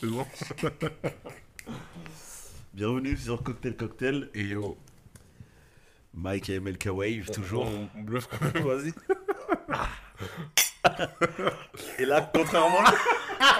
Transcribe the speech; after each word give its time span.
C'est 0.00 0.06
bon. 0.06 0.26
Bienvenue 2.72 3.18
sur 3.18 3.42
Cocktail 3.42 3.76
Cocktail. 3.76 4.30
Et 4.34 4.44
yo, 4.44 4.78
Mike 6.14 6.48
et 6.48 6.58
MLK 6.58 6.86
Wave, 6.86 7.30
toujours. 7.30 7.66
on 7.66 7.86
on 7.94 8.00
bluffe 8.02 8.26
quand 8.28 8.40
même. 8.40 8.66
Vas-y. 8.66 8.94
et 12.02 12.06
là, 12.06 12.30
contrairement. 12.34 12.80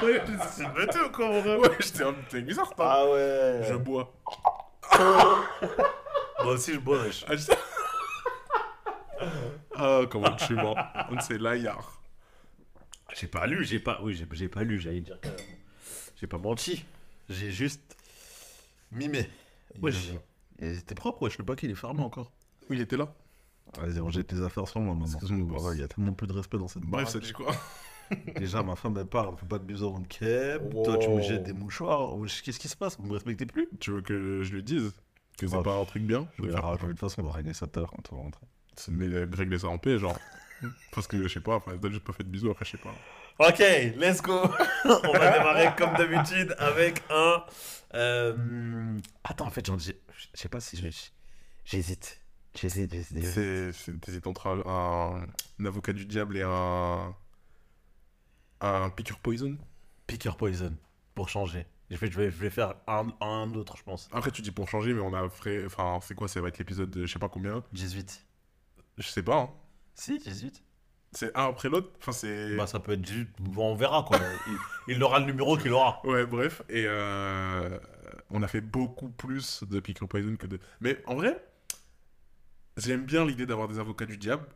Ouais, 0.03 0.23
C'est 0.53 0.73
bêteux 0.73 1.09
ou 1.09 1.11
quoi, 1.11 1.29
ouais, 1.29 1.77
j'étais 1.79 2.05
un 2.05 2.15
t'es 2.31 2.41
bizarre, 2.41 2.75
toi. 2.75 2.87
Ah 2.91 3.11
ouais. 3.11 3.61
Je 3.69 3.75
bois. 3.75 4.11
Moi 6.43 6.55
aussi, 6.55 6.73
je 6.73 6.79
bois. 6.79 7.03
wesh. 7.03 7.23
Ah, 7.29 7.37
je 7.37 7.53
Ah, 9.77 10.01
comment 10.11 10.35
tu 10.37 10.55
mens 10.55 10.75
On 11.11 11.21
sait 11.21 11.37
l'aillard. 11.37 12.01
J'ai 13.15 13.27
pas 13.27 13.47
lu, 13.47 13.63
j'ai 13.63 13.79
pas. 13.79 14.01
Oui, 14.03 14.15
j'ai 14.33 14.49
pas 14.49 14.63
lu, 14.63 14.81
j'allais 14.81 15.03
dire. 15.03 15.21
carrément. 15.21 15.43
J'ai 16.21 16.27
pas 16.27 16.39
menti. 16.39 16.85
J'ai 17.29 17.51
juste. 17.51 17.97
mimé. 18.93 19.29
Wesh. 19.81 20.11
Et 20.59 20.75
C'était 20.75 20.95
propre, 20.95 21.23
wesh. 21.23 21.39
Le 21.39 21.45
paquet, 21.45 21.67
il 21.67 21.71
est 21.71 21.77
fermé 21.77 22.03
encore. 22.03 22.31
Oui, 22.69 22.77
il 22.77 22.83
était 22.83 22.97
là. 22.97 23.13
Vas-y, 23.79 24.01
on 24.01 24.11
jette 24.11 24.27
tes 24.27 24.43
affaires 24.43 24.69
sur 24.69 24.81
moi. 24.81 24.97
Excuse-moi. 25.07 25.59
Voilà, 25.59 25.77
Il 25.77 25.81
y 25.81 25.85
a 25.85 25.89
tellement 25.89 26.13
plus 26.13 26.27
de 26.27 26.33
respect 26.33 26.59
dans 26.59 26.69
cette 26.69 26.83
Bref, 26.83 27.09
ça 27.09 27.21
dit 27.21 27.33
quoi 27.33 27.55
Déjà, 28.37 28.63
ma 28.63 28.75
femme, 28.77 28.97
elle 28.99 29.07
parle. 29.07 29.37
Faut 29.39 29.47
pas 29.47 29.59
de 29.59 29.65
bisous 29.65 29.97
de 30.01 30.07
keb. 30.09 30.73
Toi, 30.85 30.99
tu 30.99 31.09
me 31.09 31.23
jettes 31.23 31.45
des 31.45 31.53
mouchoirs. 31.53 32.17
Wesh, 32.19 32.43
Qu'est-ce 32.43 32.59
qui 32.59 32.69
se 32.69 32.77
passe? 32.77 32.99
Vous 32.99 33.07
me 33.07 33.15
respectez 33.15 33.47
plus? 33.47 33.69
Tu 33.79 33.93
veux 33.93 34.03
que 34.03 34.43
je 34.43 34.53
lui 34.53 34.63
dise 34.63 34.93
Que 35.39 35.47
c'est 35.47 35.57
Ah, 35.57 35.63
pas 35.63 35.77
un 35.77 35.85
truc 35.85 36.03
bien? 36.03 36.29
Je 36.37 36.43
vais 36.43 36.51
la 36.51 36.61
rajouter. 36.61 36.87
De 36.87 36.91
toute 36.93 37.01
façon, 37.01 37.23
on 37.23 37.27
va 37.27 37.33
régler 37.33 37.55
ça 37.55 37.67
tout 37.67 37.79
à 37.79 37.83
l'heure 37.83 37.93
quand 37.93 38.13
on 38.13 38.17
va 38.17 38.23
rentrer. 38.23 38.47
Mais 38.89 39.07
régler 39.33 39.59
ça 39.61 39.69
en 39.69 39.79
paix, 39.79 39.99
genre. 39.99 40.19
Parce 40.93 41.07
que 41.07 41.23
je 41.23 41.29
sais 41.29 41.41
pas, 41.41 41.57
enfin, 41.57 41.77
peut-être 41.79 41.95
j'ai 41.95 42.01
pas 42.01 42.13
fait 42.13 42.25
de 42.25 42.29
bisous, 42.29 42.51
après 42.51 42.65
je 42.67 42.73
sais 42.73 42.79
pas. 42.79 42.93
Ok, 43.41 43.59
let's 43.97 44.21
go. 44.21 44.43
On 44.85 45.13
va 45.13 45.31
démarrer 45.33 45.75
comme 45.77 45.95
d'habitude 45.95 46.55
avec 46.59 47.03
un. 47.09 47.43
euh, 47.95 48.99
Attends, 49.25 49.47
en 49.47 49.51
fait, 49.51 49.67
je 49.67 49.93
sais 50.35 50.49
pas 50.51 50.61
si 50.61 50.77
je- 50.77 50.83
j'hésite. 51.65 52.21
J'hésite, 52.55 52.93
j'hésite. 52.93 54.01
T'hésites 54.03 54.27
entre 54.27 54.47
un, 54.49 54.61
un- 54.67 55.27
un 55.59 55.65
avocat 55.65 55.93
du 55.95 56.05
diable 56.05 56.37
et 56.37 56.43
un. 56.43 57.15
Un 58.61 58.91
piqûre 58.91 59.19
poison? 59.21 59.57
Picker 60.07 60.37
Poison 60.37 60.77
pour 61.15 61.29
changer. 61.31 61.67
Je 61.89 61.97
vais, 61.97 62.11
je 62.11 62.17
vais, 62.19 62.31
je 62.31 62.37
vais 62.37 62.51
faire 62.51 62.75
un, 62.87 63.09
un 63.23 63.55
autre, 63.55 63.77
je 63.79 63.83
pense. 63.85 64.09
Après, 64.13 64.31
tu 64.31 64.43
dis 64.43 64.51
pour 64.51 64.69
changer, 64.69 64.93
mais 64.93 65.01
on 65.01 65.15
a 65.15 65.29
fait. 65.31 65.65
Enfin, 65.65 65.99
c'est 66.03 66.15
quoi 66.15 66.29
Ça 66.29 66.41
va 66.43 66.49
être 66.49 66.59
l'épisode 66.59 66.91
de 66.91 67.07
je 67.07 67.13
sais 67.13 67.19
pas 67.19 67.29
combien? 67.31 67.65
18. 67.73 68.23
Je 68.99 69.09
sais 69.09 69.23
pas, 69.23 69.37
hein. 69.39 69.51
Si, 69.95 70.19
18. 70.19 70.63
C'est 71.13 71.37
un 71.37 71.47
après 71.49 71.69
l'autre 71.69 71.91
Enfin, 72.01 72.13
c'est. 72.13 72.57
Bah, 72.57 72.67
ça 72.67 72.79
peut 72.79 72.93
être 72.93 73.01
18. 73.03 73.29
Bon, 73.41 73.73
on 73.73 73.75
verra 73.75 74.05
quoi. 74.07 74.19
il, 74.87 74.95
il 74.95 75.03
aura 75.03 75.19
le 75.19 75.27
numéro 75.27 75.57
qu'il 75.57 75.73
aura. 75.73 76.01
Ouais, 76.07 76.25
bref. 76.25 76.63
Et 76.69 76.85
euh, 76.87 77.79
on 78.31 78.43
a 78.43 78.49
fait 78.49 78.61
beaucoup 78.61 79.09
plus 79.09 79.65
de 79.65 79.81
piqûre 79.81 80.07
poison 80.09 80.37
que 80.37 80.47
de. 80.47 80.61
Mais 80.81 81.03
en 81.07 81.17
vrai, 81.17 81.43
j'aime 82.77 83.05
bien 83.05 83.27
l'idée 83.27 83.47
d'avoir 83.47 83.69
des 83.69 83.79
avocats 83.79 84.07
du 84.07 84.17
diable, 84.17 84.47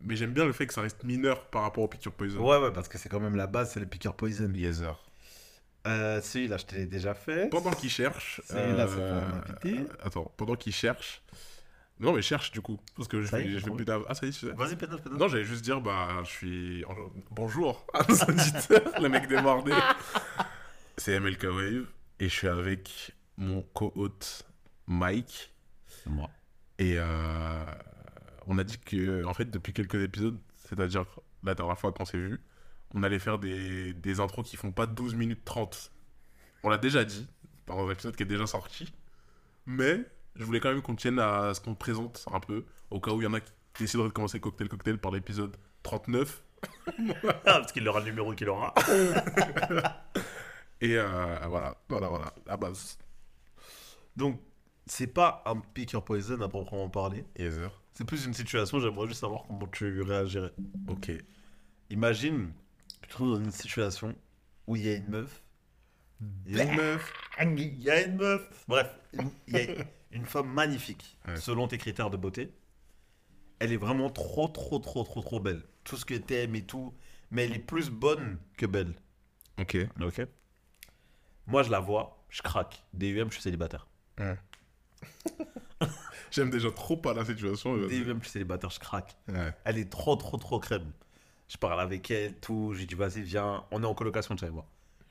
mais 0.00 0.16
j'aime 0.16 0.32
bien 0.32 0.44
le 0.44 0.52
fait 0.52 0.66
que 0.66 0.74
ça 0.74 0.82
reste 0.82 1.02
mineur 1.04 1.46
par 1.46 1.62
rapport 1.62 1.84
au 1.84 1.88
piqûre 1.88 2.12
poison. 2.12 2.40
Ouais, 2.48 2.58
ouais, 2.58 2.72
parce 2.72 2.88
que 2.88 2.96
c'est 2.98 3.08
quand 3.08 3.20
même 3.20 3.36
la 3.36 3.46
base, 3.46 3.72
c'est 3.72 3.80
le 3.80 3.86
Picker 3.86 4.12
Poison. 4.16 4.50
Yezer. 4.54 5.02
Euh, 5.86 6.20
si, 6.22 6.48
là, 6.48 6.56
je 6.56 6.64
te 6.64 6.74
l'ai 6.76 6.86
déjà 6.86 7.12
fait. 7.14 7.48
Pendant 7.50 7.72
qu'il 7.72 7.90
cherche. 7.90 8.40
C'est- 8.46 8.72
là, 8.72 8.86
c'est 8.88 9.02
invité. 9.02 9.80
euh, 9.80 9.96
Attends, 10.06 10.32
pendant 10.36 10.54
qu'il 10.54 10.72
cherche. 10.72 11.22
Non, 12.00 12.12
mais 12.12 12.22
cherche 12.22 12.50
du 12.50 12.60
coup. 12.60 12.80
Parce 12.96 13.08
que 13.08 13.20
je 13.22 13.26
Ça 13.28 13.38
vais, 13.38 13.44
est, 13.46 13.58
je 13.58 13.64
vais 13.66 13.70
plus 13.70 13.84
d'av- 13.84 14.04
Ah, 14.08 14.14
ça 14.14 14.26
y 14.26 14.30
est. 14.30 14.44
Vas-y, 14.44 14.76
pédale, 14.76 15.00
pédale. 15.00 15.18
Non, 15.18 15.28
j'allais 15.28 15.44
juste 15.44 15.62
dire, 15.64 15.80
bah, 15.80 16.08
je 16.24 16.28
suis. 16.30 16.84
Bonjour 17.30 17.86
à 17.94 18.02
nos 18.08 18.14
auditeurs, 18.16 19.00
le 19.00 19.08
mec 19.08 19.28
démordé. 19.28 19.72
C'est 20.98 21.18
MLK 21.20 21.42
Wave, 21.44 21.86
et 22.20 22.28
je 22.28 22.34
suis 22.34 22.48
avec 22.48 23.12
mon 23.36 23.62
co-hôte 23.62 24.44
Mike. 24.86 25.52
C'est 25.86 26.10
moi. 26.10 26.30
Et 26.78 26.94
euh, 26.98 27.64
on 28.46 28.58
a 28.58 28.64
dit 28.64 28.78
que, 28.78 29.24
en 29.24 29.34
fait, 29.34 29.50
depuis 29.50 29.72
quelques 29.72 29.96
épisodes, 30.02 30.38
c'est-à-dire 30.68 31.04
la 31.42 31.54
dernière 31.54 31.78
fois 31.78 31.92
qu'on 31.92 32.04
s'est 32.04 32.18
vu, 32.18 32.40
on 32.94 33.02
allait 33.02 33.18
faire 33.18 33.38
des, 33.38 33.92
des 33.92 34.20
intros 34.20 34.48
qui 34.48 34.56
font 34.56 34.70
pas 34.72 34.86
12 34.86 35.14
minutes 35.14 35.44
30. 35.44 35.90
On 36.62 36.68
l'a 36.70 36.78
déjà 36.78 37.04
dit, 37.04 37.26
dans 37.66 37.86
un 37.86 37.90
épisode 37.92 38.14
qui 38.16 38.22
est 38.22 38.26
déjà 38.26 38.46
sorti. 38.46 38.92
Mais 39.66 40.00
je 40.36 40.44
voulais 40.44 40.60
quand 40.60 40.70
même 40.70 40.82
qu'on 40.82 40.96
tienne 40.96 41.18
à 41.18 41.54
ce 41.54 41.60
qu'on 41.60 41.74
présente 41.74 42.24
un 42.32 42.40
peu, 42.40 42.64
au 42.90 43.00
cas 43.00 43.12
où 43.12 43.20
il 43.20 43.24
y 43.24 43.26
en 43.26 43.34
a 43.34 43.40
qui 43.40 43.52
décideraient 43.78 44.08
de 44.08 44.12
commencer 44.12 44.40
Cocktail 44.40 44.68
Cocktail 44.68 44.98
par 44.98 45.12
l'épisode 45.12 45.56
39. 45.82 46.42
parce 47.44 47.72
qu'il 47.72 47.86
aura 47.88 48.00
le 48.00 48.06
numéro 48.06 48.32
qu'il 48.34 48.48
aura. 48.48 48.74
Et 50.80 50.96
euh, 50.96 51.38
voilà, 51.48 51.76
voilà, 51.88 52.08
voilà, 52.08 52.34
la 52.46 52.56
base. 52.56 52.98
Donc, 54.16 54.40
c'est 54.86 55.06
pas 55.06 55.42
un 55.46 55.56
picker 55.60 56.00
poison 56.02 56.40
à 56.40 56.48
proprement 56.48 56.88
parler. 56.88 57.24
Yezer. 57.38 57.70
C'est 57.94 58.04
plus 58.04 58.26
une 58.26 58.34
situation, 58.34 58.80
j'aimerais 58.80 59.06
juste 59.06 59.20
savoir 59.20 59.44
comment 59.46 59.66
tu 59.68 60.02
réagirais. 60.02 60.52
Ok. 60.88 61.12
Imagine, 61.90 62.52
tu 63.02 63.08
te 63.08 63.12
trouves 63.12 63.38
dans 63.38 63.44
une 63.44 63.52
situation 63.52 64.14
où 64.66 64.76
il 64.76 64.84
y 64.84 64.88
a 64.88 64.96
une 64.96 65.08
meuf. 65.08 65.42
Il 66.46 66.56
y 66.56 66.60
a 66.60 66.64
une 66.64 66.76
meuf. 66.76 67.12
Il 67.40 67.82
y 67.82 67.90
a 67.90 68.02
une 68.04 68.16
meuf. 68.16 68.64
Bref, 68.68 68.88
il 69.48 69.54
y 69.54 69.58
a 69.58 69.84
une 70.14 70.24
femme 70.26 70.48
magnifique, 70.48 71.18
Ouais. 71.28 71.36
selon 71.36 71.68
tes 71.68 71.76
critères 71.78 72.08
de 72.10 72.16
beauté. 72.16 72.52
Elle 73.58 73.72
est 73.72 73.76
vraiment 73.76 74.08
trop, 74.10 74.48
trop, 74.48 74.78
trop, 74.78 75.02
trop, 75.04 75.20
trop 75.20 75.40
belle. 75.40 75.62
Tout 75.84 75.96
ce 75.96 76.04
que 76.04 76.14
t'aimes 76.14 76.54
et 76.56 76.62
tout. 76.64 76.94
Mais 77.30 77.44
elle 77.44 77.54
est 77.54 77.58
plus 77.58 77.90
bonne 77.90 78.38
que 78.56 78.66
belle. 78.66 78.94
Ok. 79.58 79.76
Ok. 80.00 80.22
Moi, 81.46 81.62
je 81.62 81.70
la 81.70 81.80
vois, 81.80 82.24
je 82.30 82.42
craque. 82.42 82.82
DUM, 82.94 83.28
je 83.28 83.34
suis 83.34 83.42
célibataire. 83.42 83.86
J'aime 86.30 86.50
déjà 86.50 86.70
trop 86.70 86.96
pas 86.96 87.12
la 87.14 87.24
situation. 87.24 87.76
DUM, 87.76 88.18
je 88.18 88.22
suis 88.24 88.30
célibataire, 88.32 88.70
je 88.70 88.80
craque. 88.80 89.16
Ouais. 89.28 89.52
Elle 89.64 89.78
est 89.78 89.90
trop, 89.90 90.16
trop, 90.16 90.36
trop 90.36 90.58
crème. 90.58 90.90
Je 91.48 91.56
parle 91.56 91.80
avec 91.80 92.10
elle, 92.10 92.34
tout. 92.40 92.72
J'ai 92.74 92.86
dit, 92.86 92.94
vas-y, 92.94 93.22
viens. 93.22 93.64
On 93.70 93.82
est 93.82 93.86
en 93.86 93.94
colocation, 93.94 94.34
tu 94.34 94.44
sais, 94.46 94.50
moi. 94.50 94.66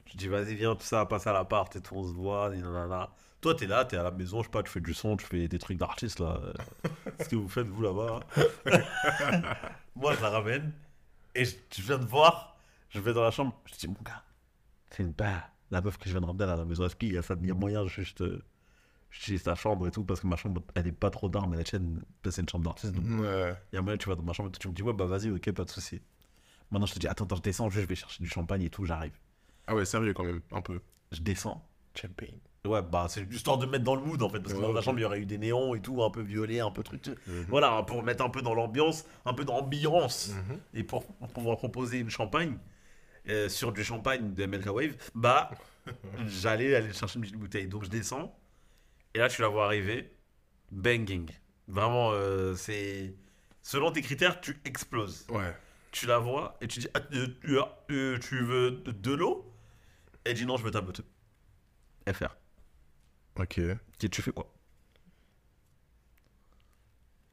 Je 0.08 0.18
dis, 0.18 0.28
vas-y, 0.28 0.56
viens, 0.56 0.76
tout 0.76 0.84
ça, 0.86 1.06
passe 1.06 1.28
à 1.28 1.34
l'appart 1.34 1.74
et 1.76 1.82
tout, 1.82 1.96
on 1.96 2.04
se 2.08 2.14
voit. 2.14 2.50
nanana. 2.50 3.10
Toi, 3.44 3.56
t'es 3.56 3.68
là, 3.68 3.84
t'es 3.84 3.98
à 3.98 4.04
la 4.04 4.12
maison, 4.12 4.40
je 4.40 4.46
sais 4.46 4.52
pas, 4.52 4.64
tu 4.64 4.72
fais 4.72 4.80
du 4.80 4.94
son, 4.94 5.18
tu 5.18 5.26
fais 5.26 5.50
des 5.50 5.60
trucs 5.60 5.78
d'artiste, 5.78 6.22
là. 6.22 6.40
Ce 7.20 7.28
que 7.28 7.36
vous 7.36 7.50
faites, 7.50 7.68
vous, 7.68 7.82
là-bas. 7.82 8.22
moi, 9.96 10.16
je 10.16 10.22
la 10.22 10.30
ramène. 10.30 10.72
Et 11.36 11.44
je, 11.44 11.56
je 11.76 11.82
viens 11.82 11.98
de 11.98 12.06
voir. 12.06 12.56
Je 12.90 13.02
vais 13.02 13.12
dans 13.12 13.22
la 13.24 13.32
chambre. 13.32 13.54
Je 13.66 13.76
dis, 13.76 13.88
mon 13.90 14.02
gars, 14.02 14.24
c'est 14.92 15.04
une 15.04 15.12
bah, 15.12 15.50
La 15.72 15.82
meuf 15.82 15.98
que 15.98 16.06
je 16.06 16.12
viens 16.12 16.22
de 16.22 16.26
ramener 16.26 16.46
à 16.46 16.56
la 16.56 16.64
maison, 16.64 16.86
est-ce 16.86 16.96
qu'il 16.96 17.12
y 17.12 17.18
a 17.18 17.22
ça 17.22 17.36
il 17.42 17.46
y 17.48 17.52
a 17.52 17.54
moyen, 17.54 17.86
juste. 17.86 18.24
dis 19.28 19.38
sa 19.38 19.56
chambre 19.56 19.88
et 19.88 19.92
tout, 19.92 20.06
parce 20.06 20.22
que 20.22 20.28
ma 20.28 20.38
chambre, 20.38 20.62
elle 20.76 20.88
est 20.88 20.92
pas 20.94 21.10
trop 21.10 21.28
d'armes, 21.28 21.52
mais 21.52 21.58
la 21.58 21.64
tienne, 21.66 22.02
c'est 22.24 22.40
une 22.42 22.48
chambre 22.48 22.64
d'artiste. 22.64 22.94
donc 22.94 23.04
Ouais. 23.22 23.56
il 23.74 23.76
y 23.76 23.78
a 23.78 23.82
moyen, 23.82 23.98
tu 23.98 24.08
vas 24.08 24.16
dans 24.16 24.24
ma 24.24 24.32
chambre 24.32 24.48
et 24.50 24.52
tout, 24.54 24.60
tu 24.60 24.70
me 24.70 24.74
dis, 24.74 24.84
ouais, 24.84 24.94
bah 24.94 25.06
vas-y, 25.06 25.30
ok, 25.32 25.52
pas 25.52 25.66
de 25.66 25.70
souci. 25.70 26.02
Maintenant, 26.72 26.86
je 26.86 26.94
te 26.94 27.00
dis, 27.00 27.08
attends, 27.08 27.26
attends, 27.26 27.36
je 27.36 27.42
descends, 27.42 27.70
je 27.70 27.82
vais 27.82 27.96
chercher 27.96 28.24
du 28.24 28.30
champagne 28.30 28.62
et 28.62 28.70
tout, 28.70 28.86
j'arrive. 28.86 29.20
Ah 29.68 29.76
ouais, 29.76 29.84
sérieux 29.84 30.14
quand 30.14 30.24
même, 30.24 30.40
un 30.54 30.62
peu. 30.62 30.80
Je 31.12 31.20
descends. 31.22 31.62
Champagne. 31.94 32.40
Ouais, 32.66 32.82
bah, 32.82 33.08
c'est 33.10 33.30
histoire 33.30 33.58
de 33.58 33.66
mettre 33.66 33.84
dans 33.84 33.96
le 33.96 34.02
mood, 34.02 34.22
en 34.24 34.30
fait, 34.30 34.40
parce 34.40 34.54
que 34.54 34.60
Ouais, 34.60 34.66
dans 34.66 34.72
la 34.72 34.82
chambre, 34.82 34.98
il 34.98 35.02
y 35.02 35.06
aurait 35.06 35.20
eu 35.20 35.26
des 35.26 35.38
néons 35.38 35.76
et 35.76 35.82
tout, 35.82 36.02
un 36.02 36.10
peu 36.10 36.22
violet, 36.22 36.62
un 36.62 36.72
peu 36.72 36.82
truc. 36.82 37.08
Mhm. 37.28 37.46
Voilà, 37.50 37.84
pour 37.84 38.02
mettre 38.04 38.24
un 38.24 38.30
peu 38.30 38.42
dans 38.42 38.54
l'ambiance, 38.54 39.04
un 39.26 39.34
peu 39.34 39.44
d'ambiance. 39.44 40.30
Mhm. 40.30 40.60
Et 40.76 40.84
pour, 40.84 41.06
pour 41.06 41.28
pouvoir 41.28 41.58
proposer 41.58 42.00
une 42.00 42.10
champagne, 42.10 42.58
euh, 43.28 43.50
sur 43.50 43.74
du 43.74 43.84
champagne 43.84 44.34
de 44.34 44.46
MLK 44.46 44.68
Wave, 44.68 44.96
bah, 45.14 45.52
j'allais 46.26 46.74
aller 46.74 46.94
chercher 46.94 47.18
une 47.18 47.24
petite 47.24 47.36
bouteille. 47.38 47.68
Donc, 47.68 47.84
je 47.84 47.90
descends, 47.90 48.34
et 49.14 49.20
là, 49.20 49.28
tu 49.28 49.42
la 49.42 49.50
vois 49.50 49.66
arriver, 49.66 50.16
banging. 50.72 51.30
Vraiment, 51.68 52.12
euh, 52.14 52.56
c'est. 52.56 53.14
Selon 53.62 53.92
tes 53.92 54.02
critères, 54.02 54.40
tu 54.40 54.58
exploses. 54.64 55.26
Ouais. 55.30 55.54
tu 55.92 56.06
la 56.06 56.18
vois 56.18 56.58
et 56.62 56.68
tu 56.68 56.80
dis 56.80 56.88
ah, 56.94 57.00
euh, 57.14 57.28
tu, 57.90 58.20
tu 58.28 58.42
veux 58.44 58.72
de, 58.72 58.92
de 58.92 59.12
l'eau? 59.14 59.54
Elle 60.24 60.36
dit 60.36 60.46
non, 60.46 60.56
je 60.58 60.64
veux 60.64 60.72
ta 60.72 60.82
bouteille. 60.82 61.06
FR. 62.12 62.36
Ok. 63.40 63.58
Et 63.60 64.10
tu 64.10 64.22
fais 64.22 64.32
quoi? 64.32 64.52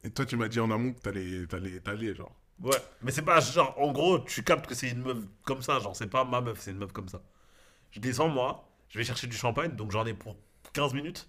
Et 0.03 0.11
toi, 0.11 0.25
tu 0.25 0.37
m'as 0.37 0.49
dit 0.49 0.61
en 0.61 0.71
amont 0.71 0.93
que 0.93 1.01
t'allais, 1.01 1.47
t'allais, 1.47 1.81
t'allais, 1.81 2.15
genre. 2.15 2.35
Ouais, 2.61 2.77
mais 3.03 3.11
c'est 3.11 3.23
pas 3.23 3.41
genre 3.41 3.75
en 3.79 3.91
gros, 3.93 4.19
tu 4.19 4.43
captes 4.45 4.67
que 4.67 4.75
c'est 4.75 4.91
une 4.91 5.03
meuf 5.03 5.19
comme 5.45 5.63
ça, 5.63 5.79
genre 5.79 5.97
c'est 5.97 6.09
pas 6.09 6.25
ma 6.25 6.41
meuf, 6.43 6.61
c'est 6.61 6.73
une 6.73 6.79
meuf 6.79 6.93
comme 6.93 7.09
ça. 7.09 7.23
Je 7.91 8.01
descends 8.01 8.29
moi, 8.29 8.69
je 8.89 8.99
vais 8.99 9.05
chercher 9.05 9.27
du 9.27 9.37
champagne, 9.37 9.75
donc 9.77 9.91
j'en 9.93 10.05
ai 10.07 10.15
pour 10.15 10.37
15 10.75 10.93
minutes. 10.95 11.29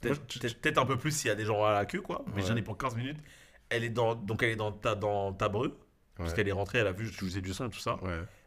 Peut-être 0.00 0.18
Moi, 0.18 0.26
tu- 0.28 0.38
peut-être- 0.38 0.60
peut-être 0.60 0.78
un 0.78 0.86
peu 0.86 0.96
plus 0.98 1.12
s'il 1.12 1.28
y 1.28 1.30
a 1.30 1.34
des 1.34 1.44
gens 1.44 1.64
à 1.64 1.72
la 1.72 1.86
queue 1.86 2.00
quoi, 2.00 2.24
mais 2.34 2.42
Ouais. 2.42 2.48
j'en 2.48 2.56
ai 2.56 2.62
pour 2.62 2.76
15 2.78 2.96
minutes. 2.96 3.18
Elle 3.68 3.84
est 3.84 3.90
dans 3.90 4.14
donc 4.14 4.42
elle 4.42 4.50
est 4.50 4.56
dans 4.56 4.72
ta 4.72 4.94
dans 4.94 5.32
ta 5.32 5.48
breu 5.48 5.78
parce 6.16 6.34
qu'elle 6.34 6.48
est 6.48 6.52
rentrée, 6.52 6.78
elle 6.78 6.86
a 6.86 6.92
vu 6.92 7.10
que 7.10 7.16
tu 7.16 7.24
faisais 7.24 7.40
du 7.40 7.50
et 7.50 7.54
tout 7.54 7.78
ça. 7.78 7.98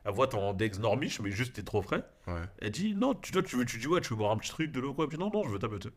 Elle 0.05 0.11
voit 0.11 0.27
ton 0.27 0.53
Dex 0.53 0.79
normiche 0.79 1.19
mais 1.21 1.31
juste 1.31 1.53
t'es 1.53 1.63
trop 1.63 1.81
frais. 1.81 2.03
Elle 2.59 2.71
dit 2.71 2.95
non, 2.95 3.13
tu, 3.15 3.31
toi, 3.31 3.43
tu 3.43 3.57
veux, 3.57 3.65
tu 3.65 3.77
dis 3.77 3.87
ouais, 3.87 4.01
tu 4.01 4.09
veux 4.09 4.15
boire 4.15 4.31
un 4.31 4.37
petit 4.37 4.51
truc 4.51 4.71
de 4.71 4.79
l'eau 4.79 4.93
quoi. 4.93 5.07
Puis 5.07 5.17
non, 5.17 5.29
non, 5.33 5.43
je 5.43 5.49
veux 5.49 5.59
ta 5.59 5.67
beuteuse. 5.67 5.93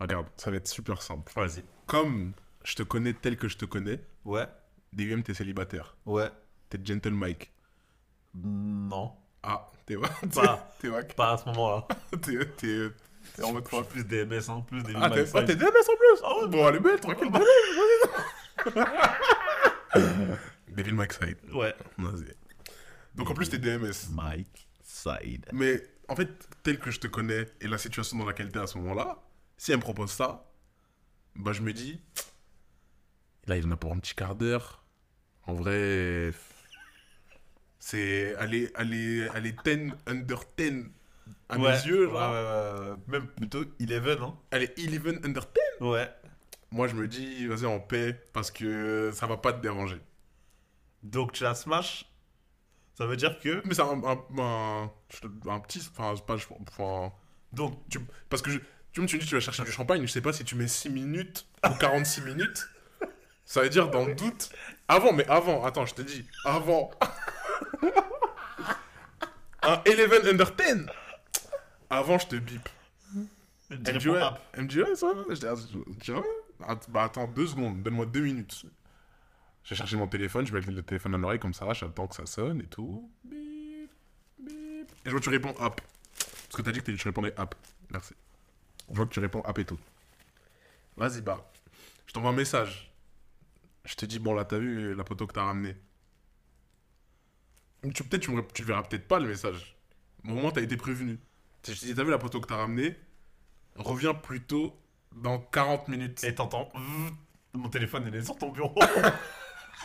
Regarde, 0.00 0.26
ça 0.36 0.50
va 0.50 0.58
être 0.58 0.68
super 0.68 1.02
simple. 1.02 1.32
Vas-y. 1.34 1.64
Comme 1.86 2.32
je 2.64 2.76
te 2.76 2.82
connais 2.82 3.14
tel 3.14 3.36
que 3.36 3.48
je 3.48 3.56
te 3.56 3.64
connais, 3.64 4.00
Ouais, 4.24 4.46
DUM, 4.92 5.22
t'es 5.22 5.34
célibataire. 5.34 5.96
ouais. 6.06 6.28
T'es 6.68 6.78
gentle 6.84 7.14
Mike. 7.14 7.50
Non. 8.34 9.12
Ah, 9.42 9.66
T'es 9.86 9.96
wack. 9.96 10.12
Pas, 10.34 10.68
pas 11.16 11.32
à 11.32 11.38
ce 11.38 11.46
moment-là. 11.46 11.88
T'es 13.36 13.42
en 13.42 13.52
mode 13.52 13.64
Je 13.70 13.76
suis 13.76 13.84
plus 13.84 14.04
DMS, 14.04 14.48
hein, 14.50 14.64
plus 14.66 14.82
des 14.82 14.94
Ah, 14.96 15.10
t'es 15.10 15.24
ah, 15.34 15.42
DMS 15.42 15.66
en 15.66 15.96
plus 15.96 16.22
Ah 16.24 16.38
ouais, 16.40 16.48
bon, 16.48 16.66
allez, 16.66 16.80
belle, 16.80 17.00
tranquille. 17.00 17.28
Devil 20.78 20.92
Mike 20.94 21.12
Side. 21.12 21.38
Ouais. 21.52 21.74
Vas-y. 21.98 22.32
Donc 23.14 23.28
en 23.30 23.34
plus, 23.34 23.48
t'es 23.50 23.58
DMS. 23.58 23.92
Mike 24.12 24.68
Side. 24.82 25.46
Mais 25.52 25.82
en 26.08 26.14
fait, 26.16 26.28
tel 26.62 26.78
que 26.78 26.90
je 26.90 27.00
te 27.00 27.06
connais 27.08 27.46
et 27.60 27.66
la 27.68 27.78
situation 27.78 28.16
dans 28.18 28.24
laquelle 28.26 28.50
t'es 28.52 28.60
à 28.60 28.66
ce 28.66 28.78
moment-là, 28.78 29.18
si 29.56 29.72
elle 29.72 29.78
me 29.78 29.82
propose 29.82 30.10
ça, 30.12 30.50
bah 31.34 31.52
je 31.52 31.62
me 31.62 31.72
dis, 31.72 32.00
là, 33.46 33.56
il 33.56 33.66
en 33.66 33.72
a 33.72 33.76
pour 33.76 33.92
un 33.92 33.98
petit 33.98 34.14
quart 34.14 34.34
d'heure. 34.36 34.84
En 35.46 35.54
vrai, 35.54 36.32
c'est 37.78 38.34
aller, 38.36 38.70
aller, 38.74 39.26
aller 39.34 39.52
10 39.64 39.92
under 40.06 40.40
10 40.56 40.84
à 41.48 41.58
Ouais, 41.58 41.70
mes 41.72 41.86
yeux. 41.86 42.06
ouais, 42.06 42.12
Genre. 42.12 42.32
ouais, 42.32 42.84
ouais, 42.84 42.90
ouais. 42.90 42.96
Même 43.08 43.26
plutôt 43.28 43.64
11, 43.80 44.22
hein. 44.22 44.38
Elle 44.50 44.62
est 44.62 44.78
11 44.78 45.20
under 45.24 45.42
10. 45.80 45.86
Ouais. 45.86 46.08
Moi, 46.70 46.86
je 46.86 46.94
me 46.94 47.08
dis, 47.08 47.46
vas-y, 47.46 47.64
en 47.64 47.80
paix, 47.80 48.20
parce 48.34 48.50
que 48.50 49.10
ça 49.14 49.26
va 49.26 49.38
pas 49.38 49.52
te 49.54 49.62
déranger. 49.62 50.00
Donc 51.02 51.32
tu 51.32 51.42
la 51.44 51.54
smash. 51.54 52.04
Ça 52.94 53.06
veut 53.06 53.16
dire 53.16 53.38
que. 53.38 53.62
Mais 53.64 53.74
c'est 53.74 53.82
un, 53.82 54.02
un, 54.04 54.90
un, 55.48 55.60
petit. 55.60 55.80
Enfin, 55.96 56.14
pas. 56.26 56.36
je- 56.36 56.46
Enfin, 56.68 57.12
Donc, 57.52 57.78
tu, 57.88 58.00
parce 58.28 58.42
que 58.42 58.50
je, 58.50 58.58
tu 58.92 59.00
me 59.00 59.06
dis, 59.06 59.18
tu 59.18 59.34
vas 59.34 59.40
chercher 59.40 59.62
du 59.62 59.70
champagne, 59.70 60.02
je 60.06 60.12
sais 60.12 60.20
pas 60.20 60.32
si 60.32 60.44
tu 60.44 60.56
mets 60.56 60.66
6 60.68 60.90
minutes 60.90 61.46
ou 61.64 61.74
46 61.78 62.22
minutes. 62.22 62.68
Ça 63.44 63.62
veut 63.62 63.68
dire 63.70 63.88
dans 63.90 64.04
le 64.04 64.14
doute. 64.14 64.50
Avant, 64.88 65.12
mais 65.12 65.26
avant, 65.28 65.64
attends, 65.64 65.86
je 65.86 65.94
te 65.94 66.02
dis, 66.02 66.26
avant. 66.44 66.90
un 69.62 69.80
11 69.86 70.28
under 70.28 70.50
10. 70.52 70.86
Avant, 71.90 72.18
je 72.18 72.26
te 72.26 72.36
bip. 72.36 72.68
Me 73.70 73.76
dit, 73.76 74.08
ouais. 74.10 74.20
Je 74.56 74.62
dis, 75.98 76.12
ah. 76.12 76.68
Att- 76.72 76.90
Bah, 76.90 77.04
attends, 77.04 77.26
deux 77.28 77.46
secondes, 77.46 77.82
donne-moi 77.82 78.06
deux 78.06 78.20
minutes. 78.22 78.64
J'ai 79.68 79.74
cherché 79.74 79.96
mon 79.96 80.06
téléphone, 80.06 80.46
je 80.46 80.54
mets 80.54 80.62
le 80.62 80.82
téléphone 80.82 81.14
à 81.14 81.18
l'oreille 81.18 81.38
comme 81.38 81.52
ça, 81.52 81.70
j'attends 81.74 82.06
que 82.06 82.14
ça 82.14 82.24
sonne 82.24 82.62
et 82.62 82.66
tout. 82.66 83.12
Bip, 83.22 83.90
bip. 84.38 84.50
Et 84.50 85.04
je 85.04 85.10
vois 85.10 85.20
que 85.20 85.24
tu 85.24 85.28
réponds 85.28 85.54
app. 85.60 85.82
Parce 86.16 86.56
que 86.56 86.62
t'as 86.62 86.72
dit 86.72 86.80
que 86.80 86.90
tu 86.90 87.06
répondais 87.06 87.34
app. 87.36 87.54
Merci. 87.90 88.14
Je 88.88 88.94
vois 88.94 89.04
que 89.04 89.12
tu 89.12 89.20
réponds 89.20 89.42
app 89.42 89.58
et 89.58 89.66
tout. 89.66 89.78
Vas-y, 90.96 91.20
bah. 91.20 91.52
Je 92.06 92.14
t'envoie 92.14 92.30
un 92.30 92.34
message. 92.34 92.90
Je 93.84 93.94
te 93.94 94.06
dis, 94.06 94.18
bon, 94.18 94.32
là, 94.32 94.46
t'as 94.46 94.56
vu 94.56 94.94
la 94.94 95.04
photo 95.04 95.26
que 95.26 95.34
t'as 95.34 95.44
ramenée. 95.44 95.76
Tu, 97.92 98.02
peut-être, 98.04 98.22
tu, 98.22 98.30
me, 98.30 98.40
tu 98.54 98.62
verras 98.62 98.84
peut-être 98.84 99.06
pas 99.06 99.20
le 99.20 99.28
message. 99.28 99.76
Au 100.24 100.28
moins, 100.28 100.50
t'as 100.50 100.62
été 100.62 100.78
prévenu. 100.78 101.18
Je 101.66 101.92
t'as 101.92 102.04
vu 102.04 102.10
la 102.10 102.18
photo 102.18 102.40
que 102.40 102.46
t'as 102.46 102.56
ramenée? 102.56 102.96
Reviens 103.76 104.14
plutôt 104.14 104.80
dans 105.14 105.38
40 105.38 105.88
minutes. 105.88 106.24
Et 106.24 106.34
t'entends. 106.34 106.72
Mon 107.52 107.68
téléphone, 107.68 108.04
il 108.06 108.14
est 108.14 108.22
sur 108.22 108.36
ton 108.38 108.50
bureau. 108.50 108.74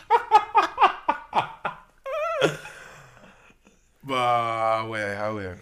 Bah, 4.03 4.85
ouais, 4.89 5.15
ah 5.19 5.33
ouais. 5.33 5.55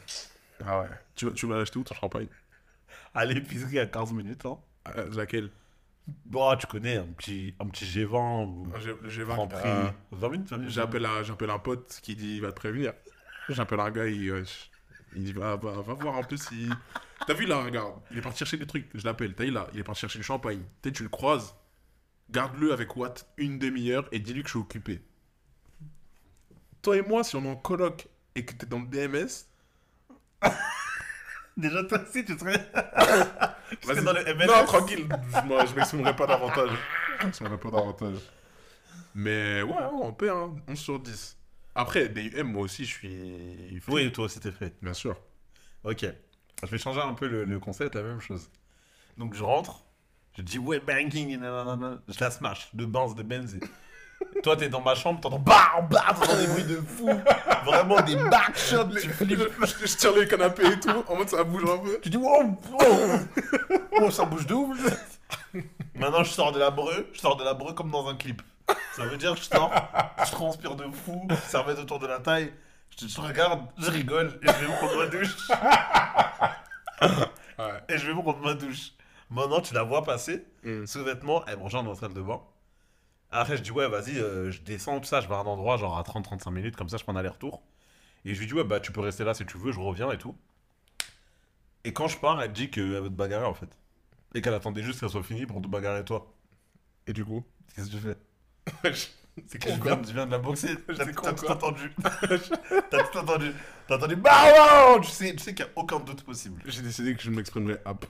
Ah 0.66 0.82
ouais. 0.82 0.88
Tu, 1.16 1.32
tu 1.34 1.46
vas 1.46 1.58
l'acheter 1.58 1.80
où 1.80 1.84
ton 1.84 1.94
champagne? 1.96 2.28
À 3.14 3.26
l'épicerie 3.26 3.80
à 3.80 3.86
15 3.86 4.14
minutes, 4.14 4.46
hein. 4.46 4.58
Euh, 4.96 5.10
Laquelle? 5.16 5.52
Bon, 6.26 6.56
tu 6.56 6.66
connais, 6.66 6.98
un 6.98 7.06
petit, 7.06 7.54
un 7.60 7.68
petit 7.68 7.86
G20 7.86 8.46
ou 8.48 8.68
J'ai 8.80 8.96
j'ai 9.06 9.24
Grand 9.24 9.46
vingt- 9.46 9.60
Prix. 9.60 9.70
euh, 9.70 9.90
20 10.12 10.30
minutes, 10.30 10.50
20 10.50 10.58
minutes. 10.58 10.74
J'appelle 10.74 11.06
un, 11.06 11.24
j'appelle 11.24 11.52
un 11.52 11.60
pote 11.60 12.00
qui 12.02 12.16
dit 12.16 12.36
il 12.38 12.42
va 12.42 12.50
te 12.52 12.56
prévenir. 12.56 12.94
J'appelle 13.50 13.80
un 13.80 13.92
gars, 13.92 14.08
il, 14.08 14.30
euh, 14.32 14.44
il 15.16 15.24
dit 15.26 15.34
va, 15.34 15.56
va, 15.58 15.72
va 15.74 15.94
voir 15.94 16.16
un 16.18 16.24
peu 16.24 16.38
si. 16.38 16.70
T'as 17.28 17.36
vu 17.36 17.46
là, 17.46 17.64
regarde, 17.64 17.94
il 18.10 18.18
est 18.18 18.22
parti 18.22 18.40
chercher 18.40 18.58
des 18.58 18.66
trucs. 18.66 18.90
Je 18.96 19.06
l'appelle, 19.06 19.36
t'as 19.36 19.44
vu 19.44 19.52
là, 19.52 19.68
il 19.74 19.80
est 19.80 19.84
parti 19.84 20.02
chercher 20.02 20.18
du 20.18 20.24
champagne. 20.26 20.64
Tu 20.82 20.90
sais, 20.90 20.94
tu 20.94 21.04
le 21.04 21.10
croises, 21.10 21.54
garde-le 22.32 22.74
avec 22.74 22.96
Watt 22.96 23.28
une 23.38 23.60
demi-heure 23.60 24.08
et 24.12 24.20
dis-lui 24.20 24.42
que 24.44 24.48
je 24.48 24.54
suis 24.54 24.60
occupé. 24.60 25.02
Toi 26.82 26.98
et 26.98 27.02
moi, 27.02 27.24
si 27.24 27.36
on 27.36 27.44
est 27.46 27.50
en 27.50 27.56
coloc 27.56 28.08
et 28.36 28.46
que 28.46 28.54
t'es 28.54 28.66
dans 28.66 28.80
le 28.80 28.88
DMS, 28.88 29.46
Déjà, 31.58 31.84
toi 31.84 32.00
aussi, 32.02 32.26
tu 32.26 32.38
serais. 32.38 32.72
vas-y. 33.84 34.04
dans 34.04 34.14
le. 34.14 34.48
Non, 34.48 34.66
tranquille, 34.66 35.08
je, 35.34 35.48
moi, 35.48 35.66
je 35.66 35.76
m'exprimerai 35.76 36.16
pas 36.16 36.28
davantage. 36.28 36.72
Je 37.20 37.26
m'exprimerai 37.26 37.58
pas 37.58 37.72
davantage. 37.72 38.18
Mais 39.14 39.62
ouais, 39.62 39.84
on 40.02 40.14
peut, 40.14 40.32
hein, 40.32 40.56
11 40.68 40.80
sur 40.80 41.00
10. 41.00 41.38
Après, 41.76 42.10
DUM, 42.10 42.52
moi 42.52 42.64
aussi, 42.64 42.86
je 42.86 42.90
suis. 42.94 43.82
Oui, 43.88 44.12
toi 44.12 44.26
aussi, 44.26 44.40
t'es 44.40 44.52
fait. 44.52 44.74
Bien 44.82 44.94
sûr. 44.94 45.18
Ok. 45.84 46.06
Je 46.64 46.68
vais 46.68 46.78
changer 46.78 47.02
un 47.02 47.14
peu 47.14 47.28
le, 47.28 47.44
le 47.44 47.60
concept, 47.60 47.96
la 47.96 48.04
même 48.04 48.22
chose. 48.22 48.50
Donc, 49.18 49.34
je 49.34 49.44
rentre, 49.44 49.84
je 50.38 50.42
dis 50.42 50.58
ouais, 50.60 50.80
banking, 50.80 51.30
et 51.32 51.38
nanana. 51.38 51.98
je 52.08 52.20
la 52.20 52.32
smash 52.32 52.70
de 52.74 52.86
Benz, 52.86 53.16
de 53.16 53.24
Benz. 53.24 53.58
Toi, 54.44 54.56
t'es 54.56 54.70
dans 54.70 54.82
ma 54.82 54.94
chambre, 54.94 55.20
t'entends 55.20 55.40
bam, 55.40 55.88
bam, 55.90 56.02
t'entends 56.14 56.38
des 56.38 56.46
bruits 56.48 56.64
de 56.64 56.76
fou. 56.82 57.10
Vraiment 57.66 58.00
des 58.02 58.16
backshots, 58.16 58.86
tu 59.02 59.10
flippes. 59.10 59.40
je- 59.62 59.86
je 59.88 59.96
tire 59.98 60.14
les 60.16 60.28
canapés 60.28 60.68
et 60.68 60.80
tout, 60.80 61.04
en 61.08 61.16
mode 61.16 61.28
ça 61.30 61.44
bouge 61.44 61.64
un 61.64 61.78
peu. 61.80 62.00
Tu 62.02 62.10
dis 62.12 62.18
wow, 62.18 62.44
wow, 62.44 63.20
oh, 64.00 64.12
ça 64.12 64.26
bouge 64.26 64.46
ouf. 64.52 64.78
Maintenant, 65.96 66.24
je 66.24 66.30
sors 66.32 66.52
de 66.52 66.60
la 66.60 66.70
breu, 66.70 67.10
je 67.14 67.20
sors 67.20 67.36
de 67.36 67.44
la 67.44 67.54
breu 67.56 67.74
comme 67.74 67.90
dans 67.90 68.08
un 68.08 68.16
clip. 68.16 68.42
Ça 68.96 69.06
veut 69.06 69.18
dire 69.18 69.34
que 69.34 69.40
je 69.40 69.46
sors, 69.46 69.72
je 70.26 70.32
transpire 70.32 70.76
de 70.76 70.86
fou, 70.92 71.28
serviette 71.48 71.80
autour 71.80 71.98
de 72.00 72.08
la 72.08 72.20
taille. 72.20 72.54
Je, 73.00 73.08
je 73.08 73.22
regarde, 73.22 73.62
je 73.80 73.90
rigole 73.90 74.40
et 74.44 74.48
je 74.48 74.52
vais 74.54 74.68
me 74.68 74.78
prendre 74.78 74.98
ma 74.98 75.06
douche. 75.08 75.36
Ouais. 77.60 77.66
Et 77.90 77.98
je 77.98 78.06
vais 78.08 78.14
me 78.14 78.22
prendre 78.22 78.40
ma 78.40 78.54
douche. 78.54 78.92
Maintenant, 79.32 79.62
tu 79.62 79.74
la 79.74 79.84
vois 79.84 80.04
passer, 80.04 80.46
Mm. 80.64 80.86
sous-vêtements, 80.86 81.44
elle 81.48 81.58
me 81.58 81.64
rejoint 81.64 81.82
dans 81.84 81.92
la 81.92 81.96
salle 81.96 82.14
de 82.14 82.22
bain. 82.22 82.42
Après, 83.32 83.56
je 83.58 83.64
dis, 83.64 83.72
ouais, 83.72 83.88
vas-y, 83.88 84.18
euh, 84.20 84.52
je 84.52 84.62
descends, 84.62 85.00
tout 85.00 85.08
ça, 85.08 85.22
je 85.22 85.28
vais 85.28 85.34
à 85.34 85.38
un 85.38 85.46
endroit, 85.46 85.78
genre 85.78 85.98
à 85.98 86.04
30-35 86.04 86.52
minutes, 86.52 86.76
comme 86.76 86.90
ça, 86.90 86.98
je 86.98 87.04
prends 87.04 87.14
un 87.14 87.20
aller-retour. 87.20 87.64
Et 88.26 88.36
je 88.36 88.40
lui 88.42 88.46
dis, 88.48 88.54
ouais, 88.54 88.64
bah, 88.66 88.80
tu 88.82 88.92
peux 88.92 89.00
rester 89.02 89.24
là 89.24 89.34
si 89.34 89.46
tu 89.46 89.58
veux, 89.58 89.72
je 89.72 89.80
reviens 89.80 90.12
et 90.12 90.18
tout. 90.18 90.36
Et 91.86 91.94
quand 91.94 92.08
je 92.08 92.18
pars, 92.18 92.42
elle 92.42 92.52
dit 92.52 92.70
qu'elle 92.70 92.92
veut 92.92 93.04
te 93.10 93.14
bagarrer, 93.14 93.46
en 93.46 93.54
fait. 93.54 93.70
Et 94.36 94.42
qu'elle 94.42 94.54
attendait 94.54 94.84
juste 94.84 95.00
que 95.00 95.08
ça 95.08 95.12
soit 95.12 95.24
fini 95.24 95.46
pour 95.46 95.62
te 95.62 95.68
bagarrer, 95.68 96.04
toi. 96.06 96.32
Et 97.08 97.14
du 97.14 97.26
coup 97.26 97.44
Qu'est-ce 97.76 97.88
que 97.90 97.96
tu 97.96 98.02
fais? 98.02 98.94
C'est 99.48 99.64
je 99.64 99.70
con 99.70 99.78
viens, 99.82 100.02
je 100.06 100.12
viens 100.12 100.26
de 100.26 100.32
la 100.32 100.38
boxer. 100.40 100.76
T'as 100.88 101.06
tout 101.06 101.48
entendu. 101.48 101.90
T'as 102.92 103.04
tout 103.08 103.18
entendu. 103.18 103.52
T'as 103.88 103.96
entendu. 103.96 104.18
Bah, 104.18 104.30
wow 104.94 105.00
Tu 105.00 105.10
sais, 105.10 105.32
tu 105.34 105.40
sais 105.42 105.56
qu'il 105.56 105.66
n'y 105.66 105.72
a 105.72 105.74
aucun 105.78 106.00
doute 106.02 106.24
possible. 106.24 106.62
J'ai 106.66 106.82
décidé 106.82 107.16
que 107.16 107.22
je 107.24 107.30
ne 107.32 107.38
m'exprimerais 107.38 107.82
app. 107.86 108.06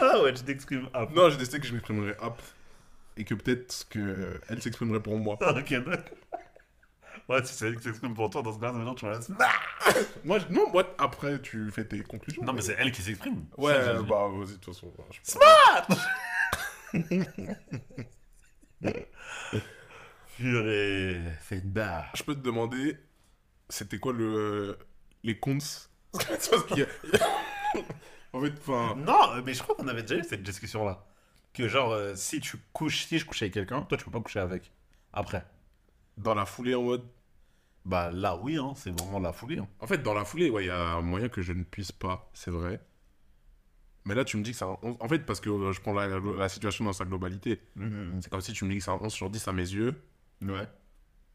Ah 0.00 0.20
ouais, 0.22 0.32
tu 0.34 0.42
t'exprimes. 0.42 0.88
Ah, 0.92 1.06
Non, 1.14 1.30
j'ai 1.30 1.36
décidé 1.36 1.60
que 1.60 1.66
je 1.66 1.72
m'exprimerais 1.72 2.16
app. 2.20 2.40
Et 3.16 3.24
que 3.24 3.34
peut-être 3.34 3.86
que 3.90 3.98
euh, 4.00 4.40
elle 4.48 4.60
s'exprimerait 4.60 5.00
pour 5.00 5.16
moi. 5.18 5.34
ok, 5.40 5.70
d'accord. 5.84 5.98
Ouais, 7.28 7.44
si 7.44 7.54
c'est 7.54 7.68
elle 7.68 7.76
qui 7.76 7.84
s'exprime 7.84 8.12
pour 8.12 8.28
toi, 8.28 8.42
dans 8.42 8.52
ce 8.52 8.58
cas-là, 8.58 8.72
maintenant 8.72 8.94
tu 8.94 9.06
me 9.06 9.12
laisses. 9.14 9.30
Moi, 10.24 10.38
je- 10.40 10.52
non, 10.52 10.68
moi, 10.70 10.84
après, 10.98 11.40
tu 11.40 11.70
fais 11.70 11.84
tes 11.86 12.02
conclusions. 12.02 12.42
Non, 12.44 12.52
mais 12.52 12.60
c'est 12.60 12.74
elle 12.78 12.90
qui 12.92 13.02
s'exprime. 13.02 13.44
Ouais, 13.56 13.72
Ça, 13.72 14.02
bah, 14.02 14.28
vas-y, 14.32 14.48
de 14.48 14.52
toute 14.56 14.74
façon. 14.74 14.92
je- 15.10 15.20
Purée, 20.36 21.20
une 21.56 21.70
barre. 21.70 22.10
Je 22.14 22.22
peux 22.24 22.34
te 22.34 22.40
demander, 22.40 22.96
c'était 23.68 23.98
quoi 23.98 24.12
le 24.12 24.76
les 25.22 25.38
C'est 26.38 26.50
parce 26.50 26.64
qu'il 26.66 26.78
y 26.78 26.82
a- 26.82 26.86
En 28.34 28.40
fait, 28.40 28.52
enfin, 28.58 28.94
Non, 28.96 29.42
mais 29.44 29.54
je 29.54 29.62
crois 29.62 29.74
qu'on 29.76 29.88
avait 29.88 30.02
déjà 30.02 30.16
eu 30.16 30.24
cette 30.24 30.42
discussion-là. 30.42 31.06
Que 31.54 31.68
genre, 31.68 31.92
euh, 31.92 32.14
si 32.16 32.40
tu 32.40 32.58
couches, 32.72 33.04
si 33.06 33.18
je 33.18 33.24
couche 33.24 33.42
avec 33.42 33.54
quelqu'un, 33.54 33.82
toi 33.82 33.96
tu 33.96 34.04
peux 34.04 34.10
pas 34.10 34.20
coucher 34.20 34.40
avec. 34.40 34.72
Après. 35.12 35.44
dans 36.18 36.34
la 36.34 36.44
foulée 36.46 36.74
en 36.74 36.82
mode. 36.82 37.04
Bah 37.84 38.10
là, 38.12 38.36
oui, 38.36 38.56
hein, 38.56 38.72
c'est 38.76 38.90
vraiment 38.98 39.20
la 39.20 39.32
foulée. 39.32 39.58
hein. 39.58 39.68
En 39.80 39.86
fait, 39.86 39.98
dans 40.02 40.14
la 40.14 40.24
foulée, 40.24 40.50
ouais, 40.50 40.64
il 40.64 40.66
y 40.68 40.70
a 40.70 40.80
un 40.96 41.02
moyen 41.02 41.28
que 41.28 41.42
je 41.42 41.52
ne 41.52 41.62
puisse 41.64 41.92
pas, 41.92 42.30
c'est 42.34 42.50
vrai. 42.50 42.80
Mais 44.06 44.14
là, 44.14 44.24
tu 44.24 44.36
me 44.36 44.42
dis 44.42 44.50
que 44.52 44.56
ça. 44.56 44.66
En 44.82 45.08
fait, 45.08 45.20
parce 45.20 45.40
que 45.40 45.48
euh, 45.50 45.72
je 45.72 45.80
prends 45.80 45.92
la, 45.94 46.08
la 46.18 46.48
situation 46.48 46.84
dans 46.84 46.92
sa 46.92 47.04
globalité. 47.04 47.60
C'est 48.20 48.30
comme 48.30 48.40
si 48.42 48.52
tu 48.52 48.64
me 48.64 48.70
dis 48.70 48.78
que 48.78 48.84
c'est 48.84 48.90
un 48.90 48.98
11 49.00 49.12
sur 49.12 49.30
10 49.30 49.48
à 49.48 49.52
mes 49.52 49.62
yeux. 49.62 49.94
Ouais. 50.42 50.66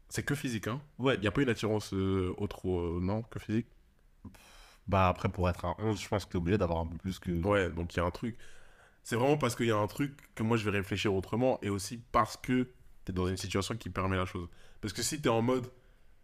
C'est 0.08 0.24
que 0.24 0.34
physique, 0.34 0.66
hein. 0.68 0.80
Ouais, 0.98 1.14
Il 1.16 1.20
n'y 1.20 1.26
a 1.28 1.30
pas 1.32 1.42
une 1.42 1.48
attirance 1.48 1.92
euh, 1.94 2.34
autre, 2.38 2.68
euh, 2.68 2.98
non, 3.00 3.22
que 3.22 3.38
physique. 3.38 3.66
Bah 4.90 5.06
après, 5.06 5.28
pour 5.28 5.48
être 5.48 5.64
un 5.64 5.76
11, 5.78 6.00
je 6.00 6.08
pense 6.08 6.24
que 6.24 6.32
t'es 6.32 6.36
obligé 6.36 6.58
d'avoir 6.58 6.80
un 6.80 6.86
peu 6.86 6.96
plus 6.96 7.20
que. 7.20 7.30
Ouais, 7.30 7.70
donc 7.70 7.94
il 7.94 7.98
y 7.98 8.00
a 8.00 8.04
un 8.04 8.10
truc. 8.10 8.36
C'est 9.04 9.14
vraiment 9.14 9.36
parce 9.38 9.54
qu'il 9.54 9.66
y 9.66 9.70
a 9.70 9.76
un 9.76 9.86
truc 9.86 10.34
que 10.34 10.42
moi 10.42 10.56
je 10.56 10.68
vais 10.68 10.76
réfléchir 10.76 11.14
autrement 11.14 11.60
et 11.62 11.70
aussi 11.70 12.02
parce 12.10 12.36
que 12.36 12.68
t'es 13.04 13.12
dans 13.12 13.28
une 13.28 13.36
situation 13.36 13.76
qui 13.76 13.88
permet 13.88 14.16
la 14.16 14.26
chose. 14.26 14.48
Parce 14.80 14.92
que 14.92 15.02
si 15.02 15.22
t'es 15.22 15.28
en 15.28 15.42
mode, 15.42 15.70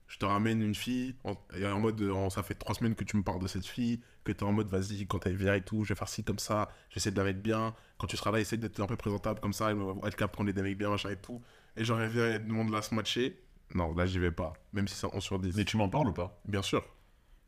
je 0.08 0.18
te 0.18 0.24
ramène 0.24 0.62
une 0.62 0.74
fille, 0.74 1.14
en, 1.22 1.36
et 1.56 1.64
en 1.64 1.78
mode, 1.78 2.00
euh, 2.00 2.28
ça 2.28 2.42
fait 2.42 2.54
trois 2.54 2.74
semaines 2.74 2.96
que 2.96 3.04
tu 3.04 3.16
me 3.16 3.22
parles 3.22 3.40
de 3.40 3.46
cette 3.46 3.66
fille, 3.66 4.00
que 4.24 4.32
t'es 4.32 4.42
en 4.42 4.52
mode, 4.52 4.68
vas-y, 4.68 5.06
quand 5.06 5.24
elle 5.26 5.36
vient 5.36 5.54
et 5.54 5.62
tout, 5.62 5.84
je 5.84 5.90
vais 5.90 5.98
faire 5.98 6.08
ci 6.08 6.24
comme 6.24 6.40
ça, 6.40 6.68
j'essaie 6.90 7.12
de 7.12 7.16
la 7.16 7.24
mettre 7.24 7.40
bien. 7.40 7.72
Quand 7.98 8.08
tu 8.08 8.16
seras 8.16 8.32
là, 8.32 8.40
essaie 8.40 8.56
d'être 8.56 8.80
un 8.80 8.86
peu 8.86 8.96
présentable 8.96 9.38
comme 9.40 9.52
ça, 9.52 9.70
elle, 9.70 9.78
elle 10.04 10.16
capte 10.16 10.34
qu'on 10.36 10.46
est 10.48 10.52
des 10.52 10.62
mecs 10.62 10.76
bien, 10.78 10.90
machin 10.90 11.10
et 11.10 11.16
tout. 11.16 11.40
et 11.76 11.84
j'arriverai 11.84 12.40
du 12.40 12.50
monde 12.50 12.70
là 12.70 12.82
se 12.82 12.94
matcher, 12.94 13.40
non, 13.74 13.94
là 13.94 14.06
j'y 14.06 14.18
vais 14.18 14.32
pas. 14.32 14.54
Même 14.72 14.88
si 14.88 14.94
c'est 14.96 15.06
11 15.06 15.22
sur 15.22 15.38
10. 15.38 15.56
Mais 15.56 15.64
tu 15.64 15.76
m'en 15.76 15.88
parles 15.88 16.08
ou 16.08 16.12
pas? 16.12 16.40
Bien 16.46 16.62
sûr. 16.62 16.84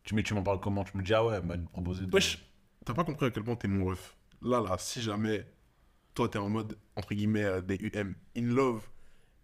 Tu, 0.08 0.14
Mais 0.14 0.22
tu 0.22 0.32
m'en 0.32 0.42
parles 0.42 0.58
comment? 0.60 0.84
Tu 0.84 0.96
me 0.96 1.02
dis, 1.02 1.12
ah 1.12 1.22
ouais, 1.24 1.40
m'a 1.42 1.56
proposé 1.72 2.06
de. 2.06 2.10
Wesh, 2.14 2.38
t'as 2.84 2.94
pas 2.94 3.04
compris 3.04 3.26
à 3.26 3.30
quel 3.30 3.42
point 3.44 3.56
t'es 3.56 3.68
mon 3.68 3.84
ref. 3.86 4.16
Là, 4.42 4.60
là, 4.66 4.76
si 4.78 5.02
jamais 5.02 5.44
toi 6.14 6.28
t'es 6.28 6.38
en 6.38 6.48
mode, 6.48 6.78
entre 6.96 7.12
guillemets, 7.14 7.44
euh, 7.44 7.60
DUM, 7.60 8.14
in 8.36 8.42
love, 8.54 8.82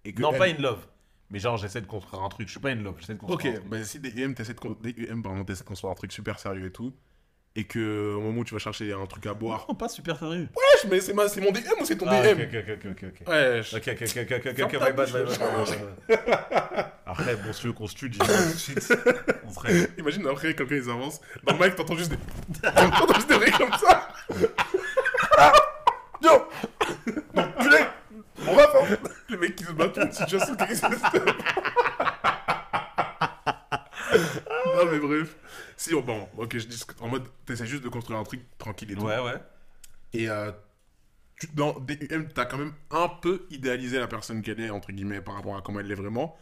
et 0.06 0.14
que. 0.14 0.22
Non, 0.22 0.32
elle- 0.32 0.38
pas 0.38 0.46
in 0.48 0.56
love. 0.62 0.86
Mais 1.30 1.38
genre, 1.38 1.56
j'essaie 1.58 1.80
de 1.82 1.86
construire 1.86 2.22
un 2.22 2.28
truc. 2.28 2.46
Je 2.46 2.52
suis 2.52 2.60
pas 2.60 2.70
in 2.70 2.76
love, 2.76 2.94
j'essaie 2.98 3.14
de 3.14 3.18
Ok, 3.18 3.28
construire 3.28 3.54
un 3.56 3.58
truc. 3.58 3.68
bah 3.70 3.84
si 3.84 3.98
DUM, 4.00 4.34
t'essaies 4.34 4.54
de, 4.54 4.60
con- 4.60 4.76
DUM, 4.82 5.22
pardon, 5.22 5.44
t'essaies 5.44 5.64
de 5.64 5.68
construire 5.68 5.90
un 5.92 5.96
truc 5.96 6.12
super 6.12 6.38
sérieux 6.38 6.66
et 6.66 6.72
tout, 6.72 6.94
et 7.56 7.64
que 7.64 8.14
au 8.14 8.20
moment 8.22 8.40
où 8.40 8.44
tu 8.44 8.54
vas 8.54 8.60
chercher 8.60 8.92
un 8.92 9.04
truc 9.06 9.26
à 9.26 9.34
boire. 9.34 9.66
Non, 9.68 9.74
pas 9.74 9.88
super 9.88 10.18
sérieux. 10.18 10.48
Wesh, 10.56 10.90
mais 10.90 11.00
c'est 11.00 11.12
ma- 11.14 11.28
c'est 11.28 11.40
mon 11.40 11.50
DM 11.52 11.80
ou 11.80 11.84
c'est 11.84 11.96
ton 11.96 12.06
Ah, 12.08 12.22
DM 12.22 12.40
ok, 12.42 12.48
ok, 12.54 12.78
ok, 12.84 12.86
ok, 12.90 13.04
ok. 13.22 13.28
Wesh. 13.28 13.74
Ok, 13.74 13.88
ok, 13.88 14.02
ok, 14.02 14.16
ok, 14.16 14.32
ok, 14.32 14.46
ok, 14.46 14.54
Ferme 14.56 14.70
ok, 14.74 14.78
ta 14.78 14.90
my 14.90 14.96
bad, 14.96 15.10
bouche, 15.10 15.14
my 15.14 15.24
bad, 15.38 15.58
wesh. 15.58 15.70
my 15.70 16.16
bad. 16.16 16.63
Après, 17.18 17.36
bon, 17.36 17.52
si 17.52 17.60
tu 17.60 17.66
veux 17.68 17.72
qu'on 17.72 17.86
se 17.86 17.94
tue, 17.94 18.08
dis-moi 18.08 18.26
tout 18.26 18.52
de 18.52 18.58
suite. 18.58 18.92
On 19.44 19.50
serait. 19.50 19.88
Imagine 19.98 20.26
après, 20.26 20.54
quelqu'un 20.54 20.74
ils 20.74 20.90
avance, 20.90 21.20
dans 21.44 21.56
le 21.56 21.64
mic, 21.64 21.76
t'entends 21.76 21.96
juste 21.96 22.10
des. 22.10 22.16
t'entends 22.62 23.14
juste 23.14 23.28
des 23.28 23.36
rires 23.36 23.56
comme 23.58 23.72
ça. 23.72 24.08
Ah 25.38 25.52
Yo 26.20 26.30
Donc, 27.34 27.56
culé 27.58 27.78
On 28.46 28.54
va 28.54 28.68
faire. 28.68 28.98
Le 29.28 29.38
mec 29.38 29.54
qui 29.54 29.64
se 29.64 29.72
bat 29.72 29.88
pour 29.88 30.02
une 30.02 30.12
situation 30.12 30.56
qui 30.56 30.64
existe. 30.64 30.84
non, 34.76 34.86
mais 34.90 34.98
bref. 34.98 35.36
Si, 35.76 35.94
oh, 35.94 36.02
bon, 36.02 36.28
ok, 36.36 36.58
je 36.58 36.66
dis 36.66 36.82
en 37.00 37.08
mode, 37.08 37.28
t'essaies 37.46 37.66
juste 37.66 37.84
de 37.84 37.88
construire 37.88 38.18
un 38.18 38.24
truc 38.24 38.40
tranquille 38.58 38.90
et 38.90 38.94
tout. 38.96 39.04
Ouais, 39.04 39.20
ouais. 39.20 39.40
Et 40.12 40.28
euh, 40.28 40.50
tu, 41.38 41.46
dans 41.54 41.78
DUM, 41.78 42.28
t'as 42.34 42.46
quand 42.46 42.58
même 42.58 42.74
un 42.90 43.08
peu 43.08 43.46
idéalisé 43.50 44.00
la 44.00 44.08
personne 44.08 44.42
qu'elle 44.42 44.60
est, 44.60 44.70
entre 44.70 44.90
guillemets, 44.90 45.20
par 45.20 45.34
rapport 45.34 45.56
à 45.56 45.62
comment 45.62 45.78
elle 45.78 45.90
est 45.92 45.96
vraiment. 45.96 46.36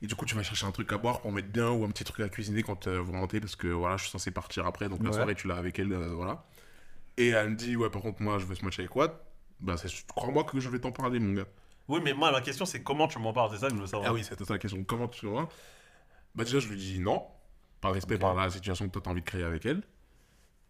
Et 0.00 0.06
du 0.06 0.14
coup, 0.14 0.24
tu 0.24 0.34
vas 0.36 0.42
chercher 0.44 0.66
un 0.66 0.70
truc 0.70 0.92
à 0.92 0.98
boire 0.98 1.20
pour 1.20 1.32
mettre 1.32 1.48
bien 1.48 1.70
ou 1.70 1.84
un 1.84 1.88
petit 1.90 2.04
truc 2.04 2.24
à 2.24 2.28
cuisiner 2.28 2.62
quand 2.62 2.86
euh, 2.86 3.00
vous 3.00 3.12
rentrez, 3.12 3.40
parce 3.40 3.56
que 3.56 3.66
voilà, 3.66 3.96
je 3.96 4.02
suis 4.02 4.10
censé 4.10 4.30
partir 4.30 4.64
après, 4.66 4.88
donc 4.88 5.02
la 5.02 5.10
Ouais. 5.10 5.16
soirée, 5.16 5.34
tu 5.34 5.48
l'as 5.48 5.56
avec 5.56 5.78
elle, 5.78 5.92
euh, 5.92 6.14
voilà. 6.14 6.44
Et 7.16 7.28
elle 7.30 7.50
me 7.50 7.56
dit, 7.56 7.74
ouais, 7.74 7.90
par 7.90 8.02
contre, 8.02 8.22
moi, 8.22 8.38
je 8.38 8.46
veux 8.46 8.54
se 8.54 8.64
matcher 8.64 8.82
avec 8.82 8.94
Watt. 8.94 9.20
Bah, 9.60 9.74
crois-moi 10.14 10.44
que 10.44 10.60
je 10.60 10.68
vais 10.68 10.78
t'en 10.78 10.92
parler, 10.92 11.18
mon 11.18 11.32
gars. 11.34 11.46
Oui, 11.88 12.00
mais 12.04 12.12
moi, 12.12 12.30
ma 12.30 12.40
question, 12.40 12.64
c'est 12.64 12.82
comment 12.84 13.08
tu 13.08 13.18
m'en 13.18 13.32
parles, 13.32 13.50
c'est 13.52 13.58
ça 13.58 13.68
que 13.70 13.74
je 13.74 13.80
veux 13.80 13.86
savoir. 13.88 14.10
Ah 14.10 14.12
oui, 14.14 14.22
c'était 14.22 14.44
ça 14.44 14.52
la 14.52 14.58
question. 14.60 14.84
Comment 14.84 15.08
tu 15.08 15.26
vois 15.26 15.48
Bah 16.36 16.44
déjà, 16.44 16.60
je 16.60 16.68
lui 16.68 16.76
dis 16.76 17.00
non, 17.00 17.26
par 17.80 17.92
respect 17.92 18.18
par 18.18 18.34
la 18.34 18.50
situation 18.50 18.86
que 18.86 18.92
toi 18.92 19.02
t'as 19.04 19.10
envie 19.10 19.22
de 19.22 19.26
créer 19.26 19.42
avec 19.42 19.66
elle. 19.66 19.82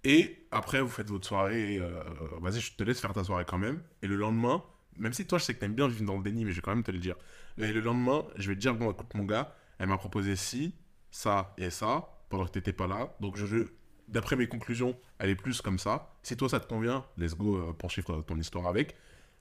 Et 0.04 0.47
après, 0.52 0.80
vous 0.80 0.88
faites 0.88 1.11
votre 1.11 1.26
soirée. 1.26 1.75
et, 1.75 1.80
euh, 1.80 2.02
Vas-y, 2.40 2.61
je 2.61 2.73
te 2.75 2.82
laisse 2.85 3.00
faire 3.00 3.12
ta 3.12 3.25
soirée 3.25 3.44
quand 3.47 3.58
même. 3.58 3.82
Et 4.00 4.06
le 4.06 4.14
lendemain, 4.16 4.62
même 4.97 5.12
si 5.12 5.26
toi, 5.26 5.38
je 5.38 5.44
sais 5.44 5.54
que 5.54 5.58
t'aimes 5.58 5.75
bien 5.75 5.88
vivre 5.88 6.04
dans 6.04 6.16
le 6.16 6.23
déni, 6.23 6.44
mais 6.44 6.52
je 6.52 6.56
vais 6.56 6.62
quand 6.62 6.75
même 6.75 6.85
te 6.85 6.92
le 6.92 6.99
dire. 6.99 7.16
Et 7.58 7.72
le 7.72 7.80
lendemain, 7.80 8.24
je 8.36 8.48
vais 8.48 8.54
te 8.54 8.60
dire 8.60 8.74
bon, 8.74 8.90
écoute, 8.92 9.12
mon 9.14 9.24
gars, 9.24 9.54
elle 9.78 9.88
m'a 9.88 9.98
proposé 9.98 10.36
ci, 10.36 10.74
ça 11.10 11.54
et 11.58 11.70
ça 11.70 12.08
pendant 12.28 12.44
que 12.46 12.50
t'étais 12.50 12.72
pas 12.72 12.86
là. 12.86 13.14
Donc, 13.20 13.36
je, 13.36 13.46
je- 13.46 13.64
d'après 14.08 14.36
mes 14.36 14.48
conclusions, 14.48 14.96
elle 15.18 15.30
est 15.30 15.34
plus 15.36 15.60
comme 15.60 15.78
ça. 15.78 16.14
Si 16.22 16.36
toi, 16.36 16.48
ça 16.48 16.60
te 16.60 16.66
convient, 16.68 17.04
let's 17.16 17.34
go, 17.34 17.56
euh, 17.56 17.72
poursuivre 17.72 18.22
ton 18.22 18.36
histoire 18.38 18.66
avec. 18.66 18.94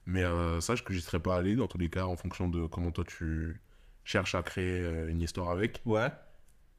Mais 0.06 0.24
euh, 0.24 0.60
sache 0.60 0.84
que 0.84 0.92
j'y 0.94 1.00
serais 1.02 1.20
pas 1.20 1.36
allé 1.36 1.54
dans 1.54 1.66
tous 1.68 1.78
les 1.78 1.90
cas 1.90 2.06
en 2.06 2.16
fonction 2.16 2.48
de 2.48 2.66
comment 2.66 2.90
toi 2.90 3.04
tu 3.04 3.60
cherches 4.04 4.34
à 4.34 4.42
créer 4.42 4.80
euh, 4.80 5.08
une 5.08 5.20
histoire 5.20 5.50
avec. 5.50 5.82
Ouais. 5.84 6.08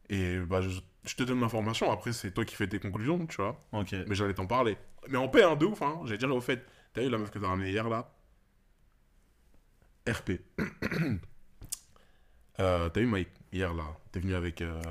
Et 0.09 0.39
bah, 0.39 0.61
je, 0.61 0.69
je 1.05 1.15
te 1.15 1.23
donne 1.23 1.39
l'information. 1.41 1.91
Après, 1.91 2.11
c'est 2.13 2.31
toi 2.31 2.43
qui 2.45 2.55
fais 2.55 2.67
tes 2.67 2.79
conclusions, 2.79 3.25
tu 3.27 3.37
vois. 3.37 3.59
Ok. 3.71 3.93
Mais 4.07 4.15
j'allais 4.15 4.33
t'en 4.33 4.47
parler. 4.47 4.77
Mais 5.09 5.17
en 5.17 5.27
paix, 5.29 5.43
hein, 5.43 5.55
de 5.55 5.65
ouf, 5.65 5.81
hein. 5.81 5.99
J'allais 6.05 6.17
dire 6.17 6.33
au 6.35 6.41
fait, 6.41 6.65
t'as 6.93 7.03
eu 7.03 7.09
la 7.09 7.17
meuf 7.19 7.29
que 7.31 7.39
t'as 7.39 7.47
ramenée 7.47 7.69
hier 7.69 7.87
là? 7.89 8.11
RP. 10.11 10.31
Euh, 12.59 12.89
t'as 12.89 12.99
eu 13.01 13.05
Mike 13.05 13.29
hier 13.53 13.73
là. 13.73 13.85
T'es 14.11 14.19
venu 14.19 14.35
avec 14.35 14.61
euh, 14.61 14.81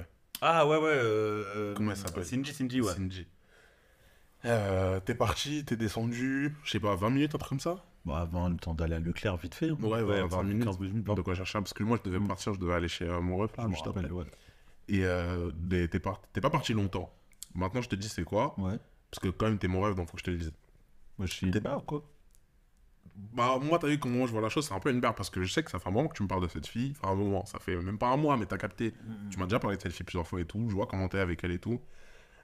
Ah 0.41 0.67
ouais, 0.67 0.77
ouais. 0.79 0.85
euh, 0.87 1.45
euh, 1.55 1.75
Comment 1.75 1.91
elle 1.91 1.97
s'appelle? 1.99 2.25
Cindy, 2.25 2.53
Cindy, 2.55 2.81
ouais. 2.81 2.95
Cindy. 2.95 3.27
Euh, 4.47 5.01
t'es 5.01 5.15
parti, 5.15 5.65
t'es 5.65 5.77
descendu, 5.77 6.57
je 6.65 6.71
sais 6.71 6.81
pas, 6.81 6.95
20 6.95 7.11
minutes, 7.11 7.35
un 7.35 7.39
truc 7.39 7.49
comme 7.51 7.61
ça? 7.61 7.85
Bah, 8.07 8.21
avant 8.21 8.49
le 8.49 8.57
temps 8.57 8.73
d'aller 8.73 8.95
à 8.95 9.01
Leclerc, 9.01 9.37
vite 9.37 9.55
fait. 9.55 9.69
hein. 9.71 9.77
Ouais, 9.83 10.01
ouais, 10.01 10.27
20 10.27 10.43
minutes. 10.45 10.65
15 10.65 10.79
minutes. 10.79 11.05
De 11.05 11.21
quoi 11.21 11.35
chercher 11.35 11.59
Parce 11.59 11.75
que 11.75 11.83
moi, 11.83 11.99
je 12.03 12.09
devais 12.11 12.27
partir, 12.27 12.55
je 12.55 12.59
devais 12.61 12.73
aller 12.75 12.89
chez 12.89 13.05
euh, 13.05 13.21
mon 13.21 13.37
ref 13.37 13.55
là, 13.59 13.67
Je 13.71 13.83
rappelle, 13.83 14.13
ouais. 14.13 14.25
Et 14.89 15.05
euh, 15.05 15.51
t'es 15.69 15.99
par- 15.99 16.23
t'es 16.33 16.41
pas 16.41 16.49
parti 16.51 16.73
longtemps. 16.73 17.13
Maintenant, 17.55 17.83
je 17.83 17.89
te 17.91 17.97
dis 17.97 18.09
c'est 18.09 18.25
quoi? 18.25 18.59
Ouais. 18.59 18.79
Parce 19.11 19.21
que 19.21 19.29
quand 19.29 19.47
même, 19.47 19.59
t'es 19.59 19.69
mon 19.69 19.83
rêve, 19.83 19.95
donc 19.95 20.07
faut 20.09 20.15
que 20.15 20.21
je 20.21 20.25
te 20.25 20.31
le 20.31 20.39
dise. 20.39 20.53
Moi, 21.19 21.27
je 21.27 21.35
suis. 21.35 21.51
Débat 21.51 21.77
ou 21.77 21.81
quoi? 21.81 22.03
Bah, 23.33 23.59
moi, 23.61 23.79
t'as 23.79 23.89
vu 23.89 23.99
comment 23.99 24.27
je 24.27 24.33
vois 24.33 24.41
la 24.41 24.49
chose, 24.49 24.67
c'est 24.67 24.75
un 24.75 24.81
peu 24.81 24.91
une 24.91 25.01
berbe 25.01 25.17
parce 25.17 25.31
que 25.31 25.43
je 25.43 25.53
sais 25.53 25.63
que 25.63 25.71
ça 25.71 25.79
fait 25.79 25.89
un 25.89 25.93
moment 25.93 26.09
que 26.09 26.17
tu 26.17 26.23
me 26.23 26.29
parles 26.29 26.43
de 26.43 26.49
cette 26.49 26.67
fille. 26.67 26.95
Enfin, 26.97 27.13
un 27.13 27.17
moment, 27.17 27.45
ça 27.47 27.59
fait 27.59 27.77
même 27.77 27.99
pas 27.99 28.09
un 28.09 28.17
mois, 28.17 28.37
mais 28.37 28.47
t'as 28.47 28.59
capté. 28.59 28.95
Tu 29.31 29.39
m'as 29.39 29.45
déjà 29.47 29.59
parlé 29.59 29.77
de 29.77 29.83
cette 29.83 29.93
fille 29.93 30.07
plusieurs 30.07 30.27
fois 30.27 30.41
et 30.41 30.45
tout. 30.45 30.67
Je 30.69 30.75
vois 30.75 30.87
comment 30.87 31.09
t'es 31.09 31.19
avec 31.19 31.43
elle 31.43 31.53
et 31.53 31.59
tout. 31.59 31.81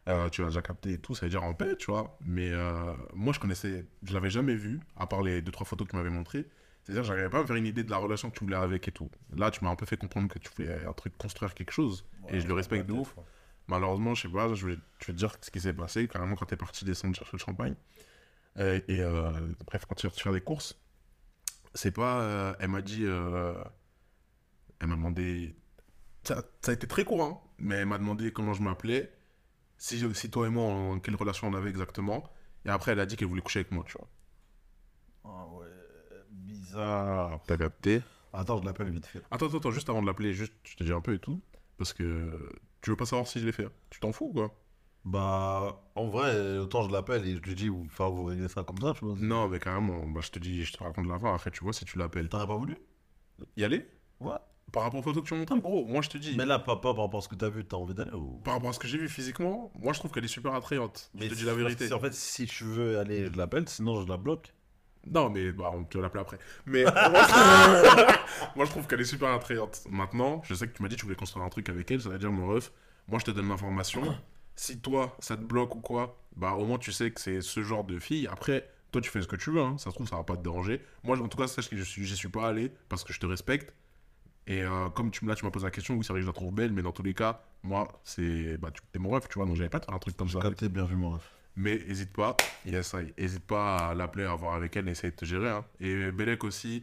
Euh, 0.06 0.28
tu 0.28 0.42
l'as 0.42 0.48
déjà 0.48 0.60
capté 0.60 0.92
et 0.92 0.98
tout, 0.98 1.14
ça 1.14 1.24
veut 1.24 1.30
dire 1.30 1.42
en 1.42 1.54
paix, 1.54 1.76
tu 1.76 1.90
vois. 1.90 2.18
Mais 2.26 2.50
euh, 2.52 2.92
moi, 3.14 3.32
je 3.32 3.40
connaissais, 3.40 3.86
je 4.02 4.12
l'avais 4.12 4.28
jamais 4.30 4.54
vu, 4.54 4.80
à 4.96 5.06
part 5.06 5.22
les 5.22 5.40
deux, 5.40 5.52
trois 5.52 5.66
photos 5.66 5.86
que 5.86 5.92
tu 5.92 5.96
m'avais 5.96 6.10
montrées. 6.10 6.46
C'est-à-dire, 6.82 7.04
j'arrivais 7.04 7.30
pas 7.30 7.38
à 7.38 7.42
me 7.42 7.46
faire 7.46 7.56
une 7.56 7.66
idée 7.66 7.84
de 7.84 7.90
la 7.90 7.96
relation 7.96 8.28
que 8.28 8.38
tu 8.38 8.44
voulais 8.44 8.56
avec 8.56 8.86
et 8.86 8.92
tout. 8.92 9.10
Là, 9.34 9.50
tu 9.50 9.64
m'as 9.64 9.70
un 9.70 9.76
peu 9.76 9.86
fait 9.86 9.96
comprendre 9.96 10.28
que 10.28 10.38
tu 10.38 10.50
voulais 10.54 10.84
un 10.84 10.92
truc, 10.92 11.16
construire 11.16 11.54
quelque 11.54 11.72
chose. 11.72 12.04
et 12.28 12.40
je 12.40 12.46
le 12.46 12.52
respecte 12.52 12.86
de 12.86 12.92
ouf. 12.92 13.16
Malheureusement, 13.66 14.14
je 14.14 14.22
sais 14.22 14.28
pas, 14.28 14.52
je 14.52 14.66
vais, 14.66 14.76
je 15.00 15.06
vais 15.06 15.12
te 15.14 15.18
dire 15.18 15.34
ce 15.40 15.50
qui 15.50 15.58
s'est 15.60 15.72
passé, 15.72 16.06
carrément, 16.06 16.34
quand 16.36 16.44
t'es 16.44 16.56
parti 16.56 16.84
descendre 16.84 17.16
chercher 17.16 17.32
le 17.32 17.38
champagne. 17.38 17.74
Euh, 18.58 18.80
et 18.88 19.00
euh, 19.00 19.32
bref, 19.66 19.84
quand 19.86 19.94
tu 19.96 20.06
vas 20.06 20.12
faire 20.12 20.32
des 20.32 20.40
courses, 20.40 20.78
c'est 21.74 21.92
pas. 21.92 22.22
euh, 22.22 22.54
elle 22.60 22.70
m'a 22.70 22.82
dit. 22.82 23.04
euh, 23.04 23.54
elle 24.80 24.88
m'a 24.88 24.96
demandé. 24.96 25.56
Ça, 26.24 26.42
ça 26.62 26.70
a 26.72 26.74
été 26.74 26.86
très 26.86 27.04
court, 27.04 27.22
hein, 27.24 27.40
mais 27.58 27.76
elle 27.76 27.86
m'a 27.86 27.98
demandé 27.98 28.32
comment 28.32 28.54
je 28.54 28.62
m'appelais, 28.62 29.12
si, 29.78 30.02
si 30.14 30.30
toi 30.30 30.46
et 30.46 30.50
moi, 30.50 30.64
en 30.66 31.00
quelle 31.00 31.16
relation 31.16 31.48
on 31.48 31.54
avait 31.54 31.70
exactement. 31.70 32.24
Et 32.66 32.70
après, 32.70 32.92
elle 32.92 33.00
a 33.00 33.06
dit 33.06 33.16
qu'elle 33.16 33.28
voulait 33.28 33.42
coucher 33.42 33.60
avec 33.60 33.72
moi, 33.72 33.84
tu 33.86 33.98
vois. 33.98 34.08
Ah 35.24 35.46
ouais. 35.48 35.66
Bizarre. 36.30 37.40
T'as 37.46 37.56
capté? 37.56 38.02
Attends, 38.32 38.60
je 38.60 38.64
l'appelle 38.66 38.90
vite 38.90 39.06
fait. 39.06 39.22
Attends, 39.30 39.46
attends, 39.46 39.58
attends, 39.58 39.70
juste 39.70 39.88
avant 39.88 40.02
de 40.02 40.06
l'appeler, 40.06 40.34
juste, 40.34 40.54
je 40.64 40.76
te 40.76 40.84
dis 40.84 40.92
un 40.92 41.00
peu 41.00 41.14
et 41.14 41.18
tout. 41.18 41.40
Parce 41.78 41.92
que 41.92 42.52
tu 42.80 42.90
veux 42.90 42.96
pas 42.96 43.06
savoir 43.06 43.26
si 43.28 43.40
je 43.40 43.46
l'ai 43.46 43.52
fait. 43.52 43.68
Tu 43.90 44.00
t'en 44.00 44.12
fous, 44.12 44.32
quoi 44.32 44.54
Bah, 45.04 45.82
en 45.94 46.08
vrai, 46.08 46.58
autant 46.58 46.82
je 46.88 46.92
l'appelle 46.92 47.26
et 47.26 47.36
je 47.36 47.40
lui 47.42 47.54
dis, 47.54 47.70
enfin, 47.70 48.08
vous 48.08 48.24
réglez 48.24 48.48
ça 48.48 48.62
comme 48.62 48.78
ça, 48.78 48.94
tu 48.94 49.04
vois. 49.04 49.16
Non, 49.18 49.48
mais 49.48 49.58
carrément, 49.58 50.06
bah, 50.06 50.20
je 50.22 50.30
te 50.30 50.38
dis, 50.38 50.64
je 50.64 50.72
te 50.72 50.82
raconte 50.82 51.06
la 51.06 51.18
fin. 51.18 51.34
Après, 51.34 51.50
tu 51.50 51.62
vois, 51.62 51.72
si 51.72 51.84
tu 51.84 51.98
l'appelles. 51.98 52.28
T'aurais 52.28 52.46
pas 52.46 52.56
voulu? 52.56 52.76
Y 53.56 53.64
aller? 53.64 53.86
Ouais. 54.20 54.32
Par 54.72 54.82
rapport 54.82 55.00
aux 55.00 55.02
photos 55.02 55.22
que 55.22 55.28
tu 55.28 55.34
m'as 55.34 55.40
montrées, 55.40 55.60
gros, 55.60 55.84
moi 55.86 56.02
je 56.02 56.08
te 56.08 56.18
dis. 56.18 56.34
Mais 56.36 56.46
là, 56.46 56.58
pas, 56.58 56.76
pas 56.76 56.94
par 56.94 57.04
rapport 57.04 57.18
à 57.18 57.22
ce 57.22 57.28
que 57.28 57.36
t'as 57.36 57.48
vu, 57.48 57.64
t'as 57.64 57.76
envie 57.76 57.94
d'aller 57.94 58.10
ou... 58.12 58.40
Par 58.42 58.54
rapport 58.54 58.70
à 58.70 58.72
ce 58.72 58.78
que 58.80 58.88
j'ai 58.88 58.98
vu 58.98 59.08
physiquement, 59.08 59.70
moi 59.78 59.92
je 59.92 60.00
trouve 60.00 60.10
qu'elle 60.10 60.24
est 60.24 60.28
super 60.28 60.52
attrayante. 60.52 61.10
je 61.14 61.28
te 61.28 61.34
dis 61.34 61.44
la 61.44 61.54
vérité. 61.54 61.92
En 61.92 62.00
fait, 62.00 62.12
si 62.12 62.46
tu 62.46 62.64
veux 62.64 62.98
aller, 62.98 63.26
je 63.32 63.36
l'appelle, 63.36 63.68
sinon 63.68 64.02
je 64.02 64.08
la 64.08 64.16
bloque. 64.16 64.52
Non, 65.06 65.30
mais 65.30 65.52
bah, 65.52 65.70
on 65.72 65.84
peut 65.84 66.00
l'appeler 66.00 66.22
après. 66.22 66.38
Mais 66.66 66.84
moi 68.56 68.64
je 68.64 68.70
trouve 68.70 68.86
qu'elle 68.86 69.00
est 69.00 69.04
super 69.04 69.28
attrayante. 69.28 69.82
Maintenant, 69.90 70.42
je 70.44 70.54
sais 70.54 70.66
que 70.66 70.76
tu 70.76 70.82
m'as 70.82 70.88
dit 70.88 70.96
que 70.96 71.00
tu 71.00 71.06
voulais 71.06 71.16
construire 71.16 71.44
un 71.44 71.50
truc 71.50 71.68
avec 71.68 71.90
elle, 71.90 72.00
ça 72.00 72.08
veut 72.08 72.18
dire 72.18 72.32
mon 72.32 72.48
ref. 72.48 72.72
Moi 73.06 73.18
je 73.20 73.26
te 73.26 73.30
donne 73.30 73.48
l'information. 73.48 74.02
Si 74.56 74.78
toi 74.78 75.16
ça 75.18 75.36
te 75.36 75.42
bloque 75.42 75.74
ou 75.74 75.80
quoi, 75.80 76.16
bah 76.36 76.52
au 76.52 76.64
moins 76.64 76.78
tu 76.78 76.92
sais 76.92 77.10
que 77.10 77.20
c'est 77.20 77.40
ce 77.40 77.62
genre 77.62 77.84
de 77.84 77.98
fille. 77.98 78.26
Après, 78.28 78.68
toi 78.92 79.00
tu 79.00 79.10
fais 79.10 79.22
ce 79.22 79.26
que 79.26 79.36
tu 79.36 79.50
veux, 79.50 79.60
hein. 79.60 79.76
ça 79.78 79.90
se 79.90 79.94
trouve 79.94 80.08
ça 80.08 80.16
va 80.16 80.24
pas 80.24 80.36
te 80.36 80.42
déranger. 80.42 80.80
Moi 81.02 81.20
en 81.20 81.28
tout 81.28 81.38
cas, 81.38 81.46
sache 81.48 81.68
que 81.68 81.76
je 81.76 81.82
suis, 81.82 82.04
j'y 82.04 82.16
suis 82.16 82.28
pas 82.28 82.48
allé 82.48 82.70
parce 82.88 83.04
que 83.04 83.12
je 83.12 83.20
te 83.20 83.26
respecte. 83.26 83.72
Et 84.46 84.62
euh, 84.62 84.90
comme 84.90 85.10
tu, 85.10 85.24
me- 85.24 85.30
là 85.30 85.36
tu 85.36 85.44
m'as 85.44 85.50
posé 85.50 85.64
la 85.64 85.70
question, 85.70 85.94
oui 85.94 86.04
c'est 86.04 86.12
vrai 86.12 86.20
que 86.20 86.24
je 86.24 86.28
la 86.28 86.34
trouve 86.34 86.52
belle, 86.52 86.72
mais 86.72 86.82
dans 86.82 86.92
tous 86.92 87.02
les 87.02 87.14
cas, 87.14 87.40
moi 87.62 87.88
c'est. 88.04 88.58
Bah 88.58 88.70
tu 88.70 88.80
es 88.94 88.98
mon 88.98 89.10
ref, 89.10 89.26
tu 89.28 89.38
vois, 89.38 89.46
donc 89.46 89.56
j'avais 89.56 89.70
pas 89.70 89.78
de 89.80 89.86
faire 89.86 89.94
un 89.94 89.98
truc 89.98 90.16
comme 90.16 90.28
ça. 90.28 90.40
Capté, 90.40 90.68
bien 90.68 90.84
vu, 90.84 90.96
mon 90.96 91.12
ref. 91.12 91.30
Mais 91.56 91.74
hésite 91.86 92.12
pas, 92.12 92.36
yes, 92.66 92.94
I. 92.98 93.12
hésite 93.16 93.44
pas 93.46 93.90
à 93.90 93.94
l'appeler, 93.94 94.24
à 94.24 94.34
voir 94.34 94.54
avec 94.54 94.76
elle, 94.76 94.88
et 94.88 94.90
essayer 94.90 95.12
de 95.12 95.16
te 95.16 95.24
gérer. 95.24 95.48
Hein. 95.50 95.64
Et 95.80 96.10
Belek 96.10 96.42
aussi. 96.44 96.82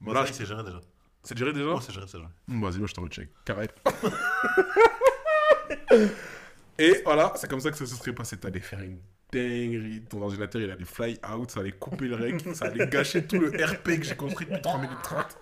Moi, 0.00 0.12
Là, 0.12 0.26
ça, 0.26 0.32
c'est 0.32 0.44
géré 0.46 0.62
déjà. 0.64 0.80
C'est 1.22 1.38
géré 1.38 1.52
déjà? 1.52 1.70
Oh, 1.74 1.80
c'est 1.80 1.92
géré, 1.92 2.06
c'est 2.08 2.18
géré. 2.18 2.28
Vas-y, 2.48 2.78
moi 2.78 2.86
je 2.88 2.94
t'en 2.94 3.02
recheck. 3.02 3.28
Carré. 3.44 3.68
et 6.78 7.02
voilà, 7.04 7.32
c'est 7.36 7.48
comme 7.48 7.60
ça 7.60 7.70
que 7.70 7.76
ça 7.76 7.86
se 7.86 7.94
serait 7.96 8.12
passé. 8.14 8.36
T'allais 8.38 8.60
faire 8.60 8.80
une 8.80 9.00
dinguerie. 9.32 10.04
Ton 10.08 10.22
ordinateur 10.22 10.60
il 10.62 10.70
allait 10.70 10.84
fly 10.84 11.18
out, 11.34 11.50
ça 11.50 11.60
allait 11.60 11.72
couper 11.72 12.06
le 12.08 12.16
rec, 12.16 12.40
ça 12.54 12.66
allait 12.66 12.86
gâcher 12.88 13.26
tout 13.26 13.38
le 13.38 13.48
RP 13.48 13.84
que 13.98 14.02
j'ai 14.04 14.16
construit 14.16 14.46
depuis 14.46 14.62
3 14.62 14.78
minutes 14.80 15.02
30. 15.02 15.38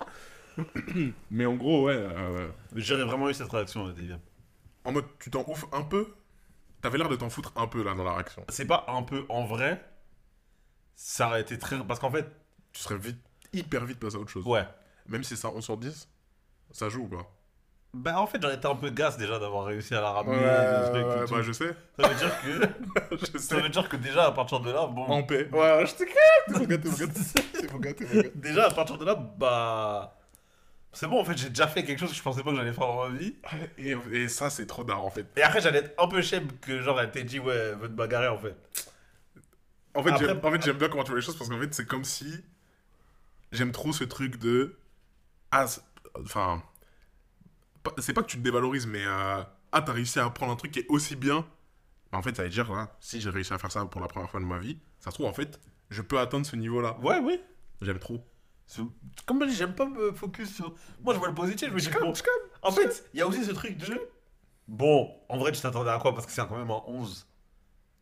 Mais 1.31 1.45
en 1.45 1.55
gros, 1.55 1.85
ouais. 1.85 1.93
euh, 1.95 2.49
J'aurais 2.75 3.03
vraiment 3.05 3.29
eu 3.29 3.33
cette 3.33 3.49
réaction, 3.51 3.87
Davia. 3.87 4.19
en 4.83 4.91
mode, 4.91 5.05
tu 5.19 5.29
t'en 5.29 5.45
ouf 5.47 5.65
un 5.71 5.83
peu? 5.83 6.07
T'avais 6.81 6.97
l'air 6.97 7.09
de 7.09 7.15
t'en 7.15 7.29
foutre 7.29 7.53
un 7.55 7.67
peu 7.67 7.83
là 7.83 7.93
dans 7.95 8.03
la 8.03 8.13
réaction. 8.13 8.43
C'est 8.49 8.65
pas 8.67 8.85
un 8.87 9.03
peu 9.03 9.25
en 9.29 9.45
vrai, 9.45 9.83
ça 10.95 11.27
aurait 11.27 11.41
été 11.41 11.57
très. 11.57 11.77
Parce 11.85 11.99
qu'en 11.99 12.11
fait, 12.11 12.27
Tu 12.73 12.81
serais 12.81 12.97
vite, 12.97 13.17
hyper 13.53 13.85
vite 13.85 13.99
passé 13.99 14.15
à 14.15 14.19
autre 14.19 14.29
chose. 14.31 14.45
ouais. 14.45 14.67
Même 15.07 15.23
si 15.23 15.37
c'est 15.37 15.47
11 15.47 15.63
sur 15.63 15.77
10, 15.77 16.09
ça 16.71 16.89
joue 16.89 17.03
ou 17.03 17.07
pas 17.07 17.36
Bah, 17.97 18.19
en 18.19 18.27
fait, 18.27 18.39
j'aurais 18.41 18.55
été 18.55 18.67
un 18.67 18.75
peu 18.75 18.89
gasse 18.91 19.17
déjà 19.17 19.39
d'avoir 19.39 19.65
réussi 19.65 19.95
à 19.95 20.01
la 20.01 20.11
ramener. 20.11 20.37
Ouais, 20.37 21.25
bah 21.29 21.41
je 21.41 21.51
sais. 21.51 21.75
Ça 21.99 22.07
veut 22.07 22.15
dire 22.15 22.41
que. 22.41 23.15
je 23.17 23.25
Ça 23.37 23.55
sais. 23.55 23.61
veut 23.61 23.69
dire 23.69 23.89
que 23.89 23.95
déjà, 23.97 24.27
à 24.27 24.31
partir 24.31 24.59
de 24.59 24.71
là, 24.71 24.85
bon. 24.85 25.03
En 25.05 25.23
paix. 25.23 25.49
Ouais, 25.51 25.83
je 25.85 26.53
mon 27.73 27.79
gars. 27.79 27.93
Déjà, 28.35 28.67
à 28.67 28.71
partir 28.71 28.97
de 28.97 29.05
là, 29.05 29.15
bah. 29.15 30.13
C'est 30.93 31.07
bon, 31.07 31.19
en 31.19 31.25
fait, 31.25 31.37
j'ai 31.37 31.49
déjà 31.49 31.67
fait 31.67 31.83
quelque 31.83 31.99
chose 31.99 32.09
que 32.09 32.15
je 32.15 32.23
pensais 32.23 32.43
pas 32.43 32.51
que 32.51 32.55
j'allais 32.55 32.71
faire 32.73 32.87
dans 32.87 33.09
ma 33.09 33.15
vie. 33.17 33.35
Et, 33.77 33.95
et 34.11 34.27
ça, 34.27 34.49
c'est 34.49 34.65
trop 34.65 34.83
d'art 34.83 35.03
en 35.03 35.09
fait. 35.09 35.25
Et 35.35 35.43
après, 35.43 35.61
j'allais 35.61 35.79
être 35.79 36.01
un 36.01 36.07
peu 36.07 36.21
chèvre 36.21 36.47
que 36.61 36.81
genre, 36.81 36.99
elle 36.99 37.11
t'ait 37.11 37.23
dit, 37.23 37.39
ouais, 37.39 37.73
veut 37.75 37.87
te 37.87 37.93
bagarrer 37.93 38.29
en 38.29 38.37
fait. 38.37 38.55
En 39.93 40.01
fait, 40.03 40.15
j'aime, 40.17 40.39
en 40.43 40.51
fait, 40.51 40.63
j'aime 40.63 40.77
bien 40.77 40.89
comment 40.89 41.03
tu 41.03 41.11
vois 41.11 41.19
les 41.19 41.25
choses 41.25 41.37
parce 41.37 41.49
qu'en 41.49 41.59
fait, 41.59 41.73
c'est 41.73 41.85
comme 41.85 42.03
si 42.03 42.43
j'aime 43.51 43.71
trop 43.71 43.91
ce 43.93 44.03
truc 44.05 44.37
de. 44.37 44.77
Ah, 45.51 45.65
enfin. 46.19 46.63
C'est 47.99 48.13
pas 48.13 48.21
que 48.23 48.27
tu 48.27 48.37
te 48.37 48.43
dévalorises, 48.43 48.87
mais. 48.87 49.03
euh, 49.05 49.43
Ah, 49.71 49.81
t'as 49.81 49.93
réussi 49.93 50.19
à 50.19 50.25
apprendre 50.25 50.51
un 50.53 50.55
truc 50.55 50.71
qui 50.71 50.79
est 50.79 50.85
aussi 50.89 51.15
bien. 51.15 51.45
Mais 52.11 52.17
en 52.17 52.21
fait, 52.21 52.35
ça 52.35 52.43
veut 52.43 52.49
dire, 52.49 52.71
hein, 52.71 52.89
si 52.99 53.19
j'ai 53.19 53.29
réussi 53.29 53.53
à 53.53 53.57
faire 53.57 53.71
ça 53.71 53.85
pour 53.85 53.99
la 54.01 54.07
première 54.07 54.29
fois 54.29 54.39
de 54.39 54.45
ma 54.45 54.59
vie, 54.59 54.79
ça 54.99 55.11
se 55.11 55.15
trouve, 55.15 55.25
en 55.27 55.33
fait, 55.33 55.59
je 55.89 56.01
peux 56.01 56.19
atteindre 56.19 56.45
ce 56.45 56.55
niveau-là. 56.55 56.97
Ouais, 57.01 57.19
oui. 57.19 57.39
J'aime 57.81 57.99
trop. 57.99 58.23
Comme 59.25 59.47
je 59.47 59.53
j'aime 59.53 59.75
pas 59.75 59.85
me 59.85 60.11
focus 60.11 60.55
sur. 60.55 60.73
Moi, 61.01 61.13
je 61.13 61.19
vois 61.19 61.27
le 61.29 61.33
positif, 61.35 61.69
je 61.69 61.73
me 61.73 61.79
dis, 61.79 61.89
bon. 61.89 62.13
En 62.61 62.71
fait, 62.71 63.09
il 63.13 63.19
y 63.19 63.21
a 63.21 63.27
aussi 63.27 63.43
ce 63.45 63.51
truc 63.51 63.77
de. 63.77 63.99
Bon, 64.67 65.09
en 65.29 65.37
vrai, 65.37 65.51
tu 65.53 65.61
t'attendais 65.61 65.89
à 65.91 65.99
quoi? 65.99 66.13
Parce 66.13 66.25
que 66.25 66.31
c'est 66.31 66.45
quand 66.47 66.57
même 66.57 66.71
un 66.71 66.81
11. 66.87 67.27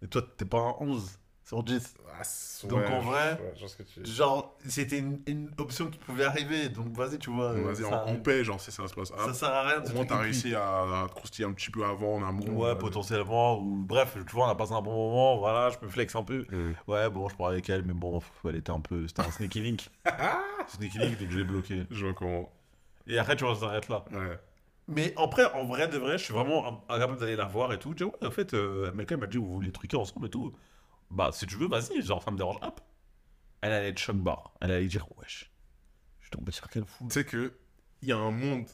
Et 0.01 0.07
toi, 0.07 0.21
t'es 0.37 0.45
pas 0.45 0.57
un 0.59 0.75
11 0.79 1.19
sur 1.45 1.63
10. 1.63 1.93
Ah, 2.17 2.23
Donc, 2.67 2.79
ouais, 2.79 2.87
en 2.87 2.99
vrai, 3.01 3.35
vois 3.35 3.69
tu- 3.93 4.05
Genre, 4.05 4.57
c'était 4.67 4.97
une, 4.97 5.21
une 5.27 5.51
option 5.59 5.87
qui 5.89 5.99
pouvait 5.99 6.25
arriver. 6.25 6.69
Donc, 6.69 6.87
vas-y, 6.97 7.19
tu 7.19 7.29
vois. 7.29 7.51
euh, 7.51 7.71
Vas-y, 7.71 7.83
ça, 7.83 8.03
en, 8.03 8.13
en 8.13 8.15
paix, 8.17 8.43
genre, 8.43 8.59
si 8.59 8.71
ça 8.71 8.87
se 8.87 8.93
passe. 8.95 9.11
Ah, 9.17 9.25
ça 9.27 9.33
sert 9.33 9.49
à 9.49 9.61
rien. 9.63 9.83
au 9.83 9.93
moins, 9.93 10.05
t'as 10.05 10.17
réussi 10.17 10.55
à, 10.55 11.03
à 11.03 11.07
te 11.07 11.13
croustiller 11.13 11.47
un 11.47 11.53
petit 11.53 11.69
peu 11.69 11.85
avant, 11.85 12.15
en 12.15 12.23
amont. 12.27 12.47
Ouais, 12.63 12.69
euh, 12.69 12.75
potentiellement. 12.75 13.59
Ou 13.59 13.75
bref, 13.85 14.17
tu 14.27 14.35
vois, 14.35 14.47
on 14.47 14.49
a 14.49 14.55
passé 14.55 14.73
un 14.73 14.81
bon 14.81 14.93
moment. 14.95 15.37
Voilà, 15.37 15.69
je 15.69 15.85
me 15.85 15.89
flex 15.91 16.15
un 16.15 16.23
peu. 16.23 16.45
euh, 16.51 16.73
Ouais, 16.87 17.09
bon, 17.11 17.29
je 17.29 17.35
parlais 17.35 17.55
avec 17.55 17.69
elle, 17.69 17.83
mais 17.83 17.93
bon, 17.93 18.19
elle 18.47 18.55
était 18.55 18.71
un 18.71 18.79
peu. 18.79 19.07
C'était 19.07 19.21
un 19.21 19.31
sneaky 19.31 19.61
link. 19.61 19.89
sneaky 20.67 20.97
link, 20.97 21.19
donc 21.19 21.29
je 21.29 21.37
l'ai 21.37 21.43
bloqué. 21.43 21.83
Je 21.91 22.05
vois 22.05 22.13
comment. 22.15 22.49
Et 23.07 23.19
après, 23.19 23.35
tu 23.35 23.43
vois, 23.45 23.53
ça 23.53 23.61
s'arrête 23.61 23.87
là. 23.89 24.03
Ouais. 24.11 24.39
Mais 24.87 25.13
après, 25.17 25.45
en 25.53 25.65
vrai 25.65 25.87
de 25.87 25.97
vrai, 25.97 26.17
je 26.17 26.23
suis 26.23 26.33
vraiment 26.33 26.83
incapable 26.89 27.19
d'aller 27.19 27.35
la 27.35 27.45
voir 27.45 27.71
et 27.73 27.77
tout. 27.79 27.93
Dis, 27.93 28.03
ouais, 28.03 28.11
en 28.25 28.31
fait, 28.31 28.53
euh, 28.53 28.91
m'a 28.93 29.03
dit, 29.27 29.37
vous 29.37 29.51
voulez 29.51 29.71
truquer 29.71 29.97
ensemble 29.97 30.27
et 30.27 30.29
tout. 30.29 30.53
Bah, 31.11 31.29
si 31.31 31.45
tu 31.45 31.55
veux, 31.55 31.67
vas-y, 31.67 32.01
genre, 32.01 32.21
ça 32.23 32.31
me 32.31 32.37
dérange. 32.37 32.57
Hop. 32.61 32.81
Elle 33.61 33.71
allait 33.71 33.89
être 33.89 33.99
choc 33.99 34.15
bar. 34.17 34.53
Elle 34.61 34.71
allait 34.71 34.87
dire, 34.87 35.05
wesh, 35.17 35.51
je 36.19 36.25
suis 36.25 36.31
tombé 36.31 36.51
sur 36.51 36.69
quel 36.69 36.85
fou. 36.85 37.07
Tu 37.07 37.13
sais 37.13 37.25
que 37.25 37.53
il 38.01 38.09
y 38.09 38.11
a 38.11 38.17
un 38.17 38.31
monde 38.31 38.65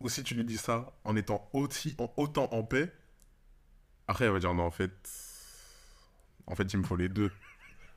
où 0.00 0.08
si 0.08 0.22
tu 0.22 0.34
lui 0.34 0.44
dis 0.44 0.58
ça 0.58 0.92
en 1.04 1.16
étant 1.16 1.48
aussi, 1.52 1.94
en, 1.98 2.12
autant 2.16 2.48
en 2.52 2.62
paix, 2.62 2.92
après 4.08 4.26
elle 4.26 4.32
va 4.32 4.38
dire 4.38 4.52
non 4.52 4.64
en 4.64 4.70
fait, 4.70 4.92
en 6.46 6.54
fait 6.54 6.70
il 6.72 6.78
me 6.78 6.84
faut 6.84 6.96
les 6.96 7.08
deux. 7.08 7.30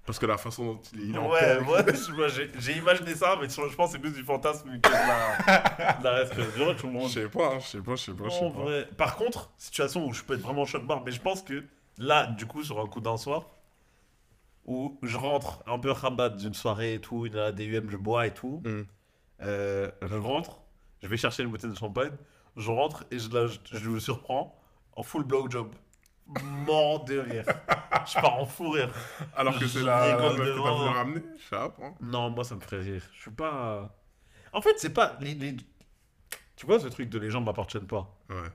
Parce 0.06 0.20
que 0.20 0.26
la 0.26 0.38
façon 0.38 0.66
dont 0.76 0.82
il 0.94 1.14
est 1.14 1.20
Ouais, 1.20 1.60
moi, 1.60 1.82
j'ai 2.60 2.78
imaginé 2.78 3.14
ça, 3.14 3.36
mais 3.42 3.50
je 3.50 3.76
pense 3.76 3.88
que 3.90 3.98
c'est 3.98 4.00
plus 4.00 4.14
du 4.14 4.24
fantasme 4.24 4.70
que 4.80 4.88
de 4.88 4.94
la, 4.94 5.94
de 6.00 6.04
la 6.06 6.12
respiration. 6.14 6.76
tout 6.76 6.88
le 6.88 6.94
Je 6.94 6.98
monde. 6.98 7.10
sais 7.10 7.28
pas, 7.28 7.60
je 7.60 7.66
sais 7.68 7.82
pas, 7.82 7.96
je 7.98 8.04
sais 8.04 8.14
pas, 8.14 8.24
je 8.26 8.30
sais 8.30 8.46
En 8.46 8.52
pas. 8.52 8.62
vrai. 8.62 8.88
Par 8.96 9.18
contre, 9.18 9.52
situation 9.58 10.06
où 10.08 10.14
je 10.14 10.24
peux 10.24 10.36
être 10.36 10.40
vraiment 10.42 10.64
choc 10.66 10.86
bar, 10.88 11.04
mais 11.04 11.12
je 11.12 11.20
pense 11.20 11.42
que 11.42 11.66
là, 11.98 12.28
du 12.28 12.46
coup, 12.46 12.64
sur 12.64 12.80
un 12.80 12.88
coup 12.88 13.02
d'un 13.02 13.18
soir, 13.18 13.48
où 14.68 15.00
je 15.02 15.18
rentre 15.18 15.64
un 15.66 15.80
peu 15.80 15.92
rabat 15.92 16.30
d'une 16.30 16.54
soirée 16.54 16.96
et 16.96 17.02
tout, 17.02 17.26
il 17.26 17.34
y 17.34 17.40
a 17.40 17.52
des 17.52 17.66
UM, 17.66 17.90
je 17.90 17.98
bois 17.98 18.28
et 18.28 18.34
tout, 18.34 18.62
Mm. 18.66 18.82
euh, 19.42 19.92
je 20.02 20.16
rentre, 20.16 20.60
je 21.02 21.08
vais 21.08 21.18
chercher 21.18 21.44
une 21.44 21.50
bouteille 21.50 21.70
de 21.72 21.76
champagne, 21.78 22.12
je 22.56 22.70
rentre 22.70 23.06
et 23.12 23.18
je, 23.20 23.30
la- 23.32 23.48
je, 23.48 23.58
je 23.72 23.90
me 23.90 24.00
surprends 24.00 24.60
en 24.96 25.04
full 25.04 25.24
blowjob. 25.24 25.74
Mort 26.66 27.06
de 27.06 27.20
rire. 27.20 27.46
Je 28.06 28.16
pars 28.20 28.38
en 28.38 28.46
fou 28.46 28.72
rire. 28.72 28.94
Alors 29.36 29.58
que 29.58 29.66
c'est 29.66 29.80
la, 29.82 30.08
la 30.10 30.16
rigole 30.18 30.38
meuf 30.38 30.38
que 30.40 30.42
t'as 30.44 30.56
devant. 30.56 30.78
voulu 30.78 30.90
ramener, 30.90 31.22
je 31.38 31.44
sais 31.44 31.50
pas. 31.52 31.74
hein. 31.82 31.94
Non, 32.02 32.30
moi 32.32 32.44
ça 32.44 32.56
me 32.56 32.60
ferait 32.60 32.82
rire. 32.82 33.02
Je 33.14 33.22
suis 33.22 33.32
pas. 33.32 33.96
En 34.52 34.60
fait, 34.62 34.74
c'est 34.78 34.90
pas. 34.94 35.16
Les, 35.22 35.36
les- 35.36 35.56
Tu 36.58 36.66
vois 36.66 36.82
ce 36.82 36.88
truc 36.88 37.10
de 37.10 37.18
les 37.18 37.30
gens 37.30 37.40
m'appartiennent 37.40 37.88
pas. 37.88 38.14
Ouais. 38.30 38.50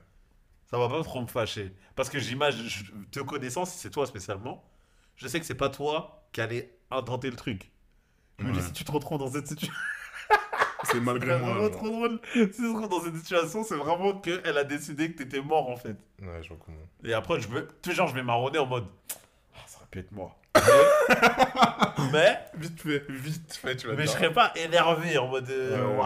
Ça 0.69 0.77
va 0.77 0.87
pas 0.87 1.01
trop 1.03 1.21
me 1.21 1.25
fâcher. 1.27 1.73
Parce 1.95 2.09
que 2.11 2.19
j'imagine, 2.19 2.67
te 3.11 3.21
connaissant, 3.21 3.65
si 3.65 3.79
c'est 3.79 3.89
toi 3.89 4.05
spécialement, 4.05 4.63
je 5.15 5.27
sais 5.27 5.39
que 5.39 5.45
c'est 5.45 5.55
pas 5.55 5.69
toi 5.69 6.25
qui 6.31 6.41
allais 6.41 6.75
inventer 6.91 7.29
le 7.29 7.35
truc. 7.35 7.71
Je 8.39 8.45
me 8.45 8.51
dis, 8.51 8.59
Ouais. 8.59 8.65
si 8.65 8.73
tu 8.73 8.83
te 8.83 8.91
retrouves 8.91 9.19
dans 9.19 9.31
cette 9.31 9.47
situation. 9.47 9.73
C'est 10.85 10.99
malgré 10.99 11.31
C'est 11.31 11.39
moi. 11.39 11.49
vraiment 11.53 11.61
genre. 11.69 11.71
trop 11.77 11.87
drôle. 11.87 12.19
Si 12.33 12.39
tu 12.49 12.51
te 12.51 12.61
retrouves 12.67 12.89
dans 12.89 13.01
cette 13.01 13.15
situation, 13.15 13.63
c'est 13.63 13.75
vraiment 13.77 14.19
qu'elle 14.19 14.57
a 14.57 14.65
décidé 14.65 15.13
que 15.13 15.19
t'étais 15.23 15.41
mort 15.41 15.69
en 15.69 15.77
fait. 15.77 15.95
Ouais, 16.21 16.41
je 16.43 16.49
vois 16.49 16.57
comment. 16.65 16.77
Et 17.05 17.13
après, 17.13 17.39
je 17.39 17.47
sais, 17.85 17.91
genre, 17.93 18.09
je 18.09 18.13
vais 18.15 18.21
marronner 18.23 18.59
en 18.59 18.65
mode. 18.65 18.87
Ah, 19.55 19.59
ça 19.65 19.77
aurait 19.77 19.87
pu 19.89 19.99
être 19.99 20.11
moi. 20.11 20.35
mais. 22.11 22.37
Vite 22.55 22.81
fait, 22.81 23.05
vite 23.09 23.53
fait, 23.55 23.75
tu 23.77 23.87
vas 23.87 23.93
Mais 23.93 24.03
je 24.03 24.09
serais 24.11 24.33
pas 24.33 24.51
énervé 24.55 25.17
en 25.17 25.27
mode. 25.27 25.49
euh, 25.49 25.87
Ouais, 25.95 25.99
ouais, 25.99 26.03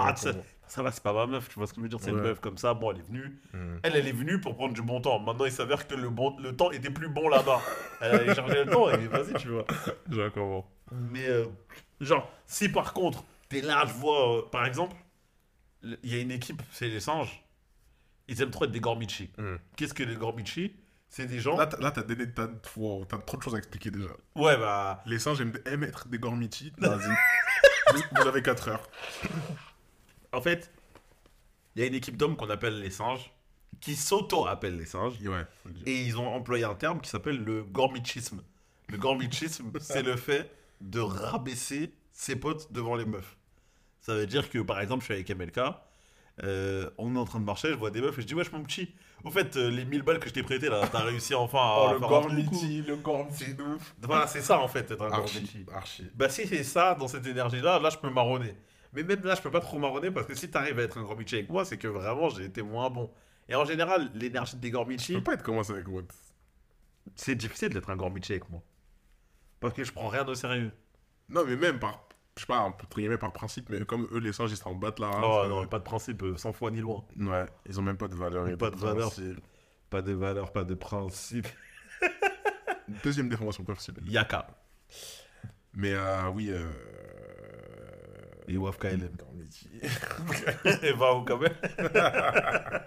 ça, 0.68 0.84
va, 0.84 0.92
c'est 0.92 1.04
pas 1.04 1.14
ma 1.14 1.26
meuf, 1.26 1.48
tu 1.50 1.56
vois 1.56 1.68
ce 1.68 1.74
que 1.74 1.78
je 1.80 1.84
veux 1.84 1.90
dire? 1.90 2.00
C'est 2.02 2.12
une 2.12 2.22
meuf 2.22 2.40
comme 2.40 2.58
ça, 2.58 2.74
bon, 2.74 2.92
elle 2.92 3.00
est 3.00 3.08
venue. 3.08 3.40
Mm. 3.54 3.78
Elle, 3.84 3.96
elle 3.96 4.08
est 4.08 4.12
venue 4.12 4.40
pour 4.42 4.56
prendre 4.56 4.74
du 4.74 4.82
bon 4.82 5.02
temps. 5.02 5.20
Maintenant, 5.20 5.46
il 5.46 5.52
s'avère 5.52 5.88
que 5.88 5.96
le, 5.96 6.10
bon, 6.10 6.38
le 6.40 6.56
temps 6.56 6.72
était 6.72 6.90
plus 6.90 7.10
bon 7.10 7.30
là-bas. 7.30 7.62
Elle 8.02 8.12
allait 8.12 8.36
chercher 8.36 8.64
le 8.66 8.72
temps 8.72 8.90
et 8.90 9.08
vas-y, 9.08 9.34
tu 9.36 9.50
vois. 9.50 9.66
Je. 10.10 10.30
Mais, 10.92 11.28
euh, 11.28 11.46
genre, 12.00 12.32
si 12.46 12.70
par 12.70 12.94
contre, 12.94 13.24
t'es 13.50 13.62
là, 13.62 13.84
je 13.88 13.94
vois, 13.94 14.38
euh, 14.38 14.42
par 14.52 14.66
exemple, 14.66 14.96
le- 15.82 15.98
il 16.04 16.14
y 16.14 16.18
a 16.18 16.22
une 16.22 16.32
équipe, 16.32 16.62
c'est 16.72 16.88
les 16.88 17.00
singes. 17.00 17.44
Ils 18.28 18.42
aiment 18.42 18.52
trop 18.52 18.66
être 18.66 18.72
des 18.72 18.80
gormichi. 18.80 19.32
Mm. 19.38 19.56
Qu'est-ce 19.76 19.94
que 19.94 20.04
les 20.04 20.16
gormichi? 20.16 20.76
C'est 21.10 21.26
des 21.26 21.40
gens. 21.40 21.56
Là, 21.58 21.66
t'as 21.68 21.78
là, 21.80 21.92
t'as 21.92 22.04
donné- 22.04 22.30
t'as- 22.32 22.50
wow, 22.76 23.06
t'as 23.06 23.18
trop 23.20 23.38
de 23.38 23.42
choses 23.44 23.56
à 23.56 23.58
expliquer 23.58 23.90
déjà. 23.92 24.10
Ouais, 24.36 24.58
bah. 24.58 25.02
Les 25.06 25.20
singes 25.20 25.40
aiment, 25.40 25.58
aiment 25.66 25.86
être 25.86 26.08
des 26.10 26.20
gormiti. 26.20 26.74
Vas-y. 26.78 27.08
vous, 27.94 28.02
vous 28.22 28.28
avez 28.28 28.42
4 28.42 28.68
heures. 28.70 28.84
En 30.34 30.42
fait, 30.42 30.72
il 31.76 31.82
y 31.82 31.84
a 31.84 31.88
une 31.88 31.96
équipe 31.96 32.18
d'hommes 32.18 32.36
qu'on 32.36 32.50
appelle 32.50 32.80
les 32.80 32.90
singes, 32.90 33.32
qui 33.80 33.96
s'auto-appellent 33.96 34.78
les 34.78 34.86
singes. 34.86 35.20
Ouais. 35.22 35.46
Et 35.86 36.04
ils 36.04 36.18
ont 36.18 36.28
employé 36.28 36.64
un 36.64 36.76
terme 36.76 37.02
qui 37.02 37.10
s'appelle 37.10 37.44
le 37.44 37.64
gormichisme. 37.64 38.42
Le 38.90 38.98
gormichisme, 38.98 39.72
c'est 39.80 40.04
le 40.04 40.16
fait 40.16 40.50
de 40.82 41.00
rabaisser 41.00 41.94
ses 42.12 42.36
potes 42.36 42.72
devant 42.72 42.96
les 42.96 43.06
meufs. 43.06 43.38
Ça 44.02 44.16
veut 44.16 44.26
dire 44.26 44.50
que, 44.50 44.60
par 44.60 44.80
exemple, 44.80 45.02
je 45.02 45.06
suis 45.06 45.14
avec 45.14 45.30
MLK, 45.30 45.60
euh, 46.44 46.90
on 46.98 47.16
est 47.16 47.20
en 47.20 47.26
train 47.26 47.40
de 47.40 47.46
marcher, 47.46 47.70
je 47.70 47.74
vois 47.74 47.92
des 47.92 48.00
meufs 48.00 48.18
et 48.18 48.22
je 48.22 48.28
dis, 48.28 48.36
wesh, 48.36 48.52
mon 48.52 48.64
petit, 48.64 48.94
au 49.24 49.32
fait, 49.32 49.58
euh, 49.58 49.70
les 49.70 49.86
1000 49.86 50.04
balles 50.04 50.20
que 50.20 50.30
je 50.30 50.34
t'ai 50.34 50.44
prêtées, 50.44 50.70
là, 50.70 50.88
t'as 50.92 51.04
réussi 51.04 51.34
enfin 51.34 51.58
à 51.58 51.78
Oh, 51.78 51.94
le 51.94 52.00
faire 52.00 52.08
gormiti, 52.08 52.82
le 52.84 52.96
gormiti 52.98 53.54
de 53.54 53.64
ouf. 53.64 53.96
Voilà, 54.02 54.28
c'est 54.28 54.42
ça, 54.42 54.60
en 54.60 54.68
fait, 54.68 54.90
être 54.92 55.02
un 55.02 55.12
archi. 55.12 55.66
Bah, 56.16 56.30
si 56.30 56.48
c'est 56.48 56.64
ça, 56.64 56.96
dans 56.96 57.08
cette 57.08 57.26
énergie-là, 57.26 57.80
là, 57.80 57.90
je 57.90 57.98
peux 57.98 58.10
marronner. 58.10 58.56
Mais 58.98 59.04
même 59.04 59.24
là, 59.24 59.36
je 59.36 59.42
peux 59.44 59.52
pas 59.52 59.60
trop 59.60 59.78
marronner 59.78 60.10
parce 60.10 60.26
que 60.26 60.34
si 60.34 60.50
t'arrives 60.50 60.80
à 60.80 60.82
être 60.82 60.98
un 60.98 61.04
gormichi 61.04 61.36
avec 61.36 61.50
moi, 61.52 61.64
c'est 61.66 61.78
que 61.78 61.88
vraiment, 61.88 62.30
j'ai 62.30 62.46
été 62.46 62.64
moins 62.64 62.90
bon. 62.90 63.12
Et 63.48 63.54
en 63.54 63.64
général, 63.64 64.10
l'énergie 64.16 64.56
des 64.56 64.70
Je 64.70 64.74
gormichi, 64.74 65.14
peux 65.14 65.22
pas 65.22 65.34
être 65.36 65.44
commencé 65.44 65.72
avec 65.72 65.88
Watt. 65.88 66.12
c'est 67.16 67.36
difficile 67.36 67.70
d'être 67.70 67.92
un 67.92 67.96
gormichi 67.96 68.32
avec 68.32 68.50
moi. 68.50 68.64
Parce 69.60 69.76
que 69.76 69.84
je 69.84 69.92
prends 69.92 70.08
rien 70.08 70.24
de 70.24 70.34
sérieux. 70.34 70.72
Non, 71.30 71.46
mais 71.46 71.56
même 71.56 71.78
par. 71.78 72.08
Je 72.38 72.42
sais 72.42 72.48
pas, 72.48 72.58
entre 72.58 72.88
guillemets 72.98 73.20
par 73.20 73.32
principe, 73.34 73.70
mais 73.70 73.86
comme 73.86 74.08
eux, 74.12 74.18
les 74.18 74.34
singes, 74.34 74.50
ils 74.52 74.58
s'en 74.58 74.74
battent 74.74 75.00
là. 75.00 75.12
oh 75.24 75.42
ça- 75.44 75.48
non, 75.48 75.68
pas 75.68 75.78
de 75.78 75.84
principe, 75.84 76.24
euh, 76.24 76.36
sans 76.36 76.52
foi 76.52 76.72
ni 76.72 76.80
loin. 76.82 77.06
Ouais, 77.20 77.46
ils 77.68 77.80
ont 77.80 77.84
même 77.84 77.98
pas 77.98 78.08
de 78.08 78.16
valeur. 78.16 78.46
Pas 78.58 78.72
de 78.72 78.78
valeur. 78.78 79.12
Pas 79.92 80.02
de 80.02 80.14
valeur, 80.14 80.52
pas 80.52 80.64
de 80.64 80.74
principe. 80.74 81.48
Deuxième 83.04 83.30
déformation 83.30 83.64
professionnelle. 83.64 84.10
Yaka. 84.10 84.48
Mais 85.74 85.94
euh, 85.94 86.30
oui. 86.30 86.50
Euh... 86.50 86.68
Et 88.48 88.58
Waf 88.58 88.78
KLM. 88.78 89.16
Gormiti. 89.18 89.70
Et 90.84 90.94
va 90.94 91.16
où 91.16 91.24
quand 91.24 91.38
même 91.40 91.54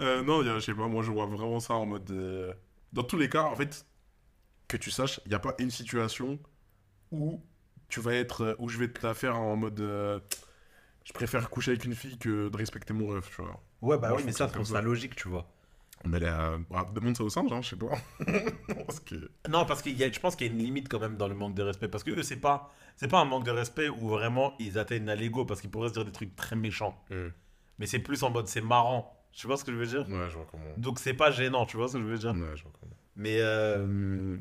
Euh, 0.00 0.22
non, 0.22 0.42
je 0.42 0.58
sais 0.60 0.74
pas, 0.74 0.88
moi 0.88 1.02
je 1.02 1.10
vois 1.10 1.26
vraiment 1.26 1.60
ça 1.60 1.74
en 1.74 1.86
mode. 1.86 2.10
euh, 2.10 2.52
Dans 2.92 3.04
tous 3.04 3.18
les 3.18 3.28
cas, 3.28 3.42
en 3.42 3.54
fait, 3.54 3.86
que 4.68 4.76
tu 4.76 4.90
saches, 4.90 5.20
il 5.26 5.30
n'y 5.30 5.34
a 5.34 5.38
pas 5.40 5.54
une 5.58 5.70
situation 5.70 6.38
où 7.12 7.42
tu 7.88 8.00
vas 8.00 8.14
être. 8.14 8.42
euh, 8.42 8.54
où 8.58 8.68
je 8.68 8.78
vais 8.78 8.88
te 8.92 9.06
la 9.06 9.14
faire 9.14 9.36
en 9.38 9.56
mode. 9.56 9.80
euh, 9.80 10.20
Je 11.04 11.12
préfère 11.12 11.50
coucher 11.50 11.72
avec 11.72 11.84
une 11.84 11.94
fille 11.94 12.18
que 12.18 12.48
de 12.48 12.56
respecter 12.56 12.94
mon 12.94 13.08
rêve, 13.08 13.28
tu 13.34 13.42
vois. 13.42 13.62
Ouais, 13.82 13.98
bah 13.98 14.08
Moi, 14.08 14.18
oui, 14.18 14.22
mais 14.24 14.32
ça, 14.32 14.46
je 14.48 14.52
comme 14.54 14.64
trouve 14.64 14.66
ça 14.66 14.80
logique, 14.82 15.16
tu 15.16 15.28
vois. 15.28 15.48
On 16.04 16.12
allait 16.12 16.28
à. 16.28 16.58
bah, 16.70 16.86
demande 16.94 17.16
ça 17.16 17.24
aux 17.24 17.30
singes, 17.30 17.52
hein, 17.52 17.60
je 17.62 17.70
sais 17.70 17.76
pas. 17.76 17.94
Parce 18.86 19.00
que. 19.00 19.30
Non, 19.48 19.64
parce 19.64 19.82
qu'il 19.82 19.96
y 19.96 20.04
a, 20.04 20.10
je 20.10 20.18
pense 20.18 20.36
qu'il 20.36 20.48
y 20.48 20.50
a 20.50 20.52
une 20.52 20.58
limite 20.58 20.88
quand 20.88 20.98
même 20.98 21.16
dans 21.16 21.28
le 21.28 21.34
manque 21.34 21.54
de 21.54 21.62
respect. 21.62 21.88
Parce 21.88 22.02
que 22.04 22.10
eux, 22.10 22.22
c'est 22.22 22.40
pas, 22.40 22.70
c'est 22.96 23.08
pas 23.08 23.20
un 23.20 23.24
manque 23.24 23.44
de 23.44 23.50
respect 23.50 23.88
où 23.88 24.08
vraiment 24.08 24.54
ils 24.58 24.78
atteignent 24.78 25.08
à 25.08 25.14
l'ego 25.14 25.44
parce 25.44 25.60
qu'ils 25.60 25.70
pourraient 25.70 25.88
se 25.88 25.94
dire 25.94 26.04
des 26.04 26.12
trucs 26.12 26.34
très 26.34 26.56
méchants. 26.56 26.98
Mais 27.78 27.86
c'est 27.86 28.00
plus 28.00 28.22
en 28.22 28.30
mode 28.30 28.48
c'est 28.48 28.60
marrant. 28.60 29.18
Tu 29.32 29.46
vois 29.46 29.56
ce 29.56 29.64
que 29.64 29.72
je 29.72 29.76
veux 29.78 29.86
dire? 29.86 30.08
Ouais, 30.08 30.28
je 30.28 30.36
vois 30.36 30.46
comment. 30.50 30.64
Donc 30.76 30.98
c'est 30.98 31.14
pas 31.14 31.30
gênant, 31.30 31.64
tu 31.66 31.76
vois 31.76 31.88
ce 31.88 31.94
que 31.94 32.00
je 32.00 32.06
veux 32.06 32.18
dire? 32.18 32.32
Ouais, 32.32 32.56
je 32.56 32.62
vois 32.62 32.72
comment. 32.78 32.96
Mais 33.16 33.38
euh, 33.40 34.36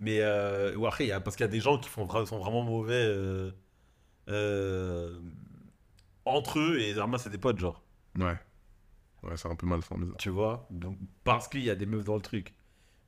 mais 0.00 0.20
euh, 0.20 0.74
ou 0.76 0.86
après 0.86 1.04
il 1.04 1.08
y 1.08 1.12
a 1.12 1.20
parce 1.20 1.36
qu'il 1.36 1.44
y 1.44 1.48
a 1.48 1.52
des 1.52 1.60
gens 1.60 1.78
qui 1.78 1.88
font 1.88 2.08
sont 2.26 2.38
vraiment 2.38 2.62
mauvais 2.62 3.06
euh, 4.28 5.18
entre 6.24 6.58
eux 6.58 6.78
et 6.80 6.94
Zerma 6.94 7.18
c'est 7.18 7.30
des 7.30 7.38
potes 7.38 7.58
genre. 7.58 7.82
Ouais. 8.18 8.36
Ouais, 9.24 9.36
c'est 9.36 9.48
un 9.48 9.56
peu 9.56 9.66
malsain, 9.66 9.96
ça. 9.96 10.16
Tu 10.18 10.28
vois 10.30 10.66
Donc 10.70 10.98
parce 11.24 11.48
qu'il 11.48 11.62
y 11.64 11.70
a 11.70 11.74
des 11.74 11.86
meufs 11.86 12.04
dans 12.04 12.16
le 12.16 12.20
truc. 12.22 12.54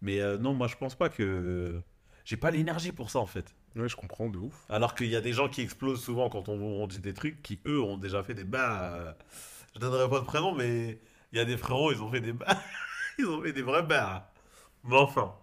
Mais 0.01 0.21
euh, 0.21 0.39
non, 0.39 0.55
moi 0.55 0.67
je 0.67 0.77
pense 0.77 0.95
pas 0.95 1.09
que 1.09 1.81
j'ai 2.25 2.37
pas 2.37 2.51
l'énergie 2.51 2.93
pour 2.93 3.11
ça 3.11 3.19
en 3.19 3.27
fait. 3.27 3.55
Ouais, 3.75 3.89
je 3.89 3.97
comprends 3.97 4.29
de 4.29 4.39
ouf. 4.39 4.65
Alors 4.71 4.95
qu'il 4.95 5.09
y 5.09 5.17
a 5.17 5.21
des 5.21 5.33
gens 5.35 5.49
qui 5.49 5.61
explosent 5.61 6.03
souvent 6.03 6.29
quand 6.31 6.49
on, 6.49 6.59
on 6.61 6.87
dit 6.87 6.99
des 7.01 7.13
trucs 7.15 7.43
qui, 7.43 7.61
eux, 7.67 7.81
ont 7.83 7.99
déjà 7.99 8.23
fait 8.23 8.35
des 8.35 8.45
bains. 8.45 8.81
euh, 8.83 9.13
Je 9.75 9.81
donnerai 9.81 10.09
pas 10.09 10.21
de 10.21 10.25
prénom, 10.25 10.55
mais 10.55 10.99
il 11.33 11.39
y 11.39 11.41
a 11.41 11.45
des 11.45 11.57
frérots, 11.59 11.93
ils 11.93 12.01
ont 12.03 12.11
fait 12.11 12.21
des 12.21 12.33
bains. 12.33 12.47
ils 13.19 13.27
ont 13.27 13.43
fait 13.43 13.53
des 13.53 13.63
vrais 13.63 13.83
bains. 13.83 14.25
Mais 14.85 14.97
enfin. 14.97 15.35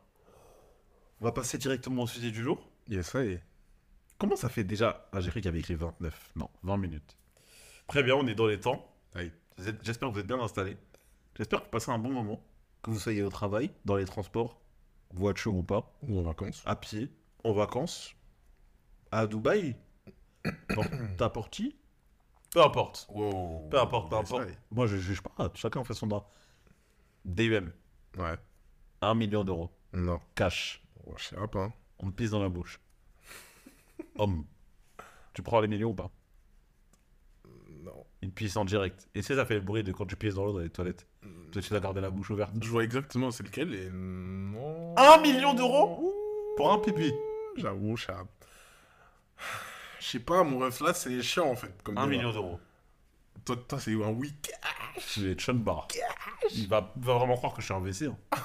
On 1.21 1.25
va 1.25 1.31
passer 1.31 1.57
directement 1.57 2.03
au 2.03 2.07
sujet 2.07 2.31
du 2.31 2.41
jour. 2.43 2.67
Yes, 2.89 3.07
ça 3.07 3.23
y 3.23 3.33
est. 3.33 3.43
Comment 4.17 4.35
ça 4.35 4.49
fait 4.49 4.63
déjà 4.63 5.07
Ah, 5.11 5.19
j'ai 5.21 5.29
cru 5.29 5.39
qu'il 5.41 5.45
y 5.45 5.49
avait 5.49 5.59
écrit 5.59 5.75
29. 5.75 6.31
Non, 6.35 6.49
20 6.63 6.77
minutes. 6.77 7.17
Très 7.87 8.03
bien, 8.03 8.15
on 8.15 8.25
est 8.27 8.35
dans 8.35 8.47
les 8.47 8.59
temps. 8.59 8.93
Aïe. 9.15 9.31
J'espère 9.57 10.09
que 10.09 10.13
vous 10.13 10.19
êtes 10.19 10.27
bien 10.27 10.39
installés. 10.39 10.77
J'espère 11.35 11.59
que 11.59 11.65
vous 11.65 11.71
passez 11.71 11.91
un 11.91 11.99
bon 11.99 12.11
moment. 12.11 12.41
Que 12.81 12.91
vous 12.91 12.99
soyez 12.99 13.23
au 13.23 13.29
travail, 13.29 13.71
dans 13.85 13.95
les 13.95 14.05
transports, 14.05 14.59
voiture 15.13 15.55
ou 15.55 15.63
pas, 15.63 15.93
Ou 16.07 16.19
en 16.19 16.21
vacances. 16.23 16.61
à 16.65 16.75
pied, 16.75 17.09
en 17.43 17.53
vacances, 17.53 18.13
à 19.11 19.25
Dubaï, 19.27 19.75
à 21.19 21.29
Porti. 21.29 21.75
Peu 22.51 22.61
importe. 22.61 23.07
Wow. 23.09 23.67
Peu 23.69 23.79
importe, 23.79 24.09
peu 24.09 24.17
importe. 24.17 24.49
Moi, 24.69 24.85
je 24.87 24.97
juge 24.97 25.21
pas. 25.21 25.49
Chacun 25.55 25.83
fait 25.83 25.93
son 25.93 26.07
droit. 26.07 26.29
DUM, 27.25 27.71
Ouais. 28.17 28.35
1 29.01 29.15
million 29.15 29.43
d'euros. 29.43 29.71
Non. 29.93 30.19
Cash. 30.35 30.83
Ouais, 31.05 31.13
je 31.17 31.23
sais 31.23 31.35
pas. 31.51 31.63
hein. 31.63 31.73
On 31.99 32.07
me 32.07 32.11
pisse 32.11 32.29
dans 32.31 32.41
la 32.41 32.49
bouche. 32.49 32.79
Homme. 34.17 34.45
Tu 35.33 35.41
prends 35.41 35.61
les 35.61 35.67
millions 35.67 35.89
ou 35.89 35.93
pas? 35.95 36.11
Non. 37.83 38.05
Une 38.21 38.31
pisse 38.31 38.55
en 38.55 38.63
direct. 38.65 39.07
Et 39.13 39.21
c'est 39.21 39.35
ça 39.35 39.45
fait 39.45 39.55
le 39.55 39.61
bruit 39.61 39.83
de 39.83 39.91
quand 39.91 40.05
tu 40.05 40.15
pisses 40.15 40.35
dans 40.35 40.45
l'eau 40.45 40.53
dans 40.53 40.59
les 40.59 40.69
toilettes. 40.69 41.05
Toi, 41.51 41.61
tu 41.61 41.69
dois 41.69 41.79
garder 41.79 42.01
la 42.01 42.09
bouche 42.09 42.29
ouverte. 42.29 42.51
Je 42.61 42.69
vois 42.69 42.83
exactement 42.83 43.29
c'est 43.31 43.43
lequel 43.43 43.73
et 43.73 43.89
non. 43.91 44.95
Un 44.97 45.17
million 45.21 45.53
d'euros 45.53 46.13
Pour 46.57 46.71
un 46.71 46.79
pipi. 46.79 47.11
J'avoue, 47.57 47.95
je 47.97 48.05
sais 48.05 48.13
pas. 48.13 48.23
Je 49.99 50.05
sais 50.05 50.19
pas, 50.19 50.43
mon 50.43 50.59
ref 50.59 50.79
là, 50.81 50.93
c'est 50.93 51.21
chiant 51.21 51.47
en 51.49 51.55
fait. 51.55 51.73
Comme 51.83 51.97
Un 51.97 52.07
million 52.07 52.31
d'euros. 52.31 52.59
Toi, 53.45 53.57
toi 53.67 53.79
c'est 53.79 53.91
un 53.93 54.11
week. 54.11 54.51
Je 55.15 55.21
vais 55.25 55.31
être 55.33 55.41
Sean 55.41 55.53
Barr. 55.55 55.87
Il 56.53 56.67
va, 56.67 56.93
il 56.95 57.03
va 57.03 57.13
vraiment 57.15 57.35
croire 57.35 57.53
que 57.53 57.61
je 57.61 57.65
suis 57.65 57.73
un 57.73 57.79
WC. 57.79 58.05
hein. 58.07 58.17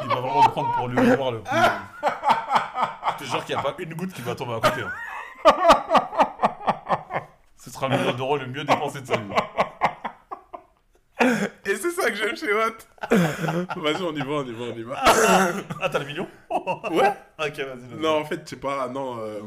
Il 0.00 0.06
va 0.08 0.20
vraiment 0.20 0.44
me 0.44 0.48
prendre 0.50 0.72
pour 0.76 0.86
lui 0.88 0.96
voir 1.16 1.32
le. 1.32 1.42
Je 3.18 3.24
te 3.24 3.28
jure 3.28 3.44
qu'il 3.44 3.56
n'y 3.56 3.60
a 3.60 3.64
pas 3.64 3.74
une 3.82 3.94
goutte 3.94 4.12
qui 4.12 4.22
va 4.22 4.34
tomber 4.36 4.54
à 4.54 4.60
côté. 4.60 4.82
hein. 4.82 4.92
Sera 7.78 7.88
le 7.88 7.98
million 7.98 8.14
d'euros 8.16 8.36
le 8.36 8.46
mieux 8.46 8.64
dépensé 8.64 9.00
de 9.02 9.06
sa 9.06 9.16
vie. 9.16 9.30
Et 11.66 11.74
c'est 11.76 11.90
ça 11.90 12.10
que 12.10 12.16
j'aime 12.16 12.36
chez 12.36 12.52
Watt. 12.54 12.88
vas-y, 13.76 14.02
on 14.02 14.14
y 14.14 14.20
va, 14.20 14.32
on 14.32 14.46
y 14.46 14.52
va, 14.52 14.64
on 14.64 14.76
y 14.76 14.82
va. 14.84 15.02
Ah, 15.80 15.88
t'as 15.90 15.98
le 15.98 16.06
million 16.06 16.28
Ouais. 16.50 17.12
Ok, 17.38 17.58
vas-y. 17.58 18.00
Non, 18.00 18.20
en 18.20 18.24
fait, 18.24 18.40
je 18.44 18.50
sais 18.50 18.56
pas, 18.56 18.88
non. 18.88 19.18
euh, 19.18 19.40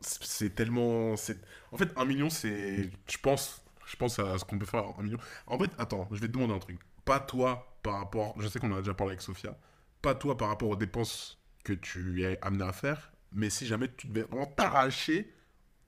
c'est 0.00 0.22
c'est 0.24 0.54
tellement. 0.54 1.16
c'est- 1.16 1.40
En 1.72 1.76
fait, 1.78 1.88
un 1.96 2.04
million, 2.04 2.28
c'est. 2.30 2.90
Je 3.08 3.18
pense. 3.18 3.62
Je 3.86 3.96
pense 3.96 4.18
à 4.20 4.38
ce 4.38 4.44
qu'on 4.44 4.58
peut 4.58 4.66
faire 4.66 4.84
un 4.98 5.02
million. 5.02 5.18
En 5.48 5.58
fait, 5.58 5.70
attends, 5.78 6.06
je 6.12 6.20
vais 6.20 6.28
te 6.28 6.32
demander 6.32 6.54
un 6.54 6.58
truc. 6.60 6.78
Pas 7.04 7.18
toi 7.18 7.76
par 7.82 7.94
rapport. 7.94 8.34
Je 8.38 8.46
sais 8.46 8.58
qu'on 8.60 8.70
en 8.72 8.76
a 8.76 8.80
déjà 8.80 8.94
parlé 8.94 9.12
avec 9.12 9.22
Sophia. 9.22 9.56
Pas 10.00 10.14
toi 10.14 10.36
par 10.36 10.48
rapport 10.48 10.68
aux 10.68 10.76
dépenses 10.76 11.40
que 11.64 11.72
tu 11.72 12.22
es 12.24 12.38
amené 12.42 12.64
à 12.64 12.72
faire. 12.72 13.10
Mais 13.32 13.50
si 13.50 13.66
jamais 13.66 13.88
tu 13.96 14.06
devais 14.06 14.22
vraiment 14.22 14.46
t'arracher, 14.46 15.34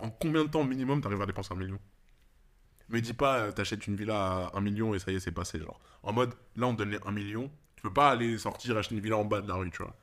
en 0.02 0.10
combien 0.10 0.44
de 0.44 0.48
temps 0.48 0.64
minimum 0.64 1.00
t'arrives 1.00 1.22
à 1.22 1.26
dépenser 1.26 1.52
un 1.54 1.56
million? 1.56 1.78
Me 2.88 3.00
dis 3.00 3.14
pas, 3.14 3.38
euh, 3.38 3.52
t'achètes 3.52 3.86
une 3.86 3.96
villa 3.96 4.48
à 4.52 4.56
un 4.58 4.60
million 4.60 4.94
et 4.94 4.98
ça 4.98 5.10
y 5.12 5.14
est, 5.16 5.20
c'est 5.20 5.32
passé. 5.32 5.58
Genre, 5.58 5.80
en 6.02 6.12
mode, 6.12 6.34
là, 6.56 6.66
on 6.66 6.72
te 6.74 6.78
donne 6.78 6.90
les 6.90 6.98
un 7.06 7.12
million. 7.12 7.50
Tu 7.76 7.82
peux 7.82 7.92
pas 7.92 8.10
aller 8.10 8.36
sortir 8.38 8.76
acheter 8.76 8.94
une 8.94 9.00
villa 9.00 9.16
en 9.16 9.24
bas 9.24 9.40
de 9.40 9.48
la 9.48 9.54
rue, 9.54 9.70
tu 9.70 9.82
vois. 9.82 9.96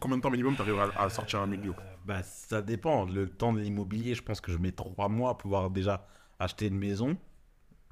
Combien 0.00 0.16
de 0.18 0.22
temps 0.22 0.30
minimum 0.30 0.56
t'arrives 0.56 0.78
à, 0.78 0.90
à 1.00 1.08
sortir 1.10 1.40
un 1.40 1.46
million? 1.46 1.74
Bah, 2.04 2.22
ça 2.22 2.60
dépend. 2.60 3.06
Le 3.06 3.28
temps 3.28 3.52
de 3.52 3.60
l'immobilier, 3.60 4.14
je 4.14 4.22
pense 4.22 4.40
que 4.40 4.52
je 4.52 4.58
mets 4.58 4.72
3 4.72 5.08
mois 5.08 5.30
à 5.30 5.34
pouvoir 5.34 5.70
déjà 5.70 6.06
acheter 6.38 6.66
une 6.66 6.76
maison. 6.78 7.16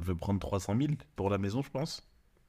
Je 0.00 0.05
vais 0.07 0.14
prendre 0.14 0.40
300 0.40 0.77
000 0.77 0.94
pour 1.16 1.31
la 1.31 1.38
maison, 1.38 1.62
je 1.62 1.70
pense. 1.70 2.07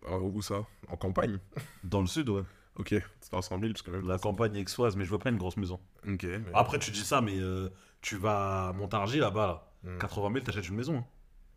Ah, 0.08 0.17
Où 0.17 0.41
ça? 0.41 0.65
En 0.89 0.97
campagne? 0.97 1.39
Dans 1.84 2.01
le 2.01 2.08
sud, 2.08 2.30
ouais. 2.30 2.43
Ok, 2.78 2.94
300 3.32 3.60
000, 3.60 3.72
parce 3.72 3.82
que 3.84 3.92
même. 3.92 4.08
La 4.08 4.18
campagne 4.18 4.58
aixoise, 4.58 4.96
mais 4.98 5.06
je 5.06 5.12
veux 5.12 5.18
pas 5.20 5.30
une 5.30 5.38
grosse 5.38 5.58
maison. 5.58 5.80
Ok. 6.08 6.24
mais- 6.24 6.40
Après, 6.54 6.78
tu 6.80 6.92
dis 6.92 7.00
ça, 7.06 7.22
mais 7.22 7.40
euh, 7.40 7.70
tu 8.02 8.18
vas 8.18 8.70
à 8.70 8.74
Montargis 8.74 9.20
là-bas, 9.20 9.48
là. 9.84 9.92
Hmm. 9.92 9.98
80 10.00 10.32
000, 10.34 10.46
t'achètes 10.46 10.68
une 10.68 10.76
maison. 10.76 10.98
hein. 10.98 11.06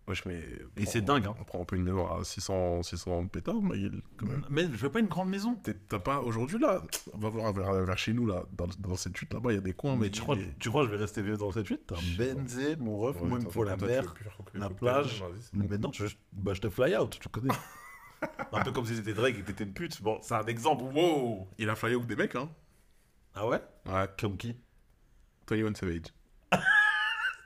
Wesh, 0.06 0.24
mais. 0.24 0.42
Et 0.78 0.86
c'est 0.86 1.02
dingue, 1.02 1.26
hein. 1.26 1.34
On 1.38 1.44
prend 1.44 1.60
un 1.60 1.64
peu 1.66 1.76
une 1.76 1.82
maison 1.82 2.06
à 2.10 2.24
600, 2.24 2.82
600 2.82 3.26
pétards, 3.26 3.60
ma 3.60 3.76
gueule, 3.76 4.00
quand 4.16 4.24
même. 4.26 4.42
Mais 4.48 4.62
je 4.62 4.68
veux 4.76 4.90
pas 4.90 5.00
une 5.00 5.06
grande 5.08 5.28
maison. 5.28 5.56
T'es- 5.56 5.74
T'as 5.74 5.98
pas. 5.98 6.20
Aujourd'hui, 6.20 6.58
là, 6.58 6.82
on 7.12 7.18
va 7.18 7.28
voir 7.28 7.52
vers, 7.52 7.72
vers 7.84 7.98
chez 7.98 8.14
nous, 8.14 8.24
là, 8.26 8.44
dans, 8.56 8.66
dans 8.78 8.96
cette 8.96 9.14
chute 9.18 9.34
là-bas, 9.34 9.52
il 9.52 9.56
y 9.56 9.58
a 9.58 9.60
des 9.60 9.74
coins, 9.74 9.96
mais 9.96 10.06
mais 10.06 10.10
tu 10.10 10.22
crois, 10.22 10.36
tu 10.58 10.70
crois 10.70 10.84
que 10.84 10.88
je 10.90 10.94
vais 10.94 11.00
rester 11.02 11.20
vieux 11.20 11.36
dans 11.36 11.50
cette 11.52 11.66
suite 11.66 11.82
T'as 11.88 11.96
un 11.96 12.16
Benzé, 12.16 12.76
mon 12.76 12.96
ref, 12.96 13.20
moi 13.20 13.38
il 13.38 13.44
me 13.44 13.50
faut 13.50 13.64
la 13.64 13.76
mer. 13.76 14.14
la 14.54 14.70
plage. 14.70 15.22
Mais 15.52 15.76
non, 15.76 15.90
je, 15.92 16.06
bah, 16.32 16.54
je 16.54 16.60
te 16.62 16.70
fly 16.70 16.96
out, 16.96 17.18
tu 17.20 17.28
connais. 17.28 17.48
un 18.52 18.62
peu 18.62 18.72
comme 18.72 18.84
si 18.86 18.96
c'était 18.96 19.14
Drake 19.14 19.36
et 19.36 19.40
que 19.42 19.46
t'étais 19.46 19.64
une 19.64 19.72
pute. 19.74 20.00
Bon, 20.02 20.18
c'est 20.22 20.34
un 20.34 20.44
exemple. 20.46 20.82
Wow 20.84 21.48
Il 21.58 21.68
a 21.70 21.74
flyé 21.76 21.94
avec 21.94 22.06
des 22.06 22.16
mecs, 22.16 22.34
hein 22.34 22.48
Ah 23.34 23.46
ouais? 23.46 23.60
Ouais, 23.86 24.08
Comme 24.18 24.36
qui? 24.36 24.56
21 25.48 25.74
Savage. 25.74 26.02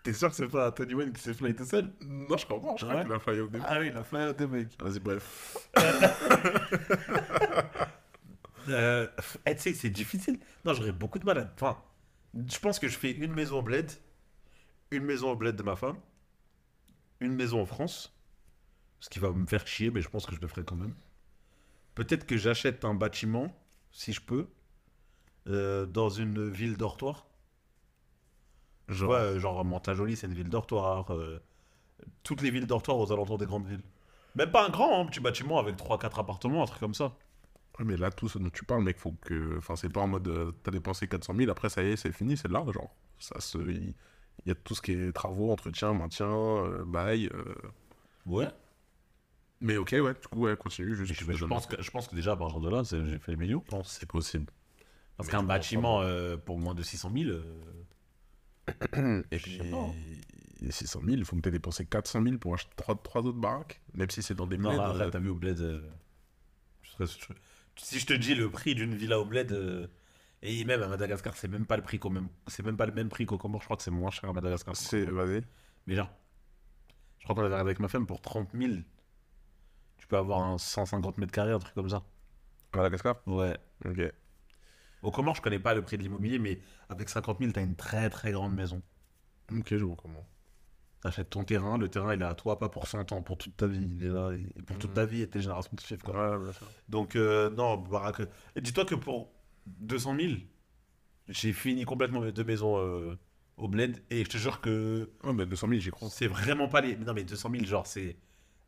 T'es 0.03 0.13
sûr 0.13 0.31
que 0.31 0.35
c'est 0.35 0.49
pas 0.49 0.73
Tony 0.73 0.95
Wayne 0.95 1.13
qui 1.13 1.21
s'est 1.23 1.35
fly 1.35 1.55
tout 1.55 1.65
seul? 1.65 1.93
Non, 2.01 2.37
je 2.37 2.45
comprends, 2.47 2.77
je 2.77 2.85
crois 2.85 2.97
Ouais. 2.99 3.05
qu'il 3.05 3.13
a 3.13 3.19
flyé 3.21 3.39
avec 3.39 3.51
des 3.53 3.59
mecs. 3.59 3.67
Ah 3.71 3.79
oui, 3.79 3.87
il 3.89 3.97
a 3.97 4.03
fly 4.03 4.23
out 4.29 4.37
des 4.37 4.47
mecs. 4.49 4.83
Vas-y, 4.83 4.99
bref. 5.01 5.57
Euh, 8.69 9.09
eh, 9.45 9.57
tu 9.57 9.61
sais, 9.61 9.75
c'est 9.75 9.91
difficile. 9.91 10.39
Non, 10.65 10.73
j'aurais 10.73 10.93
beaucoup 10.93 11.19
de 11.19 11.25
mal 11.25 11.37
à. 11.39 11.51
Enfin, 11.55 11.83
je 12.49 12.59
pense 12.61 12.79
que 12.79 12.87
je 12.87 12.97
fais 12.97 13.11
une 13.11 13.33
maison 13.33 13.59
au 13.59 13.63
bled, 13.63 13.91
une 14.93 15.03
maison 15.05 15.33
au 15.33 15.37
bled 15.37 15.57
de 15.57 15.65
ma 15.65 15.75
femme, 15.75 15.97
une 17.19 17.35
maison 17.35 17.61
en 17.63 17.67
France, 17.67 18.17
ce 19.03 19.11
qui 19.11 19.21
va 19.21 19.33
me 19.33 19.47
faire 19.47 19.67
chier, 19.69 19.91
mais 19.93 20.01
je 20.03 20.09
pense 20.09 20.27
que 20.27 20.35
je 20.35 20.41
le 20.41 20.49
ferai 20.49 20.65
quand 20.65 20.77
même. 20.77 20.95
Peut-être 21.95 22.27
que 22.27 22.37
j'achète 22.37 22.85
un 22.85 22.95
bâtiment, 22.95 23.55
si 23.93 24.13
je 24.13 24.21
peux, 24.21 24.47
euh, 25.49 25.87
dans 25.87 26.09
une 26.11 26.49
ville 26.51 26.77
dortoir. 26.77 27.27
Genre. 28.89 29.09
vois, 29.09 29.19
euh, 29.21 29.39
genre 29.41 29.65
Mantes-la-Jolie, 29.65 30.17
c'est 30.17 30.27
une 30.27 30.35
ville 30.35 30.49
dortoir. 30.49 31.13
euh, 31.13 31.41
toutes 32.25 32.43
les 32.43 32.51
villes 32.51 32.67
dortoirs 32.67 32.99
aux 32.99 33.13
alentours 33.13 33.39
des 33.39 33.47
grandes 33.47 33.67
villes. 33.67 33.83
Même 34.37 34.51
pas 34.53 34.67
un 34.67 34.71
grand, 34.71 34.99
hein, 34.99 35.03
un 35.03 35.07
petit 35.07 35.21
bâtiment 35.21 35.59
avec 35.59 35.77
3-4 35.77 36.21
appartements, 36.21 36.63
un 36.63 36.67
truc 36.67 36.81
comme 36.81 36.95
ça. 36.95 37.17
Ouais, 37.79 37.85
mais 37.87 37.97
là, 37.97 38.11
tout 38.11 38.29
ce 38.29 38.39
dont 38.39 38.51
tu 38.51 38.65
parles, 38.65 38.83
mec, 38.85 38.99
faut 38.99 39.13
que. 39.23 39.59
Enfin, 39.59 39.77
c'est 39.77 39.89
pas 39.91 40.01
en 40.03 40.09
mode. 40.09 40.29
euh, 40.29 40.53
T'as 40.63 40.71
dépensé 40.71 41.09
400 41.09 41.35
000, 41.35 41.51
après, 41.51 41.69
ça 41.71 41.83
y 41.83 41.89
est, 41.93 41.97
c'est 41.97 42.13
fini, 42.13 42.37
c'est 42.37 42.49
là, 42.51 42.65
genre. 42.73 42.95
Ça 43.19 43.41
se. 43.41 43.59
Il 43.59 43.95
il 44.47 44.49
y 44.49 44.53
a 44.53 44.55
tout 44.57 44.75
ce 44.75 44.83
qui 44.83 44.93
est 44.93 45.13
travaux, 45.13 45.53
entretien, 45.53 45.93
maintien, 45.95 46.27
euh, 46.29 46.85
bail. 46.87 47.29
euh. 47.35 47.55
Ouais. 48.27 48.49
Mais 49.63 49.77
ok, 49.77 49.93
ouais, 49.93 50.15
du 50.15 50.29
coup, 50.29 50.41
ouais, 50.41 50.57
continue. 50.57 50.95
Juste, 50.95 51.13
Je, 51.15 51.33
je 51.33 51.45
pense 51.45 51.67
que, 51.67 51.81
je 51.81 51.91
pense 51.91 52.09
que 52.09 52.15
déjà 52.15 52.33
à 52.33 52.37
partir 52.37 52.61
de 52.61 52.69
là, 52.69 52.83
j'ai 52.83 53.19
fait 53.19 53.33
les 53.33 53.37
millions. 53.37 53.61
pense 53.61 53.97
c'est 53.99 54.07
possible. 54.09 54.47
Parce 55.17 55.29
qu'un 55.29 55.43
bâtiment 55.43 56.01
euh, 56.03 56.37
pour 56.37 56.59
moins 56.59 56.75
de 56.75 56.83
600 56.83 57.11
000, 57.15 57.31
euh, 57.31 57.43
Et 59.31 59.39
Je 59.39 59.43
puis, 59.45 59.61
et 60.63 60.71
600 60.71 61.01
000, 61.05 61.17
il 61.19 61.25
faut 61.25 61.37
que 61.37 61.41
tu 61.43 61.49
aies 61.49 61.53
dépensé 61.53 61.85
400 61.87 62.23
000 62.23 62.39
pour 62.39 62.55
acheter 62.55 62.71
trois, 62.77 62.95
trois 62.97 63.23
autres 63.23 63.39
baraques, 63.39 63.81
même 63.95 64.11
si 64.11 64.23
c'est 64.23 64.35
dans 64.35 64.47
des 64.47 64.59
non, 64.59 64.71
bleds, 64.71 64.79
là, 64.79 64.91
euh, 64.95 64.99
là, 64.99 65.11
t'as 65.11 65.19
vu 65.19 65.29
au 65.29 65.35
bled. 65.35 65.61
euh, 65.61 65.81
je 66.83 66.91
serais- 66.91 67.07
je- 67.07 67.35
si 67.85 67.99
je 67.99 68.07
te 68.07 68.13
dis 68.13 68.35
le 68.35 68.51
prix 68.51 68.75
d'une 68.75 68.95
villa 68.95 69.19
au 69.19 69.25
bled, 69.25 69.53
euh, 69.53 69.87
et 70.43 70.65
même 70.65 70.83
à 70.83 70.89
Madagascar, 70.89 71.37
c'est 71.37 71.49
même 71.49 71.67
pas 71.67 71.77
le 71.77 71.83
prix 71.83 71.99
qu'au 71.99 72.11
même, 72.11 72.29
c'est 72.47 72.65
même 72.65 72.77
pas 72.77 72.87
le 72.87 72.93
même 72.93 73.09
prix 73.09 73.27
qu'au 73.27 73.39
Comores. 73.39 73.61
Je 73.63 73.67
crois 73.67 73.77
que 73.77 73.83
c'est 73.83 73.91
moins 73.91 74.11
cher 74.11 74.31
à 74.31 74.33
Madagascar. 74.33 74.77
c'est. 74.77 75.05
Vas-y. 75.05 75.43
Mais 75.87 75.95
genre, 75.97 76.11
je 77.19 77.25
crois 77.25 77.35
qu'on 77.35 77.41
avait 77.43 77.51
regardé 77.51 77.71
avec 77.71 77.81
ma 77.81 77.89
femme 77.89 78.07
pour 78.07 78.21
30 78.21 78.49
000. 78.55 78.85
Tu 80.03 80.09
peux 80.09 80.17
avoir 80.17 80.43
un 80.43 80.59
150 80.59 81.17
mètres 81.19 81.31
carrés, 81.31 81.53
un 81.53 81.61
truc 81.61 81.75
comme 81.75 81.89
ça. 81.89 82.03
Madagascar 82.75 83.17
Ouais. 83.29 83.57
Ok. 83.85 84.01
Au 85.05 85.13
Comores, 85.13 85.37
je 85.37 85.43
connais 85.43 85.61
pas 85.61 85.75
le 85.75 85.83
prix 85.83 85.97
de 85.97 86.03
l'immobilier, 86.03 86.41
mais 86.41 86.59
avec 86.89 87.09
50 87.09 87.39
000, 87.39 87.53
t'as 87.53 87.63
une 87.63 87.77
très 87.77 88.11
très 88.11 88.33
grande 88.33 88.53
maison. 88.53 88.83
Ok, 89.57 89.69
je 89.71 89.85
vois 89.85 89.95
comment. 89.95 90.27
T'achètes 91.03 91.31
ton 91.31 91.45
terrain, 91.45 91.79
le 91.79 91.89
terrain 91.89 92.15
il 92.15 92.21
est 92.21 92.25
à 92.25 92.35
toi, 92.35 92.59
pas 92.59 92.69
pour 92.69 92.89
100 92.89 93.13
ans, 93.13 93.23
pour 93.23 93.39
toute 93.39 93.57
ta 93.57 93.69
vie. 93.69 93.89
Il 93.97 94.05
est 94.05 94.09
là, 94.09 94.33
et 94.33 94.63
pour 94.63 94.77
toute 94.77 94.93
ta 94.93 95.05
vie 95.07 95.23
et 95.23 95.31
tes 95.31 95.41
générations 95.41 95.71
qui 95.77 95.87
suivent. 95.87 96.03
Quoi. 96.03 96.37
Ouais. 96.37 96.51
Donc, 96.89 97.15
euh, 97.15 97.49
non, 97.51 97.77
baraque. 97.77 98.23
Et 98.57 98.61
dis-toi 98.61 98.85
que 98.85 98.97
pour 98.97 99.31
200 99.67 100.17
000, 100.19 100.33
j'ai 101.29 101.53
fini 101.53 101.85
complètement 101.85 102.21
mes 102.21 102.33
deux 102.33 102.45
maisons 102.45 102.77
euh, 102.79 103.17
au 103.57 103.69
bled, 103.69 104.03
et 104.11 104.25
je 104.25 104.31
te 104.31 104.37
jure 104.37 104.61
que 104.61 105.09
Ouais, 105.23 105.33
mais 105.33 105.47
200 105.47 105.69
000, 105.69 105.81
j'y 105.81 105.91
crois. 105.93 106.11
c'est 106.11 106.27
vraiment 106.27 106.67
pas 106.67 106.81
les. 106.81 106.97
Non, 106.97 107.15
mais 107.15 107.23
200 107.23 107.51
000, 107.53 107.65
genre, 107.67 107.87
c'est 107.87 108.17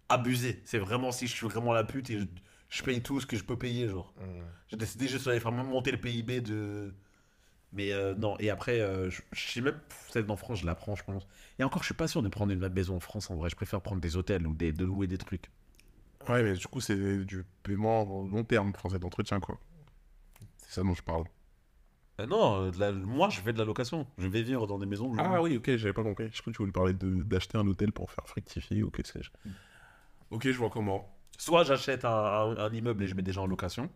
abusé. 0.09 0.63
C'est 0.65 0.79
vraiment 0.79 1.13
si 1.13 1.27
je 1.27 1.33
suis 1.33 1.47
vraiment 1.47 1.73
la 1.73 1.85
pute 1.85 2.11
et 2.11 2.19
je, 2.21 2.25
je 2.69 2.83
paye 2.83 3.03
tout 3.03 3.21
ce 3.21 3.27
que 3.27 3.37
je 3.37 3.45
peux 3.45 3.59
payer, 3.59 3.89
genre. 3.89 4.15
J'ai 4.69 4.77
décidé 4.77 5.09
juste 5.09 5.27
d'aller 5.27 5.41
faire 5.41 5.53
monter 5.53 5.91
le 5.93 5.99
PIB 6.01 6.41
de. 6.41 6.95
Mais 7.73 7.93
euh, 7.93 8.15
non, 8.15 8.37
et 8.39 8.51
après, 8.51 8.81
euh, 8.81 9.11
je, 9.11 9.23
je 9.33 9.51
sais 9.51 9.61
même, 9.61 9.81
celle 10.11 10.27
d'en 10.27 10.37
France, 10.37 10.61
je 10.61 10.67
la 10.67 10.77
prends, 10.77 10.95
je 10.95 11.03
pense. 11.03 11.27
Et 11.59 11.65
encore, 11.65 11.83
je 11.83 11.87
suis 11.87 11.95
pas 11.95 12.07
sûr 12.07 12.23
de 12.23 12.29
prendre 12.29 12.53
une 12.53 12.69
maison 12.69 12.97
en 12.97 13.01
France 13.01 13.31
en 13.31 13.37
vrai. 13.37 13.51
Je 13.51 13.57
préfère 13.57 13.81
prendre 13.81 14.01
des 14.01 14.17
hôtels 14.17 14.47
ou 14.47 14.55
des, 14.55 14.73
de 14.73 14.85
louer 14.85 15.09
des 15.09 15.19
trucs. 15.19 15.51
Ouais, 16.29 16.43
mais 16.43 16.55
du 16.55 16.67
coup, 16.69 16.81
c'est 16.81 17.25
du 17.25 17.45
paiement 17.65 18.05
long 18.31 18.45
terme, 18.45 18.73
français 18.75 18.99
d'entretien, 19.01 19.41
quoi. 19.41 19.59
C'est 20.59 20.71
ça 20.77 20.83
dont 20.83 20.95
je 20.95 21.03
parle. 21.03 21.25
Euh, 22.21 22.27
non, 22.27 22.71
de 22.71 22.79
la- 22.79 22.93
moi 22.93 23.29
je 23.29 23.41
fais 23.41 23.53
de 23.53 23.59
la 23.59 23.65
location. 23.65 24.07
Je 24.19 24.29
vais 24.29 24.43
vivre 24.43 24.67
dans 24.69 24.79
des 24.79 24.87
maisons. 24.87 25.13
Ah 25.19 25.43
oui, 25.43 25.57
ok, 25.57 25.77
j'avais 25.77 25.93
pas 25.93 26.05
compris. 26.05 26.29
Je 26.33 26.41
crois 26.41 26.53
que 26.53 26.57
tu 26.57 26.63
voulais 26.63 26.73
parler 26.73 26.93
de- 26.95 27.23
d'acheter 27.25 27.59
un 27.59 27.67
hôtel 27.67 27.91
pour 27.91 28.11
faire 28.11 28.27
fructifier 28.29 28.83
ou 28.85 28.91
que 28.91 29.05
sais-je. 29.05 29.31
Ok, 30.35 30.43
je 30.51 30.59
vois 30.59 30.69
comment. 30.71 31.09
Soit 31.39 31.65
j'achète 31.65 32.05
un, 32.05 32.11
un- 32.11 32.57
un 32.59 32.73
immeuble 32.75 33.05
et 33.05 33.07
je 33.07 33.15
mets 33.15 33.23
des 33.23 33.33
gens 33.33 33.45
en 33.45 33.47
location. 33.47 33.91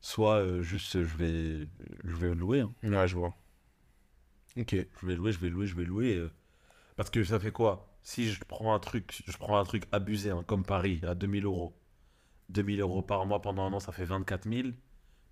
Soit 0.00 0.36
euh, 0.38 0.62
juste 0.62 0.96
euh, 0.96 1.04
je 1.04 1.16
vais, 1.16 1.68
je 2.04 2.16
vais 2.16 2.34
louer. 2.34 2.60
hein. 2.60 2.72
Ouais, 2.82 3.06
je 3.08 3.16
vois. 3.16 3.36
Ok. 4.56 4.74
Je 5.00 5.06
vais 5.06 5.14
louer, 5.16 5.32
je 5.32 5.38
vais 5.38 5.48
louer, 5.48 5.66
je 5.66 5.76
vais 5.76 5.84
louer. 5.84 6.14
euh, 6.16 6.30
Parce 6.96 7.10
que 7.10 7.24
ça 7.24 7.40
fait 7.40 7.52
quoi? 7.52 7.98
Si 8.02 8.30
je 8.30 8.42
prends 8.44 8.74
un 8.74 8.80
truc, 8.80 9.22
je 9.26 9.36
prends 9.38 9.58
un 9.58 9.64
truc 9.64 9.84
abusé, 9.92 10.30
hein, 10.30 10.44
comme 10.46 10.64
Paris, 10.64 11.00
à 11.06 11.14
2000 11.14 11.44
euros. 11.46 11.76
2000 12.50 12.80
euros 12.80 13.02
par 13.02 13.26
mois 13.26 13.42
pendant 13.42 13.64
un 13.66 13.72
an, 13.74 13.80
ça 13.80 13.92
fait 13.92 14.04
24 14.06 14.48
000. 14.48 14.70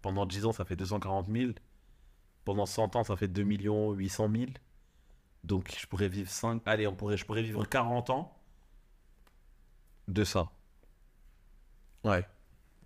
Pendant 0.02 0.26
10 0.26 0.46
ans, 0.46 0.52
ça 0.52 0.64
fait 0.66 0.76
240 0.76 1.28
000. 1.30 1.52
Pendant 2.44 2.66
100 2.66 2.96
ans, 2.96 3.04
ça 3.04 3.16
fait 3.16 3.28
2 3.28 3.42
800 3.44 4.28
000. 4.30 4.52
Donc 5.44 5.74
je 5.78 5.86
pourrais 5.86 6.08
vivre 6.08 6.30
5... 6.30 6.62
Allez, 6.66 6.86
on 6.86 6.94
pourrait, 6.96 7.16
je 7.16 7.26
pourrais 7.26 7.42
vivre 7.42 7.64
40 7.66 8.10
ans 8.10 8.35
de 10.08 10.24
ça, 10.24 10.50
Ouais. 12.04 12.24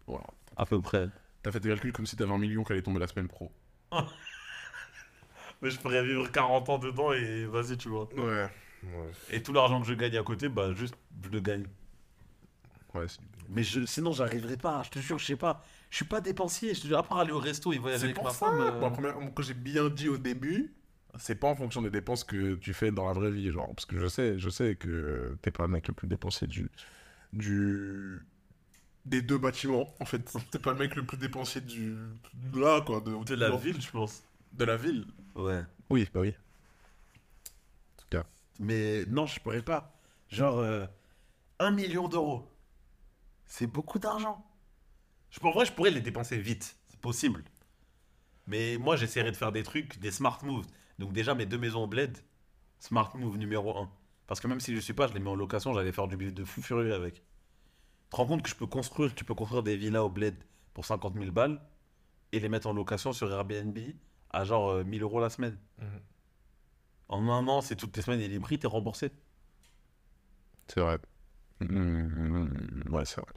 Voilà. 0.07 0.25
à 0.57 0.65
peu 0.67 0.81
près. 0.81 1.09
T'as 1.43 1.53
fait 1.53 1.61
tes 1.61 1.69
calculs 1.69 1.93
comme 1.93 2.07
si 2.07 2.17
t'avais 2.17 2.33
un 2.33 2.39
million 2.39 2.65
qui 2.65 2.73
allait 2.73 2.83
tomber 2.83 2.99
la 3.01 3.07
semaine 3.07 3.29
pro. 3.29 3.51
Mais 5.63 5.71
je 5.71 5.79
pourrais 5.79 6.03
vivre 6.05 6.31
40 6.31 6.69
ans 6.71 6.79
dedans 6.79 7.13
et 7.13 7.45
vas-y, 7.47 7.77
tu 7.77 7.89
vois. 7.89 8.09
Ouais. 8.15 8.49
Ouais. 8.83 9.11
Et 9.31 9.43
tout 9.43 9.53
l'argent 9.53 9.81
que 9.81 9.87
je 9.87 9.93
gagne 9.95 10.17
à 10.17 10.23
côté, 10.23 10.49
bah 10.49 10.73
juste, 10.73 10.95
je 11.23 11.29
le 11.29 11.41
gagne. 11.41 11.67
Ouais, 12.95 13.07
c'est 13.09 13.21
Mais 13.51 13.63
je, 13.63 13.85
sinon, 13.85 14.13
j'arriverai 14.13 14.57
pas. 14.57 14.83
Je 14.85 14.91
te 14.91 14.99
jure, 14.99 15.19
je 15.19 15.27
sais 15.27 15.37
pas. 15.37 15.63
Je 15.91 15.97
suis 15.97 16.05
pas 16.07 16.21
dépensier. 16.23 16.73
Je 16.75 16.81
te 16.81 16.87
jure, 16.87 16.99
à 16.99 17.03
part 17.03 17.19
aller 17.19 17.33
au 17.33 17.39
resto 17.39 17.73
et 17.75 17.79
voyager 17.79 18.01
C'est 18.01 18.05
avec 18.07 18.17
pour 18.17 18.25
ma 18.25 18.31
ça. 18.31 18.47
femme. 18.47 18.61
euh, 18.61 18.71
Bon, 18.81 18.91
première- 18.91 19.17
quand 19.35 19.43
j'ai 19.43 19.55
bien 19.55 19.91
dit 19.91 20.09
au 20.09 20.17
début, 20.17 20.75
c'est 21.19 21.35
pas 21.35 21.49
en 21.49 21.55
fonction 21.55 21.83
des 21.83 21.91
dépenses 21.91 22.25
que 22.25 22.55
tu 22.55 22.73
fais 22.73 22.91
dans 22.91 23.07
la 23.07 23.13
vraie 23.13 23.31
vie, 23.31 23.51
genre. 23.51 23.69
Parce 23.75 23.85
que 23.85 23.99
je 23.99 24.07
sais, 24.07 24.39
je 24.39 24.49
sais 24.49 24.77
que 24.77 25.37
t'es 25.43 25.51
pas 25.51 25.65
le 25.65 25.69
mec 25.73 25.87
le 25.89 25.95
plus 25.95 26.09
dépensier 26.09 26.47
du, 26.47 26.71
du, 27.33 28.21
des 29.05 29.23
deux 29.23 29.39
bâtiments. 29.39 29.95
En 30.01 30.05
fait, 30.05 30.21
t'es 30.51 30.59
pas 30.59 30.73
le 30.73 30.79
mec 30.79 30.97
le 30.97 31.05
plus 31.07 31.17
dépensier 31.19 31.61
du, 31.61 31.97
de 32.35 32.61
là, 32.61 32.81
quoi, 32.81 33.01
de, 33.01 33.25
de 33.25 33.35
la 33.35 33.57
ville, 33.57 33.81
je 33.81 33.91
pense. 33.91 34.23
de 34.53 34.65
la 34.65 34.77
ville. 34.77 35.07
Ouais. 35.35 35.63
Oui, 35.91 36.09
bah 36.13 36.21
oui. 36.21 36.31
En 36.31 38.03
tout 38.03 38.09
cas. 38.11 38.25
Mais 38.59 39.05
non, 39.07 39.27
je 39.27 39.41
pourrais 39.41 39.63
pas. 39.63 39.93
Genre, 40.29 40.59
euh, 40.59 40.87
un 41.59 41.71
million 41.71 42.09
d'euros. 42.09 42.49
C'est 43.47 43.67
beaucoup 43.67 43.99
d'argent. 43.99 44.45
Je, 45.31 45.41
en 45.43 45.51
vrai, 45.51 45.65
je 45.67 45.73
pourrais 45.73 45.91
les 45.91 46.01
dépenser 46.01 46.39
vite. 46.39 46.77
C'est 46.89 47.01
possible. 47.01 47.45
Mais 48.47 48.77
moi, 48.79 48.97
j'essaierai 48.97 49.31
de 49.33 49.37
faire 49.37 49.53
des 49.53 49.63
trucs, 49.63 49.99
des 49.99 50.11
smart 50.11 50.39
moves. 50.45 50.67
Donc, 50.99 51.13
déjà, 51.13 51.35
mes 51.35 51.47
deux 51.47 51.59
maisons 51.59 51.85
au 51.85 51.87
bled, 51.87 52.17
smart 52.79 53.17
move 53.17 53.37
numéro 53.39 53.77
un. 53.79 53.91
Parce 54.31 54.39
que 54.39 54.47
même 54.47 54.61
si 54.61 54.77
je 54.77 54.81
suis 54.81 54.93
pas, 54.93 55.09
je 55.09 55.13
les 55.13 55.19
mets 55.19 55.29
en 55.29 55.35
location, 55.35 55.75
j'allais 55.75 55.91
faire 55.91 56.07
du 56.07 56.17
bif 56.17 56.33
de 56.33 56.45
fou 56.45 56.63
furieux 56.63 56.95
avec. 56.95 57.15
Tu 57.15 57.23
te 58.11 58.15
rends 58.17 58.27
compte 58.27 58.43
que 58.43 58.49
je 58.49 58.55
peux 58.55 58.69
construire, 58.69 59.13
tu 59.13 59.25
peux 59.25 59.35
construire 59.35 59.65
des 59.65 59.77
villas 59.77 60.05
au 60.05 60.09
bled 60.09 60.37
pour 60.73 60.85
50 60.85 61.15
000 61.15 61.33
balles 61.33 61.61
et 62.31 62.39
les 62.39 62.49
mettre 62.49 62.69
en 62.69 62.73
location 62.73 63.13
sur 63.13 63.29
Airbnb 63.29 63.77
à 64.31 64.45
genre 64.45 64.71
euh, 64.71 64.85
1000 64.85 65.03
euros 65.03 65.19
la 65.19 65.31
semaine. 65.31 65.59
En 67.09 67.29
un 67.29 67.49
an, 67.49 67.61
c'est 67.61 67.75
toutes 67.75 67.97
les 67.97 68.03
semaines 68.03 68.21
et 68.21 68.29
les 68.29 68.39
prix, 68.39 68.57
t'es 68.57 68.69
remboursé. 68.69 69.11
C'est 70.69 70.79
vrai. 70.79 71.01
Mmh, 71.59 72.83
ouais, 72.93 73.05
c'est 73.05 73.21
vrai. 73.21 73.33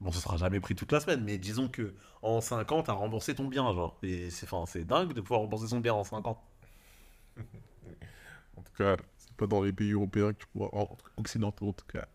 Bon, 0.00 0.10
ce 0.10 0.20
sera 0.20 0.38
jamais 0.38 0.58
pris 0.58 0.74
toute 0.74 0.90
la 0.90 1.00
semaine, 1.00 1.22
mais 1.22 1.36
disons 1.36 1.68
que 1.68 1.94
en 2.22 2.40
5 2.40 2.72
ans, 2.72 2.82
t'as 2.82 2.94
remboursé 2.94 3.34
ton 3.34 3.46
bien, 3.48 3.70
genre. 3.74 3.98
Et 4.02 4.30
c'est 4.30 4.48
c'est 4.64 4.86
dingue 4.86 5.12
de 5.12 5.20
pouvoir 5.20 5.40
rembourser 5.40 5.68
son 5.68 5.80
bien 5.80 5.92
en 5.92 6.04
5 6.04 6.26
ans. 6.26 6.42
En 8.58 8.62
tout 8.62 8.72
cas, 8.76 8.96
pas 9.38 9.46
dans 9.46 9.62
les 9.62 9.72
pays 9.72 9.92
européens 9.92 10.32
que 10.34 10.38
tu 10.40 10.46
pourras. 10.48 10.68
en- 10.72 10.96
occidentaux, 11.16 11.68
en 11.68 11.72
tout 11.72 11.86
cas. 11.86 12.06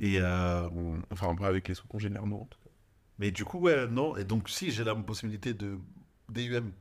Et 0.00 0.18
euh, 0.20 0.68
Enfin, 1.10 1.34
pas 1.36 1.46
avec 1.48 1.68
les 1.68 1.74
sous 1.74 1.86
congénères, 1.86 2.26
non. 2.26 2.42
en 2.42 2.46
tout 2.46 2.58
cas. 2.64 2.70
mais 3.18 3.30
du 3.30 3.44
coup, 3.44 3.58
ouais, 3.58 3.86
non. 3.86 4.16
Et 4.16 4.24
donc, 4.24 4.48
si 4.48 4.70
j'ai 4.70 4.82
la 4.84 4.94
possibilité 4.94 5.52
de 5.52 5.78
DUM, 6.30 6.72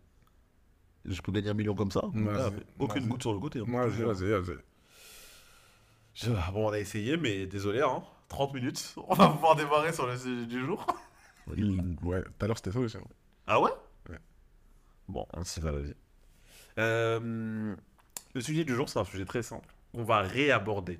je 1.05 1.21
peux 1.21 1.31
gagner 1.33 1.49
un 1.49 1.53
million 1.53 1.75
comme 1.75 1.91
ça. 1.91 2.03
Mais 2.13 2.31
aucune 2.79 3.07
goutte 3.07 3.21
sur 3.23 3.33
le 3.33 3.39
côté. 3.39 3.59
hein. 3.59 3.63
Ouais, 3.67 3.87
vas-y, 3.89 4.03
vas-y, 4.03 4.29
vas-y. 4.41 4.57
Je- 6.13 6.31
Bon, 6.53 6.67
on 6.67 6.71
a 6.71 6.79
essayé, 6.79 7.17
mais 7.17 7.45
désolé, 7.45 7.81
hein. 7.81 8.01
30 8.29 8.53
minutes. 8.53 8.93
On 9.07 9.15
va 9.15 9.29
pouvoir 9.29 9.55
démarrer 9.55 9.91
sur 9.93 10.05
le 10.05 10.15
sujet 10.17 10.45
du 10.45 10.63
jour. 10.65 10.85
Ouais, 11.47 12.21
tout 12.23 12.31
à 12.41 12.47
l'heure 12.47 12.57
c'était 12.57 12.71
ça 12.71 12.79
aussi. 12.79 12.97
hein. 12.97 13.01
Ah 13.47 13.59
ouais? 13.59 13.71
Ouais. 14.09 14.19
Bon, 15.07 15.25
c'est 15.43 15.61
pas 15.61 15.71
la 15.71 15.79
vie. 15.81 15.95
Euh, 16.77 17.75
le 18.35 18.41
sujet 18.41 18.63
du 18.65 18.75
jour, 18.75 18.87
c'est 18.87 18.99
un 18.99 19.03
sujet 19.03 19.25
très 19.25 19.41
simple. 19.41 19.67
On 19.93 20.03
va 20.03 20.19
réaborder 20.21 20.99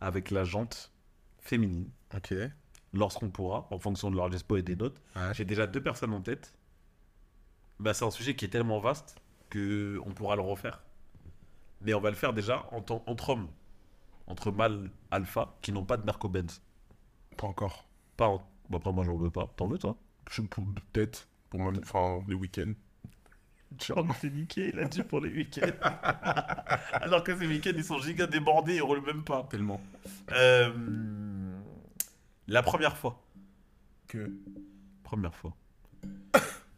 avec 0.00 0.30
la 0.30 0.44
jante 0.44 0.92
féminine 1.40 1.90
Ok. 2.14 2.34
lorsqu'on 2.92 3.30
pourra, 3.30 3.66
en 3.70 3.78
fonction 3.78 4.10
de 4.10 4.16
leur 4.16 4.30
dispo 4.30 4.56
et 4.56 4.62
des 4.62 4.76
notes. 4.76 5.00
Ouais. 5.16 5.32
J'ai 5.34 5.44
déjà 5.44 5.66
deux 5.66 5.82
personnes 5.82 6.12
en 6.12 6.20
tête. 6.20 6.54
Bah, 7.80 7.94
c'est 7.94 8.04
un 8.04 8.10
sujet 8.10 8.34
qui 8.36 8.44
est 8.44 8.48
tellement 8.48 8.80
vaste 8.80 9.16
que 9.50 10.00
on 10.04 10.10
pourra 10.10 10.36
le 10.36 10.42
refaire. 10.42 10.82
Mais 11.80 11.94
on 11.94 12.00
va 12.00 12.10
le 12.10 12.16
faire 12.16 12.32
déjà 12.32 12.66
en 12.72 12.84
entre 13.06 13.30
hommes, 13.30 13.48
entre 14.26 14.50
mâles 14.50 14.90
alpha 15.10 15.56
qui 15.62 15.72
n'ont 15.72 15.84
pas 15.84 15.96
de 15.96 16.04
Merco-Benz. 16.04 16.60
Pas 17.36 17.46
encore. 17.46 17.86
Pas 18.16 18.26
en... 18.28 18.38
bon, 18.68 18.78
après, 18.78 18.92
moi, 18.92 19.04
j'en 19.04 19.16
veux 19.16 19.30
pas. 19.30 19.48
T'en 19.56 19.68
veux, 19.68 19.78
toi 19.78 19.96
Je 20.30 20.42
pour- 20.42 20.64
Peut-être. 20.92 21.28
Pour 21.50 21.60
moi, 21.60 21.72
enfin, 21.80 22.20
les 22.28 22.34
week-ends. 22.34 22.72
On 23.94 24.12
s'est 24.14 24.30
niqué, 24.30 24.70
il 24.72 24.78
a 24.80 24.84
dit 24.84 25.02
pour 25.02 25.20
les 25.20 25.30
week-ends. 25.30 25.70
Alors 26.92 27.22
que 27.22 27.36
ces 27.36 27.46
week-ends, 27.46 27.72
ils 27.74 27.84
sont 27.84 27.98
giga 27.98 28.26
débordés, 28.26 28.76
ils 28.76 28.82
roulent 28.82 29.04
même 29.04 29.24
pas. 29.24 29.46
Tellement. 29.50 29.80
Euh, 30.32 30.72
la 32.46 32.62
première 32.62 32.96
fois. 32.96 33.22
Que. 34.08 34.32
Première 35.04 35.34
fois. 35.34 35.54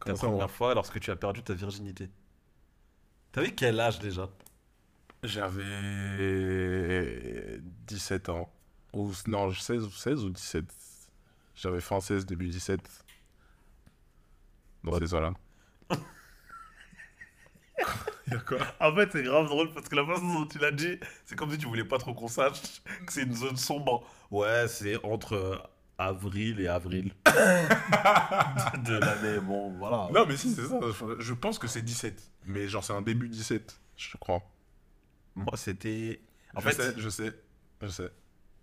Ta 0.05 0.15
ça, 0.15 0.27
on 0.27 0.31
première 0.31 0.51
fois 0.51 0.73
lorsque 0.73 0.99
tu 0.99 1.11
as 1.11 1.15
perdu 1.15 1.43
ta 1.43 1.53
virginité. 1.53 2.09
T'avais 3.31 3.51
quel 3.51 3.79
âge 3.79 3.99
déjà? 3.99 4.29
J'avais 5.23 5.61
17 7.87 8.29
ans. 8.29 8.51
Ou, 8.93 9.11
non, 9.27 9.51
16, 9.53 9.85
ou 9.85 9.91
16 9.91 10.25
ou 10.25 10.29
17. 10.29 10.65
J'avais 11.55 11.79
fin 11.79 11.99
16, 11.99 12.25
début 12.25 12.47
17. 12.47 12.81
Dans 14.83 14.97
ces 14.97 15.15
quoi 18.47 18.57
En 18.79 18.95
fait, 18.95 19.09
c'est 19.11 19.23
grave 19.23 19.47
drôle 19.47 19.73
parce 19.73 19.87
que 19.87 19.95
la 19.95 20.05
façon 20.05 20.33
dont 20.33 20.45
tu 20.45 20.59
l'as 20.59 20.71
dit, 20.71 20.99
c'est 21.25 21.35
comme 21.35 21.51
si 21.51 21.57
tu 21.57 21.67
voulais 21.67 21.83
pas 21.83 21.97
trop 21.97 22.13
qu'on 22.13 22.27
sache 22.27 22.61
que 23.05 23.11
c'est 23.11 23.23
une 23.23 23.33
zone 23.33 23.57
sombre. 23.57 24.07
Ouais, 24.29 24.67
c'est 24.67 25.03
entre 25.05 25.33
euh, 25.33 25.57
avril 25.97 26.59
et 26.59 26.67
avril 26.67 27.13
de 27.25 28.97
l'année. 28.97 29.39
Bon, 29.41 29.71
voilà. 29.77 30.09
Non, 30.13 30.25
mais 30.25 30.37
si, 30.37 30.53
c'est 30.53 30.65
ça. 30.65 30.79
Je 31.19 31.33
pense 31.33 31.59
que 31.59 31.67
c'est 31.67 31.81
17. 31.81 32.31
Mais 32.45 32.67
genre, 32.67 32.83
c'est 32.83 32.93
un 32.93 33.01
début 33.01 33.29
17, 33.29 33.79
je 33.97 34.17
crois. 34.17 34.41
Moi, 35.35 35.55
c'était. 35.55 36.21
En 36.55 36.59
je 36.59 36.69
fait, 36.69 36.75
sais, 36.75 36.93
je 36.97 37.09
sais. 37.09 37.31
Je 37.81 37.87
sais. 37.87 38.11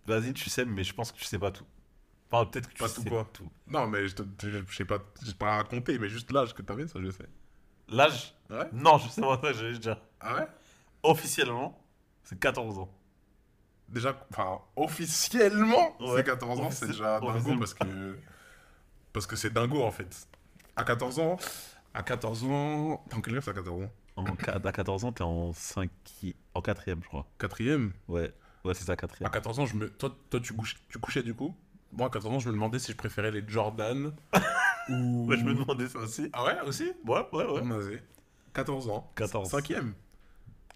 vas-y, 0.07 0.33
tu 0.33 0.49
sais, 0.51 0.64
mais 0.64 0.85
je 0.85 0.94
pense 0.94 1.12
que 1.12 1.18
tu 1.18 1.25
sais 1.25 1.38
pas 1.38 1.51
tout. 1.51 1.66
Enfin, 2.31 2.44
peut-être 2.44 2.68
que 2.68 2.75
tu 2.75 2.83
Pas 2.83 2.88
sais 2.88 3.03
tout 3.03 3.09
quoi 3.09 3.29
tout. 3.33 3.51
Non, 3.66 3.87
mais 3.87 4.07
je, 4.07 4.14
te, 4.14 4.23
je, 4.42 4.59
je 4.66 4.77
sais 4.77 4.85
pas, 4.85 5.01
raconté, 5.40 5.99
mais 5.99 6.09
juste 6.09 6.31
l'âge 6.31 6.55
que 6.55 6.62
t'avais, 6.62 6.87
ça 6.87 7.01
je 7.03 7.11
sais. 7.11 7.25
L'âge 7.88 8.35
Ouais 8.51 8.68
Non, 8.72 8.98
je 8.98 9.09
sais 9.09 9.20
pas, 9.20 9.38
ça, 9.42 9.53
je 9.53 9.66
vais 9.66 9.79
dire. 9.79 10.01
Ah 10.20 10.35
ouais 10.37 10.46
Officiellement, 11.03 11.79
c'est 12.24 12.38
14 12.38 12.79
ans. 12.79 12.88
Déjà, 13.88 14.14
enfin, 14.31 14.61
officiellement, 14.77 15.96
Ouais. 16.01 16.16
c'est 16.18 16.24
14 16.24 16.61
ans, 16.61 16.70
c'est 16.70 16.85
Offici- 16.85 16.88
déjà 16.88 17.20
dingo 17.20 17.29
officiellement. 17.31 17.59
parce 17.61 17.74
que. 17.74 18.18
Parce 19.12 19.27
que 19.27 19.37
c'est 19.37 19.51
dingo 19.53 19.83
en 19.83 19.90
fait. 19.90 20.29
À 20.77 20.85
14 20.85 21.18
ans. 21.18 21.37
À 21.94 22.03
14 22.03 22.44
ans. 22.44 23.03
T'es 23.09 23.16
en 23.16 23.20
quelle 23.20 23.33
classe 23.35 23.48
à 23.48 23.53
14 23.55 23.83
ans? 23.85 23.90
En, 24.16 24.24
à 24.24 24.72
14 24.72 25.05
ans, 25.05 25.12
t'es 25.12 25.22
en 25.22 25.53
5 25.53 25.90
en 26.55 26.61
4 26.61 26.83
je 26.87 27.09
crois. 27.09 27.27
Quatrième? 27.38 27.92
Ouais, 28.09 28.33
ouais, 28.64 28.74
c'est 28.74 28.85
ça, 28.85 28.92
À 28.92 28.96
4 28.96 29.31
14 29.31 29.61
ans, 29.61 29.66
je 29.66 29.77
me... 29.77 29.88
toi, 29.88 30.14
toi 30.29 30.40
tu, 30.40 30.53
couchais, 30.55 30.77
tu 30.88 30.98
couchais 30.98 31.22
du 31.22 31.35
coup? 31.35 31.55
Moi, 31.92 32.09
à 32.09 32.11
14 32.11 32.35
ans, 32.35 32.38
je 32.40 32.48
me 32.48 32.53
demandais 32.53 32.79
si 32.81 32.92
je 32.92 32.96
préférais 32.96 33.31
les 33.31 33.42
Jordan 33.48 34.12
ou. 34.88 35.27
Ouais, 35.27 35.37
je 35.37 35.44
me 35.44 35.55
demandais 35.55 35.88
ça 35.88 35.98
aussi. 35.98 36.29
Ah 36.33 36.44
ouais, 36.44 36.61
aussi 36.66 36.92
Ouais, 37.07 37.20
ouais, 37.33 37.44
ouais. 37.44 37.61
Vas-y. 37.62 38.03
14 38.55 38.88
ans. 38.88 39.11
14. 39.16 39.51
Cinquième. 39.51 39.94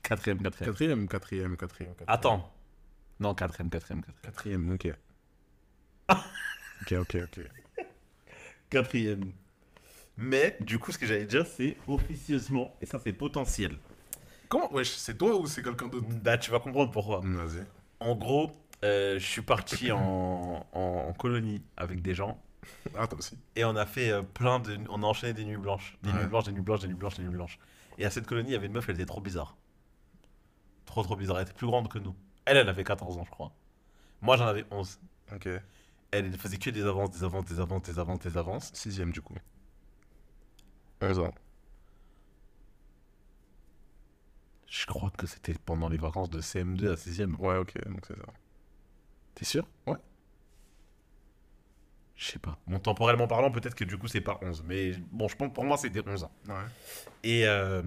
4ème, 0.04 0.38
4ème. 0.42 0.64
Quatrième, 0.64 1.08
quatrième, 1.08 1.56
quatrième. 1.56 1.94
quatrième. 1.94 2.04
Attends. 2.08 2.52
Non, 3.20 3.32
4ème, 3.34 3.68
4ème, 3.70 4.00
4ème. 4.00 4.02
Quatrième, 4.22 4.72
ok. 4.72 4.88
ok, 6.10 6.92
ok, 7.00 7.16
ok. 7.24 7.46
Quatrième. 8.70 9.32
Mais, 10.16 10.56
du 10.60 10.78
coup, 10.78 10.92
ce 10.92 10.98
que 10.98 11.06
j'allais 11.06 11.24
dire, 11.26 11.46
c'est 11.46 11.76
officieusement, 11.86 12.74
et 12.80 12.86
ça, 12.86 12.98
c'est 13.02 13.12
potentiel. 13.12 13.76
Comment 14.48 14.72
Wesh, 14.72 14.90
c'est 14.90 15.16
toi 15.16 15.36
ou 15.36 15.46
c'est 15.46 15.62
quelqu'un 15.62 15.88
d'autre? 15.88 16.06
Bah, 16.22 16.36
tu 16.36 16.50
vas 16.50 16.58
comprendre 16.60 16.90
pourquoi. 16.90 17.20
Vas-y. 17.24 17.64
En 18.00 18.14
gros, 18.16 18.50
euh, 18.84 19.18
je 19.18 19.24
suis 19.24 19.42
parti 19.42 19.90
en, 19.92 20.66
en- 20.72 20.80
en 21.08 21.12
colonie 21.14 21.62
avec 21.76 22.02
des 22.02 22.14
gens 22.14 22.42
Ah, 22.96 23.06
toi 23.06 23.18
aussi. 23.18 23.36
Et 23.56 23.64
on 23.64 23.74
a 23.76 23.86
fait 23.86 24.10
euh, 24.10 24.22
plein 24.22 24.60
de. 24.60 24.78
On 24.90 25.02
a 25.02 25.06
enchaîné 25.06 25.32
des 25.32 25.44
nuits 25.44 25.56
blanches. 25.56 25.96
Des 26.02 26.10
Ouais. 26.10 26.18
nuits 26.20 26.26
blanches, 26.26 26.44
des 26.44 26.52
nuits 26.52 26.60
blanches, 26.62 26.80
des 26.80 26.88
nuits 26.88 26.94
blanches, 26.94 27.16
des 27.16 27.22
nuits 27.22 27.30
blanches. 27.34 27.58
Et 27.98 28.04
à 28.04 28.10
cette 28.10 28.26
colonie, 28.26 28.50
il 28.50 28.52
y 28.52 28.56
avait 28.56 28.66
une 28.66 28.72
meuf, 28.72 28.88
elle 28.88 28.94
était 28.96 29.06
trop 29.06 29.20
bizarre. 29.20 29.56
Trop, 30.86 31.02
trop 31.02 31.16
bizarre. 31.16 31.38
Elle 31.38 31.44
était 31.44 31.52
plus 31.54 31.66
grande 31.66 31.88
que 31.88 31.98
nous. 31.98 32.14
Elle, 32.44 32.56
elle 32.56 32.68
avait 32.68 32.84
14 32.84 33.16
ans, 33.18 33.24
je 33.24 33.30
crois. 33.30 33.52
Moi, 34.20 34.36
j'en 34.36 34.46
avais 34.46 34.64
11. 34.70 34.98
Ok. 35.34 35.46
Elle 35.46 35.62
elle 36.10 36.36
faisait 36.38 36.58
que 36.58 36.68
des 36.70 36.82
avances, 36.84 37.10
des 37.10 37.24
avances, 37.24 37.44
des 37.46 37.58
avances, 37.60 37.82
des 37.82 37.98
avances, 37.98 38.18
des 38.20 38.36
avances. 38.36 38.70
Sixième, 38.74 39.10
du 39.12 39.22
coup. 39.22 39.34
Ça. 41.00 41.30
Je 44.68 44.86
crois 44.86 45.10
que 45.10 45.26
c'était 45.26 45.54
pendant 45.54 45.88
les 45.88 45.98
vacances 45.98 46.30
de 46.30 46.40
CM2 46.40 46.92
à 46.92 46.94
6ème. 46.96 47.34
Ouais, 47.36 47.56
ok, 47.58 47.74
donc 47.88 48.04
c'est 48.06 48.16
ça. 48.16 48.26
T'es 49.34 49.44
sûr? 49.44 49.66
Ouais. 49.86 49.96
Je 52.16 52.26
sais 52.26 52.38
pas. 52.38 52.58
Bon, 52.66 52.78
temporellement 52.78 53.26
parlant, 53.26 53.50
peut-être 53.50 53.74
que 53.74 53.84
du 53.84 53.98
coup, 53.98 54.06
c'est 54.06 54.20
pas 54.20 54.38
11. 54.42 54.62
Mais 54.66 54.92
bon, 55.10 55.28
je 55.28 55.36
pense 55.36 55.52
pour 55.52 55.64
moi, 55.64 55.76
c'était 55.76 56.06
11 56.06 56.24
ans. 56.24 56.30
Ouais. 56.48 56.54
Et, 57.24 57.46
euh, 57.46 57.82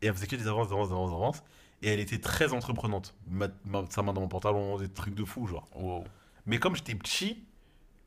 et 0.00 0.06
elle 0.06 0.14
faisait 0.14 0.26
que 0.26 0.36
des 0.36 0.46
avances, 0.46 0.68
des 0.68 0.74
avances, 0.74 0.88
des 0.88 0.94
avances, 0.94 1.10
des 1.10 1.14
avances. 1.16 1.42
Et 1.82 1.88
elle 1.92 2.00
était 2.00 2.18
très 2.18 2.52
entreprenante. 2.52 3.14
Ma- 3.28 3.48
ma- 3.64 3.84
sa 3.90 4.02
main 4.02 4.12
dans 4.12 4.20
mon 4.22 4.28
pantalon, 4.28 4.78
des 4.78 4.88
trucs 4.88 5.14
de 5.14 5.24
fou, 5.24 5.46
genre. 5.46 5.68
Wow. 5.74 6.04
Mais 6.46 6.58
comme 6.58 6.74
j'étais 6.74 6.94
petit, 6.94 7.44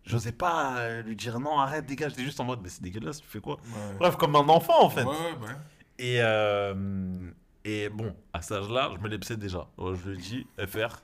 j'osais 0.04 0.32
pas 0.32 0.78
euh, 0.80 1.02
lui 1.04 1.16
dire 1.16 1.40
non, 1.40 1.60
arrête, 1.60 1.86
dégage. 1.86 2.12
J'étais 2.12 2.24
juste 2.24 2.40
en 2.40 2.46
mode, 2.46 2.60
mais 2.64 2.70
c'est 2.70 2.82
dégueulasse, 2.82 3.22
tu 3.22 3.28
fais 3.28 3.40
quoi? 3.40 3.56
Ouais. 3.58 3.98
Bref, 4.00 4.16
comme 4.18 4.36
un 4.36 4.50
enfant 4.50 4.84
en 4.84 4.90
fait. 4.90 5.04
Ouais, 5.04 5.12
ouais. 5.42 5.56
Et, 6.00 6.18
euh, 6.22 7.32
et 7.64 7.90
bon, 7.90 8.16
à 8.34 8.42
cet 8.42 8.58
âge-là, 8.58 8.90
je 8.96 9.00
me 9.00 9.08
l'épsais 9.08 9.38
déjà. 9.38 9.68
Je 9.78 10.10
le 10.10 10.18
dis, 10.18 10.48
FR. 10.58 11.04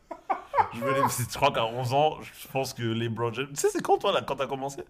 Je 0.73 0.86
l'épsais. 0.86 1.23
Je 1.30 1.36
crois 1.36 1.51
qu'à 1.51 1.65
11 1.65 1.93
ans, 1.93 2.21
je 2.21 2.47
pense 2.49 2.73
que 2.73 2.84
les 2.84 3.10
Brown 3.10 3.34
James. 3.34 3.47
Tu 3.49 3.56
sais, 3.56 3.69
c'est 3.69 3.82
quand 3.82 3.97
toi, 3.97 4.12
là, 4.12 4.21
quand 4.21 4.36
t'as 4.36 4.47
commencé? 4.47 4.84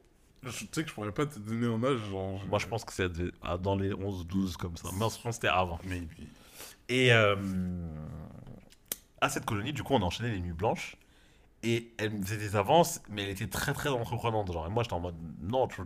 Je- 0.44 0.50
Tu 0.52 0.68
sais 0.72 0.84
que 0.84 0.90
je 0.90 0.94
pourrais 0.94 1.12
pas 1.12 1.26
te 1.26 1.40
donner 1.40 1.68
un 1.68 1.84
âge, 1.84 2.00
genre. 2.10 2.40
Moi, 2.48 2.60
je 2.60 2.68
pense 2.68 2.86
que 2.86 2.94
c'est 2.94 3.10
dans 3.62 3.76
les 3.76 3.94
11, 3.94 4.26
12, 4.28 4.56
comme 4.58 4.78
ça. 4.78 4.90
Mais 4.94 5.00
je 5.00 5.00
pense 5.00 5.18
que 5.20 5.32
c'était 5.32 5.48
avant. 5.48 5.80
Et 6.90 7.12
euh, 7.12 7.36
à 9.22 9.30
cette 9.30 9.46
colonie, 9.46 9.74
du 9.74 9.84
coup, 9.84 9.94
on 9.94 10.02
a 10.02 10.06
enchaîné 10.06 10.32
les 10.32 10.40
nuits 10.40 10.54
blanches. 10.54 10.96
Et 11.64 11.92
elle 11.98 12.12
me 12.12 12.22
faisait 12.24 12.38
des 12.38 12.56
avances, 12.56 13.02
mais 13.10 13.24
elle 13.24 13.30
était 13.30 13.48
très 13.48 13.74
très 13.74 13.90
entreprenante. 13.90 14.52
Genre, 14.54 14.68
et 14.68 14.70
moi, 14.70 14.84
j'étais 14.84 14.94
en 14.94 15.00
mode 15.00 15.16
non, 15.42 15.68
tu... 15.68 15.82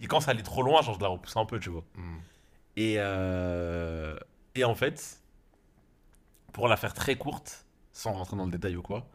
et 0.00 0.06
quand 0.08 0.20
ça 0.20 0.32
allait 0.32 0.42
trop 0.42 0.62
loin, 0.62 0.82
genre, 0.82 0.96
je 0.96 1.00
la 1.00 1.08
repoussais 1.08 1.38
un 1.38 1.46
peu, 1.46 1.60
tu 1.60 1.70
vois. 1.70 1.84
Hmm. 1.94 2.16
Et, 2.76 2.96
euh, 2.98 4.18
et 4.56 4.64
en 4.64 4.74
fait, 4.74 5.20
pour 6.52 6.66
la 6.66 6.76
faire 6.76 6.94
très 6.94 7.16
courte, 7.16 7.64
sans 7.92 8.12
rentrer 8.12 8.36
dans 8.36 8.44
le 8.46 8.50
détail 8.50 8.74
ou 8.76 8.82
quoi, 8.82 9.06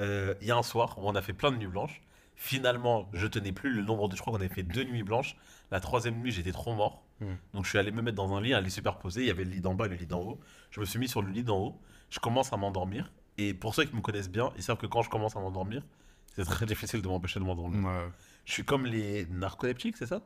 euh, 0.00 0.34
il 0.40 0.46
y 0.46 0.50
a 0.50 0.56
un 0.56 0.62
soir 0.62 0.98
où 0.98 1.08
on 1.08 1.14
a 1.14 1.22
fait 1.22 1.32
plein 1.32 1.50
de 1.50 1.56
nuits 1.56 1.66
blanches. 1.66 2.00
Finalement, 2.36 3.08
je 3.12 3.26
tenais 3.26 3.52
plus 3.52 3.72
le 3.72 3.82
nombre 3.82 4.08
de. 4.08 4.14
Je 4.14 4.20
crois 4.20 4.32
qu'on 4.32 4.38
avait 4.38 4.52
fait 4.52 4.62
deux 4.62 4.84
nuits 4.84 5.02
blanches. 5.02 5.36
La 5.70 5.80
troisième 5.80 6.20
nuit, 6.20 6.30
j'étais 6.30 6.52
trop 6.52 6.74
mort. 6.74 7.02
Hmm. 7.20 7.34
Donc 7.52 7.64
je 7.64 7.70
suis 7.70 7.78
allé 7.78 7.90
me 7.90 8.00
mettre 8.00 8.16
dans 8.16 8.32
un 8.34 8.40
lit, 8.40 8.54
un 8.54 8.60
lit 8.60 8.70
superposé. 8.70 9.22
Il 9.22 9.26
y 9.26 9.30
avait 9.30 9.44
le 9.44 9.50
lit 9.50 9.60
d'en 9.60 9.74
bas 9.74 9.86
et 9.86 9.88
le 9.88 9.96
lit 9.96 10.06
d'en 10.06 10.20
haut. 10.20 10.40
Je 10.70 10.80
me 10.80 10.84
suis 10.84 10.98
mis 11.00 11.08
sur 11.08 11.20
le 11.20 11.30
lit 11.30 11.42
d'en 11.42 11.58
haut. 11.58 11.80
Je 12.10 12.20
commence 12.20 12.52
à 12.52 12.56
m'endormir. 12.56 13.12
Et 13.38 13.54
pour 13.54 13.74
ceux 13.74 13.84
qui 13.84 13.94
me 13.94 14.00
connaissent 14.00 14.30
bien, 14.30 14.52
ils 14.56 14.62
savent 14.62 14.76
que 14.78 14.86
quand 14.86 15.02
je 15.02 15.10
commence 15.10 15.36
à 15.36 15.40
m'endormir, 15.40 15.82
c'est 16.34 16.44
très 16.44 16.66
difficile 16.66 17.02
de 17.02 17.08
m'empêcher 17.08 17.40
de 17.40 17.44
m'endormir. 17.44 17.84
Ouais. 17.84 18.08
Je 18.44 18.52
suis 18.52 18.64
comme 18.64 18.86
les 18.86 19.26
narcoleptiques, 19.26 19.96
c'est 19.96 20.06
ça? 20.06 20.22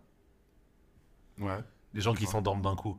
Ouais. 1.39 1.59
Les 1.95 2.03
gens 2.03 2.15
qui 2.15 2.27
s'endorment 2.27 2.63
d'un 2.63 2.77
coup. 2.77 2.99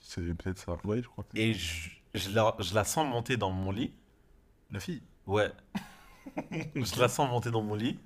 C'est 0.00 0.34
peut-être 0.34 0.58
ça. 0.58 0.76
Ouais, 0.84 1.02
je 1.02 1.08
crois 1.08 1.24
que 1.24 1.36
Et 1.36 1.54
je, 1.54 1.90
je 2.14 2.30
la, 2.30 2.54
je 2.58 2.74
la 2.74 2.84
sens 2.84 3.06
monter 3.08 3.36
dans 3.36 3.50
mon 3.50 3.70
lit. 3.70 3.92
La 4.70 4.80
fille? 4.80 5.02
Ouais. 5.26 5.50
je 6.74 7.00
la 7.00 7.08
sens 7.08 7.28
monter 7.28 7.50
dans 7.50 7.62
mon 7.62 7.74
lit. 7.74 7.98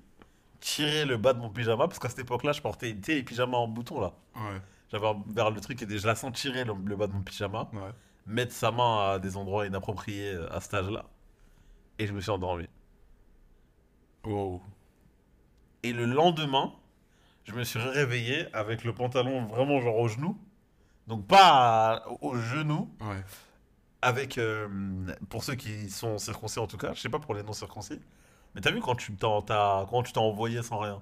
Tirer 0.59 1.05
le 1.05 1.17
bas 1.17 1.33
de 1.33 1.39
mon 1.39 1.49
pyjama, 1.49 1.87
parce 1.87 1.99
qu'à 1.99 2.09
cette 2.09 2.19
époque-là, 2.19 2.51
je 2.51 2.61
portais 2.61 2.95
les 3.07 3.23
pyjamas 3.23 3.57
en 3.57 3.67
bouton 3.67 4.01
là. 4.01 4.13
Ouais. 4.35 4.59
J'avais 4.91 5.07
vers 5.27 5.51
le 5.51 5.59
truc 5.61 5.81
et 5.83 5.97
je 5.97 6.07
la 6.07 6.15
sens 6.15 6.33
tirer 6.33 6.63
le, 6.63 6.73
le 6.85 6.95
bas 6.95 7.07
de 7.07 7.13
mon 7.13 7.21
pyjama, 7.21 7.69
Ouais. 7.73 7.91
mettre 8.25 8.53
sa 8.53 8.71
main 8.71 9.11
à 9.13 9.19
des 9.19 9.37
endroits 9.37 9.67
inappropriés 9.67 10.33
euh, 10.33 10.51
à 10.51 10.59
cet 10.61 10.73
âge-là. 10.73 11.05
Et 11.99 12.07
je 12.07 12.13
me 12.13 12.21
suis 12.21 12.31
endormi. 12.31 12.67
Wow. 14.25 14.61
Et 15.83 15.93
le 15.93 16.05
lendemain, 16.05 16.73
je 17.45 17.53
me 17.53 17.63
suis 17.63 17.79
réveillé 17.79 18.47
avec 18.53 18.83
le 18.83 18.93
pantalon 18.93 19.45
vraiment 19.45 19.79
genre 19.79 19.97
au 19.97 20.07
genou. 20.07 20.37
Donc 21.07 21.25
pas 21.27 21.93
à- 21.97 22.07
au 22.21 22.35
genou, 22.35 22.89
Ouais. 23.01 23.23
Avec 24.01 24.37
euh, 24.37 24.67
pour 25.29 25.43
ceux 25.43 25.55
qui 25.55 25.89
sont 25.89 26.17
circoncis 26.17 26.59
en 26.59 26.67
tout 26.67 26.77
cas, 26.77 26.93
je 26.93 27.01
sais 27.01 27.09
pas 27.09 27.19
pour 27.19 27.33
les 27.33 27.43
non 27.43 27.53
circoncis, 27.53 27.99
mais 28.55 28.61
t'as 28.61 28.71
vu 28.71 28.79
quand 28.81 28.95
tu 28.95 29.15
t'as- 29.15 29.85
quand 29.89 30.03
tu 30.03 30.11
t'es 30.13 30.19
envoyé 30.19 30.61
sans 30.63 30.79
rien, 30.79 31.01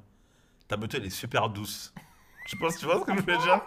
ta 0.68 0.78
beauté 0.78 0.98
elle 0.98 1.06
est 1.06 1.10
super 1.10 1.50
douce. 1.50 1.94
Je 2.48 2.52
si 2.70 2.78
tu 2.78 2.86
vois 2.86 3.00
ce 3.00 3.06
que 3.06 3.12
je 3.16 3.22
veux 3.22 3.38
dire. 3.38 3.62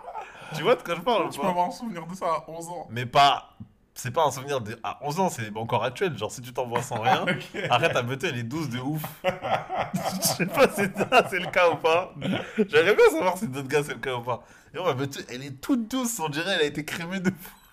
Tu 0.57 0.63
vois 0.63 0.77
de 0.77 0.83
quoi 0.83 0.95
je 0.95 1.01
parle 1.01 1.29
Tu 1.31 1.41
peux 1.41 1.47
avoir 1.47 1.67
un 1.67 1.71
souvenir 1.71 2.07
de 2.07 2.15
ça 2.15 2.27
à 2.27 2.45
11 2.49 2.69
ans. 2.69 2.87
Mais 2.91 3.07
pas 3.07 3.55
c'est 3.95 4.13
pas 4.13 4.25
un 4.25 4.31
souvenir 4.31 4.61
de 4.61 4.79
à 4.85 4.99
11 5.05 5.19
ans, 5.19 5.29
c'est 5.29 5.55
encore 5.57 5.83
actuel, 5.83 6.17
genre 6.17 6.31
si 6.31 6.41
tu 6.41 6.53
t'envoies 6.53 6.83
sans 6.83 7.01
rien, 7.01 7.27
arrête 7.71 7.93
ta 7.93 8.03
beauté 8.03 8.29
elle 8.29 8.39
est 8.39 8.45
douce 8.45 8.69
de 8.69 8.79
ouf. 8.79 9.03
Je 9.25 10.27
sais 10.27 10.47
pas 10.47 10.69
si 10.69 10.83
c'est 11.31 11.39
le 11.41 11.51
cas 11.51 11.71
ou 11.71 11.77
pas. 11.77 12.15
J'aimerais 12.57 12.95
bien 12.95 13.11
savoir 13.11 13.37
si 13.37 13.49
d'autres 13.49 13.67
gars 13.69 13.83
c'est 13.83 13.95
le 13.95 13.99
cas 14.01 14.15
ou 14.15 14.23
pas. 14.23 14.45
Et 14.73 14.79
moi, 14.79 14.87
ma 14.89 14.95
beauté 14.95 15.21
elle 15.29 15.43
est 15.45 15.61
toute 15.61 15.89
douce, 15.89 16.21
on 16.21 16.29
dirait 16.29 16.53
elle 16.55 16.61
a 16.61 16.65
été 16.65 16.85
crémée 16.85 17.19
de 17.21 17.31
fou. 17.31 17.68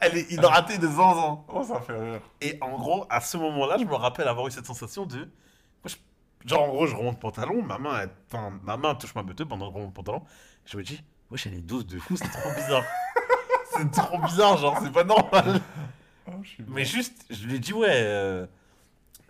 Elle 0.00 0.18
est 0.18 0.30
hydratée 0.32 0.78
de 0.78 0.86
zanzan. 0.86 1.44
Oh, 1.48 1.62
ça 1.64 1.80
fait 1.80 1.98
rire. 1.98 2.20
Et 2.40 2.58
en 2.60 2.76
gros, 2.78 3.06
à 3.10 3.20
ce 3.20 3.36
moment-là, 3.36 3.76
je 3.78 3.84
me 3.84 3.94
rappelle 3.94 4.28
avoir 4.28 4.46
eu 4.46 4.50
cette 4.50 4.66
sensation 4.66 5.06
de. 5.06 5.16
Moi, 5.18 5.26
je- 5.86 5.96
Genre, 6.48 6.62
en 6.62 6.68
gros, 6.68 6.86
je 6.86 6.94
remonte 6.94 7.14
le 7.14 7.20
pantalon, 7.20 7.62
ma 7.62 7.78
main, 7.78 8.00
elle- 8.02 8.10
enfin, 8.30 8.52
ma 8.62 8.76
main 8.76 8.94
touche 8.94 9.14
ma 9.14 9.22
beuteuse 9.22 9.48
pendant 9.48 9.66
que 9.68 9.72
je 9.72 9.76
remonte 9.76 9.90
le 9.90 9.94
pantalon. 9.94 10.22
Je 10.66 10.76
me 10.76 10.82
dis, 10.82 11.02
wesh, 11.30 11.46
elle 11.46 11.54
est 11.54 11.60
douce 11.62 11.86
de 11.86 11.98
fou, 11.98 12.16
c'est 12.16 12.28
trop 12.28 12.50
bizarre. 12.54 12.82
c'est 13.76 13.90
trop 13.90 14.18
bizarre, 14.18 14.58
genre, 14.58 14.78
c'est 14.82 14.92
pas 14.92 15.04
normal. 15.04 15.60
Oh, 16.28 16.32
Mais 16.68 16.84
juste, 16.84 17.24
je 17.30 17.46
lui 17.46 17.56
ai 17.56 17.58
dit, 17.58 17.72
ouais. 17.72 17.88
euh, 17.90 18.46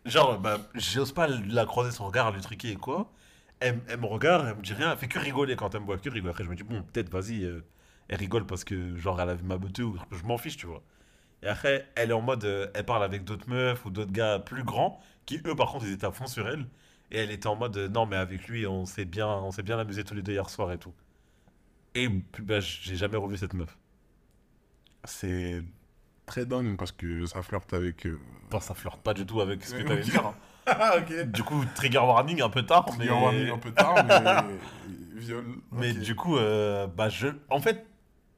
Genre, 0.05 0.38
bah, 0.38 0.59
j'ose 0.75 1.12
pas 1.12 1.27
la 1.29 1.64
croiser 1.67 1.90
son 1.90 2.07
regard, 2.07 2.31
lui 2.33 2.40
truquer 2.43 2.73
et 2.73 2.77
quoi. 2.77 3.11
Elle, 3.61 3.81
elle 3.88 4.01
me 4.01 4.07
regarde, 4.07 4.47
elle 4.49 4.57
me 4.57 4.62
dit 4.62 4.75
rien, 4.75 4.93
elle 4.93 4.99
fait 4.99 5.09
que 5.09 5.19
rigoler 5.19 5.57
quand 5.57 5.75
elle 5.75 5.81
me 5.81 5.87
voit, 5.87 5.97
que 5.97 6.11
rigoler. 6.11 6.31
Après, 6.31 6.45
je 6.45 6.51
me 6.51 6.57
dis, 6.57 6.62
bon, 6.64 6.83
peut-être, 6.83 7.09
vas-y, 7.11 7.45
euh, 7.45 7.64
elle 8.09 8.19
rigole 8.19 8.47
parce 8.47 8.64
que, 8.64 8.97
genre, 8.97 9.21
elle 9.21 9.31
a 9.31 9.35
vu 9.35 9.45
ma 9.45 9.59
beauté 9.59 9.83
ou 9.83 9.99
je 10.12 10.23
m'en 10.25 10.38
fiche, 10.38 10.57
tu 10.57 10.67
vois. 10.67 10.83
Et 11.43 11.49
après, 11.49 11.88
elle 11.97 12.11
est 12.11 12.14
en 12.14 12.23
mode, 12.23 12.45
euh, 12.45 12.69
elle 12.75 12.85
parle 12.87 13.05
avec 13.05 13.25
d'autres 13.25 13.49
meufs 13.49 13.85
ou 13.85 13.90
d'autres 13.90 14.12
gars 14.12 14.38
plus 14.38 14.64
grands 14.64 15.01
qui, 15.27 15.40
eux, 15.47 15.55
par 15.57 15.71
contre, 15.73 15.87
ils 15.87 15.93
étaient 15.93 16.07
à 16.07 16.12
fond 16.12 16.27
sur 16.27 16.49
elle. 16.49 16.67
Et 17.11 17.19
elle 17.19 17.31
était 17.31 17.47
en 17.49 17.57
mode, 17.57 17.77
euh, 17.77 17.88
non, 17.88 18.07
mais 18.07 18.17
avec 18.17 18.49
lui, 18.49 18.67
on 18.67 18.87
s'est 18.87 19.05
bien, 19.05 19.29
on 19.29 19.51
s'est 19.51 19.62
bien 19.62 19.79
amusé 19.79 20.05
tous 20.05 20.14
les 20.14 20.23
deux 20.23 20.33
hier 20.33 20.49
soir 20.51 20.73
et 20.73 20.79
tout. 20.79 20.95
Et 21.95 22.09
puis, 22.09 22.43
bah, 22.43 22.61
j'ai 22.61 22.97
jamais 22.97 23.17
revu 23.17 23.37
cette 23.37 23.55
meuf. 23.55 23.77
C'est 25.05 25.62
très 26.27 26.47
dingue 26.47 26.77
parce 26.77 26.93
que 26.93 27.27
ça 27.27 27.43
flirte 27.43 27.73
avec. 27.75 28.07
euh, 28.07 28.19
Enfin, 28.49 28.61
ça 28.61 28.75
flirte 28.75 29.03
pas 29.03 29.14
du 29.14 29.27
tout 29.27 29.40
avec 29.40 29.64
ce 29.64 29.75
que 29.75 29.83
t'allais 29.83 30.03
ok. 30.03 30.11
dire. 30.11 30.27
hein. 30.27 30.35
Ah, 30.67 30.97
ok. 30.99 31.27
Du 31.31 31.43
coup, 31.43 31.62
trigger 31.75 31.99
warning 31.99 32.40
un 32.43 32.49
peu 32.51 32.62
tard, 32.64 32.87
mais, 32.99 33.07
Mais... 33.07 33.45
Mis 33.45 33.51
un 33.51 33.59
peu 33.59 33.73
tard, 33.73 34.05
mais. 34.07 34.19
Viol. 35.17 35.45
mais 35.73 35.93
du 35.93 36.14
coup, 36.17 36.37
euh, 36.37 36.87
bah 36.87 37.09
je, 37.09 37.29
en 37.51 37.61
fait, 37.61 37.87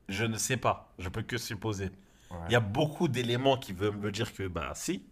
je 0.09 0.25
ne 0.25 0.37
sais 0.39 0.57
pas. 0.57 0.93
Je 0.99 1.09
peux 1.09 1.23
que 1.23 1.37
supposer. 1.39 1.91
Ouais. 2.31 2.37
Il 2.49 2.53
y 2.53 2.57
a 2.57 2.61
beaucoup 2.61 3.09
d'éléments 3.09 3.57
qui 3.57 3.73
veulent 3.73 3.97
me 3.97 4.11
dire 4.11 4.33
que 4.35 4.47
bah 4.49 4.73
si, 4.75 5.05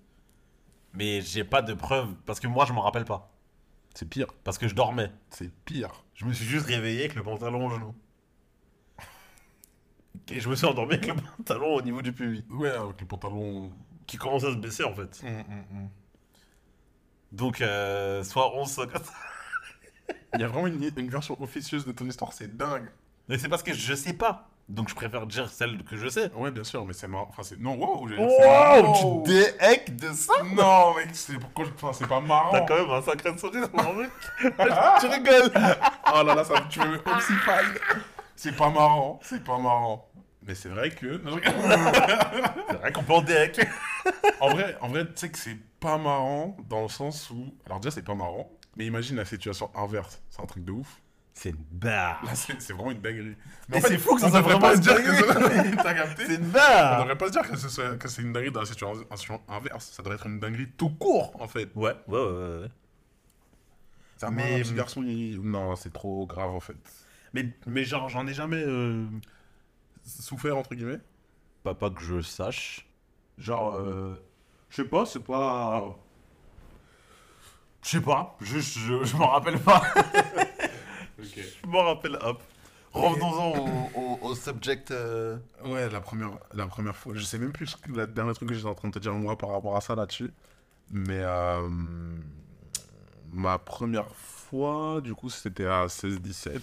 mais 0.92 1.20
j'ai 1.20 1.44
pas 1.44 1.62
de 1.62 1.74
preuves 1.74 2.14
parce 2.26 2.40
que 2.40 2.46
moi 2.46 2.64
je 2.64 2.72
m'en 2.72 2.82
rappelle 2.82 3.04
pas. 3.04 3.30
C'est 3.94 4.08
pire. 4.08 4.26
Parce 4.42 4.58
que 4.58 4.66
je 4.66 4.74
dormais. 4.74 5.12
C'est 5.30 5.52
pire. 5.64 6.04
Je 6.14 6.24
me 6.24 6.32
suis 6.32 6.44
juste 6.44 6.66
réveillé 6.66 7.00
avec 7.00 7.14
le 7.14 7.22
pantalon 7.22 7.66
au 7.66 7.70
genou. 7.70 7.94
Et 10.30 10.40
je 10.40 10.48
me 10.48 10.54
suis 10.56 10.66
endormi 10.66 10.94
avec 10.94 11.06
le 11.06 11.14
pantalon 11.14 11.74
au 11.74 11.82
niveau 11.82 12.00
du 12.02 12.12
pubis, 12.12 12.44
Ouais, 12.50 12.70
avec 12.70 13.00
le 13.00 13.06
pantalon. 13.06 13.70
qui 14.06 14.16
commence 14.16 14.44
à 14.44 14.50
se 14.52 14.56
baisser 14.56 14.84
en 14.84 14.94
fait. 14.94 15.20
Hum, 15.24 15.34
hum, 15.48 15.64
hum. 15.72 15.88
Donc, 17.32 17.60
euh, 17.60 18.22
soit 18.22 18.54
11, 18.56 18.70
soit 18.72 18.86
4. 18.86 19.12
Il 20.34 20.40
y 20.40 20.44
a 20.44 20.48
vraiment 20.48 20.66
une, 20.68 20.90
une 20.96 21.08
version 21.08 21.40
officieuse 21.42 21.84
de 21.84 21.90
ton 21.92 22.06
histoire, 22.06 22.32
c'est 22.32 22.56
dingue. 22.56 22.88
Mais 23.28 23.38
c'est 23.38 23.48
parce 23.48 23.62
que 23.62 23.72
je 23.72 23.94
sais 23.94 24.12
pas. 24.12 24.48
Donc 24.68 24.88
je 24.88 24.94
préfère 24.94 25.26
dire 25.26 25.50
celle 25.50 25.84
que 25.84 25.96
je 25.96 26.08
sais. 26.08 26.32
Ouais, 26.32 26.50
bien 26.50 26.64
sûr, 26.64 26.86
mais 26.86 26.94
c'est 26.94 27.06
marrant. 27.06 27.26
Enfin, 27.28 27.42
c'est. 27.42 27.60
Non, 27.60 27.74
wow, 27.74 28.08
j'ai-. 28.08 28.16
Oh, 28.18 29.22
tu 29.24 29.32
déhèques 29.32 29.94
de 29.96 30.12
ça? 30.12 30.32
Non, 30.54 30.94
mec, 30.94 31.08
c'est 31.12 31.38
pourquoi 31.38 31.66
je... 31.66 31.70
enfin, 31.74 31.92
c'est 31.92 32.08
pas 32.08 32.20
marrant. 32.20 32.50
T'as 32.52 32.62
quand 32.62 32.76
même 32.76 32.90
un 32.90 33.02
sacré 33.02 33.36
sourire, 33.36 33.68
mon 33.74 33.92
mec. 33.94 34.10
tu 34.40 35.06
rigoles. 35.06 35.52
Oh 36.14 36.22
là 36.22 36.34
là, 36.34 36.44
ça 36.44 36.54
me 36.54 36.68
tue 36.68 36.80
me 36.80 36.96
oxyfile. 36.96 37.78
C'est 38.36 38.56
pas 38.56 38.70
marrant, 38.70 39.20
c'est 39.22 39.44
pas 39.44 39.58
marrant. 39.58 40.08
Mais 40.46 40.54
c'est 40.54 40.68
vrai 40.68 40.90
que. 40.90 41.20
C'est 42.70 42.76
vrai 42.76 42.92
qu'on 42.92 43.02
peut 43.02 43.12
en 43.12 43.22
déhèque. 43.22 43.66
en 44.40 44.50
vrai, 44.50 44.76
en 44.80 44.88
vrai 44.88 45.06
tu 45.06 45.12
sais 45.14 45.30
que 45.30 45.38
c'est 45.38 45.58
pas 45.80 45.96
marrant 45.96 46.56
dans 46.68 46.82
le 46.82 46.88
sens 46.88 47.30
où. 47.30 47.54
Alors, 47.66 47.80
déjà, 47.80 47.94
c'est 47.94 48.04
pas 48.04 48.14
marrant, 48.14 48.50
mais 48.76 48.86
imagine 48.86 49.16
la 49.16 49.24
situation 49.24 49.70
inverse. 49.74 50.22
C'est 50.30 50.42
un 50.42 50.46
truc 50.46 50.64
de 50.64 50.72
ouf. 50.72 51.00
C'est 51.36 51.50
une 51.50 51.64
barre. 51.72 52.22
C'est 52.34 52.72
vraiment 52.72 52.92
une 52.92 53.00
dinguerie. 53.00 53.36
Mais 53.68 53.80
c'est 53.80 53.98
fou 53.98 54.14
que 54.14 54.20
ça 54.20 54.28
on 54.28 54.30
soit 54.30 54.40
vraiment 54.42 54.72
une 54.72 54.80
dinguerie. 54.80 55.76
T'as 55.82 55.94
capté 55.94 56.26
C'est 56.26 56.34
une 56.36 56.44
On 56.46 56.50
barre. 56.50 57.00
devrait 57.02 57.18
pas 57.18 57.26
se 57.26 57.32
dire 57.32 57.42
que, 57.42 57.56
ce 57.56 57.68
c'est 58.08 58.22
une 58.22 58.32
dinguerie 58.32 58.52
dans 58.52 58.60
la 58.60 58.66
situation, 58.66 59.40
inverse. 59.48 59.90
Ça 59.92 60.02
devrait 60.02 60.14
être 60.16 60.26
une 60.26 60.38
dinguerie 60.38 60.68
tout 60.76 60.90
court, 60.90 61.34
en 61.40 61.48
fait. 61.48 61.68
Ouais, 61.74 61.94
ouais, 62.06 62.18
ouais. 62.18 62.58
ouais. 62.60 62.68
Ça 64.16 64.30
Mais- 64.30 64.62
petit 64.62 64.74
garçon, 64.74 65.02
il- 65.02 65.40
non, 65.42 65.74
c'est 65.74 65.92
trop 65.92 66.24
grave 66.24 66.50
en 66.50 66.60
fait. 66.60 66.76
Mais, 67.32 67.48
mais 67.66 67.82
genre, 67.84 68.08
j'en 68.08 68.26
ai 68.28 68.32
jamais 68.32 68.62
euh, 68.64 69.04
souffert 70.06 70.56
entre 70.56 70.74
guillemets. 70.76 71.00
Pas, 71.64 71.74
pas 71.74 71.90
que 71.90 72.00
je 72.00 72.20
sache. 72.20 72.86
Genre, 73.38 73.74
euh, 73.74 74.14
je 74.70 74.76
sais 74.76 74.84
pas, 74.88 75.04
c'est 75.04 75.18
pas. 75.24 75.96
Je 77.82 77.88
sais 77.90 78.00
pas, 78.00 78.36
juste, 78.40 78.78
je, 78.78 79.02
je 79.04 79.16
m'en 79.16 79.28
rappelle 79.30 79.58
pas. 79.58 79.82
Je 81.62 81.66
m'en 81.68 81.82
rappelle, 81.84 82.18
hop. 82.22 82.42
Revenons-en 82.92 83.50
au, 83.58 83.90
au- 84.00 84.18
au 84.22 84.34
subject. 84.36 84.90
euh, 84.92 85.36
Ouais, 85.64 85.88
la 85.90 86.00
première, 86.00 86.30
la 86.52 86.66
première 86.66 86.94
fois. 86.96 87.14
Je 87.16 87.24
sais 87.24 87.38
même 87.38 87.52
plus 87.52 87.76
le 87.88 88.06
dernier 88.06 88.34
truc 88.34 88.48
que 88.48 88.54
j'étais 88.54 88.68
en 88.68 88.74
train 88.74 88.88
de 88.88 88.94
te 88.94 88.98
dire 89.00 89.12
moi 89.14 89.36
par 89.36 89.50
rapport 89.50 89.76
à 89.76 89.80
ça 89.80 89.94
là-dessus. 89.96 90.30
Mais 90.90 91.18
euh, 91.20 91.68
ma 93.32 93.58
première 93.58 94.14
fois, 94.14 95.00
du 95.00 95.14
coup, 95.14 95.30
c'était 95.30 95.66
à 95.66 95.86
16-17. 95.88 96.60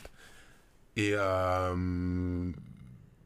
Et 0.96 1.12
euh, 1.16 2.52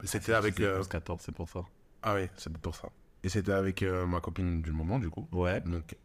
c'était 0.04 0.32
avec. 0.34 0.60
euh, 0.60 0.82
14, 0.84 1.20
c'est 1.24 1.34
pour 1.34 1.48
ça. 1.48 1.60
Ah 2.02 2.14
oui, 2.14 2.28
c'était 2.36 2.58
pour 2.58 2.74
ça. 2.74 2.88
Et 3.22 3.28
c'était 3.28 3.52
avec 3.52 3.82
euh, 3.82 4.06
ma 4.06 4.20
copine 4.20 4.62
du 4.62 4.72
moment, 4.72 4.98
du 4.98 5.10
coup. 5.10 5.26
Ouais. 5.32 5.60
Donc, 5.60 5.96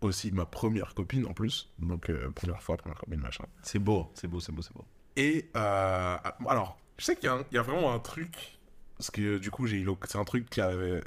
aussi 0.00 0.32
ma 0.32 0.46
première 0.46 0.94
copine 0.94 1.26
en 1.26 1.32
plus. 1.32 1.70
Donc, 1.78 2.10
euh, 2.10 2.30
première 2.30 2.62
fois, 2.62 2.76
première 2.76 2.98
copine, 2.98 3.20
machin. 3.20 3.44
C'est 3.62 3.78
beau, 3.78 4.10
c'est 4.14 4.28
beau, 4.28 4.40
c'est 4.40 4.52
beau, 4.52 4.62
c'est 4.62 4.74
beau. 4.74 4.84
Et 5.16 5.50
euh, 5.56 6.16
alors, 6.48 6.78
je 6.98 7.04
sais 7.04 7.16
qu'il 7.16 7.28
y, 7.28 7.32
a 7.32 7.38
y 7.52 7.64
vraiment 7.64 7.92
un 7.92 7.98
truc. 7.98 8.58
Parce 8.98 9.10
que 9.10 9.38
du 9.38 9.50
coup, 9.50 9.66
j'ai 9.66 9.84
c'est 10.04 10.18
un 10.18 10.24
truc 10.24 10.48
qui 10.48 10.60
avait. 10.60 11.02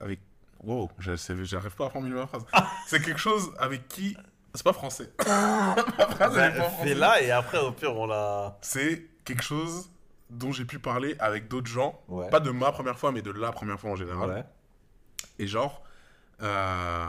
Avec. 0.00 0.20
Wow, 0.64 0.90
j'arrive 0.98 1.76
pas 1.76 1.86
à 1.86 1.90
formuler 1.90 2.16
ma 2.16 2.26
phrase. 2.26 2.44
c'est 2.86 3.00
quelque 3.00 3.20
chose 3.20 3.52
avec 3.58 3.86
qui. 3.88 4.16
C'est 4.54 4.64
pas 4.64 4.72
français. 4.72 5.12
Ma 5.26 5.76
phrase, 5.76 6.34
pas 6.34 6.84
là 6.84 7.22
et 7.22 7.30
après, 7.30 7.58
au 7.58 7.70
pire, 7.70 7.94
on 7.94 8.06
l'a. 8.06 8.58
C'est 8.62 9.06
quelque 9.24 9.42
chose 9.42 9.90
dont 10.30 10.52
j'ai 10.52 10.64
pu 10.64 10.78
parler 10.78 11.14
avec 11.20 11.48
d'autres 11.48 11.68
gens. 11.68 12.00
Ouais. 12.08 12.28
Pas 12.30 12.40
de 12.40 12.50
ma 12.50 12.72
première 12.72 12.98
fois, 12.98 13.12
mais 13.12 13.22
de 13.22 13.30
la 13.30 13.52
première 13.52 13.78
fois 13.78 13.90
en 13.90 13.96
général. 13.96 14.30
Ouais. 14.30 14.44
Et 15.38 15.46
genre, 15.46 15.82
euh, 16.42 17.06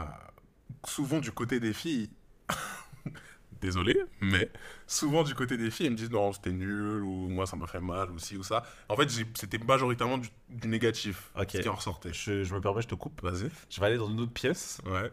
souvent 0.86 1.20
du 1.20 1.32
côté 1.32 1.60
des 1.60 1.72
filles, 1.72 2.10
désolé, 3.60 4.00
mais 4.20 4.50
souvent 4.86 5.22
du 5.22 5.34
côté 5.34 5.56
des 5.56 5.70
filles, 5.70 5.86
elles 5.86 5.92
me 5.92 5.96
disent 5.96 6.10
non, 6.10 6.32
c'était 6.32 6.52
nul, 6.52 7.02
ou 7.02 7.28
moi 7.28 7.46
ça 7.46 7.56
m'a 7.56 7.66
fait 7.66 7.80
mal, 7.80 8.10
ou 8.10 8.18
ci 8.18 8.36
ou 8.36 8.42
ça. 8.42 8.64
En 8.88 8.96
fait, 8.96 9.08
c'était 9.34 9.58
majoritairement 9.58 10.18
du, 10.18 10.28
du 10.48 10.68
négatif, 10.68 11.30
ce 11.36 11.44
qui 11.44 11.68
en 11.68 11.74
ressortait. 11.74 12.12
Je, 12.12 12.44
je 12.44 12.54
me 12.54 12.60
permets, 12.60 12.82
je 12.82 12.88
te 12.88 12.94
coupe. 12.94 13.22
Vas-y. 13.22 13.50
Je 13.68 13.80
vais 13.80 13.86
aller 13.86 13.98
dans 13.98 14.08
une 14.08 14.20
autre 14.20 14.32
pièce. 14.32 14.80
Ouais. 14.86 15.12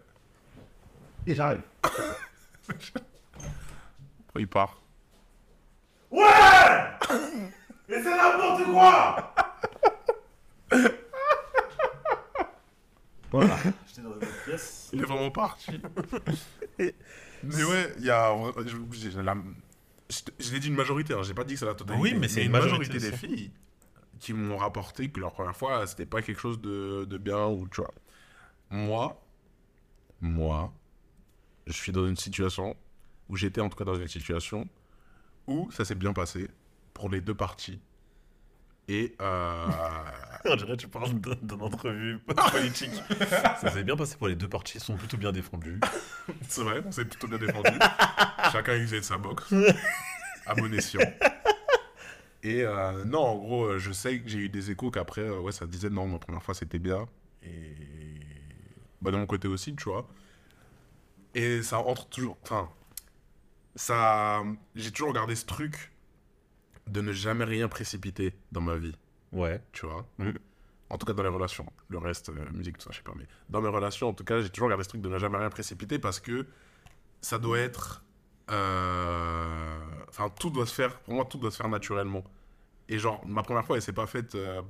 Et 1.26 1.36
j'arrive. 1.36 1.62
Il 4.39 4.47
part. 4.47 4.80
Mais 6.12 8.03
c'est 8.03 8.16
n'importe 8.16 8.64
quoi 8.66 9.34
Voilà. 13.32 13.58
J'étais 13.88 14.01
dans 14.01 14.14
une 14.14 14.20
Il 14.93 15.01
est 15.01 15.05
vraiment 15.05 15.31
parti. 15.31 15.71
mais 17.43 17.63
ouais, 17.63 17.93
il 17.99 18.05
y 18.05 18.09
a. 18.09 18.33
Je, 18.65 18.77
je- 19.09 19.19
la- 19.19 19.35
je 20.09 20.19
te- 20.21 20.31
je 20.39 20.53
l'ai 20.53 20.59
dit 20.59 20.67
une 20.69 20.75
majorité, 20.75 21.13
hein, 21.13 21.23
j'ai 21.23 21.33
pas 21.33 21.43
dit 21.43 21.53
que 21.53 21.59
c'est 21.59 21.65
la 21.65 21.75
totalité. 21.75 22.01
Oui, 22.01 22.13
mais 22.19 22.27
c'est 22.27 22.41
une 22.41 22.47
une 22.47 22.51
majorité, 22.51 22.93
majorité, 22.93 23.11
des 23.11 23.17
filles 23.17 23.51
qui 24.19 24.33
m'ont 24.33 24.57
rapporté 24.57 25.09
que 25.09 25.19
leur 25.19 25.31
première 25.33 25.55
fois, 25.55 25.85
c'était 25.85 26.05
pas 26.05 26.21
quelque 26.21 26.39
chose 26.39 26.59
de, 26.61 27.05
de 27.05 27.17
bien 27.17 27.45
ou 27.47 27.67
tu 27.67 27.81
vois. 27.81 27.93
Moi, 28.69 29.21
moi, 30.21 30.73
je 31.67 31.73
suis 31.73 31.91
dans 31.91 32.07
une 32.07 32.15
situation 32.15 32.75
où 33.29 33.35
j'étais 33.35 33.61
en 33.61 33.69
tout 33.69 33.77
cas 33.77 33.83
dans 33.85 33.95
une 33.95 34.07
situation 34.07 34.67
où 35.47 35.69
ça 35.71 35.85
s'est 35.85 35.95
bien 35.95 36.13
passé 36.13 36.49
pour 36.93 37.09
les 37.09 37.21
deux 37.21 37.35
parties. 37.35 37.79
Et 38.88 39.15
euh, 39.21 39.67
On 40.45 40.55
dirait 40.55 40.71
que 40.77 40.81
tu 40.81 40.88
parles 40.88 41.13
d'un- 41.13 41.35
d'une 41.41 41.61
entrevue 41.61 42.19
politique. 42.19 42.91
Ça 43.29 43.69
s'est 43.71 43.83
bien 43.83 43.97
passé 43.97 44.15
pour 44.17 44.27
les 44.29 44.35
deux 44.35 44.47
parties, 44.47 44.77
ils 44.77 44.83
sont 44.83 44.95
plutôt 44.95 45.17
bien 45.17 45.31
défendus. 45.31 45.79
c'est 46.47 46.61
vrai, 46.63 46.81
on 46.85 46.91
s'est 46.91 47.05
plutôt 47.05 47.27
bien 47.27 47.38
défendu. 47.38 47.69
Chacun 48.51 48.77
de 48.79 49.01
sa 49.01 49.17
boxe. 49.17 49.53
À 50.45 50.55
bon 50.55 50.73
escient. 50.73 51.01
Et 52.43 52.63
euh, 52.63 53.03
non, 53.03 53.19
en 53.25 53.35
gros, 53.35 53.65
euh, 53.65 53.79
je 53.79 53.91
sais 53.91 54.19
que 54.19 54.29
j'ai 54.29 54.39
eu 54.39 54.49
des 54.49 54.71
échos 54.71 54.89
qu'après, 54.91 55.21
euh, 55.21 55.39
ouais, 55.39 55.51
ça 55.51 55.65
disait 55.65 55.89
non, 55.89 56.07
ma 56.07 56.19
première 56.19 56.41
fois 56.43 56.53
c'était 56.53 56.79
bien. 56.79 57.05
Et 57.43 57.75
bah, 59.01 59.11
de 59.11 59.17
mon 59.17 59.25
côté 59.25 59.49
aussi, 59.49 59.75
tu 59.75 59.85
vois. 59.89 60.07
Et 61.35 61.61
ça 61.61 61.79
entre 61.79 62.07
toujours. 62.07 62.38
Enfin, 62.43 62.69
ça. 63.75 64.43
J'ai 64.75 64.91
toujours 64.91 65.11
gardé 65.13 65.35
ce 65.35 65.45
truc 65.45 65.91
de 66.88 67.01
ne 67.01 67.11
jamais 67.11 67.45
rien 67.45 67.67
précipiter 67.67 68.33
dans 68.51 68.61
ma 68.61 68.75
vie, 68.77 68.95
Ouais. 69.31 69.61
tu 69.73 69.85
vois. 69.85 70.05
Mhm. 70.17 70.33
En 70.89 70.97
tout 70.97 71.05
cas 71.05 71.13
dans 71.13 71.23
les 71.23 71.29
relations. 71.29 71.65
Le 71.89 71.97
reste, 71.97 72.29
euh, 72.29 72.45
musique, 72.53 72.77
tout 72.77 72.83
ça, 72.85 72.89
je 72.91 72.97
sais 72.97 73.03
pas. 73.03 73.13
Mais 73.17 73.25
dans 73.49 73.61
mes 73.61 73.67
relations, 73.69 74.07
en 74.09 74.13
tout 74.13 74.23
cas, 74.23 74.39
j'ai 74.41 74.49
toujours 74.49 74.69
gardé 74.69 74.83
ce 74.83 74.89
truc 74.89 75.01
de 75.01 75.09
ne 75.09 75.17
jamais 75.19 75.38
rien 75.38 75.49
précipiter 75.49 75.99
parce 75.99 76.19
que 76.19 76.45
ça 77.21 77.38
doit 77.39 77.59
être. 77.59 78.03
euh, 78.51 79.77
Enfin, 80.09 80.29
tout 80.39 80.49
doit 80.49 80.65
se 80.65 80.73
faire. 80.73 80.97
Pour 81.01 81.13
moi, 81.15 81.25
tout 81.25 81.38
doit 81.38 81.51
se 81.51 81.57
faire 81.57 81.67
naturellement. 81.67 82.23
Et 82.89 82.97
genre, 82.99 83.21
ma 83.27 83.43
première 83.43 83.65
fois, 83.65 83.75
elle 83.75 83.81
s'est 83.81 83.91
pas 83.93 84.07
faite, 84.07 84.35
euh, 84.35 84.61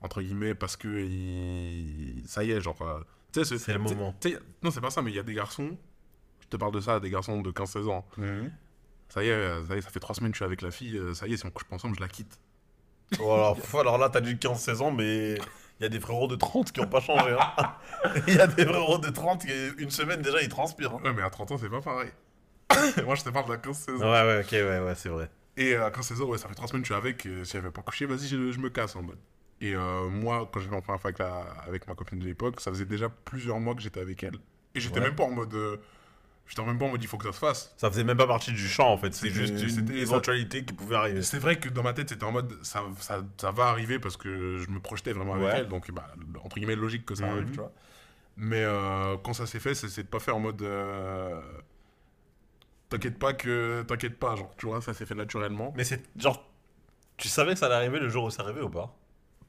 entre 0.00 0.22
guillemets, 0.22 0.54
parce 0.54 0.76
que. 0.76 0.88
il- 0.88 2.22
Ça 2.26 2.42
y 2.44 2.50
est, 2.52 2.60
genre. 2.60 2.80
euh, 2.82 3.00
tu 3.32 3.40
sais, 3.40 3.44
ce- 3.44 3.58
C'est 3.58 3.72
le 3.74 3.78
moment. 3.80 4.14
Non, 4.62 4.70
c'est 4.70 4.80
pas 4.80 4.90
ça, 4.90 5.02
mais 5.02 5.10
il 5.10 5.16
y 5.16 5.18
a 5.18 5.22
des 5.22 5.34
garçons. 5.34 5.76
Je 6.40 6.46
te 6.48 6.56
parle 6.56 6.72
de 6.72 6.80
ça, 6.80 6.98
des 7.00 7.10
garçons 7.10 7.42
de 7.42 7.50
15-16 7.50 7.86
ans. 7.88 8.06
Ça 9.10 9.22
y 9.24 9.28
est, 9.28 9.32
euh, 9.32 9.64
ça 9.66 9.74
y 9.74 9.78
est, 9.78 9.82
ça 9.82 9.90
fait 9.90 10.00
3 10.00 10.14
semaines 10.14 10.30
que 10.32 10.36
je 10.36 10.38
suis 10.38 10.44
avec 10.46 10.62
la 10.62 10.70
fille. 10.70 10.96
euh, 10.96 11.12
Ça 11.14 11.26
y 11.26 11.34
est, 11.34 11.36
si 11.36 11.44
on 11.46 11.50
couche 11.50 11.64
pas 11.64 11.74
ensemble, 11.76 11.96
je 11.96 12.00
la 12.00 12.08
quitte. 12.08 12.38
Bon, 13.18 13.54
alors, 13.80 13.98
là, 13.98 14.08
t'as 14.08 14.20
du 14.20 14.36
15-16 14.36 14.80
ans, 14.82 14.90
mais 14.92 15.34
il 15.34 15.82
y 15.82 15.84
a 15.84 15.88
des 15.88 15.98
frérots 16.00 16.28
de 16.28 16.36
30 16.36 16.72
qui 16.72 16.80
ont 16.80 16.86
pas 16.86 17.00
changé. 17.00 17.36
hein. 17.38 17.74
Il 18.28 18.34
y 18.34 18.40
a 18.40 18.46
des 18.46 18.64
frérots 18.64 18.98
de 18.98 19.10
30 19.10 19.44
qui, 19.44 19.52
une 19.78 19.90
semaine 19.90 20.22
déjà, 20.22 20.40
ils 20.42 20.48
transpirent. 20.48 20.94
hein. 20.94 21.00
Ouais, 21.04 21.12
mais 21.12 21.22
à 21.22 21.30
30 21.30 21.50
ans, 21.52 21.58
c'est 21.58 21.68
pas 21.68 21.80
pareil. 21.80 22.10
Moi, 23.04 23.16
je 23.16 23.24
te 23.24 23.30
parle 23.30 23.46
de 23.46 23.52
la 23.52 23.58
15-16 23.58 23.96
Ouais, 23.98 24.04
ans. 24.04 24.10
ouais, 24.12 24.40
ok, 24.44 24.52
ouais, 24.52 24.80
ouais, 24.80 24.94
c'est 24.94 25.08
vrai. 25.08 25.28
Et 25.56 25.74
à 25.74 25.90
15-16 25.90 26.22
ans, 26.22 26.26
ouais, 26.26 26.38
ça 26.38 26.48
fait 26.48 26.54
3 26.54 26.68
semaines 26.68 26.82
que 26.82 26.88
je 26.88 26.94
suis 26.94 27.00
avec. 27.00 27.26
euh, 27.26 27.44
si 27.44 27.56
elle 27.56 27.62
veut 27.64 27.72
pas 27.72 27.82
coucher, 27.82 28.06
vas-y, 28.06 28.28
je, 28.28 28.52
je 28.52 28.58
me 28.60 28.70
casse 28.70 28.94
en 28.94 29.02
mode. 29.02 29.18
Et 29.60 29.74
euh, 29.74 30.08
moi, 30.08 30.48
quand 30.52 30.60
j'étais 30.60 30.74
en 30.74 30.80
première 30.80 31.00
fois 31.00 31.08
avec, 31.08 31.18
la, 31.18 31.40
avec 31.66 31.86
ma 31.88 31.94
copine 31.94 32.18
de 32.20 32.24
l'époque, 32.24 32.60
ça 32.60 32.70
faisait 32.70 32.84
déjà 32.86 33.08
plusieurs 33.08 33.58
mois 33.58 33.74
que 33.74 33.82
j'étais 33.82 34.00
avec 34.00 34.22
elle. 34.22 34.36
Et 34.74 34.80
j'étais 34.80 35.00
Ouais. 35.00 35.06
même 35.06 35.16
pas 35.16 35.24
en 35.24 35.30
mode. 35.32 35.52
euh, 35.54 35.76
j'étais 36.50 36.62
même 36.64 36.78
pas 36.78 36.84
en 36.84 36.90
mode 36.90 37.02
il 37.02 37.06
faut 37.06 37.16
que 37.16 37.24
ça 37.26 37.32
se 37.32 37.38
fasse. 37.38 37.72
Ça 37.78 37.90
faisait 37.90 38.04
même 38.04 38.16
pas 38.18 38.26
partie 38.26 38.50
du 38.52 38.68
champ, 38.68 38.90
en 38.92 38.98
fait. 38.98 39.14
C'est 39.14 39.30
C'était- 39.30 39.56
juste 39.58 39.78
une 39.78 39.90
éventualité 39.92 40.64
qui 40.64 40.74
pouvait 40.74 40.96
arriver. 40.96 41.22
C'est 41.22 41.38
vrai 41.38 41.58
que 41.58 41.68
dans 41.70 41.82
ma 41.82 41.92
tête, 41.94 42.08
c'était 42.10 42.24
en 42.24 42.32
mode 42.32 42.52
ça, 42.62 42.82
ça, 42.98 43.22
ça 43.38 43.50
va 43.52 43.68
arriver 43.68 43.98
parce 43.98 44.16
que 44.16 44.58
je 44.58 44.68
me 44.70 44.80
projetais 44.80 45.12
vraiment 45.12 45.34
avec 45.34 45.48
elle. 45.54 45.68
Donc, 45.68 45.90
bah, 45.92 46.08
entre 46.44 46.56
guillemets, 46.56 46.76
logique 46.76 47.06
que 47.06 47.14
ça 47.14 47.24
Mhm. 47.26 47.32
arrive, 47.32 47.50
tu 47.50 47.56
vois. 47.60 47.72
Mais 48.36 48.64
euh, 48.64 49.16
quand 49.22 49.32
ça 49.32 49.46
s'est 49.46 49.60
fait, 49.60 49.74
c'est 49.74 50.02
de 50.02 50.08
pas 50.08 50.18
faire 50.20 50.36
en 50.36 50.40
mode. 50.40 50.60
euh, 50.62 51.40
T'inquiète 52.88 53.18
pas 53.18 53.32
que. 53.34 53.82
T'inquiète 53.86 54.18
pas, 54.18 54.34
genre, 54.36 54.52
tu 54.56 54.66
vois, 54.66 54.80
ça 54.82 54.92
s'est 54.94 55.06
fait 55.06 55.14
naturellement. 55.14 55.72
Mais 55.76 55.84
c'est 55.84 56.02
genre. 56.16 56.44
Tu 57.16 57.28
savais 57.28 57.52
que 57.52 57.58
ça 57.58 57.66
allait 57.66 57.74
arriver 57.76 58.00
le 58.00 58.08
jour 58.08 58.24
où 58.24 58.30
ça 58.30 58.42
arrivait 58.42 58.62
ou 58.62 58.70
pas? 58.70 58.96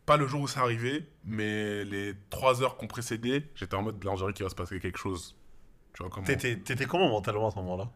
Pas 0.06 0.18
le 0.18 0.28
jour 0.28 0.41
où 0.41 0.47
ça 0.47 0.60
arrivait, 0.62 1.06
mais 1.24 1.84
les 1.86 2.14
trois 2.30 2.62
heures 2.62 2.76
qu'on 2.76 2.88
précédait, 2.88 3.43
j'étais 3.56 3.76
en 3.76 3.82
mode 3.82 4.04
là, 4.04 4.12
on 4.12 4.32
qu'il 4.34 4.43
va 4.43 4.49
se 4.49 4.56
passer 4.56 4.80
quelque 4.80 4.97
chose. 4.99 5.36
Tu 5.94 6.04
vois 6.04 6.10
comment 6.12 6.26
T'étais 6.26 6.58
t'étais 6.58 6.86
comment 6.86 7.10
mentalement 7.10 7.48
à 7.48 7.52
ce 7.52 7.56
moment-là? 7.58 7.89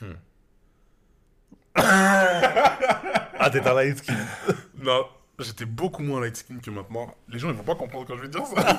Hmm. 0.00 0.12
Ah, 3.36 3.50
t'étais 3.50 3.68
un 3.68 3.74
light 3.74 3.98
skin. 3.98 4.14
Non, 4.78 5.06
j'étais 5.38 5.64
beaucoup 5.64 6.02
moins 6.02 6.20
light 6.20 6.36
skin 6.36 6.58
que 6.58 6.70
maintenant. 6.70 7.14
Les 7.28 7.38
gens 7.38 7.48
ils 7.48 7.54
vont 7.54 7.62
pas 7.64 7.74
comprendre 7.74 8.06
quand 8.06 8.16
je 8.16 8.22
vais 8.22 8.28
dire 8.28 8.46
ça. 8.46 8.78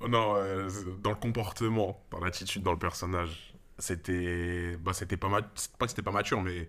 non, 0.08 0.34
euh, 0.36 0.68
dans 1.02 1.10
le 1.10 1.16
comportement, 1.16 2.02
dans 2.10 2.20
l'attitude, 2.20 2.62
dans 2.62 2.72
le 2.72 2.78
personnage, 2.78 3.54
c'était, 3.78 4.76
bah 4.80 4.92
c'était 4.92 5.16
pas 5.16 5.28
ma- 5.28 5.40
c'est 5.54 5.72
pas 5.76 5.86
que 5.86 5.90
c'était 5.90 6.02
pas 6.02 6.10
mature, 6.10 6.40
mais 6.42 6.68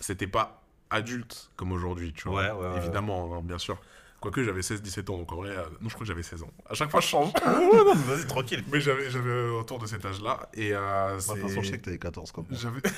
c'était 0.00 0.26
pas 0.26 0.62
adulte 0.90 1.50
comme 1.56 1.72
aujourd'hui, 1.72 2.12
tu 2.12 2.28
vois. 2.28 2.42
Ouais, 2.42 2.50
ouais, 2.50 2.68
ouais, 2.72 2.76
Évidemment, 2.78 3.34
hein, 3.36 3.40
bien 3.42 3.58
sûr. 3.58 3.80
Quoique 4.24 4.42
j'avais 4.42 4.62
16-17 4.62 5.10
ans, 5.12 5.18
donc 5.18 5.30
en 5.32 5.36
vrai, 5.36 5.50
euh, 5.50 5.64
non, 5.82 5.88
je 5.90 5.94
crois 5.94 6.00
que 6.00 6.04
j'avais 6.06 6.22
16 6.22 6.44
ans. 6.44 6.50
À 6.66 6.72
chaque 6.72 6.90
fois, 6.90 7.00
je 7.00 7.06
change. 7.08 7.30
Vas-y, 7.44 8.26
tranquille. 8.26 8.64
mais 8.72 8.80
j'avais, 8.80 9.10
j'avais 9.10 9.50
autour 9.50 9.78
de 9.78 9.86
cet 9.86 10.02
âge-là. 10.06 10.48
Et 10.54 10.70
euh, 10.74 11.16
De 11.16 11.20
c'est- 11.20 11.32
toute 11.34 11.42
façon, 11.42 11.60
je 11.62 11.70
sais 11.70 11.78
que 11.78 11.84
t'avais 11.84 11.98
14 11.98 12.32
comme 12.32 12.46
moi. 12.48 12.58
j'avais... 12.58 12.80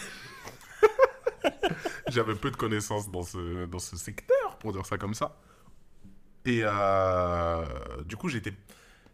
J'avais 2.09 2.35
peu 2.37 2.51
de 2.53 2.57
connaissances 2.57 3.11
dans 3.11 3.22
ce, 3.24 3.66
dans 3.66 3.81
ce 3.81 3.97
secteur, 3.97 4.57
pour 4.61 4.72
dire 4.72 4.87
ça 4.87 4.97
comme 4.99 5.14
ça. 5.14 5.37
Et 6.45 6.61
euh, 6.62 7.64
du 8.05 8.16
coup, 8.16 8.29
j'étais... 8.29 8.53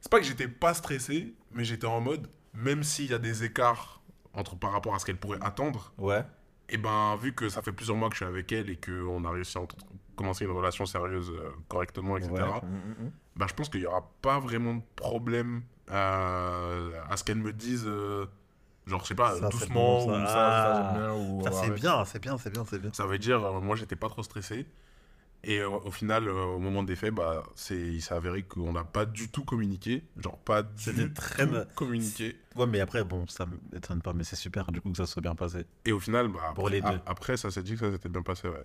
C'est 0.01 0.11
pas 0.11 0.19
que 0.21 0.27
j'étais 0.27 0.49
pas 0.49 0.75
stressé, 0.75 1.35
mais 1.53 1.65
j'étais 1.65 1.87
en 1.87 2.01
mode, 2.01 2.29
même 2.53 2.83
s'il 2.83 3.11
y 3.11 3.15
a 3.15 3.19
des 3.19 3.45
écarts 3.45 4.03
entre, 4.35 4.57
par 4.57 4.73
rapport 4.73 4.95
à 4.95 4.99
ce 4.99 5.07
qu'elle 5.07 5.17
pourrait 5.17 5.39
attendre, 5.41 5.93
Ouais. 5.97 6.23
et 6.69 6.77
ben, 6.77 7.17
vu 7.17 7.35
que 7.35 7.49
ça 7.49 7.63
fait 7.63 7.73
plusieurs 7.73 7.97
mois 7.97 8.09
que 8.11 8.15
je 8.15 8.25
suis 8.25 8.27
avec 8.27 8.51
elle 8.53 8.69
et 8.69 8.77
qu'on 8.77 9.25
a 9.25 9.31
réussi 9.31 9.57
à 9.57 9.63
entre- 9.63 9.77
commencer 10.23 10.45
une 10.45 10.51
relation 10.53 10.87
sérieuse 10.87 11.31
euh, 11.31 11.51
correctement, 11.69 12.17
etc., 12.17 12.33
bah, 13.37 13.47
je 13.49 13.55
pense 13.55 13.69
qu'il 13.69 13.81
n'y 13.81 13.87
aura 13.87 14.11
pas 14.23 14.39
vraiment 14.41 14.75
de 14.75 14.83
problème 14.97 15.63
euh, 15.91 16.91
à 17.09 17.17
ce 17.17 17.25
qu'elle 17.25 17.39
me 17.39 17.53
dise 17.53 17.85
euh, 17.87 18.27
Genre, 18.85 19.01
je 19.03 19.07
sais 19.07 19.15
pas, 19.15 19.37
Ça, 19.37 19.49
doucement, 19.49 20.05
bon, 20.07 20.13
ça. 20.13 20.23
ou 20.23 20.27
ça, 20.27 20.33
Ah. 20.35 20.65
ça, 20.65 20.83
j'aime 20.83 21.03
bien, 21.03 21.15
ou. 21.15 21.43
Ça, 21.45 21.53
c'est 21.53 21.69
ouais. 21.71 21.75
bien, 21.77 22.05
c'est 22.05 22.19
bien, 22.21 22.37
c'est 22.39 22.51
bien, 22.51 22.65
c'est 22.69 22.79
bien. 22.81 22.91
Ça 22.93 23.07
veut 23.07 23.19
dire, 23.19 23.41
euh, 23.45 23.61
moi, 23.61 23.77
j'étais 23.77 23.95
pas 23.95 24.09
trop 24.09 24.25
stressé. 24.25 24.67
Et 25.45 25.59
euh, 25.61 25.69
au 25.71 25.91
final, 25.93 26.27
euh, 26.29 26.45
au 26.47 26.59
moment 26.59 26.83
des 26.83 26.97
faits, 26.97 27.15
bah, 27.15 27.45
c'est, 27.55 27.77
il 27.79 28.01
s'est 28.03 28.15
avéré 28.15 28.43
qu'on 28.43 28.73
n'a 28.73 28.83
pas 28.85 29.05
du 29.07 29.29
tout 29.29 29.45
communiqué. 29.45 30.03
Genre, 30.17 30.37
pas 30.39 30.63
du 30.65 31.13
très 31.15 31.47
tout 31.47 31.55
communiqué. 31.77 32.37
Ouais, 32.57 32.67
mais 32.67 32.81
après, 32.81 33.05
bon, 33.05 33.25
ça 33.29 33.47
m'étonne 33.73 34.03
pas, 34.03 34.13
mais 34.15 34.25
c'est 34.25 34.35
super 34.37 34.73
du 34.73 34.81
coup 34.81 34.91
que 34.91 34.97
ça 34.97 35.07
soit 35.07 35.23
bien 35.23 35.35
passé. 35.37 35.65
Et 35.85 35.93
au 35.93 36.01
final, 36.01 36.27
bah, 36.29 36.41
Pour 36.57 36.67
après, 36.67 36.71
les 36.77 36.83
deux. 36.83 37.01
après, 37.07 37.37
ça 37.37 37.53
s'est 37.53 37.63
dit 37.63 37.75
que 37.75 37.79
ça 37.81 37.93
s'était 37.93 38.09
bien 38.09 38.23
passé, 38.23 38.49
ouais. 38.49 38.63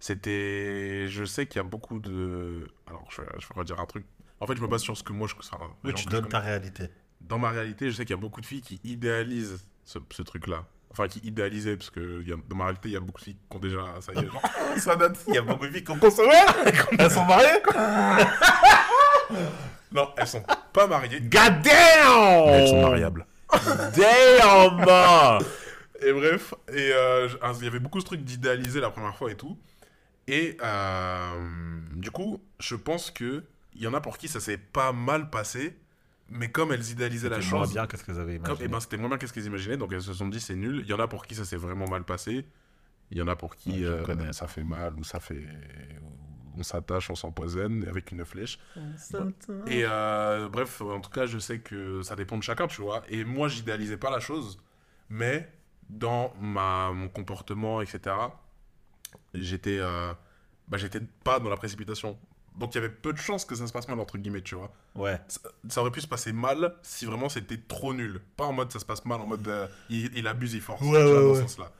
C'était. 0.00 1.06
Je 1.08 1.24
sais 1.24 1.46
qu'il 1.46 1.56
y 1.56 1.60
a 1.60 1.68
beaucoup 1.68 2.00
de. 2.00 2.66
Alors, 2.88 3.04
je 3.10 3.20
vais, 3.22 3.28
je 3.38 3.46
vais 3.46 3.54
redire 3.54 3.78
un 3.78 3.86
truc. 3.86 4.04
En 4.40 4.46
fait, 4.46 4.56
je 4.56 4.62
me 4.62 4.66
base 4.66 4.80
sur 4.82 4.96
ce 4.96 5.02
que 5.02 5.12
moi 5.12 5.28
je. 5.28 5.34
enfin, 5.52 5.70
Oui, 5.84 5.92
tu 5.94 6.06
donnes 6.06 6.26
ta 6.28 6.40
réalité. 6.40 6.88
Dans 7.20 7.38
ma 7.38 7.50
réalité, 7.50 7.90
je 7.90 7.96
sais 7.96 8.04
qu'il 8.04 8.16
y 8.16 8.18
a 8.18 8.20
beaucoup 8.20 8.40
de 8.40 8.46
filles 8.46 8.62
qui 8.62 8.80
idéalisent 8.82 9.62
ce, 9.84 9.98
ce 10.10 10.22
truc-là. 10.22 10.64
Enfin, 10.90 11.06
qui 11.06 11.20
idéalisaient, 11.20 11.76
parce 11.76 11.90
que 11.90 12.20
il 12.22 12.28
y 12.28 12.32
a- 12.32 12.36
dans 12.48 12.56
ma 12.56 12.64
réalité, 12.64 12.88
il 12.88 12.92
y 12.92 12.96
a 12.96 13.00
beaucoup 13.00 13.20
de 13.20 13.24
filles 13.24 13.36
qui 13.48 13.56
ont 13.56 13.60
déjà. 13.60 13.84
Ça 14.00 14.12
y 14.14 14.18
est, 14.18 14.26
genre, 14.26 14.42
ça 14.78 14.96
date. 14.96 15.18
Il 15.28 15.34
y 15.34 15.38
a 15.38 15.42
beaucoup 15.42 15.66
de 15.66 15.70
filles 15.72 15.84
qui 15.84 15.90
ont 15.92 15.98
Elles 16.98 17.10
sont 17.10 17.24
mariées 17.26 17.62
Non, 19.92 20.08
elles 20.16 20.26
sont 20.26 20.42
pas 20.72 20.86
mariées. 20.86 21.20
God 21.20 21.62
damn 21.62 22.46
Mais 22.46 22.52
elles 22.62 22.68
sont 22.68 22.80
mariables. 22.82 23.26
Damn 23.96 25.40
Et 26.02 26.12
bref, 26.12 26.54
et 26.72 26.92
euh, 26.92 27.28
je- 27.28 27.36
il 27.58 27.64
y 27.64 27.68
avait 27.68 27.78
beaucoup 27.80 28.00
ce 28.00 28.06
truc 28.06 28.22
d'idéaliser 28.24 28.80
la 28.80 28.90
première 28.90 29.16
fois 29.16 29.30
et 29.30 29.34
tout. 29.36 29.58
Et 30.28 30.56
euh, 30.62 31.80
du 31.94 32.10
coup, 32.10 32.40
je 32.58 32.76
pense 32.76 33.10
que 33.10 33.44
il 33.74 33.82
y 33.82 33.86
en 33.86 33.94
a 33.94 34.00
pour 34.00 34.18
qui 34.18 34.28
ça 34.28 34.40
s'est 34.40 34.58
pas 34.58 34.92
mal 34.92 35.30
passé, 35.30 35.76
mais 36.28 36.50
comme 36.50 36.72
elles 36.72 36.90
idéalisaient 36.90 37.28
la 37.28 37.40
C'était 37.40 37.54
moins 37.54 37.64
chose, 37.64 37.72
bien 37.74 37.86
qu'est-ce 37.86 38.04
qu'elles 38.04 38.20
avaient 38.20 38.38
comme, 38.38 38.46
imaginé. 38.46 38.64
et 38.64 38.68
ben 38.68 38.80
c'était 38.80 38.96
moins 38.96 39.08
bien 39.08 39.18
qu'est-ce 39.18 39.32
qu'ils 39.32 39.46
imaginaient, 39.46 39.76
donc 39.76 39.92
elles 39.92 40.02
se 40.02 40.12
sont 40.12 40.28
dit 40.28 40.40
c'est 40.40 40.56
nul. 40.56 40.80
Il 40.84 40.88
y 40.88 40.92
en 40.92 41.00
a 41.00 41.08
pour 41.08 41.24
qui 41.26 41.34
ça 41.34 41.44
s'est 41.44 41.56
vraiment 41.56 41.88
mal 41.88 42.04
passé, 42.04 42.46
il 43.10 43.18
y 43.18 43.22
en 43.22 43.28
a 43.28 43.36
pour 43.36 43.56
qui 43.56 43.70
Ouais, 43.70 43.84
euh, 43.86 44.02
connais. 44.04 44.32
ça 44.32 44.46
fait 44.46 44.62
mal 44.64 44.94
ou 44.98 45.04
ça 45.04 45.18
fait, 45.20 45.44
on 46.56 46.62
s'attache, 46.62 47.10
on 47.10 47.14
s'empoisonne 47.14 47.86
avec 47.88 48.12
une 48.12 48.24
flèche. 48.24 48.58
Et 49.66 49.82
euh, 49.84 50.48
bref, 50.48 50.80
en 50.82 51.00
tout 51.00 51.10
cas, 51.10 51.26
je 51.26 51.38
sais 51.38 51.60
que 51.60 52.02
ça 52.02 52.14
dépend 52.16 52.36
de 52.38 52.42
chacun, 52.42 52.66
tu 52.66 52.82
vois. 52.82 53.02
Et 53.08 53.24
moi, 53.24 53.48
j'idéalisais 53.48 53.96
pas 53.96 54.10
la 54.10 54.20
chose, 54.20 54.58
mais 55.08 55.50
dans 55.88 56.32
ma, 56.40 56.92
mon 56.92 57.08
comportement, 57.08 57.80
etc., 57.80 58.14
j'étais 59.34 59.78
euh, 59.80 60.12
bah, 60.68 60.76
j'étais 60.78 61.00
pas 61.24 61.38
dans 61.40 61.50
la 61.50 61.56
précipitation. 61.56 62.18
Donc 62.56 62.74
il 62.74 62.76
y 62.76 62.78
avait 62.78 62.90
peu 62.90 63.12
de 63.12 63.18
chances 63.18 63.44
que 63.44 63.54
ça 63.54 63.66
se 63.66 63.72
passe 63.72 63.86
mal, 63.88 63.98
entre 64.00 64.18
guillemets, 64.18 64.42
tu 64.42 64.54
vois. 64.56 64.72
Ouais. 64.96 65.18
Ça, 65.28 65.40
ça 65.68 65.80
aurait 65.80 65.92
pu 65.92 66.00
se 66.00 66.08
passer 66.08 66.32
mal 66.32 66.74
si 66.82 67.06
vraiment 67.06 67.28
c'était 67.28 67.56
trop 67.58 67.94
nul. 67.94 68.20
Pas 68.36 68.44
en 68.44 68.52
mode 68.52 68.72
ça 68.72 68.78
se 68.80 68.84
passe 68.84 69.04
mal, 69.04 69.20
en 69.20 69.26
mode 69.26 69.46
euh, 69.48 69.66
il, 69.88 70.10
il 70.16 70.26
abuse, 70.26 70.54
il 70.54 70.60
force. 70.60 70.80
Ouais, 70.82 70.88
tu 70.88 70.92
vois, 70.92 71.04
ouais, 71.04 71.14
dans 71.22 71.28
ouais. 71.30 71.34
ce 71.36 71.40
sens-là. 71.42 71.70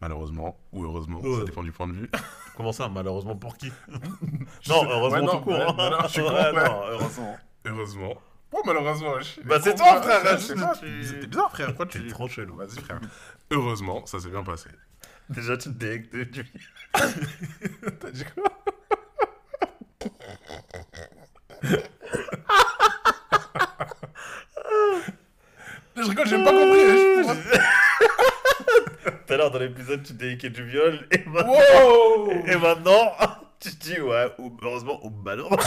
Malheureusement, 0.00 0.58
ou 0.72 0.84
heureusement, 0.84 1.20
Ouais. 1.20 1.40
ça 1.40 1.44
dépend 1.44 1.62
du 1.62 1.72
point 1.72 1.86
de 1.86 1.92
vue. 1.92 2.10
Comment 2.56 2.72
ça, 2.72 2.88
malheureusement 2.88 3.36
pour 3.36 3.56
qui? 3.58 3.70
Non, 4.68 4.84
heureusement 4.88 5.18
Ouais, 5.18 5.22
non, 5.26 5.32
tout 5.38 5.40
court. 5.44 5.52
ouais, 5.52 5.60
hein. 5.68 5.74
non, 5.76 5.90
non, 5.90 5.98
je 6.04 6.08
suis 6.08 6.22
con, 6.22 6.28
Ouais, 6.28 6.50
ouais. 6.50 6.64
non, 6.68 6.80
heureusement. 6.88 7.38
Heureusement. 7.66 8.14
Bon, 8.50 8.58
malheureusement, 8.64 9.20
je... 9.20 9.42
Bah, 9.42 9.60
c'est 9.62 9.74
toi, 9.76 10.00
frère, 10.02 10.40
sais 10.40 10.54
tu- 10.80 11.04
C'était 11.04 11.26
bizarre, 11.26 11.50
frère. 11.52 11.66
Pourquoi 11.68 11.86
tu. 11.86 12.02
T'es 12.02 12.08
trop 12.10 12.26
chelou. 12.26 12.56
Vas-y, 12.56 12.80
frère. 12.80 13.00
Heureusement, 13.50 14.06
ça 14.06 14.18
s'est 14.18 14.30
bien 14.30 14.42
passé. 14.42 14.70
Déjà, 15.30 15.56
tu 15.56 15.68
te 15.70 15.74
dé- 15.74 16.02
tu- 16.30 16.44
T'as 16.92 18.10
dit 18.10 18.24
quoi? 18.34 18.50
Je 25.96 26.02
rigole, 26.02 26.26
j'ai 26.26 26.42
pas 26.42 26.50
compris. 26.52 26.80
je- 26.80 27.58
Tout 29.26 29.32
à 29.34 29.36
l'heure, 29.36 29.50
dans 29.50 29.58
l'épisode, 29.58 30.02
tu 30.02 30.14
t'es 30.16 30.36
du 30.50 30.64
viol. 30.64 31.06
Et, 31.10 31.22
ma- 31.26 31.42
Wow 31.44 32.30
et 32.46 32.56
maintenant, 32.56 33.12
tu 33.60 33.70
te 33.76 33.84
dis, 33.84 34.00
ouais, 34.00 34.32
ou- 34.38 34.56
heureusement 34.62 34.98
ou 35.04 35.10
malheureusement. 35.24 35.58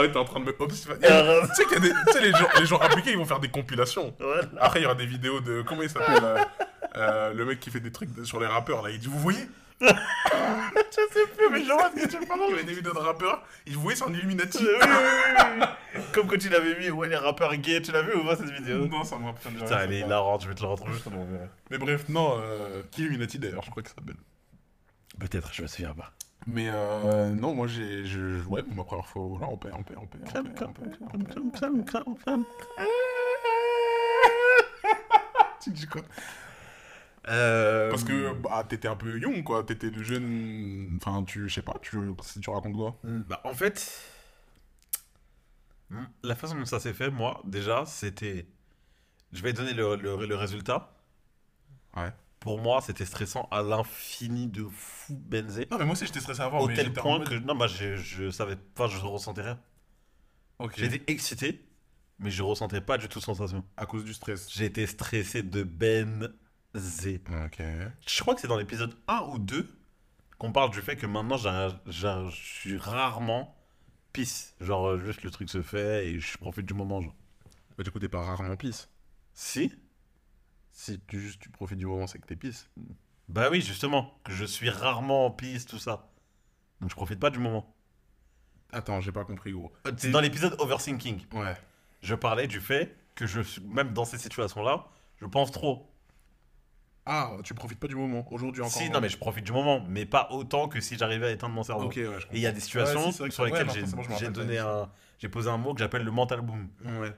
Ah 0.00 0.02
ouais, 0.06 0.12
t'es 0.12 0.18
en 0.18 0.24
train 0.24 0.40
de 0.40 0.46
me. 0.46 0.62
Oups, 0.62 0.74
tu 0.74 0.88
sais 0.88 0.94
qu'il 0.96 1.72
y 1.72 1.76
a 1.76 1.80
des. 1.80 1.90
Tu 1.90 2.12
sais, 2.12 2.20
les 2.20 2.30
gens, 2.32 2.48
les 2.58 2.66
gens 2.66 2.80
impliqués, 2.80 3.10
ils 3.12 3.18
vont 3.18 3.24
faire 3.26 3.40
des 3.40 3.50
compilations. 3.50 4.14
Voilà. 4.18 4.42
Après, 4.60 4.80
il 4.80 4.82
y 4.82 4.86
aura 4.86 4.94
des 4.94 5.06
vidéos 5.06 5.40
de. 5.40 5.62
Comment 5.62 5.82
il 5.82 5.90
s'appelle 5.90 6.22
euh, 6.22 6.38
euh, 6.96 7.34
Le 7.34 7.44
mec 7.44 7.60
qui 7.60 7.70
fait 7.70 7.80
des 7.80 7.92
trucs 7.92 8.12
de- 8.14 8.24
sur 8.24 8.40
les 8.40 8.46
rappeurs, 8.46 8.82
là. 8.82 8.90
Il 8.90 8.98
dit 8.98 9.08
Vous 9.08 9.18
voyez? 9.18 9.46
Je 9.82 9.86
sais 9.86 11.26
plus, 11.36 11.48
mais 11.50 11.64
je 11.64 11.72
vois 11.72 11.90
ce 11.96 12.02
que 12.04 12.08
tu 12.08 12.26
parles. 12.26 12.40
Il 12.48 12.50
y 12.50 12.54
avait 12.54 12.64
des 12.64 12.74
vidéos 12.74 12.92
de 12.92 12.98
rappeurs. 12.98 13.42
Il 13.66 13.76
c'est 13.94 14.04
un 14.04 14.12
Illuminati. 14.12 14.58
Oui, 14.60 14.66
oui, 14.80 14.86
oui, 14.88 15.64
oui. 15.94 16.00
Comme 16.12 16.26
quand 16.26 16.36
tu 16.38 16.48
l'avais 16.50 16.78
mis, 16.78 16.90
ouais, 16.90 17.08
les 17.08 17.16
rappeurs 17.16 17.54
gays, 17.56 17.80
tu 17.80 17.90
l'as 17.92 18.02
vu 18.02 18.14
ou 18.14 18.24
pas 18.24 18.36
cette 18.36 18.50
vidéo? 18.50 18.86
Non, 18.86 19.04
ça 19.04 19.16
me 19.16 19.26
rappelle. 19.26 19.52
Putain, 19.54 19.78
elle 19.80 19.92
est 19.92 20.00
hilarante, 20.00 20.42
je 20.42 20.48
vais 20.48 20.54
te 20.54 20.60
le 20.62 20.68
retrouver. 20.68 20.92
Mais 21.70 21.78
bref, 21.78 22.08
non. 22.08 22.38
Euh, 22.42 22.82
Illuminati 22.98 23.38
d'ailleurs, 23.38 23.62
je 23.62 23.70
crois 23.70 23.82
que 23.82 23.88
ça 23.88 23.94
s'appelle. 23.94 24.16
Peut-être, 25.18 25.50
je 25.52 25.62
me 25.62 25.66
souviens 25.66 25.94
pas. 25.94 26.12
Mais 26.46 26.68
euh, 26.72 27.30
non, 27.30 27.54
moi 27.54 27.66
j'ai. 27.66 28.04
Je, 28.06 28.42
ouais, 28.44 28.62
ma 28.74 28.82
première 28.84 29.06
fois, 29.06 29.22
voilà, 29.26 29.46
on 29.48 29.56
paie, 29.56 29.70
on 29.72 29.82
paie, 29.82 29.94
on 29.96 30.06
paie. 30.06 30.18
Tu 35.62 35.70
dis 35.70 35.86
quoi 35.86 36.02
Euh... 37.28 37.90
Parce 37.90 38.04
que 38.04 38.32
bah, 38.34 38.64
t'étais 38.68 38.88
un 38.88 38.96
peu 38.96 39.18
young, 39.18 39.44
quoi. 39.44 39.62
T'étais 39.64 39.90
le 39.90 40.02
jeune. 40.02 40.96
Enfin, 40.96 41.22
tu. 41.24 41.48
Je 41.48 41.54
sais 41.54 41.62
pas, 41.62 41.76
tu, 41.82 41.98
tu 42.40 42.50
racontes 42.50 42.74
quoi 42.74 42.96
Bah, 43.04 43.40
en 43.44 43.52
fait, 43.52 44.00
la 46.22 46.34
façon 46.34 46.56
dont 46.56 46.64
ça 46.64 46.80
s'est 46.80 46.94
fait, 46.94 47.10
moi, 47.10 47.40
déjà, 47.44 47.84
c'était. 47.84 48.46
Je 49.32 49.42
vais 49.42 49.52
donner 49.52 49.74
le, 49.74 49.96
le- 49.96 50.26
le 50.26 50.34
résultat. 50.34 50.92
Ouais. 51.96 52.10
Pour 52.40 52.58
moi, 52.58 52.80
c'était 52.80 53.04
stressant 53.04 53.46
à 53.50 53.62
l'infini 53.62 54.48
de 54.48 54.64
fou 54.64 55.14
benzé. 55.14 55.68
Non, 55.70 55.78
mais 55.78 55.84
moi 55.84 55.92
aussi 55.92 56.06
j'étais 56.06 56.20
stressé 56.20 56.40
avant. 56.40 56.60
Au 56.60 56.66
mais 56.68 56.74
tel 56.74 56.92
point 56.92 57.18
mode- 57.18 57.28
que. 57.28 57.34
Non, 57.34 57.54
bah, 57.54 57.66
je, 57.66 57.96
je 57.96 58.30
savais 58.30 58.56
pas, 58.56 58.86
je 58.88 58.96
ressentais 58.98 59.42
rien. 59.42 59.60
Ok. 60.58 60.72
J'étais 60.78 61.02
excité, 61.12 61.62
mais 62.18 62.30
je 62.30 62.42
ressentais 62.42 62.80
pas 62.80 62.96
du 62.98 63.08
tout 63.08 63.18
de 63.18 63.24
sensation. 63.24 63.62
À 63.76 63.84
cause 63.86 64.04
du 64.04 64.14
stress. 64.14 64.50
J'étais 64.50 64.86
stressé 64.86 65.42
de 65.42 65.62
benzé. 65.62 67.22
Ok. 67.44 67.62
Je 68.06 68.20
crois 68.20 68.34
que 68.34 68.40
c'est 68.40 68.48
dans 68.48 68.58
l'épisode 68.58 68.96
1 69.08 69.20
ou 69.32 69.38
2 69.38 69.68
qu'on 70.38 70.52
parle 70.52 70.70
du 70.70 70.80
fait 70.80 70.96
que 70.96 71.06
maintenant, 71.06 71.36
j'ai- 71.36 71.68
j'ai- 71.86 72.26
je 72.30 72.36
suis 72.36 72.76
rarement 72.78 73.54
pisse. 74.14 74.54
Genre, 74.60 74.86
euh, 74.88 75.00
juste 75.04 75.22
le 75.22 75.30
truc 75.30 75.50
se 75.50 75.60
fait 75.60 76.06
et 76.08 76.20
je 76.20 76.38
profite 76.38 76.64
du 76.66 76.72
moment. 76.74 77.02
Genre. 77.02 77.14
Bah, 77.76 77.84
du 77.84 77.90
coup, 77.90 77.98
t'es 77.98 78.08
pas 78.08 78.22
rarement 78.22 78.56
pisse. 78.56 78.88
Si 79.34 79.72
Si 80.80 80.98
tu, 81.00 81.20
juste, 81.20 81.42
tu 81.42 81.50
profites 81.50 81.76
du 81.76 81.84
moment, 81.84 82.06
c'est 82.06 82.18
que 82.18 82.26
t'es 82.26 82.36
pisse. 82.36 82.70
Bah 83.28 83.48
oui, 83.50 83.60
justement, 83.60 84.14
que 84.24 84.32
je 84.32 84.46
suis 84.46 84.70
rarement 84.70 85.26
en 85.26 85.30
pisse, 85.30 85.66
tout 85.66 85.78
ça. 85.78 86.08
Donc 86.80 86.88
je 86.88 86.94
profite 86.94 87.20
pas 87.20 87.28
du 87.28 87.38
moment. 87.38 87.70
Attends, 88.72 89.02
j'ai 89.02 89.12
pas 89.12 89.26
compris, 89.26 89.52
gros. 89.52 89.70
C'est 89.98 90.10
dans 90.10 90.22
l'épisode 90.22 90.56
Overthinking. 90.58 91.26
Ouais. 91.34 91.54
Je 92.00 92.14
parlais 92.14 92.46
du 92.46 92.60
fait 92.60 92.96
que 93.14 93.26
je 93.26 93.42
suis, 93.42 93.60
même 93.60 93.92
dans 93.92 94.06
ces 94.06 94.16
situations-là, 94.16 94.86
je 95.20 95.26
pense 95.26 95.52
trop. 95.52 95.86
Ah, 97.06 97.32
tu 97.42 97.54
profites 97.54 97.80
pas 97.80 97.88
du 97.88 97.96
moment. 97.96 98.26
Aujourd'hui 98.30 98.60
encore. 98.62 98.72
Si, 98.72 98.90
non, 98.90 99.00
mais 99.00 99.08
je 99.08 99.16
profite 99.18 99.44
du 99.44 99.52
moment, 99.52 99.84
mais 99.88 100.04
pas 100.06 100.28
autant 100.30 100.68
que 100.68 100.80
si 100.80 100.96
j'arrivais 100.98 101.26
à 101.28 101.30
éteindre 101.30 101.54
mon 101.54 101.62
cerveau. 101.62 101.88
Ouais, 101.88 101.96
Et 101.98 102.36
il 102.36 102.40
y 102.40 102.46
a 102.46 102.52
des 102.52 102.60
situations 102.60 103.06
Ouais, 103.06 103.12
si, 103.12 103.30
sur 103.32 103.44
ouais, 103.44 103.50
lesquelles 103.64 103.86
j'ai 104.18 104.28
donné 104.28 104.58
un. 104.58 104.88
J'ai 105.18 105.28
posé 105.28 105.50
un 105.50 105.58
mot 105.58 105.74
que 105.74 105.80
j'appelle 105.80 106.02
le 106.04 106.10
mental 106.10 106.40
boom. 106.40 106.68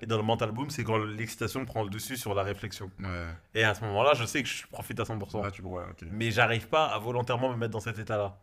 Et 0.01 0.07
dans 0.07 0.17
le 0.17 0.23
mental 0.25 0.51
boom, 0.51 0.71
c'est 0.71 0.83
quand 0.83 0.99
l'excitation 0.99 1.65
prend 1.65 1.85
le 1.85 1.91
dessus 1.91 2.17
sur 2.17 2.35
la 2.35 2.43
réflexion. 2.43 2.91
Et 3.55 3.63
à 3.65 3.75
ce 3.75 3.85
moment-là, 3.85 4.15
je 4.15 4.25
sais 4.25 4.43
que 4.43 4.49
je 4.49 4.67
profite 4.67 4.99
à 5.01 5.05
100%. 5.05 5.43
Ah, 5.45 5.51
tu 5.51 5.63
ouais, 5.63 5.83
ok. 5.91 6.09
Mais 6.11 6.31
j'arrive 6.31 6.69
pas 6.69 6.87
à 6.87 6.99
volontairement 6.99 7.51
me 7.51 7.57
mettre 7.57 7.73
dans 7.73 7.81
cet 7.81 7.99
état-là. 7.99 8.39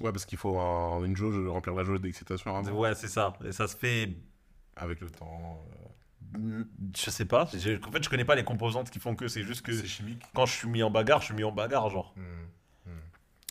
Ouais, 0.00 0.12
parce 0.12 0.24
qu'il 0.26 0.36
faut 0.38 0.58
euh, 0.60 1.04
une 1.04 1.16
jauge, 1.16 1.46
remplir 1.48 1.74
la 1.74 1.82
jauge 1.84 2.00
d'excitation 2.02 2.54
avant. 2.54 2.70
Ouais, 2.72 2.94
c'est 2.94 3.08
ça. 3.08 3.32
Et 3.44 3.52
ça 3.52 3.66
se 3.66 3.76
fait 3.76 4.14
Avec 4.76 5.00
le 5.00 5.08
temps. 5.10 5.62
euh, 5.74 5.88
Je 6.34 7.10
sais 7.10 7.24
pas. 7.24 7.44
En 7.44 7.46
fait, 7.46 8.02
je 8.04 8.08
connais 8.08 8.24
pas 8.24 8.34
les 8.34 8.44
composantes 8.44 8.90
qui 8.90 8.98
font 8.98 9.14
que. 9.14 9.28
C'est 9.28 9.42
juste 9.42 9.62
que 9.62 9.72
C'est 9.72 9.86
chimique. 9.86 10.22
quand 10.34 10.46
je 10.46 10.52
suis 10.52 10.68
mis 10.68 10.82
en 10.82 10.90
bagarre, 10.90 11.20
je 11.20 11.26
suis 11.26 11.34
mis 11.34 11.44
en 11.44 11.52
bagarre, 11.52 11.88
genre. 11.90 12.14
Hmm. 12.16 12.46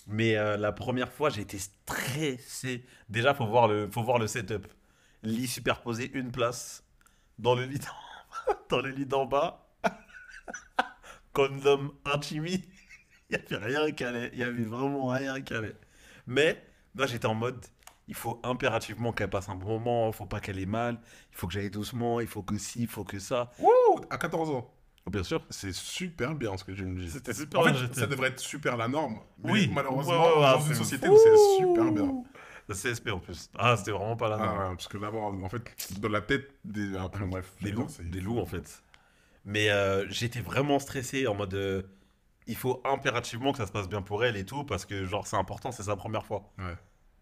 Mais 0.07 0.37
euh, 0.37 0.57
la 0.57 0.71
première 0.71 1.11
fois, 1.11 1.29
j'ai 1.29 1.41
été 1.41 1.57
stressé. 1.57 2.85
Déjà, 3.09 3.33
faut 3.33 3.47
voir 3.47 3.67
le, 3.67 3.89
faut 3.89 4.03
voir 4.03 4.19
le 4.19 4.27
setup. 4.27 4.67
Lit 5.23 5.47
superposé, 5.47 6.11
une 6.13 6.31
place. 6.31 6.83
Dans 7.39 7.55
le 7.55 7.65
lit 7.65 7.79
d'en 7.79 8.53
dans 8.69 8.81
le 8.81 8.89
lit 8.91 9.05
d'en 9.05 9.25
bas. 9.25 9.67
Condom 11.33 11.91
intimi. 12.05 12.63
Il 13.29 13.39
y 13.51 13.55
avait 13.55 13.65
rien 13.65 13.91
qui 13.91 14.03
allait. 14.03 14.29
Il 14.33 14.39
y 14.39 14.43
avait 14.43 14.63
vraiment 14.63 15.07
rien 15.07 15.41
qui 15.41 15.53
allait. 15.53 15.75
Mais 16.27 16.63
moi, 16.93 17.07
j'étais 17.07 17.25
en 17.25 17.35
mode. 17.35 17.65
Il 18.07 18.13
faut 18.15 18.39
impérativement 18.43 19.11
qu'elle 19.13 19.29
passe 19.29 19.49
un 19.49 19.55
bon 19.55 19.79
moment. 19.79 20.07
Il 20.07 20.13
faut 20.13 20.25
pas 20.25 20.39
qu'elle 20.39 20.59
ait 20.59 20.65
mal. 20.65 20.99
Il 21.31 21.37
faut 21.37 21.47
que 21.47 21.53
j'aille 21.53 21.71
doucement. 21.71 22.19
Il 22.19 22.27
faut 22.27 22.43
que 22.43 22.57
ci, 22.57 22.81
il 22.83 22.87
faut 22.87 23.03
que 23.03 23.17
ça. 23.19 23.51
Wouh 23.59 23.69
À 24.09 24.17
14 24.17 24.49
ans. 24.51 24.71
Oh, 25.07 25.09
bien 25.09 25.23
sûr. 25.23 25.43
C'est 25.49 25.73
super 25.73 26.35
bien 26.35 26.55
ce 26.57 26.63
que 26.63 26.71
tu 26.71 26.83
me 26.85 26.99
dis. 26.99 27.09
C'était 27.09 27.33
super 27.33 27.59
En 27.61 27.63
fait, 27.63 27.93
ça 27.95 28.05
devrait 28.07 28.29
être 28.29 28.39
super 28.39 28.77
la 28.77 28.87
norme. 28.87 29.19
Mais 29.43 29.51
Oui. 29.51 29.71
malheureusement, 29.73 30.13
Ouais, 30.13 30.29
ouais, 30.29 30.35
ouais, 30.35 30.41
dans 30.53 30.59
une 30.61 30.67
c'est 30.67 30.73
société 30.75 31.07
fou. 31.07 31.13
où 31.13 31.17
c'est 31.17 31.57
super 31.63 31.91
bien. 31.91 32.23
La 32.67 32.73
CSP 32.75 33.09
en 33.11 33.19
plus. 33.19 33.49
Ah, 33.57 33.75
c'était 33.77 33.91
vraiment 33.91 34.15
pas 34.17 34.27
là. 34.29 34.37
Ah 34.39 34.69
ouais, 34.69 34.75
parce 34.75 34.87
que 34.87 34.97
d'abord, 34.97 35.25
en 35.25 35.49
fait, 35.49 35.61
dans 35.99 36.09
la 36.09 36.21
tête 36.21 36.49
des. 36.63 36.95
Ah, 36.97 37.07
bon, 37.07 37.27
bref. 37.27 37.51
Des 37.61 37.71
loups, 37.71 37.87
des 38.03 38.21
loups 38.21 38.39
en 38.39 38.45
fait. 38.47 38.81
Mais 39.45 39.69
euh, 39.69 40.07
j'étais 40.09 40.41
vraiment 40.41 40.79
stressé 40.79 41.27
en 41.27 41.35
mode. 41.35 41.53
euh, 41.53 41.83
il 42.47 42.55
faut 42.55 42.81
impérativement 42.83 43.51
que 43.51 43.57
ça 43.59 43.67
se 43.67 43.71
passe 43.71 43.87
bien 43.87 44.01
pour 44.03 44.23
elle 44.25 44.35
et 44.37 44.45
tout, 44.45 44.63
parce 44.63 44.85
que 44.85 45.05
genre 45.05 45.27
c'est 45.27 45.35
important, 45.35 45.71
c'est 45.71 45.83
sa 45.83 45.95
première 45.95 46.25
fois. 46.25 46.51
Ouais. 46.57 46.75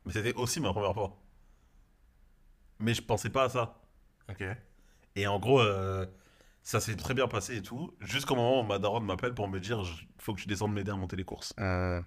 Mais 0.06 0.14
c'était 0.14 0.34
aussi 0.34 0.60
ma 0.60 0.72
première 0.74 0.94
fois. 0.94 1.18
Mais 2.80 2.94
je 2.94 3.02
pensais 3.02 3.30
pas 3.30 3.44
à 3.46 3.50
ça. 3.50 3.82
Ok. 4.30 4.44
Et 5.16 5.28
en 5.28 5.40
gros, 5.40 5.62
euh, 5.62 6.06
ça 6.64 6.80
s'est 6.80 6.96
très 6.96 7.14
bien 7.14 7.28
passé 7.28 7.58
et 7.58 7.62
tout, 7.62 7.94
jusqu'au 8.02 8.36
moment 8.36 8.62
où 8.62 8.64
ma 8.64 8.80
daronne 8.80 9.06
m'appelle 9.06 9.34
pour 9.34 9.48
me 9.48 9.60
dire 9.60 9.80
il 9.82 10.08
faut 10.22 10.34
que 10.34 10.42
tu 10.42 10.48
descendes 10.48 10.74
m'aider 10.74 10.92
à 10.92 10.96
monter 10.96 11.16
les 11.16 11.24
courses. 11.24 11.54
Euh, 11.60 12.02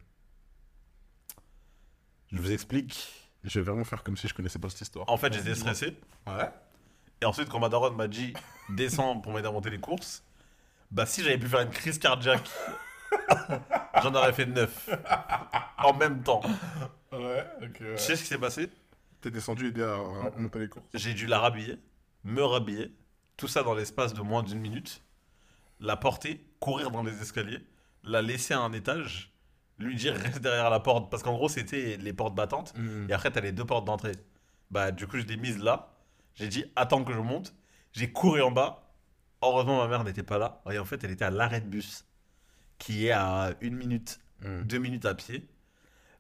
Je 2.33 2.39
vous 2.41 2.53
explique. 2.53 3.13
je 3.45 3.61
vais 3.61 3.65
vraiment 3.65 3.85
faire 3.85 4.03
comme 4.03 4.17
si 4.17 4.27
je 4.29 4.35
connaissais 4.35 4.59
pas 4.59 4.69
cette 4.69 4.81
histoire. 4.83 5.09
En 5.09 5.17
fait, 5.17 5.33
j'étais 5.33 5.55
stressé. 5.55 5.97
Ouais. 6.27 6.51
Et 7.23 7.25
ensuite, 7.25 7.49
quand 7.49 7.61
ma 7.61 7.69
daronne 7.69 7.97
m'a 7.97 8.09
dit 8.09 8.35
descends 8.69 9.21
pour 9.21 9.33
m'aider 9.33 9.49
à 9.49 9.53
monter 9.53 9.71
les 9.71 9.79
courses, 9.81 10.23
bah 10.91 11.07
si 11.07 11.23
j'avais 11.23 11.39
pu 11.39 11.49
faire 11.49 11.61
une 11.61 11.71
crise 11.71 11.99
cardiaque, 11.99 12.49
j'en 14.03 14.15
aurais 14.15 14.33
fait 14.33 14.47
neuf. 14.47 14.89
En 15.79 15.95
même 15.95 16.23
temps. 16.23 16.43
Ouais, 17.19 17.45
ok. 17.63 17.79
Tu 17.79 17.99
sais 17.99 18.17
ce 18.17 18.23
qui 18.23 18.29
s'est 18.29 18.39
passé? 18.39 18.69
T'es 19.21 19.31
descendu 19.31 19.69
aider 19.69 19.83
à, 19.83 19.95
à 19.95 20.31
monter 20.39 20.59
les 20.61 20.69
courses. 20.69 20.87
J'ai 20.95 21.15
dû 21.15 21.27
la 21.27 21.39
rhabiller, 21.39 21.79
me 22.25 22.43
rhabiller, 22.43 22.93
tout 23.37 23.49
ça 23.49 23.63
dans 23.63 23.75
l'espace 23.75 24.15
de 24.15 24.21
moins 24.21 24.43
d'une 24.43 24.61
minute, 24.61 25.03
la 25.81 25.97
porter, 25.97 26.45
courir 26.61 26.91
dans 26.91 27.03
les 27.03 27.21
escaliers, 27.23 27.61
la 28.05 28.23
laisser 28.23 28.55
à 28.55 28.61
un 28.61 28.73
étage, 28.73 29.33
lui 29.79 29.97
dire 29.97 30.15
reste 30.23 30.41
derrière 30.41 30.71
la 30.71 30.81
porte, 30.81 31.11
parce 31.11 31.23
qu'en 31.23 31.35
gros 31.35 31.49
c'était 31.49 31.97
les 31.97 32.13
portes 32.13 32.35
battantes, 32.35 32.75
et 33.09 33.13
après 33.13 33.31
t'as 33.31 33.41
les 33.41 33.53
deux 33.53 33.65
portes 33.65 33.85
d'entrée. 33.85 34.13
Bah 34.71 34.91
du 34.93 35.07
coup 35.07 35.19
je 35.19 35.25
l'ai 35.27 35.37
mise 35.37 35.59
là, 35.59 35.93
j'ai 36.35 36.49
dit 36.49 36.65
attends 36.77 37.05
que 37.05 37.13
je 37.13 37.19
monte, 37.19 37.55
j'ai 37.93 38.11
couru 38.13 38.43
en 38.43 38.51
bas, 38.51 38.93
heureusement 39.43 39.79
ma 39.79 39.89
mère 39.89 40.05
n'était 40.05 40.23
pas 40.23 40.39
là, 40.39 40.63
et 40.71 40.79
en 40.79 40.85
fait 40.85 41.03
elle 41.05 41.11
était 41.11 41.25
à 41.25 41.31
l'arrêt 41.31 41.61
de 41.61 41.69
bus, 41.69 42.05
qui 42.79 43.07
est 43.07 43.13
à 43.13 43.55
une 43.61 43.77
minute 43.77 44.21
Mm. 44.43 44.65
deux 44.65 44.77
minutes 44.77 45.07
à 45.07 45.15
pied. 45.15 45.49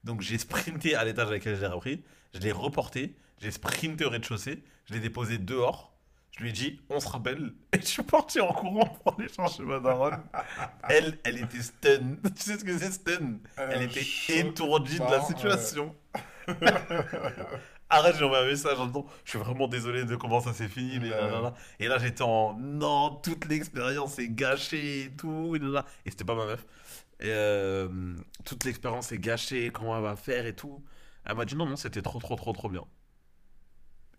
Donc 0.06 0.20
j'ai 0.20 0.38
sprinté 0.38 0.94
à 0.94 1.04
l'étage 1.04 1.26
avec 1.26 1.44
lequel 1.44 1.58
j'ai 1.58 1.66
repris, 1.66 2.04
je 2.32 2.38
l'ai 2.38 2.52
reporté, 2.52 3.16
j'ai 3.42 3.50
sprinté 3.50 4.04
au 4.04 4.10
rez-de-chaussée, 4.10 4.62
je 4.84 4.94
l'ai 4.94 5.00
déposé 5.00 5.36
dehors, 5.36 5.92
je 6.30 6.44
lui 6.44 6.50
ai 6.50 6.52
dit 6.52 6.80
on 6.90 7.00
se 7.00 7.08
rappelle, 7.08 7.52
et 7.72 7.80
je 7.80 7.86
suis 7.86 8.02
parti 8.04 8.40
en 8.40 8.52
courant 8.52 8.86
pour 8.86 9.18
aller 9.18 9.28
chercher 9.28 9.64
ma 9.64 9.80
daronne. 9.80 10.22
Elle, 10.88 11.18
elle 11.24 11.38
était 11.38 11.60
stun. 11.60 12.18
Tu 12.36 12.42
sais 12.42 12.56
ce 12.56 12.64
que 12.64 12.78
c'est 12.78 12.92
stun 12.92 13.38
Elle 13.56 13.82
était 13.82 14.06
étourdie 14.28 15.00
de 15.00 15.10
la 15.10 15.20
situation. 15.22 15.92
Arrête, 17.88 18.16
j'ai 18.16 18.24
envoyé 18.24 18.44
un 18.44 18.48
message 18.48 18.78
en 18.78 18.86
disant 18.86 19.06
Je 19.24 19.30
suis 19.30 19.38
vraiment 19.40 19.66
désolé 19.66 20.04
de 20.04 20.14
comment 20.14 20.40
ça 20.40 20.52
s'est 20.52 20.68
fini. 20.68 21.00
mais 21.00 21.10
nanana. 21.10 21.54
Et 21.80 21.88
là, 21.88 21.98
j'étais 21.98 22.22
en 22.22 22.54
Non, 22.54 23.10
toute 23.22 23.44
l'expérience 23.46 24.18
est 24.20 24.28
gâchée 24.28 25.04
et 25.04 25.10
tout. 25.10 25.56
Et. 25.56 25.60
Et 26.04 26.10
c'était 26.10 26.24
pas 26.24 26.34
ma 26.34 26.46
meuf. 26.46 26.64
Et 27.20 27.28
euh, 27.30 28.14
toute 28.44 28.64
l'expérience 28.64 29.10
est 29.12 29.18
gâchée, 29.18 29.70
comment 29.70 29.96
elle 29.96 30.02
va 30.02 30.16
faire 30.16 30.46
et 30.46 30.54
tout. 30.54 30.84
Elle 31.24 31.36
m'a 31.36 31.44
dit 31.44 31.56
Non, 31.56 31.66
non, 31.66 31.76
c'était 31.76 32.02
trop, 32.02 32.18
trop, 32.18 32.36
trop, 32.36 32.52
trop 32.52 32.68
bien. 32.68 32.84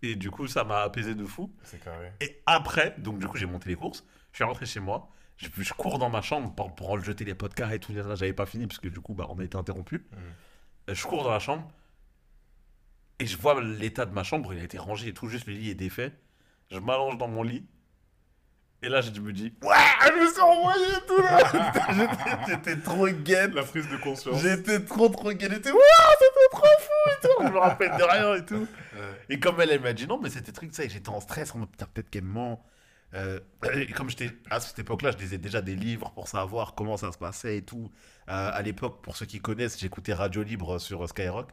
Et 0.02 0.14
du 0.16 0.30
coup, 0.30 0.46
ça 0.46 0.64
m'a 0.64 0.82
apaisé 0.82 1.14
de 1.14 1.24
fou. 1.24 1.52
C'est 1.62 1.82
carré. 1.82 2.12
Et 2.20 2.40
après, 2.46 2.94
donc 2.98 3.18
du 3.18 3.26
coup, 3.26 3.36
j'ai 3.36 3.46
monté 3.46 3.68
les 3.68 3.76
courses. 3.76 4.04
Je 4.32 4.36
suis 4.38 4.44
rentré 4.44 4.66
chez 4.66 4.80
moi. 4.80 5.08
Je, 5.36 5.48
je 5.56 5.72
cours 5.74 5.98
dans 5.98 6.10
ma 6.10 6.20
chambre 6.22 6.52
pour, 6.54 6.74
pour 6.74 7.00
jeter 7.00 7.24
les 7.24 7.34
podcasts 7.34 7.72
et 7.74 7.78
tout. 7.80 7.92
Là, 7.92 8.14
J'avais 8.14 8.32
pas 8.32 8.46
fini 8.46 8.66
parce 8.66 8.78
que 8.78 8.88
du 8.88 9.00
coup, 9.00 9.14
bah, 9.14 9.26
on 9.28 9.38
a 9.38 9.44
été 9.44 9.56
interrompu. 9.56 10.06
Euh, 10.88 10.94
Je 10.94 11.04
cours 11.06 11.24
dans 11.24 11.30
la 11.30 11.38
chambre. 11.38 11.68
Et 13.20 13.26
je 13.26 13.36
vois 13.36 13.60
l'état 13.60 14.06
de 14.06 14.12
ma 14.12 14.22
chambre. 14.24 14.52
Il 14.54 14.60
a 14.60 14.64
été 14.64 14.78
rangé 14.78 15.08
et 15.08 15.14
tout. 15.14 15.28
Juste 15.28 15.46
le 15.46 15.52
lit 15.54 15.70
est 15.70 15.74
défait. 15.74 16.12
Je 16.70 16.78
m'allonge 16.78 17.18
dans 17.18 17.28
mon 17.28 17.42
lit. 17.42 17.66
Et 18.80 18.88
là, 18.88 19.00
je 19.00 19.10
me 19.20 19.32
dis 19.32 19.52
Ouais, 19.62 19.74
je 20.06 20.20
me 20.20 20.32
suis 20.32 20.40
envoyé 20.40 20.84
et 20.86 21.06
tout 21.06 21.20
là. 21.20 22.42
J'étais- 22.48 22.76
trop 22.76 23.08
gaine. 23.08 23.52
La 23.54 23.62
prise 23.64 23.88
de 23.88 23.96
conscience. 23.96 24.40
J'étais 24.40 24.80
trop 24.84 25.08
trop 25.08 25.32
gaine. 25.32 25.52
J'étais 25.52 25.72
Waouh, 25.72 25.80
c'était 26.18 26.48
trop 26.52 26.66
fou 26.78 27.10
et 27.10 27.26
tout. 27.26 27.46
Je 27.48 27.52
me 27.52 27.58
rappelle 27.58 27.96
de 27.98 28.02
rien 28.04 28.34
et 28.36 28.44
tout. 28.44 28.66
Ouais. 28.94 29.00
Et 29.30 29.40
comme 29.40 29.60
elle, 29.60 29.70
elle 29.72 29.80
m'a 29.80 29.92
dit 29.92 30.06
non, 30.06 30.20
mais 30.22 30.30
c'était 30.30 30.52
truc, 30.52 30.72
ça, 30.74 30.84
et 30.84 30.88
j'étais 30.88 31.08
en 31.08 31.20
stress, 31.20 31.54
en 31.54 31.58
mode 31.58 31.70
putain, 31.70 31.86
peut-être 31.92 32.10
qu'elle 32.10 32.22
me 32.24 32.32
ment. 32.32 32.64
Euh, 33.14 33.40
et 33.74 33.86
comme 33.90 34.10
j'étais 34.10 34.30
à 34.50 34.60
cette 34.60 34.78
époque-là, 34.78 35.10
je 35.12 35.16
lisais 35.16 35.38
déjà 35.38 35.60
des 35.62 35.74
livres 35.74 36.10
pour 36.14 36.28
savoir 36.28 36.74
comment 36.74 36.96
ça 36.96 37.10
se 37.10 37.18
passait 37.18 37.56
et 37.56 37.62
tout. 37.62 37.90
Euh, 38.28 38.50
à 38.52 38.62
l'époque, 38.62 39.02
pour 39.02 39.16
ceux 39.16 39.26
qui 39.26 39.40
connaissent, 39.40 39.78
j'écoutais 39.80 40.12
Radio 40.12 40.42
Libre 40.42 40.78
sur 40.78 41.08
Skyrock. 41.08 41.48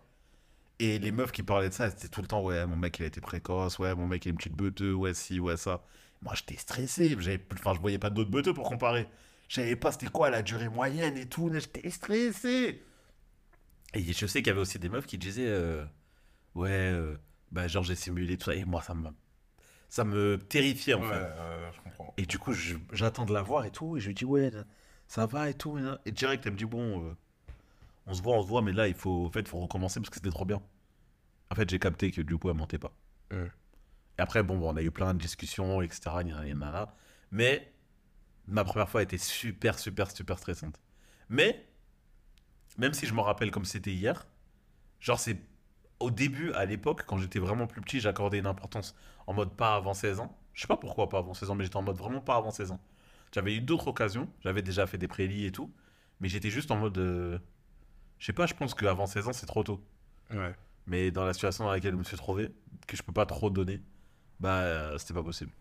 Et 0.79 0.99
les 0.99 1.11
meufs 1.13 1.31
qui 1.31 1.41
parlaient 1.41 1.69
de 1.69 1.73
ça, 1.73 1.89
c'était 1.89 2.09
tout 2.09 2.21
le 2.21 2.27
temps 2.27 2.43
ouais, 2.43 2.65
mon 2.65 2.75
mec 2.75 2.99
il 2.99 3.03
a 3.03 3.05
été 3.05 3.21
précoce, 3.21 3.79
ouais, 3.79 3.95
mon 3.95 4.07
mec 4.07 4.25
il 4.25 4.29
a 4.29 4.31
une 4.31 4.37
petite 4.37 4.55
beuteux, 4.57 4.93
ouais, 4.93 5.13
si, 5.13 5.39
ouais, 5.39 5.55
ça. 5.55 5.81
Moi 6.21 6.33
j'étais 6.35 6.57
stressé, 6.57 7.15
enfin, 7.53 7.73
je 7.73 7.79
voyais 7.79 7.99
pas 7.99 8.09
d'autres 8.09 8.31
beuteux 8.31 8.53
pour 8.53 8.67
comparer. 8.67 9.07
Je 9.47 9.55
savais 9.55 9.75
pas 9.75 9.91
c'était 9.91 10.07
quoi 10.07 10.29
la 10.29 10.41
durée 10.41 10.69
moyenne 10.69 11.17
et 11.17 11.27
tout, 11.27 11.49
mais 11.49 11.59
j'étais 11.59 11.89
stressé. 11.91 12.83
Et 13.93 14.01
je 14.13 14.25
sais 14.25 14.39
qu'il 14.41 14.47
y 14.47 14.51
avait 14.51 14.59
aussi 14.61 14.79
des 14.79 14.89
meufs 14.89 15.05
qui 15.05 15.17
disaient 15.17 15.47
euh, 15.47 15.85
ouais, 16.55 16.69
euh, 16.71 17.17
bah 17.51 17.67
genre 17.67 17.83
j'ai 17.83 17.95
simulé 17.95 18.37
tout 18.37 18.45
ça, 18.45 18.55
et 18.55 18.65
moi 18.65 18.81
ça 18.81 18.93
me, 18.93 19.09
ça 19.89 20.03
me 20.05 20.37
terrifiait 20.37 20.95
en 20.95 21.01
Ouais, 21.01 21.07
fait. 21.07 21.13
euh, 21.15 21.71
je 21.73 21.81
comprends. 21.81 22.13
Et 22.17 22.25
du 22.25 22.39
coup, 22.39 22.53
j'attends 22.91 23.25
de 23.25 23.33
la 23.33 23.41
voir 23.41 23.65
et 23.65 23.71
tout. 23.71 23.97
Et 23.97 23.99
je 23.99 24.07
lui 24.07 24.13
dis, 24.15 24.25
ouais, 24.25 24.51
ça 25.07 25.25
va 25.25 25.49
et 25.49 25.53
tout. 25.53 25.77
Et, 26.05 26.11
direct, 26.11 26.45
elle 26.45 26.53
me 26.53 26.57
dit, 26.57 26.65
bon, 26.65 27.03
euh, 27.05 27.15
on 28.07 28.13
se 28.13 28.21
voit, 28.21 28.37
on 28.37 28.43
se 28.43 28.47
voit, 28.47 28.61
mais 28.61 28.73
là, 28.73 28.87
il 28.87 28.93
faut, 28.95 29.25
en 29.25 29.31
fait, 29.31 29.47
faut 29.47 29.59
recommencer 29.59 29.99
parce 29.99 30.09
que 30.09 30.15
c'était 30.17 30.29
trop 30.31 30.45
bien. 30.45 30.61
En 31.51 31.55
fait, 31.55 31.69
j'ai 31.69 31.79
capté 31.79 32.11
que 32.11 32.21
du 32.21 32.37
coup, 32.37 32.49
elle 32.49 32.57
mentait 32.57 32.79
pas. 32.79 32.93
Et 34.17 34.21
après, 34.21 34.43
bon, 34.43 34.57
bon, 34.57 34.73
on 34.73 34.75
a 34.77 34.81
eu 34.81 34.91
plein 34.91 35.13
de 35.13 35.19
discussions, 35.19 35.81
etc. 35.81 36.11
Mais 37.31 37.71
ma 38.47 38.63
première 38.63 38.89
fois 38.89 39.01
était 39.03 39.17
super, 39.17 39.77
super, 39.79 40.09
super 40.11 40.37
stressante. 40.37 40.79
Mais, 41.29 41.65
même 42.77 42.93
si 42.93 43.05
je 43.05 43.13
me 43.13 43.21
rappelle 43.21 43.51
comme 43.51 43.65
c'était 43.65 43.91
hier, 43.93 44.27
genre, 44.99 45.19
c'est 45.19 45.37
au 45.99 46.11
début, 46.11 46.51
à 46.53 46.65
l'époque, 46.65 47.03
quand 47.05 47.17
j'étais 47.17 47.39
vraiment 47.39 47.67
plus 47.67 47.81
petit, 47.81 47.99
j'accordais 47.99 48.39
une 48.39 48.47
importance 48.47 48.95
en 49.27 49.33
mode 49.33 49.55
pas 49.55 49.75
avant 49.75 49.93
16 49.93 50.19
ans. 50.19 50.37
Je 50.53 50.61
sais 50.61 50.67
pas 50.67 50.77
pourquoi 50.77 51.09
pas 51.09 51.17
avant 51.19 51.33
16 51.33 51.49
ans, 51.49 51.55
mais 51.55 51.63
j'étais 51.63 51.77
en 51.77 51.81
mode 51.83 51.97
vraiment 51.97 52.21
pas 52.21 52.35
avant 52.35 52.51
16 52.51 52.71
ans. 52.71 52.79
J'avais 53.33 53.55
eu 53.55 53.61
d'autres 53.61 53.87
occasions, 53.87 54.29
j'avais 54.41 54.61
déjà 54.61 54.87
fait 54.87 54.97
des 54.97 55.07
prélis 55.07 55.45
et 55.45 55.51
tout, 55.51 55.73
mais 56.19 56.29
j'étais 56.29 56.49
juste 56.49 56.71
en 56.71 56.77
mode. 56.77 56.97
euh, 56.97 57.39
Je 58.19 58.25
sais 58.27 58.33
pas, 58.33 58.45
je 58.45 58.53
pense 58.53 58.73
qu'avant 58.73 59.07
16 59.07 59.27
ans, 59.27 59.33
c'est 59.33 59.45
trop 59.45 59.63
tôt. 59.63 59.83
Ouais. 60.31 60.53
Mais 60.87 61.11
dans 61.11 61.25
la 61.25 61.33
situation 61.33 61.65
dans 61.65 61.71
laquelle 61.71 61.93
je 61.93 61.97
me 61.97 62.03
suis 62.03 62.17
trouvé, 62.17 62.49
que 62.87 62.95
je 62.95 63.03
peux 63.03 63.11
pas 63.13 63.25
trop 63.25 63.49
donner, 63.49 63.81
bah, 64.39 64.61
euh, 64.61 64.97
c'était 64.97 65.13
pas 65.13 65.23
possible. 65.23 65.51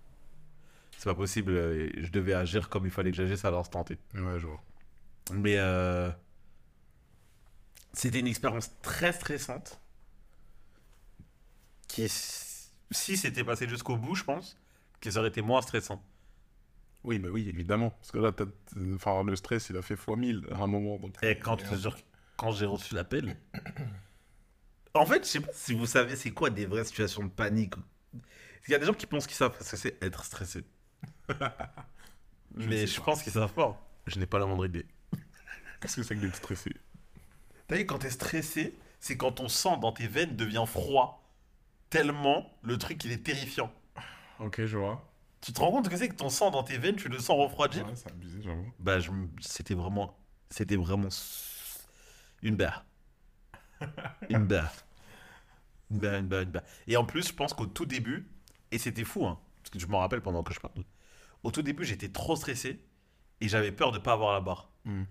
C'est 0.97 1.05
pas 1.05 1.14
possible, 1.14 1.53
euh, 1.53 1.91
je 1.97 2.11
devais 2.11 2.35
agir 2.35 2.68
comme 2.68 2.87
il 2.87 2.91
fallait 2.91 3.11
que 3.11 3.16
j'agisse 3.16 3.45
à 3.45 3.51
l'instant 3.51 3.85
T. 3.85 3.99
Ouais, 4.14 4.39
je 4.39 4.47
vois. 4.47 4.62
Mais 5.33 5.57
euh, 5.59 6.11
c'était 7.93 8.20
une 8.20 8.27
expérience 8.27 8.70
très 8.83 9.12
stressante. 9.12 9.81
Qui, 11.89 12.09
si 12.09 13.16
c'était 13.16 13.45
passé 13.45 13.68
jusqu'au 13.68 13.97
bout, 13.97 14.14
je 14.14 14.25
pense, 14.25 14.59
que 15.01 15.11
ça 15.11 15.20
aurait 15.20 15.29
été 15.29 15.43
moins 15.43 15.62
stressant. 15.62 16.03
Oui, 17.05 17.18
mais 17.18 17.29
oui, 17.29 17.49
évidemment. 17.49 17.91
Parce 17.91 18.11
que 18.11 18.18
là, 18.18 18.33
enfin, 18.95 19.22
le 19.22 19.37
stress, 19.37 19.68
il 19.68 19.77
a 19.77 19.83
fait 19.83 19.95
x 19.95 20.09
1000 20.09 20.47
à 20.53 20.62
un 20.62 20.66
moment. 20.66 20.99
Donc... 20.99 21.14
Et 21.22 21.39
quand, 21.39 21.59
quand 22.37 22.51
j'ai 22.53 22.66
reçu 22.66 22.95
l'appel. 22.95 23.37
En 24.97 25.07
fait, 25.07 25.25
je 25.25 25.29
sais 25.29 25.41
pas 25.41 25.51
si 25.53 25.75
vous 25.75 25.87
savez 25.87 26.14
c'est 26.14 26.31
quoi 26.31 26.51
des 26.51 26.66
vraies 26.66 26.85
situations 26.85 27.25
de 27.25 27.29
panique? 27.29 27.75
Il 28.67 28.73
y 28.73 28.75
a 28.75 28.79
des 28.79 28.87
gens 28.87 28.95
qui 28.95 29.07
pensent 29.07 29.27
qu'ils 29.27 29.37
savent 29.37 29.57
ce 29.61 29.71
que 29.71 29.77
c'est 29.77 30.03
être 30.03 30.25
stressé. 30.25 30.65
Je 32.57 32.69
Mais 32.69 32.87
je 32.87 33.01
pas. 33.01 33.05
pense 33.07 33.23
qu'ils 33.23 33.33
savent 33.33 33.53
pas. 33.53 33.81
Je 34.07 34.19
n'ai 34.19 34.27
pas 34.27 34.39
la 34.39 34.47
moindre 34.47 34.67
idée. 34.67 34.87
Qu'est-ce 35.81 35.97
que 35.97 36.03
c'est 36.03 36.15
que 36.17 36.21
d'être 36.21 36.37
stressé 36.37 36.71
T'as 37.67 37.77
vu, 37.77 37.87
quand 37.87 37.99
t'es 37.99 38.11
stressé, 38.11 38.79
c'est 39.01 39.17
quand 39.17 39.33
ton 39.33 39.49
sang 39.49 39.77
dans 39.77 39.93
tes 39.93 40.07
veines 40.07 40.37
devient 40.37 40.65
froid. 40.67 41.23
Tellement 41.91 42.51
le 42.62 42.79
truc 42.79 43.05
il 43.05 43.12
est 43.12 43.23
terrifiant. 43.25 43.73
Ok, 44.41 44.65
je 44.65 44.77
vois. 44.77 45.11
Tu 45.41 45.53
te 45.53 45.61
rends 45.61 45.71
compte 45.71 45.89
que 45.89 45.97
c'est 45.97 46.09
que 46.09 46.15
ton 46.15 46.31
sang 46.31 46.51
dans 46.51 46.62
tes 46.62 46.79
veines, 46.79 46.97
tu 46.97 47.09
le 47.09 47.19
sens 47.19 47.39
refroidir? 47.39 47.87
Ouais, 47.87 47.95
c'est 47.95 48.11
abusé, 48.11 48.41
j'avoue. 48.43 48.73
Bah, 48.79 48.99
je 49.01 49.11
c'était 49.41 49.75
vraiment. 49.75 50.17
C'était 50.51 50.77
vraiment. 50.77 51.09
Une 52.43 52.57
barre. 52.57 52.85
Une 54.29 54.47
barre. 54.47 54.73
Une 55.91 55.99
barre, 55.99 56.15
une 56.19 56.27
barre, 56.29 56.41
une 56.43 56.51
barre. 56.51 56.62
Et 56.87 56.97
en 56.97 57.05
plus, 57.05 57.29
je 57.29 57.33
pense 57.33 57.53
qu'au 57.55 57.67
tout 57.67 57.87
début, 57.87 58.27
et 58.71 58.79
c'était 58.79 59.05
fou, 59.05 59.27
hein, 59.27 59.39
parce 59.62 59.71
que 59.71 59.79
je 59.79 59.87
m'en 59.87 59.99
rappelle 59.99 60.21
pendant 60.21 60.43
que 60.43 60.53
je 60.53 60.61
parle. 60.61 60.85
Au 61.43 61.51
tout 61.51 61.62
début, 61.62 61.85
j'étais 61.85 62.09
trop 62.09 62.37
stressé 62.37 62.85
et 63.41 63.49
j'avais 63.49 63.73
peur 63.73 63.93
de 63.93 63.99
pas 63.99 64.12
avoir 64.12 64.33
la 64.33 64.41
barre. 64.41 64.71
Hmm. 64.85 65.05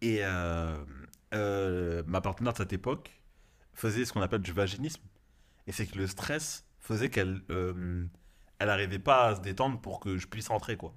Et 0.00 0.18
euh, 0.22 0.84
euh, 1.32 2.02
ma 2.06 2.20
partenaire 2.20 2.52
de 2.52 2.58
cette 2.58 2.72
époque 2.72 3.20
faisait 3.72 4.04
ce 4.04 4.12
qu'on 4.12 4.22
appelle 4.22 4.42
du 4.42 4.52
vaginisme. 4.52 5.02
Et 5.66 5.72
c'est 5.72 5.86
que 5.86 5.96
le 5.96 6.06
stress 6.06 6.66
faisait 6.78 7.08
qu'elle 7.08 7.40
euh, 7.50 8.04
elle 8.58 8.68
arrivait 8.68 8.98
pas 8.98 9.28
à 9.28 9.36
se 9.36 9.40
détendre 9.40 9.80
pour 9.80 10.00
que 10.00 10.18
je 10.18 10.26
puisse 10.26 10.48
rentrer, 10.48 10.76
quoi. 10.76 10.94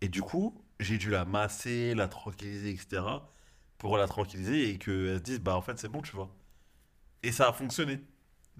Et 0.00 0.08
du 0.08 0.22
coup, 0.22 0.62
j'ai 0.78 0.96
dû 0.96 1.10
la 1.10 1.24
masser, 1.24 1.94
la 1.94 2.08
tranquilliser, 2.08 2.70
etc. 2.70 3.02
Pour 3.76 3.98
la 3.98 4.06
tranquilliser 4.06 4.70
et 4.70 4.78
qu'elle 4.78 5.18
se 5.18 5.22
dise, 5.22 5.40
bah 5.40 5.56
en 5.56 5.60
fait, 5.60 5.78
c'est 5.78 5.88
bon, 5.88 6.00
tu 6.00 6.14
vois. 6.16 6.34
Et 7.22 7.32
ça 7.32 7.48
a 7.48 7.52
fonctionné. 7.52 8.00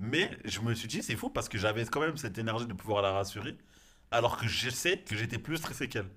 Mais 0.01 0.31
je 0.47 0.61
me 0.61 0.75
suis 0.75 0.89
dit, 0.89 1.03
c'est 1.03 1.15
fou 1.17 1.31
parce 1.31 1.49
que 1.49 1.59
j'avais 1.59 1.85
quand 1.85 2.01
même 2.01 2.17
cette 2.17 2.39
énergie 2.39 2.67
de 2.67 2.73
pouvoir 2.73 3.03
la 3.03 3.13
rassurer, 3.13 3.57
alors 4.11 4.39
que 4.39 4.49
je 4.49 4.71
sais 4.71 4.99
que 4.99 5.15
j'étais 5.15 5.39
plus 5.39 5.59
stressé 5.59 5.89
qu'elle. 5.89 6.09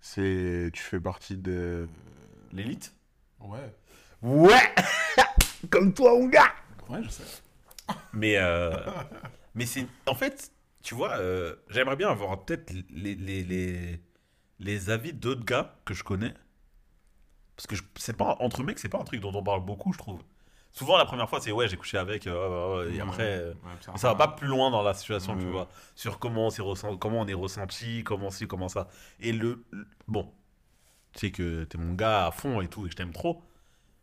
C'est. 0.00 0.70
Tu 0.72 0.82
fais 0.82 1.00
partie 1.00 1.36
de. 1.36 1.88
L'élite? 2.52 2.94
Ouais. 3.40 3.74
Ouais 4.22 4.74
Comme 5.70 5.92
toi, 5.92 6.12
mon 6.18 6.28
gars 6.28 6.54
Ouais, 6.88 7.02
je 7.02 7.08
sais. 7.08 7.24
Mais, 8.12 8.36
euh, 8.38 8.72
mais 9.54 9.66
c'est. 9.66 9.86
En 10.06 10.14
fait, 10.14 10.52
tu 10.82 10.94
vois, 10.94 11.18
euh, 11.18 11.56
j'aimerais 11.70 11.96
bien 11.96 12.10
avoir 12.10 12.44
peut-être 12.44 12.72
les, 12.90 13.14
les, 13.16 13.42
les, 13.42 14.00
les 14.60 14.90
avis 14.90 15.12
d'autres 15.12 15.44
gars 15.44 15.76
que 15.84 15.94
je 15.94 16.04
connais. 16.04 16.32
Parce 17.56 17.66
que 17.66 17.74
je- 17.76 17.82
c'est 17.96 18.16
pas. 18.16 18.36
Entre 18.40 18.62
mecs, 18.62 18.78
c'est 18.78 18.88
pas 18.88 19.00
un 19.00 19.04
truc 19.04 19.20
dont 19.20 19.34
on 19.34 19.42
parle 19.42 19.64
beaucoup, 19.64 19.92
je 19.92 19.98
trouve. 19.98 20.22
Souvent, 20.76 20.98
la 20.98 21.04
première 21.04 21.28
fois, 21.30 21.40
c'est 21.40 21.52
ouais, 21.52 21.68
j'ai 21.68 21.76
couché 21.76 21.96
avec, 21.98 22.26
euh, 22.26 22.32
ouais, 22.34 22.84
ouais, 22.84 22.90
ouais, 22.90 22.96
et 22.96 23.00
après. 23.00 23.22
euh, 23.38 23.54
ça 23.96 24.08
va 24.08 24.14
pas 24.16 24.26
plus 24.28 24.48
loin 24.48 24.70
dans 24.72 24.82
la 24.82 24.92
situation, 24.92 25.34
tu 25.38 25.44
vois. 25.52 25.68
Sur 25.94 26.18
comment 26.18 26.46
on, 26.48 26.50
s'est 26.50 26.62
ressent- 26.62 26.96
comment 26.98 27.20
on 27.20 27.26
est 27.28 27.32
ressenti, 27.34 28.02
comment 28.04 28.30
ci, 28.30 28.46
comment 28.48 28.68
ça. 28.68 28.88
Et 29.20 29.32
le. 29.32 29.64
le- 29.70 29.86
bon. 30.08 30.30
Tu 31.12 31.20
sais 31.20 31.30
que 31.30 31.62
t'es 31.62 31.78
mon 31.78 31.94
gars 31.94 32.26
à 32.26 32.32
fond 32.32 32.60
et 32.60 32.66
tout, 32.66 32.80
et 32.82 32.84
que 32.86 32.90
je 32.90 32.96
t'aime 32.96 33.12
trop. 33.12 33.40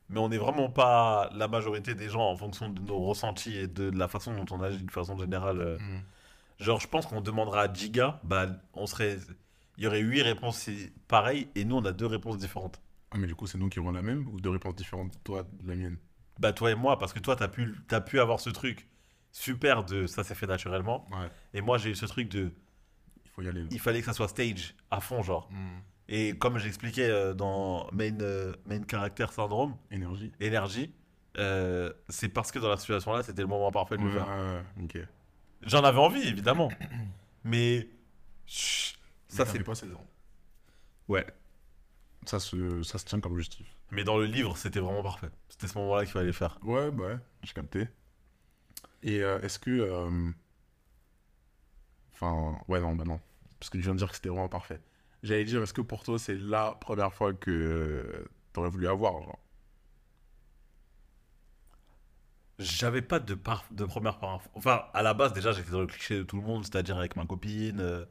Mais 0.07 0.19
on 0.21 0.29
n'est 0.29 0.37
vraiment 0.37 0.69
pas 0.69 1.29
la 1.35 1.49
majorité 1.49 1.93
des 1.93 2.07
gens 2.07 2.21
en 2.29 2.37
fonction 2.37 2.69
de 2.69 2.81
nos 2.81 2.99
ressentis 2.99 3.57
et 3.57 3.67
de 3.67 3.89
la 3.89 4.07
façon 4.07 4.33
dont 4.33 4.45
on 4.55 4.61
agit 4.61 4.77
d'une 4.77 4.89
façon 4.89 5.17
générale. 5.17 5.59
euh. 5.59 5.77
Mm. 5.77 6.01
Genre, 6.59 6.79
je 6.79 6.87
pense 6.87 7.05
qu'on 7.05 7.19
demandera 7.21 7.63
à 7.63 7.67
10 7.67 7.89
gars, 7.89 8.21
bah, 8.23 8.45
on 8.75 8.85
serait. 8.85 9.17
Il 9.77 9.83
y 9.83 9.87
aurait 9.87 9.99
8 9.99 10.21
réponses 10.21 10.69
pareilles, 11.09 11.49
et 11.55 11.65
nous, 11.65 11.75
on 11.75 11.83
a 11.85 11.91
deux 11.91 12.05
réponses 12.05 12.37
différentes. 12.37 12.79
Ah, 13.11 13.17
mais 13.17 13.27
du 13.27 13.35
coup, 13.35 13.45
c'est 13.47 13.57
nous 13.57 13.67
qui 13.67 13.79
aurons 13.79 13.91
la 13.91 14.01
même 14.01 14.25
ou 14.29 14.39
deux 14.39 14.51
réponses 14.51 14.75
différentes, 14.75 15.13
toi, 15.25 15.43
de 15.43 15.67
la 15.67 15.75
mienne? 15.75 15.97
Bah, 16.39 16.53
toi 16.53 16.71
et 16.71 16.75
moi, 16.75 16.97
parce 16.97 17.13
que 17.13 17.19
toi, 17.19 17.35
t'as 17.35 17.47
pu, 17.47 17.75
t'as 17.87 18.01
pu 18.01 18.19
avoir 18.19 18.39
ce 18.39 18.49
truc 18.49 18.87
super 19.31 19.83
de 19.83 20.07
ça 20.07 20.23
s'est 20.23 20.35
fait 20.35 20.47
naturellement. 20.47 21.07
Ouais. 21.11 21.29
Et 21.53 21.61
moi, 21.61 21.77
j'ai 21.77 21.91
eu 21.91 21.95
ce 21.95 22.05
truc 22.05 22.29
de. 22.29 22.51
Il 23.25 23.29
faut 23.31 23.41
y 23.43 23.47
aller. 23.47 23.65
il 23.71 23.79
fallait 23.79 23.99
que 23.99 24.05
ça 24.05 24.13
soit 24.13 24.27
stage 24.27 24.75
à 24.89 24.99
fond 24.99 25.21
genre 25.23 25.47
Mm. 25.51 25.79
et 26.09 26.37
comme 26.37 26.57
j'expliquais 26.57 27.09
euh, 27.09 27.33
dans 27.33 27.87
main 27.93 28.19
euh, 28.19 28.53
main 28.65 28.81
character 28.89 29.27
syndrome 29.31 29.77
Énergie. 29.89 30.33
énergie 30.41 30.93
euh, 31.37 31.93
c'est 32.09 32.27
parce 32.27 32.51
que 32.51 32.59
dans 32.59 32.67
la 32.67 32.75
situation 32.75 33.13
là 33.13 33.23
c'était 33.23 33.41
le 33.41 33.47
moment 33.47 33.71
parfait 33.71 33.95
de 33.95 34.03
le 34.03 34.11
faire 34.11 34.27
ouais, 34.27 34.83
ok. 34.83 34.97
j'en 35.61 35.81
avais 35.85 35.99
envie 35.99 36.27
évidemment 36.27 36.69
mais 37.45 37.87
chut, 38.45 38.99
ça 39.29 39.45
c'est 39.45 39.63
pas 39.63 39.75
16 39.75 39.93
ans. 39.93 40.05
ouais 41.07 41.25
Ça 42.25 42.37
se, 42.39 42.83
ça 42.83 42.97
se 42.97 43.05
tient 43.05 43.21
comme 43.21 43.31
objectif. 43.31 43.73
Mais 43.91 44.03
dans 44.03 44.17
le 44.17 44.25
livre 44.25 44.57
c'était 44.57 44.79
vraiment 44.79 45.03
parfait 45.03 45.29
c'était 45.49 45.67
ce 45.67 45.77
moment 45.77 45.95
là 45.95 46.03
qu'il 46.03 46.11
fallait 46.13 46.25
le 46.27 46.31
faire 46.31 46.57
Ouais, 46.63 46.91
bah 46.91 47.03
ouais, 47.05 47.17
j'ai 47.43 47.53
capté. 47.53 47.87
Et 49.03 49.21
euh, 49.23 49.39
est-ce 49.41 49.59
que. 49.59 49.69
euh, 49.71 50.31
Enfin, 52.13 52.57
ouais, 52.67 52.79
non, 52.79 52.95
bah 52.95 53.03
non. 53.05 53.19
Parce 53.59 53.69
que 53.69 53.77
tu 53.77 53.83
viens 53.83 53.93
de 53.93 53.97
dire 53.97 54.09
que 54.09 54.15
c'était 54.15 54.29
vraiment 54.29 54.49
parfait. 54.49 54.81
J'allais 55.23 55.45
dire, 55.45 55.61
est-ce 55.61 55.73
que 55.73 55.81
pour 55.81 56.03
toi, 56.03 56.17
c'est 56.19 56.35
la 56.37 56.71
première 56.79 57.13
fois 57.13 57.33
que 57.33 57.51
euh, 57.51 58.25
t'aurais 58.53 58.69
voulu 58.69 58.87
avoir 58.87 59.13
genre? 59.23 59.39
J'avais 62.59 63.01
pas 63.01 63.19
de, 63.19 63.33
par... 63.33 63.65
de 63.71 63.85
première 63.85 64.19
par 64.19 64.39
enfin 64.53 64.85
à 64.93 65.01
la 65.01 65.13
base 65.15 65.33
déjà 65.33 65.51
j'étais 65.51 65.71
dans 65.71 65.79
le 65.81 65.87
cliché 65.87 66.17
de 66.17 66.23
tout 66.23 66.35
le 66.35 66.43
monde 66.43 66.63
c'est-à-dire 66.63 66.97
avec 66.97 67.15
ma 67.15 67.25
copine 67.25 68.05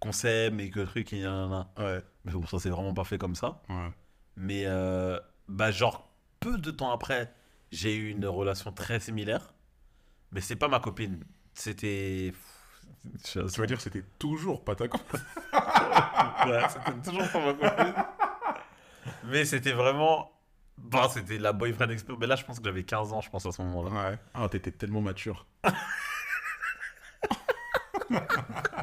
qu'on 0.00 0.12
s'aime 0.12 0.60
et 0.60 0.70
que 0.70 0.80
le 0.80 0.86
truc 0.86 1.12
et 1.14 1.20
nanana. 1.22 1.72
Ouais. 1.78 2.02
mais 2.24 2.32
bon 2.32 2.44
ça 2.46 2.58
c'est 2.58 2.68
vraiment 2.70 2.92
pas 2.94 3.04
fait 3.04 3.16
comme 3.18 3.34
ça 3.34 3.62
Ouais. 3.70 3.90
Mais 4.36 4.64
euh, 4.66 5.18
bah 5.48 5.70
genre 5.70 6.10
peu 6.40 6.58
de 6.58 6.70
temps 6.70 6.92
après, 6.92 7.32
j'ai 7.70 7.94
eu 7.96 8.10
une 8.10 8.26
relation 8.26 8.72
très 8.72 9.00
similaire. 9.00 9.54
Mais 10.32 10.40
c'est 10.40 10.56
pas 10.56 10.68
ma 10.68 10.80
copine. 10.80 11.24
C'était. 11.54 12.32
Tu 13.24 13.38
vas 13.38 13.66
dire 13.66 13.76
que 13.76 13.82
c'était 13.82 14.04
toujours 14.18 14.64
pas 14.64 14.74
ta 14.74 14.88
copine 14.88 15.20
Ouais, 16.46 16.62
c'était 16.68 17.10
toujours 17.10 17.30
pas 17.30 17.44
ma 17.44 17.54
copine. 17.54 17.94
Mais 19.24 19.44
c'était 19.44 19.72
vraiment. 19.72 20.30
Bon, 20.76 21.08
c'était 21.08 21.38
la 21.38 21.52
boyfriend 21.52 21.90
expert. 21.90 22.18
Mais 22.18 22.26
là, 22.26 22.36
je 22.36 22.44
pense 22.44 22.58
que 22.58 22.64
j'avais 22.64 22.84
15 22.84 23.12
ans, 23.12 23.20
je 23.20 23.30
pense, 23.30 23.46
à 23.46 23.52
ce 23.52 23.62
moment-là. 23.62 24.10
Ouais. 24.10 24.18
Ah, 24.34 24.48
t'étais 24.48 24.72
tellement 24.72 25.00
mature. 25.00 25.46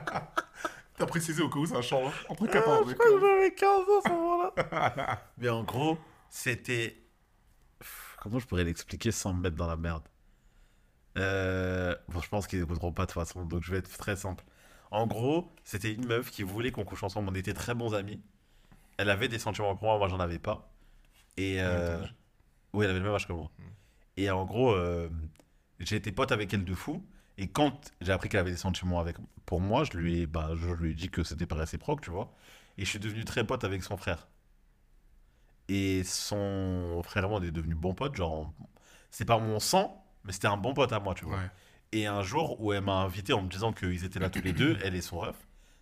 T'as 1.12 1.20
précisé 1.20 1.42
au 1.44 1.50
cas 1.50 1.60
où 1.60 1.66
ça 1.66 1.82
change 1.82 2.14
entre 2.30 2.48
14 2.48 2.92
et 2.92 2.96
15. 2.96 3.06
j'avais 3.22 3.54
15 3.54 3.70
ans 3.70 4.00
à 4.00 4.02
ce 4.04 4.10
moment-là. 4.10 5.24
Mais 5.38 5.50
en 5.50 5.64
gros, 5.64 5.98
c'était. 6.30 6.98
Comment 8.22 8.40
je 8.40 8.46
pourrais 8.48 8.64
l'expliquer 8.64 9.12
sans 9.12 9.34
me 9.34 9.42
mettre 9.42 9.56
dans 9.56 9.68
la 9.68 9.76
merde? 9.78 10.04
Euh, 11.18 11.96
Bon, 12.08 12.22
je 12.22 12.30
pense 12.30 12.48
qu'ils 12.48 12.60
n'écouteront 12.62 12.94
pas 12.94 13.04
de 13.06 13.12
toute 13.12 13.22
façon, 13.22 13.46
donc 13.46 13.64
je 13.64 13.72
vais 13.72 13.80
être 13.80 13.98
très 13.98 14.16
simple. 14.16 14.44
En 14.92 15.08
gros, 15.08 15.52
c'était 15.64 15.92
une 15.92 16.06
meuf 16.06 16.30
qui 16.32 16.44
voulait 16.44 16.72
qu'on 16.72 16.84
couche 16.86 17.04
ensemble. 17.04 17.30
On 17.30 17.36
était 17.36 17.54
très 17.54 17.74
bons 17.74 17.94
amis. 17.94 18.22
Elle 18.98 19.10
avait 19.10 19.28
des 19.28 19.40
sentiments 19.40 19.76
pour 19.76 19.88
moi, 19.88 19.98
moi 19.98 20.08
j'en 20.08 20.20
avais 20.20 20.40
pas. 20.40 20.72
Et. 21.38 21.58
euh. 21.60 22.00
Oui, 22.74 22.86
elle 22.86 22.92
avait 22.92 23.00
le 23.00 23.06
même 23.06 23.16
âge 23.16 23.28
que 23.28 23.34
moi. 23.34 23.52
Et 24.18 24.30
en 24.30 24.46
gros, 24.46 24.72
euh, 24.74 25.10
j'ai 25.80 25.98
été 25.98 26.12
pote 26.12 26.32
avec 26.32 26.54
elle 26.54 26.64
de 26.64 26.74
fou. 26.74 27.04
Et 27.42 27.48
quand 27.50 27.92
j'ai 28.02 28.12
appris 28.12 28.30
qu'elle 28.30 28.40
avait 28.42 28.52
des 28.52 28.58
sentiments 28.58 29.00
avec, 29.00 29.18
pour 29.48 29.60
moi, 29.60 29.84
je 29.84 29.98
lui, 29.98 30.22
ai, 30.22 30.28
bah, 30.28 30.52
je 30.56 30.70
lui 30.70 30.92
ai 30.92 30.94
dit 30.94 31.10
que 31.10 31.24
c'était 31.24 31.48
pas 31.48 31.56
réciproque, 31.56 32.02
tu 32.02 32.12
vois. 32.12 32.32
Et 32.78 32.86
je 32.86 32.90
suis 32.90 33.00
devenu 33.00 33.26
très 33.26 33.44
pote 33.46 33.64
avec 33.64 33.82
son 33.84 33.98
frère. 33.98 34.28
Et 35.68 36.04
son 36.04 37.02
frère 37.04 37.26
et 37.26 37.28
moi, 37.28 37.40
on 37.40 37.44
est 37.44 37.52
devenus 37.52 37.78
bons 37.78 37.94
potes. 37.96 38.16
Genre, 38.16 38.54
c'est 39.10 39.26
pas 39.26 39.38
mon 39.40 39.60
sang, 39.60 40.06
mais 40.24 40.34
c'était 40.34 40.48
un 40.48 40.58
bon 40.58 40.74
pote 40.74 40.92
à 40.94 41.00
moi, 41.00 41.14
tu 41.16 41.26
vois. 41.26 41.38
Ouais. 41.38 41.50
Et 41.94 42.06
un 42.06 42.22
jour 42.22 42.62
où 42.62 42.74
elle 42.74 42.84
m'a 42.84 42.98
invité 43.02 43.34
en 43.34 43.42
me 43.42 43.50
disant 43.50 43.74
qu'ils 43.74 44.06
étaient 44.06 44.20
là 44.20 44.30
tous 44.30 44.42
les 44.42 44.54
deux, 44.54 44.78
elle 44.84 44.96
et 44.96 45.02
son 45.02 45.20
ref. 45.20 45.36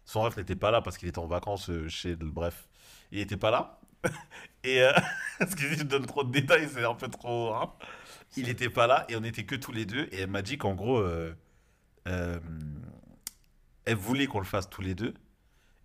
Son 0.06 0.22
ref 0.22 0.38
n'était 0.38 0.56
pas 0.56 0.72
là 0.72 0.82
parce 0.82 0.98
qu'il 0.98 1.08
était 1.08 1.20
en 1.20 1.28
vacances 1.28 1.70
euh, 1.70 1.88
chez. 1.88 2.16
Bref, 2.16 2.68
il 3.12 3.20
était 3.20 3.38
pas 3.38 3.52
là. 3.52 3.80
et. 4.64 4.82
euh, 4.82 4.92
parce 5.40 5.54
que 5.56 5.62
si 5.62 5.78
je 5.80 5.84
donne 5.84 6.06
trop 6.06 6.24
de 6.24 6.32
détails, 6.32 6.68
c'est 6.74 6.86
un 6.86 6.96
peu 6.96 7.10
trop. 7.10 7.54
hein. 7.54 7.74
Il 8.38 8.48
était 8.50 8.70
pas 8.70 8.88
là 8.88 9.06
et 9.10 9.16
on 9.18 9.24
était 9.24 9.44
que 9.46 9.56
tous 9.56 9.72
les 9.72 9.86
deux. 9.86 10.08
Et 10.12 10.22
elle 10.22 10.30
m'a 10.30 10.42
dit 10.42 10.58
qu'en 10.58 10.74
gros. 10.74 10.98
euh, 11.00 11.36
euh, 12.10 12.40
elle 13.86 13.96
voulait 13.96 14.28
qu'on 14.28 14.40
le 14.40 14.46
fasse 14.46 14.70
tous 14.70 14.82
les 14.82 14.96
deux. 14.96 15.14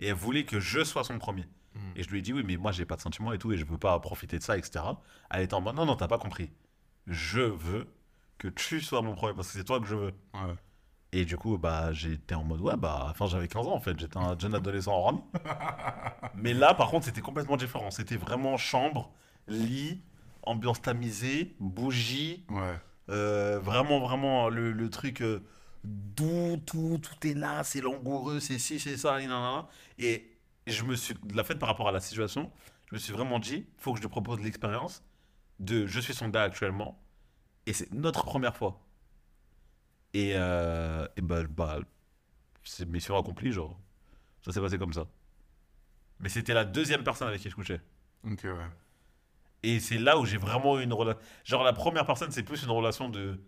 Et 0.00 0.08
elle 0.08 0.14
voulait 0.14 0.44
que 0.44 0.58
je 0.60 0.82
sois 0.82 1.04
son 1.04 1.18
premier. 1.18 1.46
Mm. 1.74 1.78
Et 1.96 2.02
je 2.02 2.10
lui 2.10 2.18
ai 2.18 2.22
dit, 2.22 2.32
oui, 2.32 2.42
mais 2.44 2.56
moi, 2.56 2.72
j'ai 2.72 2.84
pas 2.84 2.96
de 2.96 3.00
sentiments 3.00 3.32
et 3.32 3.38
tout, 3.38 3.52
et 3.52 3.56
je 3.56 3.64
veux 3.64 3.78
pas 3.78 3.98
profiter 4.00 4.38
de 4.38 4.42
ça, 4.42 4.58
etc. 4.58 4.84
Elle 5.30 5.42
était 5.42 5.54
en 5.54 5.60
mode, 5.60 5.76
non, 5.76 5.86
non, 5.86 5.96
t'as 5.96 6.08
pas 6.08 6.18
compris. 6.18 6.50
Je 7.06 7.40
veux 7.40 7.86
que 8.38 8.48
tu 8.48 8.80
sois 8.80 9.02
mon 9.02 9.14
premier, 9.14 9.34
parce 9.34 9.48
que 9.52 9.58
c'est 9.58 9.64
toi 9.64 9.78
que 9.80 9.86
je 9.86 9.94
veux. 9.94 10.12
Ouais. 10.34 10.54
Et 11.12 11.24
du 11.24 11.36
coup, 11.36 11.56
bah, 11.58 11.92
j'étais 11.92 12.34
en 12.34 12.42
mode, 12.42 12.60
ouais, 12.60 12.76
bah, 12.76 13.06
enfin, 13.10 13.26
j'avais 13.26 13.46
15 13.46 13.68
ans, 13.68 13.74
en 13.74 13.80
fait. 13.80 13.98
J'étais 13.98 14.16
un 14.16 14.36
jeune 14.36 14.54
adolescent 14.54 14.92
en 14.92 14.98
horny. 14.98 15.20
mais 16.34 16.52
là, 16.54 16.74
par 16.74 16.90
contre, 16.90 17.04
c'était 17.04 17.20
complètement 17.20 17.56
différent. 17.56 17.92
C'était 17.92 18.16
vraiment 18.16 18.56
chambre, 18.56 19.12
lit, 19.46 20.02
ambiance 20.42 20.82
tamisée, 20.82 21.54
bougie, 21.60 22.44
Ouais. 22.50 22.74
euh, 23.10 23.60
vraiment, 23.60 24.00
vraiment, 24.00 24.48
le, 24.48 24.72
le 24.72 24.90
truc 24.90 25.20
euh, 25.22 25.40
doux, 25.84 26.56
tout, 26.66 27.00
tout 27.02 27.26
est 27.26 27.34
là, 27.34 27.62
c'est 27.64 27.80
langoureux, 27.80 28.40
c'est 28.40 28.58
ci, 28.58 28.80
c'est 28.80 28.96
ça, 28.96 29.18
et 29.98 30.30
je 30.66 30.82
me 30.84 30.96
suis, 30.96 31.14
de 31.22 31.36
la 31.36 31.44
fait 31.44 31.56
par 31.56 31.68
rapport 31.68 31.88
à 31.88 31.92
la 31.92 32.00
situation, 32.00 32.50
je 32.88 32.94
me 32.94 32.98
suis 32.98 33.12
vraiment 33.12 33.38
dit, 33.38 33.66
faut 33.78 33.92
que 33.92 33.98
je 33.98 34.02
te 34.02 34.08
propose 34.08 34.40
l'expérience 34.40 35.02
de 35.60 35.86
je 35.86 36.00
suis 36.00 36.14
son 36.14 36.28
gars 36.28 36.42
actuellement, 36.42 37.00
et 37.66 37.72
c'est 37.72 37.92
notre 37.92 38.24
première 38.24 38.56
fois. 38.56 38.80
Et, 40.14 40.32
euh, 40.34 41.06
et 41.16 41.22
bah, 41.22 41.42
bah 41.48 41.80
c'est 42.62 42.88
mission 42.88 43.18
accomplie, 43.18 43.52
genre. 43.52 43.78
Ça 44.42 44.52
s'est 44.52 44.60
passé 44.60 44.78
comme 44.78 44.92
ça. 44.92 45.06
Mais 46.20 46.28
c'était 46.28 46.54
la 46.54 46.64
deuxième 46.64 47.02
personne 47.02 47.28
avec 47.28 47.40
qui 47.40 47.50
je 47.50 47.54
couchais. 47.54 47.80
Ok, 48.24 48.44
ouais. 48.44 48.68
Et 49.62 49.80
c'est 49.80 49.98
là 49.98 50.18
où 50.18 50.26
j'ai 50.26 50.36
vraiment 50.36 50.78
eu 50.78 50.84
une 50.84 50.92
relation. 50.92 51.20
Genre, 51.44 51.64
la 51.64 51.72
première 51.72 52.04
personne, 52.06 52.30
c'est 52.30 52.42
plus 52.42 52.62
une 52.62 52.70
relation 52.70 53.08
de. 53.08 53.40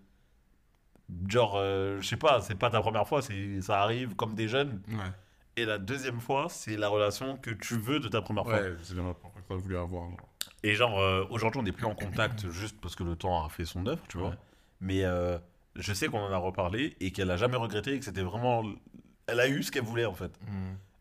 Genre, 1.28 1.54
euh, 1.56 2.00
je 2.00 2.06
sais 2.06 2.16
pas, 2.16 2.40
c'est 2.40 2.56
pas 2.56 2.70
ta 2.70 2.80
première 2.80 3.06
fois, 3.06 3.22
c'est 3.22 3.60
ça 3.60 3.80
arrive 3.80 4.16
comme 4.16 4.34
des 4.34 4.48
jeunes. 4.48 4.82
Ouais. 4.88 5.12
Et 5.56 5.64
la 5.64 5.78
deuxième 5.78 6.20
fois, 6.20 6.48
c'est 6.48 6.76
la 6.76 6.88
relation 6.88 7.36
que 7.36 7.50
tu 7.50 7.78
veux 7.78 8.00
de 8.00 8.08
ta 8.08 8.20
première 8.20 8.44
fois. 8.44 8.60
Ouais, 8.60 8.74
c'est 8.82 8.94
bien 8.94 9.06
la 9.06 9.14
première 9.14 9.44
fois 9.46 9.56
que 9.56 9.62
voulu 9.62 9.76
avoir. 9.76 10.10
genre. 10.10 10.28
Et 10.62 10.74
genre, 10.74 10.98
euh, 10.98 11.24
aujourd'hui, 11.30 11.60
on 11.60 11.62
n'est 11.62 11.72
plus 11.72 11.86
en 11.86 11.94
contact 11.94 12.50
juste 12.50 12.80
parce 12.80 12.96
que 12.96 13.04
le 13.04 13.16
temps 13.16 13.44
a 13.44 13.48
fait 13.48 13.64
son 13.64 13.86
œuvre, 13.86 14.02
tu 14.08 14.18
vois. 14.18 14.30
Ouais. 14.30 14.36
Mais 14.80 15.04
euh, 15.04 15.38
je 15.76 15.92
sais 15.92 16.08
qu'on 16.08 16.18
en 16.18 16.32
a 16.32 16.36
reparlé 16.36 16.96
et 17.00 17.12
qu'elle 17.12 17.30
a 17.30 17.36
jamais 17.36 17.56
regretté 17.56 17.94
et 17.94 17.98
que 17.98 18.04
c'était 18.04 18.22
vraiment. 18.22 18.64
Elle 19.26 19.40
a 19.40 19.48
eu 19.48 19.62
ce 19.62 19.70
qu'elle 19.70 19.84
voulait 19.84 20.06
en 20.06 20.14
fait. 20.14 20.32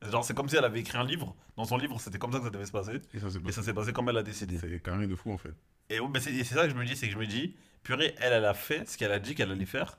Genre, 0.09 0.23
c'est 0.23 0.35
comme 0.35 0.49
si 0.49 0.55
elle 0.55 0.65
avait 0.65 0.79
écrit 0.79 0.97
un 0.97 1.03
livre. 1.03 1.35
Dans 1.57 1.65
son 1.65 1.77
livre, 1.77 1.99
c'était 1.99 2.19
comme 2.19 2.31
ça 2.31 2.39
que 2.39 2.45
ça 2.45 2.49
devait 2.51 2.65
se 2.65 2.71
passer. 2.71 3.01
Et 3.13 3.19
ça, 3.19 3.63
s'est 3.63 3.73
passé 3.73 3.91
comme 3.91 4.09
elle 4.09 4.17
a 4.17 4.23
décidé. 4.23 4.57
C'est 4.57 4.79
carré 4.81 5.07
de 5.07 5.15
fou 5.15 5.31
en 5.31 5.37
fait. 5.37 5.53
Et 5.89 5.99
ouais, 5.99 6.07
mais 6.13 6.19
c'est 6.19 6.31
c'est 6.43 6.55
ça 6.55 6.63
que 6.65 6.69
je 6.71 6.75
me 6.75 6.85
dis, 6.85 6.95
c'est 6.95 7.07
que 7.07 7.13
je 7.13 7.17
me 7.19 7.25
dis, 7.27 7.55
purée, 7.83 8.15
elle, 8.19 8.33
elle 8.33 8.45
a 8.45 8.53
fait 8.53 8.87
ce 8.89 8.97
qu'elle 8.97 9.11
a 9.11 9.19
dit 9.19 9.35
qu'elle 9.35 9.51
allait 9.51 9.65
faire. 9.65 9.97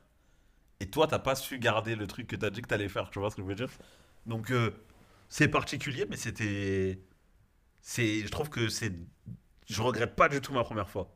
Et 0.80 0.88
toi, 0.90 1.06
t'as 1.08 1.18
pas 1.20 1.34
su 1.36 1.58
garder 1.58 1.96
le 1.96 2.06
truc 2.06 2.26
que 2.28 2.36
t'as 2.36 2.50
dit 2.50 2.62
que 2.62 2.68
t'allais 2.68 2.88
faire, 2.88 3.10
tu 3.10 3.18
vois 3.20 3.30
ce 3.30 3.36
que 3.36 3.42
je 3.42 3.46
veux 3.48 3.54
dire? 3.54 3.70
Donc, 4.26 4.50
euh, 4.50 4.70
c'est 5.28 5.48
particulier, 5.48 6.06
mais 6.10 6.16
c'était. 6.16 7.00
C'est, 7.82 8.20
je 8.22 8.28
trouve 8.30 8.50
que 8.50 8.68
c'est. 8.68 8.92
Je 9.68 9.82
regrette 9.82 10.16
pas 10.16 10.28
du 10.28 10.40
tout 10.40 10.52
ma 10.52 10.64
première 10.64 10.88
fois. 10.90 11.14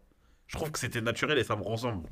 Je 0.49 0.57
trouve 0.57 0.71
que 0.73 0.79
c'était 0.79 1.01
naturel 1.03 1.39
et 1.39 1.45
ça 1.45 1.57
me 1.57 1.62
ressemble. 1.62 2.09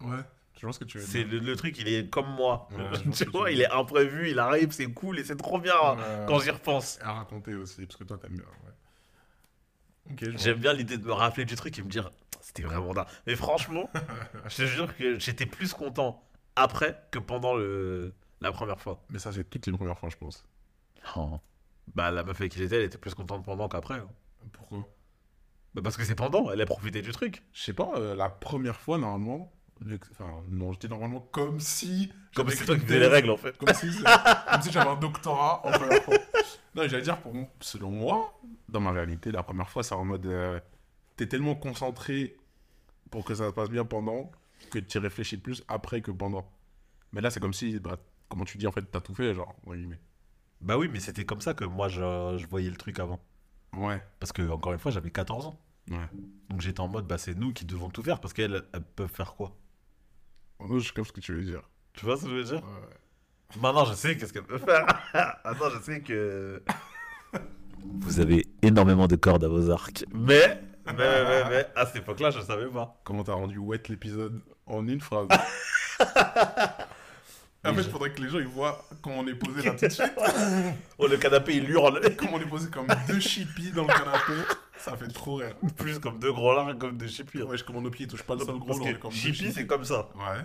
Ouais, 0.00 0.18
je 0.56 0.66
vois 0.66 0.72
ce 0.72 0.78
que 0.80 0.84
tu 0.84 0.98
veux 0.98 1.04
C'est 1.06 1.24
dire. 1.24 1.24
le, 1.24 1.38
le 1.40 1.56
truc, 1.56 1.78
il 1.78 1.88
est 1.88 2.08
comme 2.10 2.28
moi. 2.34 2.68
Ouais, 2.70 2.78
je 2.92 3.10
tu 3.10 3.24
que 3.26 3.30
vois, 3.30 3.48
tu 3.48 3.54
il 3.54 3.60
est 3.62 3.70
imprévu, 3.70 4.30
il 4.30 4.38
arrive, 4.38 4.70
c'est 4.72 4.92
cool 4.92 5.18
et 5.18 5.24
c'est 5.24 5.36
trop 5.36 5.58
bien 5.60 5.74
Ouais. 5.96 6.24
quand 6.26 6.38
j'y 6.40 6.50
repense. 6.50 6.98
À 7.02 7.12
raconter 7.14 7.54
aussi, 7.54 7.86
parce 7.86 7.96
que 7.96 8.04
toi, 8.04 8.18
t'aimes 8.18 8.36
bien. 8.36 8.44
J'aime 10.18 10.58
bien 10.58 10.72
l'idée 10.72 10.98
de 10.98 11.04
me 11.06 11.12
rappeler 11.12 11.44
du 11.44 11.54
truc 11.56 11.78
et 11.78 11.82
me 11.82 11.88
dire, 11.88 12.10
c'était 12.40 12.62
vraiment 12.62 12.92
dingue. 12.92 13.06
Mais 13.26 13.36
franchement, 13.36 13.88
je 14.48 14.56
te 14.56 14.66
jure 14.66 14.94
que 14.96 15.18
j'étais 15.18 15.46
plus 15.46 15.72
content 15.72 16.22
après 16.56 17.00
que 17.10 17.18
pendant 17.18 17.54
le... 17.54 18.12
la 18.40 18.52
première 18.52 18.80
fois. 18.80 19.02
Mais 19.10 19.18
ça, 19.18 19.32
c'est 19.32 19.44
toutes 19.48 19.66
les 19.66 19.72
premières 19.72 19.98
fois, 19.98 20.08
je 20.10 20.16
pense. 20.16 20.44
Oh. 21.16 21.40
Bah, 21.94 22.10
la 22.10 22.22
meuf 22.22 22.40
avec 22.40 22.52
qui 22.52 22.58
j'étais, 22.58 22.76
elle 22.76 22.82
était 22.82 22.98
plus 22.98 23.14
contente 23.14 23.44
pendant 23.44 23.68
qu'après. 23.68 23.94
hein. 23.94 24.08
Pourquoi? 24.52 24.86
Bah, 25.74 25.80
parce 25.82 25.96
que 25.96 26.04
c'est 26.04 26.14
pendant, 26.14 26.50
elle 26.52 26.60
a 26.60 26.66
profité 26.66 27.02
du 27.02 27.10
truc. 27.12 27.42
Je 27.52 27.62
sais 27.62 27.72
pas, 27.72 27.92
euh, 27.96 28.14
la 28.14 28.28
première 28.28 28.76
fois, 28.80 28.98
normalement. 28.98 29.52
Enfin, 30.12 30.42
non, 30.48 30.72
je 30.72 30.78
dis 30.78 30.88
normalement 30.88 31.20
comme 31.20 31.58
si. 31.60 32.12
Comme 32.34 32.48
écrit 32.48 32.64
toi 32.64 32.76
qui 32.76 32.82
faisais 32.82 33.00
les 33.00 33.08
règles 33.08 33.30
en 33.30 33.36
fait. 33.36 33.56
Comme 33.58 33.74
si, 33.74 33.88
comme 33.90 34.62
si 34.62 34.70
j'avais 34.70 34.88
un 34.88 34.96
doctorat 34.96 35.66
en 35.66 35.72
première 35.72 36.02
fois. 36.04 36.14
Non, 36.74 36.88
j'allais 36.88 37.02
dire, 37.02 37.20
pour, 37.20 37.32
selon 37.60 37.90
moi, 37.90 38.40
dans 38.68 38.80
ma 38.80 38.90
réalité, 38.92 39.30
la 39.30 39.42
première 39.42 39.70
fois, 39.70 39.82
c'est 39.82 39.94
en 39.94 40.04
mode. 40.04 40.26
euh, 40.26 40.58
T'es 41.16 41.28
tellement 41.28 41.54
concentré 41.54 42.36
pour 43.10 43.24
que 43.24 43.34
ça 43.34 43.48
se 43.48 43.52
passe 43.54 43.70
bien 43.70 43.84
pendant 43.84 44.30
que 44.70 44.78
tu 44.80 44.98
réfléchis 44.98 45.36
plus 45.36 45.62
après 45.68 46.00
que 46.02 46.10
pendant. 46.10 46.50
Mais 47.12 47.20
là, 47.20 47.30
c'est 47.30 47.38
comme 47.40 47.52
si, 47.54 47.78
bah, 47.78 47.96
comment 48.28 48.44
tu 48.44 48.58
dis, 48.58 48.66
en 48.66 48.72
fait, 48.72 48.82
t'as 48.90 49.00
tout 49.00 49.14
fait, 49.14 49.34
genre, 49.34 49.54
oui, 49.66 49.86
mais. 49.86 50.00
Bah 50.60 50.78
oui, 50.78 50.88
mais 50.90 50.98
c'était 51.00 51.24
comme 51.26 51.40
ça 51.42 51.52
que 51.52 51.64
moi 51.64 51.88
je, 51.88 52.00
je 52.38 52.46
voyais 52.46 52.70
le 52.70 52.76
truc 52.76 52.98
avant. 52.98 53.20
Ouais, 53.76 54.02
Parce 54.18 54.32
que, 54.32 54.48
encore 54.48 54.72
une 54.72 54.78
fois, 54.78 54.90
j'avais 54.90 55.10
14 55.10 55.46
ans. 55.46 55.60
ouais. 55.90 56.08
Donc 56.48 56.60
j'étais 56.62 56.80
en 56.80 56.88
mode, 56.88 57.06
bah 57.06 57.18
c'est 57.18 57.34
nous 57.34 57.52
qui 57.52 57.64
devons 57.66 57.90
tout 57.90 58.02
faire 58.02 58.20
parce 58.20 58.32
qu'elles 58.32 58.62
elles 58.72 58.82
peuvent 58.96 59.10
faire 59.12 59.34
quoi? 59.34 59.54
Je 60.60 60.92
capte 60.92 61.08
ce 61.08 61.12
que 61.12 61.20
tu 61.20 61.34
veux 61.34 61.42
dire. 61.44 61.68
Tu 61.92 62.04
vois 62.06 62.16
ce 62.16 62.22
que 62.24 62.30
je 62.30 62.34
veux 62.36 62.44
dire? 62.44 62.62
Ouais. 62.64 62.96
Maintenant, 63.60 63.84
je 63.84 63.94
sais 63.94 64.16
qu'est-ce 64.16 64.32
qu'elle 64.32 64.44
peut 64.44 64.58
faire. 64.58 64.86
Maintenant, 65.44 65.70
je 65.70 65.82
sais 65.82 66.00
que. 66.00 66.62
Vous 68.00 68.20
avez 68.20 68.46
énormément 68.62 69.06
de 69.06 69.16
cordes 69.16 69.44
à 69.44 69.48
vos 69.48 69.70
arcs. 69.70 70.04
Mais, 70.12 70.60
mais, 70.86 70.92
mais, 70.96 71.44
mais, 71.50 71.66
à 71.76 71.84
cette 71.86 71.96
époque-là, 71.96 72.30
je 72.30 72.40
savais 72.40 72.66
pas. 72.66 72.98
Comment 73.04 73.24
t'as 73.24 73.34
rendu 73.34 73.58
wet 73.58 73.82
l'épisode 73.88 74.40
en 74.66 74.86
une 74.88 75.00
phrase? 75.00 75.28
En 77.66 77.72
fait, 77.72 77.80
il 77.80 77.90
faudrait 77.90 78.12
que 78.12 78.20
les 78.20 78.28
gens 78.28 78.38
ils 78.38 78.46
voient 78.46 78.84
comment 79.00 79.20
on 79.20 79.26
est 79.26 79.34
posé 79.34 79.62
là 79.62 79.70
tout 79.70 79.86
de 79.86 79.90
suite. 79.90 80.12
Oh, 80.98 81.06
le 81.06 81.16
canapé, 81.16 81.56
il 81.56 81.70
hurle. 81.70 81.98
Comment 82.16 82.34
on 82.34 82.40
est 82.40 82.48
posé 82.48 82.68
comme 82.68 82.86
deux 83.08 83.20
chippies 83.20 83.70
dans 83.70 83.82
le 83.82 83.88
canapé. 83.88 84.34
Ça 84.76 84.96
fait 84.96 85.08
trop 85.08 85.36
rire. 85.36 85.56
Plus 85.76 85.98
comme 85.98 86.18
deux 86.18 86.32
gros 86.32 86.54
lards, 86.54 86.76
comme 86.76 86.98
des 86.98 87.08
chippies. 87.08 87.42
Ouais, 87.42 87.56
je 87.56 87.64
comment 87.64 87.80
nos 87.80 87.90
pieds 87.90 88.04
ils 88.04 88.08
touchent 88.08 88.22
pas 88.22 88.34
le 88.34 88.44
sol 88.44 88.58
gros. 88.58 88.66
Parce 88.66 88.80
que 88.80 88.98
comme 88.98 89.12
deux 89.12 89.16
chippie, 89.16 89.50
c'est 89.50 89.66
comme 89.66 89.84
ça. 89.84 90.10
Ouais, 90.14 90.44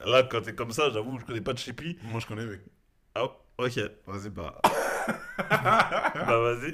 Là, 0.00 0.22
quand 0.22 0.42
t'es 0.42 0.54
comme 0.54 0.70
ça, 0.72 0.90
j'avoue, 0.90 1.18
je 1.18 1.24
connais 1.24 1.40
pas 1.40 1.52
de 1.52 1.58
chippie. 1.58 1.98
moi 2.04 2.20
je 2.20 2.26
connais, 2.26 2.46
mec. 2.46 2.60
Ah, 3.14 3.24
ok. 3.24 3.80
Vas-y, 4.06 4.30
bah. 4.30 4.60
bah, 5.38 6.38
vas-y. 6.38 6.72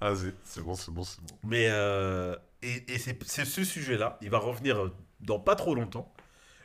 Vas-y, 0.00 0.34
c'est 0.44 0.62
bon, 0.62 0.74
c'est 0.74 0.90
bon, 0.90 1.04
c'est 1.04 1.20
bon. 1.20 1.36
Mais 1.44 1.66
euh, 1.68 2.34
et, 2.62 2.94
et 2.94 2.98
c'est 2.98 3.44
ce 3.44 3.64
sujet-là, 3.64 4.18
il 4.22 4.30
va 4.30 4.38
revenir 4.38 4.78
euh, 4.78 4.94
dans 5.20 5.38
pas 5.38 5.56
trop 5.56 5.74
longtemps, 5.74 6.12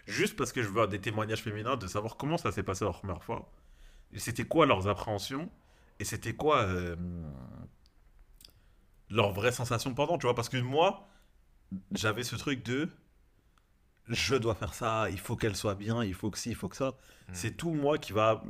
juste 0.08 0.36
parce 0.38 0.52
que 0.54 0.64
je 0.64 0.70
veux 0.70 0.88
des 0.88 1.02
témoignages 1.02 1.42
féminins 1.42 1.76
de 1.76 1.88
savoir 1.88 2.16
comment 2.18 2.38
ça 2.38 2.52
s'est 2.52 2.64
passé 2.64 2.86
leur 2.86 2.98
première 3.00 3.24
fois, 3.24 3.52
c'était 4.16 4.46
quoi 4.46 4.66
leurs 4.66 4.88
appréhensions, 4.88 5.50
et 6.00 6.06
c'était 6.06 6.34
quoi 6.34 6.64
euh, 6.64 6.96
leurs 9.10 9.32
vraies 9.34 9.52
sensations 9.52 9.94
pendant, 9.94 10.18
tu 10.18 10.28
vois, 10.28 10.36
parce 10.36 10.50
que 10.50 10.58
moi, 10.58 11.08
j'avais 11.92 12.24
ce 12.24 12.36
truc 12.36 12.64
de 12.64 12.90
je 14.08 14.36
dois 14.36 14.56
faire 14.56 14.74
ça, 14.74 15.10
il 15.10 15.20
faut 15.20 15.36
qu'elle 15.36 15.56
soit 15.56 15.76
bien, 15.76 16.04
il 16.04 16.14
faut 16.14 16.30
que 16.32 16.38
ci, 16.38 16.50
il 16.50 16.56
faut 16.56 16.70
que 16.70 16.76
ça. 16.78 16.94
C'est 17.34 17.58
tout 17.58 17.72
moi 17.72 17.98
qui 17.98 18.14
va, 18.14 18.44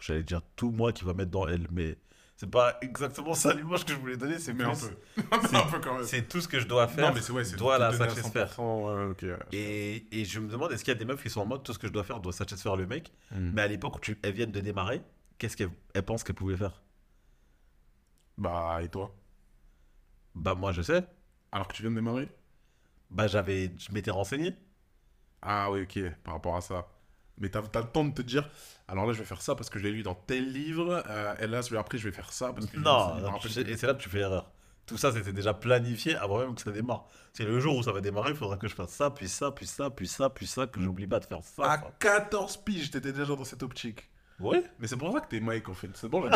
j'allais 0.00 0.22
dire 0.22 0.42
tout 0.56 0.70
moi 0.70 0.92
qui 0.92 1.04
va 1.04 1.12
mettre 1.14 1.30
dans 1.30 1.46
elle, 1.48 1.66
mais 1.72 1.96
c'est 2.36 2.50
pas 2.50 2.76
exactement 2.82 3.34
ça 3.34 3.52
l'image 3.54 3.84
que 3.84 3.92
je 3.92 3.98
voulais 3.98 4.16
donner, 4.16 4.38
c'est 4.38 4.52
Mais 4.52 4.64
un 4.64 4.70
plus- 4.74 4.88
peu. 5.16 5.22
un 5.56 5.66
peu 5.66 5.78
quand 5.80 5.94
même. 5.96 6.04
c'est 6.04 6.22
tout 6.28 6.40
ce 6.40 6.48
que 6.48 6.58
je 6.60 6.66
dois 6.66 6.86
faire. 6.88 7.08
Non, 7.08 7.14
mais 7.14 7.20
c'est 7.20 7.32
ouais, 7.32 7.44
c'est 7.44 7.56
doit 7.56 7.76
tout 7.76 7.80
la 7.82 7.92
satisfaire. 7.92 8.52
100%, 8.52 9.08
ouais. 9.22 9.36
Et, 9.52 10.20
et 10.20 10.24
je 10.24 10.38
me 10.40 10.48
demande, 10.48 10.72
est-ce 10.72 10.84
qu'il 10.84 10.92
y 10.92 10.96
a 10.96 10.98
des 10.98 11.04
meufs 11.04 11.22
qui 11.22 11.30
sont 11.30 11.40
en 11.40 11.46
mode 11.46 11.62
tout 11.62 11.72
ce 11.72 11.78
que 11.78 11.86
je 11.88 11.92
dois 11.92 12.04
faire 12.04 12.20
doit 12.20 12.32
satisfaire 12.32 12.76
le 12.76 12.86
mec 12.86 13.12
Hmm. 13.32 13.50
Mais 13.54 13.62
à 13.62 13.66
l'époque 13.68 13.96
où 13.96 14.00
tu, 14.00 14.18
elles 14.22 14.32
viennent 14.34 14.52
de 14.52 14.60
démarrer, 14.60 15.02
qu'est-ce 15.38 15.56
qu'elles 15.56 15.70
elles 15.94 16.02
pensent 16.04 16.22
qu'elles 16.24 16.34
pouvaient 16.36 16.56
faire? 16.56 16.82
Bah, 18.38 18.80
et 18.82 18.88
toi? 18.88 19.14
Bah 20.34 20.54
moi 20.54 20.72
je 20.72 20.82
sais. 20.82 21.04
Alors 21.52 21.68
que 21.68 21.74
tu 21.74 21.82
viens 21.82 21.90
de 21.90 21.96
démarrer? 21.96 22.28
Bah 23.10 23.26
j'avais, 23.26 23.72
je 23.78 23.92
m'étais 23.92 24.10
renseigné. 24.10 24.54
Ah 25.42 25.70
oui, 25.70 25.82
ok, 25.82 25.98
par 26.24 26.34
rapport 26.34 26.56
à 26.56 26.60
ça. 26.60 26.86
Mais 27.38 27.48
t'as 27.48 27.60
as 27.74 27.80
le 27.80 27.88
temps 27.88 28.04
de 28.04 28.12
te 28.14 28.22
dire, 28.22 28.48
alors 28.86 29.06
là 29.06 29.12
je 29.12 29.18
vais 29.18 29.24
faire 29.24 29.40
ça 29.42 29.54
parce 29.54 29.68
que 29.70 29.78
je 29.78 29.84
l'ai 29.84 29.90
lu 29.90 30.02
dans 30.02 30.14
tel 30.14 30.52
livre, 30.52 31.02
euh, 31.08 31.34
et 31.40 31.46
là 31.46 31.62
celui 31.62 31.78
après 31.78 31.98
je 31.98 32.04
vais 32.08 32.14
faire 32.14 32.32
ça 32.32 32.52
parce 32.52 32.66
que... 32.66 32.76
Non, 32.78 33.38
tu 33.40 33.48
sais- 33.48 33.62
et 33.62 33.76
c'est 33.76 33.86
là 33.86 33.94
que 33.94 34.02
tu 34.02 34.08
fais 34.08 34.20
erreur. 34.20 34.50
Tout 34.86 34.96
ça 34.98 35.10
c'était 35.12 35.32
déjà 35.32 35.54
planifié 35.54 36.14
avant 36.16 36.38
même 36.38 36.54
que 36.54 36.60
ça 36.60 36.70
démarre. 36.70 37.06
C'est 37.32 37.44
le 37.44 37.58
jour 37.58 37.76
où 37.76 37.82
ça 37.82 37.90
va 37.92 38.00
démarrer, 38.00 38.30
il 38.30 38.36
faudra 38.36 38.56
que 38.58 38.68
je 38.68 38.74
fasse 38.74 38.90
ça, 38.90 39.10
puis 39.10 39.28
ça, 39.28 39.50
puis 39.50 39.66
ça, 39.66 39.90
puis 39.90 40.06
ça, 40.06 40.28
puis 40.30 40.46
ça, 40.46 40.66
que 40.66 40.80
j'oublie 40.80 41.06
pas 41.06 41.18
de 41.20 41.24
faire 41.24 41.42
ça. 41.42 41.62
À 41.72 41.78
ça. 41.78 41.90
14 41.98 42.58
piges, 42.58 42.90
t'étais 42.90 43.12
déjà 43.12 43.34
dans 43.34 43.44
cette 43.44 43.62
optique. 43.62 44.08
Ouais 44.38 44.62
Mais 44.78 44.86
c'est 44.86 44.96
pour 44.96 45.12
ça 45.12 45.20
que 45.20 45.28
t'es 45.28 45.40
Mike 45.40 45.68
en 45.68 45.74
fait. 45.74 45.88
C'est 45.94 46.08
bon, 46.08 46.20
moi, 46.20 46.30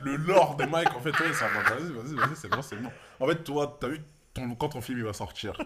Le 0.00 0.16
lore 0.16 0.56
de 0.56 0.64
Mike 0.64 0.94
en 0.96 1.00
fait, 1.00 1.10
ouais, 1.10 1.32
ça 1.34 1.46
va. 1.48 1.62
Vas-y, 1.74 1.92
vas-y, 1.92 2.14
vas-y, 2.14 2.36
c'est 2.36 2.48
bon, 2.48 2.62
c'est 2.62 2.76
bon. 2.76 2.90
En 3.20 3.26
fait, 3.26 3.42
toi, 3.44 3.76
t'as 3.80 3.88
vu, 3.88 4.00
ton, 4.32 4.54
quand 4.54 4.70
ton 4.70 4.80
film 4.80 4.98
il 4.98 5.04
va 5.04 5.12
sortir, 5.12 5.56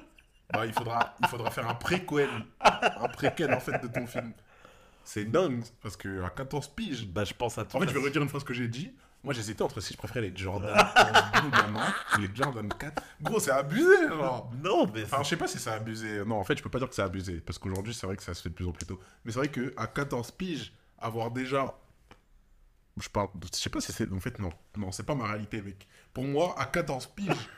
bah, 0.52 0.66
il 0.66 0.72
faudra, 0.72 1.14
il 1.22 1.28
faudra 1.28 1.50
faire 1.50 1.68
un 1.68 1.74
préquel. 1.74 2.28
Un 2.60 3.08
préquel 3.08 3.52
en 3.52 3.60
fait 3.60 3.80
de 3.82 3.88
ton 3.88 4.06
film. 4.06 4.32
C'est 5.04 5.24
dingue, 5.24 5.62
parce 5.82 5.96
que 5.96 6.22
à 6.22 6.30
14 6.30 6.68
piges. 6.68 7.06
Bah 7.06 7.24
je 7.24 7.32
pense 7.34 7.56
à 7.58 7.64
tout. 7.64 7.76
En 7.76 7.80
fait, 7.80 7.88
je 7.88 7.94
vais 7.94 8.04
redire 8.04 8.22
une 8.22 8.28
phrase 8.28 8.44
que 8.44 8.54
j'ai 8.54 8.68
dit. 8.68 8.92
Moi, 9.24 9.34
j'hésitais 9.34 9.62
entre 9.62 9.80
si 9.80 9.94
je 9.94 9.98
préférais 9.98 10.20
les 10.28 10.36
Jordan 10.36 10.72
11 11.34 11.82
ou 12.16 12.20
les 12.20 12.30
Jordan 12.32 12.68
4. 12.68 13.02
Gros, 13.20 13.40
c'est 13.40 13.50
abusé, 13.50 14.08
genre. 14.08 14.50
Non, 14.62 14.86
mais 14.94 15.02
Enfin, 15.04 15.22
je 15.24 15.28
sais 15.30 15.36
pas 15.36 15.48
si 15.48 15.58
c'est 15.58 15.70
abusé. 15.70 16.24
Non, 16.24 16.36
en 16.36 16.44
fait, 16.44 16.56
je 16.56 16.62
peux 16.62 16.70
pas 16.70 16.78
dire 16.78 16.88
que 16.88 16.94
c'est 16.94 17.02
abusé. 17.02 17.40
Parce 17.40 17.58
qu'aujourd'hui, 17.58 17.92
c'est 17.94 18.06
vrai 18.06 18.16
que 18.16 18.22
ça 18.22 18.32
se 18.32 18.42
fait 18.42 18.48
de 18.50 18.54
plus 18.54 18.66
en 18.66 18.70
plus 18.72 18.86
tôt. 18.86 19.00
Mais 19.24 19.32
c'est 19.32 19.38
vrai 19.38 19.48
qu'à 19.48 19.86
14 19.88 20.30
piges, 20.32 20.72
avoir 20.98 21.30
déjà. 21.32 21.74
Je 23.00 23.08
parle. 23.08 23.28
Je 23.52 23.58
sais 23.58 23.70
pas 23.70 23.80
si 23.80 23.92
c'est. 23.92 24.10
En 24.12 24.20
fait, 24.20 24.38
non. 24.38 24.50
Non, 24.76 24.92
c'est 24.92 25.04
pas 25.04 25.14
ma 25.16 25.26
réalité, 25.26 25.62
mec. 25.62 25.88
Pour 26.14 26.24
moi, 26.24 26.54
à 26.56 26.66
14 26.66 27.06
piges, 27.08 27.48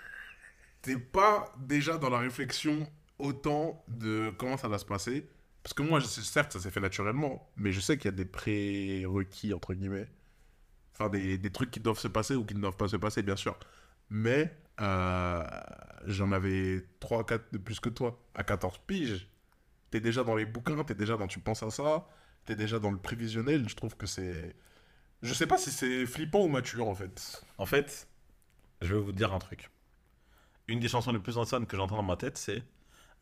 t'es 0.82 0.96
pas 0.98 1.52
déjà 1.58 1.98
dans 1.98 2.10
la 2.10 2.18
réflexion 2.18 2.86
autant 3.18 3.84
de 3.88 4.32
comment 4.38 4.56
ça 4.56 4.68
va 4.68 4.78
se 4.78 4.84
passer. 4.84 5.28
Parce 5.62 5.74
que 5.74 5.82
moi, 5.82 6.00
je 6.00 6.06
certes, 6.06 6.52
ça 6.52 6.60
s'est 6.60 6.70
fait 6.70 6.80
naturellement. 6.80 7.50
Mais 7.56 7.72
je 7.72 7.80
sais 7.80 7.98
qu'il 7.98 8.06
y 8.06 8.14
a 8.14 8.16
des 8.16 8.24
prérequis, 8.24 9.52
entre 9.52 9.74
guillemets. 9.74 10.08
Enfin, 10.94 11.10
des, 11.10 11.38
des 11.38 11.50
trucs 11.50 11.70
qui 11.70 11.80
doivent 11.80 11.98
se 11.98 12.08
passer 12.08 12.34
ou 12.34 12.44
qui 12.44 12.54
ne 12.54 12.60
doivent 12.60 12.76
pas 12.76 12.88
se 12.88 12.96
passer, 12.96 13.22
bien 13.22 13.36
sûr. 13.36 13.58
Mais 14.08 14.56
euh, 14.80 15.44
j'en 16.06 16.32
avais 16.32 16.84
3 17.00 17.26
4 17.26 17.52
de 17.52 17.58
plus 17.58 17.80
que 17.80 17.88
toi. 17.88 18.18
À 18.34 18.42
14 18.44 18.80
piges, 18.86 19.28
t'es 19.90 20.00
déjà 20.00 20.24
dans 20.24 20.34
les 20.34 20.46
bouquins, 20.46 20.82
t'es 20.84 20.94
déjà 20.94 21.16
dans 21.16 21.26
tu 21.26 21.40
penses 21.40 21.62
à 21.62 21.70
ça, 21.70 22.08
t'es 22.46 22.56
déjà 22.56 22.78
dans 22.78 22.90
le 22.90 22.98
prévisionnel. 22.98 23.68
Je 23.68 23.76
trouve 23.76 23.96
que 23.96 24.06
c'est. 24.06 24.54
Je 25.22 25.34
sais 25.34 25.46
pas 25.46 25.58
si 25.58 25.70
c'est 25.70 26.06
flippant 26.06 26.42
ou 26.42 26.48
mature 26.48 26.88
en 26.88 26.94
fait. 26.94 27.44
En 27.58 27.66
fait, 27.66 28.08
je 28.80 28.94
vais 28.94 29.00
vous 29.00 29.12
dire 29.12 29.32
un 29.34 29.38
truc. 29.38 29.70
Une 30.70 30.78
des 30.80 30.88
chansons 30.88 31.12
les 31.12 31.18
plus 31.18 31.36
anciennes 31.36 31.66
que 31.66 31.76
j'entends 31.76 31.96
dans 31.96 32.02
ma 32.02 32.16
tête, 32.16 32.38
c'est 32.38 32.62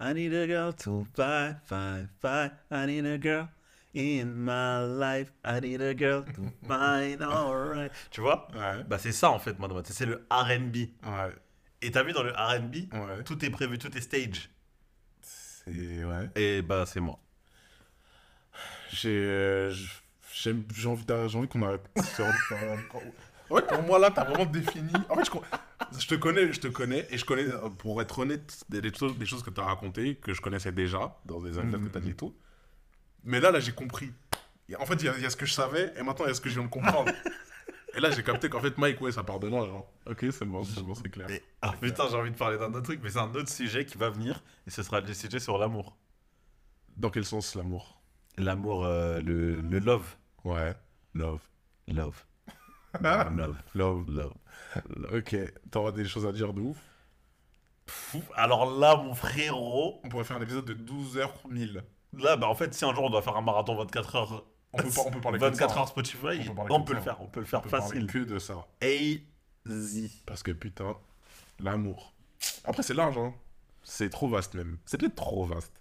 I 0.01 0.13
need 0.15 0.33
a 0.35 0.47
girl 0.47 0.75
to 0.75 1.05
fight, 1.17 1.57
fight, 1.67 2.07
fight. 2.21 2.53
I 2.71 2.87
need 2.87 3.07
a 3.07 3.19
girl 3.21 3.49
in 3.97 4.27
my 4.27 4.87
life. 5.01 5.33
I 5.45 5.61
need 5.61 5.81
a 5.83 5.97
girl 5.97 6.25
to 6.25 6.43
find 6.67 7.21
alright. 7.23 7.91
Tu 8.11 8.21
vois? 8.21 8.47
Ouais. 8.55 8.85
Bah 8.85 8.99
c'est 8.99 9.13
ça 9.13 9.31
en 9.31 9.39
fait, 9.39 9.59
moi 9.59 9.67
dans 9.67 9.75
ma 9.75 9.83
tête. 9.83 9.95
C'est 9.97 10.07
le 10.07 10.25
R&B. 10.31 10.77
Ouais. 11.05 11.35
Et 11.83 11.91
t'as 11.91 12.03
vu 12.03 12.13
dans 12.13 12.23
le 12.23 12.33
R&B, 12.33 12.93
Ouais. 12.93 13.25
tout 13.25 13.45
est 13.45 13.51
prévu, 13.51 13.79
tout 13.79 13.97
est 13.97 14.01
stage. 14.01 14.51
C'est. 15.23 16.05
Ouais. 16.05 16.29
Et 16.37 16.63
bah 16.63 16.85
c'est 16.87 17.01
moi. 17.01 17.19
J'ai. 18.93 19.09
euh, 19.11 19.75
J'ai 20.33 20.53
envie, 20.89 21.05
envie 21.37 21.49
qu'on 21.49 21.63
arrête. 21.63 21.89
Fait, 23.49 23.67
pour 23.67 23.83
moi, 23.83 23.99
là, 23.99 24.11
t'as 24.11 24.25
vraiment 24.25 24.45
défini. 24.47 24.93
En 25.09 25.17
fait, 25.17 25.31
je, 25.99 26.07
te 26.07 26.15
connais, 26.15 26.53
je 26.53 26.61
te 26.61 26.69
connais, 26.69 27.07
et 27.11 27.17
je 27.19 27.25
connais, 27.25 27.47
pour 27.79 28.01
être 28.03 28.19
honnête, 28.19 28.65
des, 28.69 28.81
des 28.81 28.93
choses, 28.95 29.17
des 29.17 29.27
choses 29.27 29.43
que 29.43 29.51
t'as 29.51 29.65
racontées, 29.65 30.17
que 30.17 30.35
je 30.35 30.41
connaissais 30.41 30.73
déjà, 30.73 31.19
dans 31.25 31.41
des 31.41 31.59
anecdotes 31.59 31.85
que 31.85 31.89
t'as 31.89 32.01
dit 32.01 32.11
et 32.11 32.15
tout. 32.15 32.35
Mais 33.25 33.41
là, 33.41 33.51
là, 33.51 33.61
j'ai 33.61 33.73
compris. 33.73 34.13
Et 34.69 34.77
En 34.77 34.85
fait, 34.87 34.95
il 34.97 35.05
y, 35.05 35.09
a- 35.09 35.17
il 35.17 35.23
y 35.23 35.27
a 35.27 35.31
ce 35.31 35.37
que 35.37 35.47
je 35.47 35.53
savais, 35.55 35.93
et 35.97 36.03
maintenant, 36.03 36.27
il 36.27 36.29
y 36.29 36.31
a 36.31 36.35
ce 36.35 36.41
que 36.41 36.49
je 36.51 36.55
viens 36.55 36.65
de 36.65 36.71
comprendre. 36.71 37.11
et 37.95 38.01
là, 38.01 38.11
j'ai 38.11 38.23
capté 38.23 38.49
qu'en 38.51 38.61
fait, 38.61 38.77
Mike, 38.77 39.01
ouais, 39.01 39.13
ça 39.13 39.23
part 39.25 39.39
de 39.41 39.49
loin, 39.49 39.65
genre. 39.67 39.91
Ok, 40.07 40.27
c'est 40.31 40.45
bon, 40.45 40.63
c'est 40.65 40.83
bon, 40.83 40.95
c'est 40.95 41.09
clair. 41.09 41.31
Et- 41.31 41.43
ah 41.63 41.73
putain, 41.81 42.05
j'ai 42.11 42.17
envie 42.17 42.31
de 42.31 42.37
parler 42.37 42.59
d'un 42.59 42.69
autre 42.69 42.83
truc, 42.83 43.01
mais 43.03 43.09
c'est 43.11 43.19
un 43.19 43.35
autre 43.35 43.49
sujet 43.49 43.87
qui 43.87 43.97
va 43.97 44.11
venir. 44.11 44.43
Et 44.67 44.71
ce 44.71 44.83
sera 44.83 45.01
le 45.01 45.13
sujet 45.15 45.39
sur 45.41 45.57
l'amour. 45.59 45.97
Dans 46.97 47.11
quel 47.11 47.25
sens, 47.25 47.55
l'amour? 47.55 48.01
L'amour, 48.37 48.85
euh, 48.85 49.21
le, 49.21 49.61
le 49.61 49.79
love. 49.79 50.17
Ouais. 50.45 50.75
Love. 51.15 51.41
Love. 51.89 52.25
Ah, 53.05 53.29
Love. 53.35 53.57
love. 53.75 54.11
Love. 54.11 54.35
Ok, 55.15 55.37
t'auras 55.71 55.93
des 55.93 56.05
choses 56.05 56.27
à 56.27 56.33
dire 56.33 56.53
de 56.53 56.61
ouf. 56.61 56.79
Alors 58.35 58.79
là, 58.79 58.97
mon 58.97 59.15
frérot, 59.15 60.01
On 60.05 60.09
pourrait 60.09 60.25
faire 60.25 60.37
un 60.37 60.43
épisode 60.43 60.65
de 60.67 60.75
12 60.75 61.19
heures 61.19 61.35
1000. 61.49 61.83
là, 62.19 62.37
bah 62.37 62.49
en 62.49 62.55
fait, 62.55 62.75
si 62.75 62.85
un 62.85 62.95
jour 62.95 63.05
on 63.05 63.11
doit 63.11 63.23
faire 63.23 63.37
un 63.37 63.41
marathon 63.43 63.77
24 63.77 64.17
heures, 64.17 64.45
On 64.73 64.79
peut, 64.79 64.89
on 65.07 65.11
peut 65.11 65.21
parler 65.21 65.39
que 65.39 65.45
de 65.45 65.51
24 65.51 65.75
ça. 65.75 65.81
heures 65.81 65.89
Spotify, 65.89 66.27
On 66.27 66.45
peut 66.51 66.55
parler 66.55 66.75
on 66.75 66.83
peut 66.83 66.95
le 66.95 67.01
faire, 67.01 67.21
on 67.23 67.27
peut 67.27 67.41
le 67.41 67.47
faire 67.47 67.61
On 67.61 67.63
peut 67.63 67.69
facile. 67.71 68.07
que 68.07 68.19
de 68.19 68.39
ça. 68.39 68.67
Easy. 68.83 70.23
Parce 70.27 70.43
que 70.43 70.53
putain, 70.53 70.97
l'amour. 71.61 72.13
Après, 72.65 72.83
c'est 72.83 72.95
large, 72.95 73.17
hein. 73.19 73.33
C'est 73.83 74.11
trop 74.11 74.29
vaste 74.29 74.55
même. 74.55 74.77
C'est 74.85 74.99
peut-être 74.99 75.15
trop 75.17 75.45
vaste. 75.47 75.78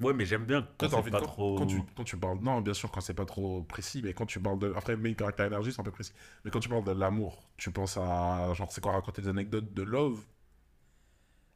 Ouais, 0.00 0.12
mais 0.12 0.24
j'aime 0.26 0.44
bien 0.44 0.62
quand 0.62 0.68
t'as 0.78 0.88
c'est 0.88 0.94
envie 0.96 1.10
pas 1.10 1.20
de- 1.20 1.24
quand, 1.24 1.30
trop. 1.32 1.54
quand 1.56 1.66
tu, 1.66 1.80
quand 1.96 2.04
tu 2.04 2.16
parles. 2.16 2.38
Non, 2.40 2.60
bien 2.60 2.74
sûr, 2.74 2.90
quand 2.90 3.00
c'est 3.00 3.14
pas 3.14 3.24
trop 3.26 3.62
précis, 3.62 4.00
mais 4.04 4.12
quand 4.12 4.26
tu 4.26 4.40
parles 4.40 4.58
de. 4.58 4.72
Après, 4.76 4.96
main 4.96 5.14
caractère 5.14 5.46
énergie, 5.46 5.72
c'est 5.72 5.80
un 5.80 5.84
peu 5.84 5.92
précis. 5.92 6.12
Mais 6.44 6.50
quand 6.50 6.58
tu 6.60 6.68
parles 6.68 6.84
de 6.84 6.90
l'amour, 6.92 7.42
tu 7.56 7.70
penses 7.70 7.96
à. 7.96 8.52
Genre, 8.54 8.70
c'est 8.72 8.80
quoi 8.80 8.92
raconter 8.92 9.22
des 9.22 9.28
anecdotes 9.28 9.72
de 9.72 9.82
love? 9.82 10.20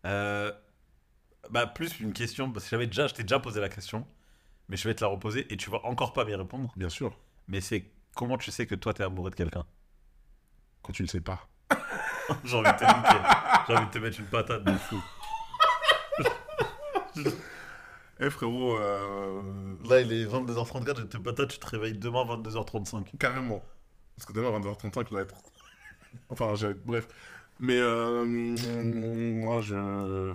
Euh, 0.06 0.52
bah, 1.50 1.66
plus 1.66 1.98
une 2.00 2.12
question, 2.12 2.50
parce 2.52 2.64
que 2.66 2.70
j'avais 2.70 2.86
déjà, 2.86 3.08
je 3.08 3.14
t'ai 3.14 3.22
déjà 3.22 3.40
posé 3.40 3.60
la 3.60 3.68
question, 3.68 4.06
mais 4.68 4.76
je 4.76 4.86
vais 4.88 4.94
te 4.94 5.02
la 5.02 5.08
reposer 5.10 5.52
et 5.52 5.56
tu 5.56 5.68
vas 5.70 5.84
encore 5.84 6.12
pas 6.12 6.24
m'y 6.24 6.34
répondre. 6.34 6.72
Bien 6.76 6.88
sûr. 6.88 7.18
Mais 7.48 7.60
c'est 7.60 7.90
comment 8.14 8.38
tu 8.38 8.50
sais 8.52 8.66
que 8.66 8.74
toi 8.76 8.94
t'es 8.94 9.02
amoureux 9.02 9.30
de 9.30 9.34
quelqu'un? 9.34 9.64
Quand 10.82 10.92
tu 10.92 11.02
le 11.02 11.08
sais 11.08 11.20
pas. 11.20 11.48
J'ai 12.44 12.56
envie 12.56 12.70
de 12.70 12.76
te 12.76 12.84
niquer. 12.84 13.64
J'ai 13.66 13.74
envie 13.74 13.86
de 13.86 13.90
te 13.90 13.98
mettre 13.98 14.20
une 14.20 14.26
patate 14.26 14.62
de 14.62 14.72
fou. 14.76 15.02
Eh 18.20 18.30
frérot, 18.30 18.76
euh, 18.78 19.42
Là, 19.88 20.00
il 20.00 20.12
est 20.12 20.24
22h34, 20.26 20.98
je 20.98 21.02
te 21.04 21.16
patate, 21.18 21.48
tu 21.50 21.58
te 21.58 21.66
réveilles 21.66 21.96
demain 21.96 22.24
22h35. 22.24 23.16
carrément. 23.18 23.62
Parce 24.16 24.26
que 24.26 24.32
demain, 24.32 24.50
22h35, 24.58 25.04
je 25.04 25.10
dois 25.10 25.22
être. 25.22 25.34
Enfin, 26.28 26.54
j'ai- 26.56 26.74
bref. 26.74 27.06
Mais 27.60 27.78
euh, 27.78 28.24
moi, 28.24 29.60
je. 29.60 30.34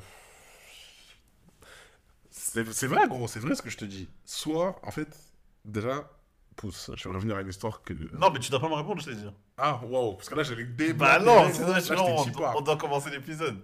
C'est 2.30 2.72
c'est 2.74 2.88
vrai, 2.88 3.08
gros, 3.08 3.28
c'est 3.28 3.40
vrai 3.40 3.56
ce 3.56 3.62
que 3.62 3.70
je 3.70 3.78
te 3.78 3.86
dis. 3.86 4.08
Soit, 4.26 4.80
en 4.84 4.92
fait, 4.92 5.08
déjà, 5.66 6.10
pousse, 6.56 6.92
je 6.96 7.10
vais 7.10 7.16
revenir 7.16 7.36
à 7.38 7.42
une 7.42 7.50
histoire 7.50 7.82
que. 7.84 7.94
Non, 8.18 8.30
mais 8.32 8.40
tu 8.40 8.50
dois 8.52 8.60
pas 8.60 8.70
me 8.70 8.76
répondre, 8.76 9.02
je 9.02 9.10
t'ai 9.10 9.16
dit. 9.16 9.26
Ah, 9.58 9.82
wow, 9.86 10.14
parce 10.16 10.30
que 10.30 10.36
là, 10.36 10.44
j'allais 10.44 10.64
débloquer. 10.66 10.94
Bah 10.94 11.20
non, 11.20 11.50
c'est 11.52 12.34
pas. 12.34 12.54
on 12.56 12.62
doit 12.62 12.78
commencer 12.78 13.10
l'épisode. 13.10 13.60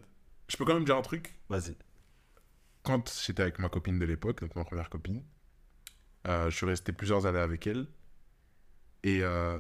Je 0.47 0.57
peux 0.57 0.65
quand 0.65 0.74
même 0.74 0.86
dire 0.86 0.97
un 0.97 1.01
truc? 1.01 1.36
Vas-y. 1.49 1.76
Quand 2.89 3.07
j'étais 3.23 3.43
avec 3.43 3.59
ma 3.59 3.69
copine 3.69 3.99
de 3.99 4.05
l'époque, 4.05 4.41
donc 4.41 4.55
ma 4.55 4.65
première 4.65 4.89
copine, 4.89 5.23
euh, 6.27 6.49
je 6.49 6.55
suis 6.57 6.65
resté 6.65 6.91
plusieurs 6.91 7.27
années 7.27 7.37
avec 7.37 7.67
elle. 7.67 7.85
Et 9.03 9.19
euh, 9.21 9.59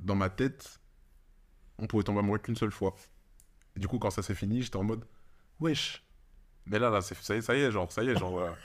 dans 0.00 0.16
ma 0.16 0.28
tête, 0.28 0.80
on 1.78 1.86
pouvait 1.86 2.02
tomber 2.02 2.18
amoureux 2.18 2.40
qu'une 2.40 2.56
seule 2.56 2.72
fois. 2.72 2.96
Du 3.76 3.86
coup, 3.86 4.00
quand 4.00 4.10
ça 4.10 4.24
s'est 4.24 4.34
fini, 4.34 4.60
j'étais 4.60 4.76
en 4.76 4.82
mode 4.82 5.04
Wesh. 5.60 6.04
Mais 6.66 6.80
là, 6.80 6.90
là 6.90 7.00
ça, 7.00 7.14
y 7.14 7.38
est, 7.38 7.42
ça 7.42 7.54
y 7.54 7.60
est, 7.60 7.70
genre, 7.70 7.92
ça 7.92 8.02
y 8.02 8.08
est, 8.08 8.18
genre. 8.18 8.56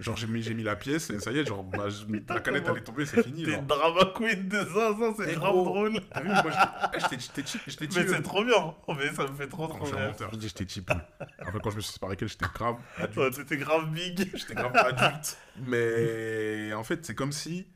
Genre, 0.00 0.16
j'ai 0.16 0.26
mis, 0.26 0.42
j'ai 0.42 0.54
mis 0.54 0.62
la 0.62 0.76
pièce 0.76 1.10
et 1.10 1.18
ça 1.20 1.32
y 1.32 1.38
est, 1.38 1.44
genre, 1.46 1.64
bah, 1.64 1.88
je- 1.88 2.04
la 2.06 2.40
canette 2.40 2.62
comment- 2.64 2.74
elle 2.76 2.80
est 2.82 2.84
tombée, 2.84 3.04
c'est 3.06 3.22
fini. 3.22 3.44
T'es 3.44 3.52
genre. 3.52 3.62
drama 3.62 4.12
queen 4.16 4.48
de 4.48 4.58
ça, 4.58 4.94
ça 4.98 5.12
c'est 5.16 5.34
grave 5.34 5.52
gros. 5.52 5.64
drôle. 5.64 6.00
T'as 6.12 6.20
vu, 6.20 6.28
moi, 6.28 6.42
j'étais- 6.44 6.94
eh, 6.94 7.00
j'étais 7.00 7.18
j'étais 7.20 7.46
cheap, 7.46 7.62
Mais 7.96 8.08
c'est 8.08 8.22
trop 8.22 8.44
bien. 8.44 8.74
Oh, 8.86 8.94
mais 8.94 9.12
ça 9.12 9.26
me 9.26 9.34
fait 9.34 9.48
trop 9.48 9.66
trop 9.66 9.78
menteur, 9.86 10.30
je 10.32 10.36
dis 10.38 10.48
j'étais 10.48 10.68
cheap. 10.68 10.90
Après, 11.38 11.58
quand 11.62 11.70
je 11.70 11.76
me 11.76 11.80
suis 11.80 11.92
séparé 11.92 12.16
qu'elle, 12.16 12.28
j'étais 12.28 12.46
grave 12.54 12.76
adulte. 12.96 13.16
Ouais, 13.16 13.30
C'était 13.32 13.56
grave 13.56 13.90
big. 13.90 14.30
J'étais 14.36 14.54
grave 14.54 14.76
adulte. 14.76 15.36
Mais 15.66 16.72
en 16.74 16.84
fait, 16.84 17.04
c'est 17.04 17.14
comme 17.14 17.32
si. 17.32 17.66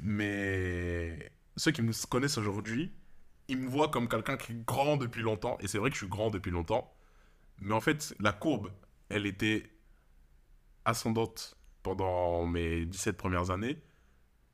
Mais 0.00 1.30
ceux 1.56 1.70
qui 1.72 1.82
me 1.82 1.92
connaissent 2.08 2.38
aujourd'hui, 2.38 2.92
ils 3.48 3.56
me 3.58 3.68
voient 3.68 3.88
comme 3.88 4.08
quelqu'un 4.08 4.36
qui 4.36 4.52
est 4.52 4.64
grand 4.64 4.96
depuis 4.96 5.22
longtemps. 5.22 5.58
Et 5.60 5.66
c'est 5.68 5.78
vrai 5.78 5.90
que 5.90 5.94
je 5.94 6.00
suis 6.00 6.08
grand 6.08 6.30
depuis 6.30 6.50
longtemps. 6.50 6.92
Mais 7.60 7.74
en 7.74 7.80
fait, 7.80 8.14
la 8.20 8.32
courbe, 8.32 8.70
elle 9.08 9.26
était 9.26 9.68
ascendante 10.84 11.57
pendant 11.96 12.46
mes 12.46 12.84
17 12.84 13.16
premières 13.16 13.50
années. 13.50 13.78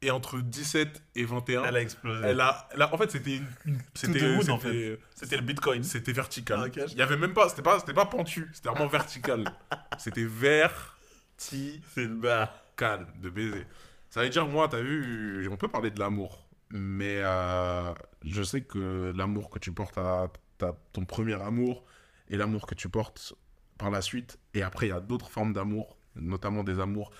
Et 0.02 0.10
entre 0.10 0.38
17 0.40 1.02
et 1.16 1.24
21, 1.24 1.64
Elle 1.64 1.76
a 1.76 1.80
explosé. 1.80 2.20
elle 2.26 2.40
a, 2.40 2.68
elle 2.72 2.82
a- 2.82 2.92
en 2.94 2.98
fait, 2.98 3.10
c'était 3.10 3.36
une, 3.36 3.78
c'était, 3.94 4.36
en 4.50 4.58
c'était- 4.60 4.98
C'était 5.14 5.36
le 5.36 5.42
bitcoin. 5.42 5.82
c'était 5.82 6.12
vertical. 6.12 6.70
Ah. 6.76 6.80
Il 6.92 6.98
y 6.98 7.02
avait 7.02 7.16
même 7.16 7.32
pas, 7.32 7.48
c'était 7.48 7.62
pas, 7.62 7.78
c'était 7.80 7.94
pas 7.94 8.04
pentu, 8.04 8.50
c'était 8.52 8.68
vraiment 8.68 8.86
vertical. 8.86 9.44
c'était 9.98 10.24
vertical 10.24 11.80
C'est 11.94 12.04
le 12.04 12.14
bas. 12.16 12.52
de 13.22 13.30
baiser. 13.30 13.64
Ça 14.10 14.20
veut 14.22 14.28
dire, 14.28 14.46
moi, 14.46 14.68
t'as 14.68 14.80
vu, 14.80 15.48
on 15.50 15.56
peut 15.56 15.68
parler 15.68 15.90
de 15.90 15.98
l'amour, 15.98 16.46
mais 16.70 17.20
euh, 17.22 17.92
je 18.24 18.42
sais 18.42 18.60
que 18.62 19.12
l'amour 19.16 19.48
que 19.48 19.58
tu 19.58 19.72
portes 19.72 19.96
à, 19.96 20.28
ta- 20.58 20.76
ton 20.92 21.04
premier 21.04 21.40
amour 21.40 21.84
et 22.28 22.36
l'amour 22.36 22.66
que 22.66 22.74
tu 22.74 22.88
portes 22.88 23.34
par 23.78 23.90
la 23.90 24.02
suite, 24.02 24.38
et 24.54 24.62
après, 24.62 24.86
il 24.86 24.90
y 24.90 24.92
a 24.92 25.00
d'autres 25.00 25.28
formes 25.30 25.52
d'amour, 25.52 25.96
notamment 26.16 26.64
des 26.64 26.80
amours 26.80 27.10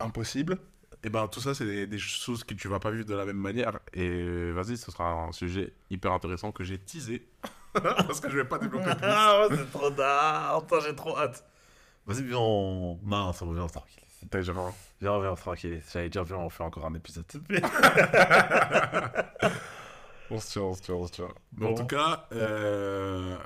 impossibles. 0.00 0.58
Et 1.04 1.10
ben 1.10 1.28
tout 1.28 1.40
ça, 1.40 1.54
c'est 1.54 1.64
des, 1.64 1.86
des 1.86 1.98
choses 1.98 2.42
que 2.42 2.54
tu 2.54 2.66
vas 2.66 2.80
pas 2.80 2.90
vivre 2.90 3.04
de 3.04 3.14
la 3.14 3.24
même 3.24 3.36
manière. 3.36 3.78
Et 3.92 4.50
vas-y, 4.50 4.76
ce 4.76 4.90
sera 4.90 5.12
un 5.12 5.32
sujet 5.32 5.72
hyper 5.90 6.12
intéressant 6.12 6.50
que 6.50 6.64
j'ai 6.64 6.78
teasé. 6.78 7.28
Parce 7.72 8.20
que 8.20 8.28
je 8.28 8.36
vais 8.36 8.44
pas 8.44 8.58
développer 8.58 8.94
plus. 8.94 8.98
Ah 9.02 9.46
ouais, 9.48 9.56
c'est 9.56 9.70
trop 9.70 9.90
tard. 9.90 10.64
J'ai 10.84 10.94
trop 10.94 11.16
hâte. 11.16 11.44
Vas-y, 12.06 12.24
viens, 12.24 12.38
on. 12.38 12.98
Non, 13.04 13.32
ça 13.32 13.44
va, 13.44 13.52
viens, 13.52 13.64
on 13.64 13.68
se 13.68 13.74
tranquillise. 13.74 14.04
T'as 14.28 14.38
déjà 14.38 14.52
Viens, 15.00 15.20
viens, 15.20 15.32
on 15.32 15.36
se 15.36 15.42
tranquillise. 15.42 15.84
J'allais 15.92 16.08
dire, 16.08 16.24
viens, 16.24 16.38
on 16.38 16.50
fait 16.50 16.64
encore 16.64 16.86
un 16.86 16.94
épisode. 16.94 17.24
On 20.30 20.38
se 20.40 20.50
tient, 20.52 20.62
on 20.62 20.74
se 20.74 20.82
tient, 20.82 20.94
on 20.94 21.06
se 21.06 21.12
tient. 21.12 21.28
Mais 21.56 21.66
en 21.66 21.70
Bon. 21.70 21.76
tout 21.76 21.86
cas, 21.86 22.26
euh... 22.32 23.36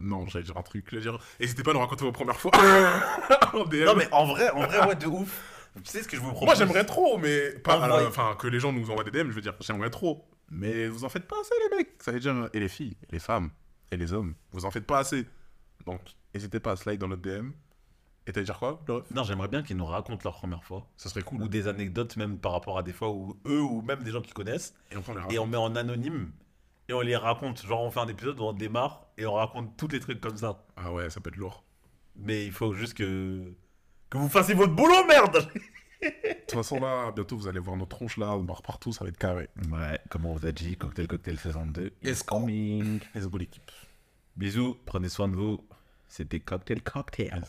non, 0.00 0.26
j'allais 0.28 0.44
dire 0.44 0.56
un 0.56 0.62
truc. 0.62 0.86
J'allais 0.90 1.02
dire, 1.02 1.18
n'hésitez 1.40 1.62
pas 1.62 1.70
à 1.72 1.74
nous 1.74 1.80
raconter 1.80 2.04
vos 2.04 2.12
premières 2.12 2.38
fois. 2.40 2.52
En 3.54 3.64
DM. 3.64 3.84
non, 3.84 3.94
mais 3.96 4.08
en 4.12 4.24
vrai, 4.26 4.48
en 4.50 4.62
vrai, 4.66 4.86
ouais, 4.86 4.94
de 4.96 5.06
ouf. 5.06 5.42
Tu 5.76 5.90
sais 5.90 6.02
ce 6.02 6.08
que 6.08 6.16
je 6.16 6.20
vous 6.22 6.30
propose? 6.32 6.46
Moi, 6.46 6.54
j'aimerais 6.54 6.84
trop, 6.84 7.18
mais 7.18 7.50
pas. 7.58 7.78
En 7.78 7.82
alors, 7.82 7.98
vrai. 7.98 8.06
Enfin, 8.06 8.34
que 8.38 8.46
les 8.46 8.60
gens 8.60 8.72
nous 8.72 8.90
envoient 8.90 9.04
des 9.04 9.10
DM, 9.10 9.28
je 9.30 9.34
veux 9.34 9.40
dire, 9.40 9.54
j'aimerais 9.60 9.90
trop. 9.90 10.24
Mais 10.50 10.86
vous 10.88 11.04
en 11.04 11.08
faites 11.08 11.26
pas 11.26 11.36
assez, 11.40 11.54
les 11.70 11.76
mecs. 11.76 11.90
Ça 12.02 12.12
veut 12.12 12.20
dire, 12.20 12.48
et 12.52 12.60
les 12.60 12.68
filles, 12.68 12.96
et 13.08 13.12
les 13.12 13.18
femmes, 13.18 13.50
et 13.90 13.96
les 13.96 14.12
hommes, 14.12 14.34
vous 14.52 14.64
en 14.64 14.70
faites 14.70 14.86
pas 14.86 14.98
assez. 14.98 15.26
Donc, 15.86 16.00
n'hésitez 16.34 16.60
pas 16.60 16.72
à 16.72 16.76
slide 16.76 17.00
dans 17.00 17.08
notre 17.08 17.22
DM. 17.22 17.50
Et 18.26 18.32
t'allais 18.32 18.44
dire 18.44 18.58
quoi, 18.58 18.80
le 18.86 18.94
ref? 18.94 19.10
Non, 19.10 19.24
j'aimerais 19.24 19.48
bien 19.48 19.62
qu'ils 19.62 19.76
nous 19.76 19.84
racontent 19.84 20.20
leur 20.22 20.36
première 20.36 20.62
fois. 20.62 20.86
Ça 20.96 21.08
serait 21.08 21.22
cool. 21.22 21.42
Ou 21.42 21.48
des 21.48 21.66
anecdotes, 21.66 22.16
même 22.16 22.38
par 22.38 22.52
rapport 22.52 22.78
à 22.78 22.82
des 22.82 22.92
fois 22.92 23.10
où 23.10 23.36
eux 23.46 23.60
ou 23.60 23.82
même 23.82 24.02
des 24.02 24.12
gens 24.12 24.20
qui 24.20 24.32
connaissent. 24.32 24.74
Et 24.90 24.96
on 24.96 25.02
prend 25.02 25.14
les 25.14 25.34
Et 25.34 25.38
on 25.38 25.46
met 25.46 25.56
en 25.56 25.74
anonyme. 25.74 26.30
Et 26.88 26.92
on 26.92 27.00
les 27.00 27.16
raconte. 27.16 27.64
Genre, 27.66 27.82
on 27.82 27.90
fait 27.90 28.00
un 28.00 28.08
épisode 28.08 28.38
où 28.38 28.44
on 28.44 28.52
démarre 28.52 29.06
et 29.18 29.26
on 29.26 29.34
raconte 29.34 29.76
tous 29.76 29.88
les 29.88 29.98
trucs 29.98 30.20
comme 30.20 30.36
ça. 30.36 30.64
Ah 30.76 30.92
ouais, 30.92 31.10
ça 31.10 31.20
peut 31.20 31.30
être 31.30 31.36
lourd. 31.36 31.64
Mais 32.16 32.46
il 32.46 32.52
faut 32.52 32.74
juste 32.74 32.94
que. 32.94 33.52
Que 34.10 34.18
vous 34.18 34.28
fassiez 34.28 34.54
votre 34.54 34.74
boulot, 34.74 35.04
merde 35.06 35.48
De 36.02 36.08
toute 36.48 36.52
façon, 36.52 36.80
là, 36.80 37.12
bientôt, 37.12 37.36
vous 37.36 37.46
allez 37.46 37.60
voir 37.60 37.76
nos 37.76 37.86
tronches 37.86 38.16
là, 38.16 38.36
on 38.36 38.42
barre 38.42 38.62
partout, 38.62 38.92
ça 38.92 39.04
va 39.04 39.08
être 39.08 39.18
carré. 39.18 39.48
Ouais, 39.70 40.00
comme 40.10 40.26
on 40.26 40.34
vous 40.34 40.46
a 40.46 40.50
dit, 40.50 40.76
Cocktail 40.76 41.06
Cocktail 41.06 41.38
saison 41.38 41.64
2 41.64 41.92
is 42.02 42.24
coming. 42.26 42.98
Let's 43.14 43.28
go, 43.28 43.38
l'équipe. 43.38 43.70
Bisous, 44.36 44.76
prenez 44.84 45.08
soin 45.08 45.28
de 45.28 45.36
vous. 45.36 45.64
C'était 46.08 46.40
Cocktail 46.40 46.82
Cocktail. 46.82 47.42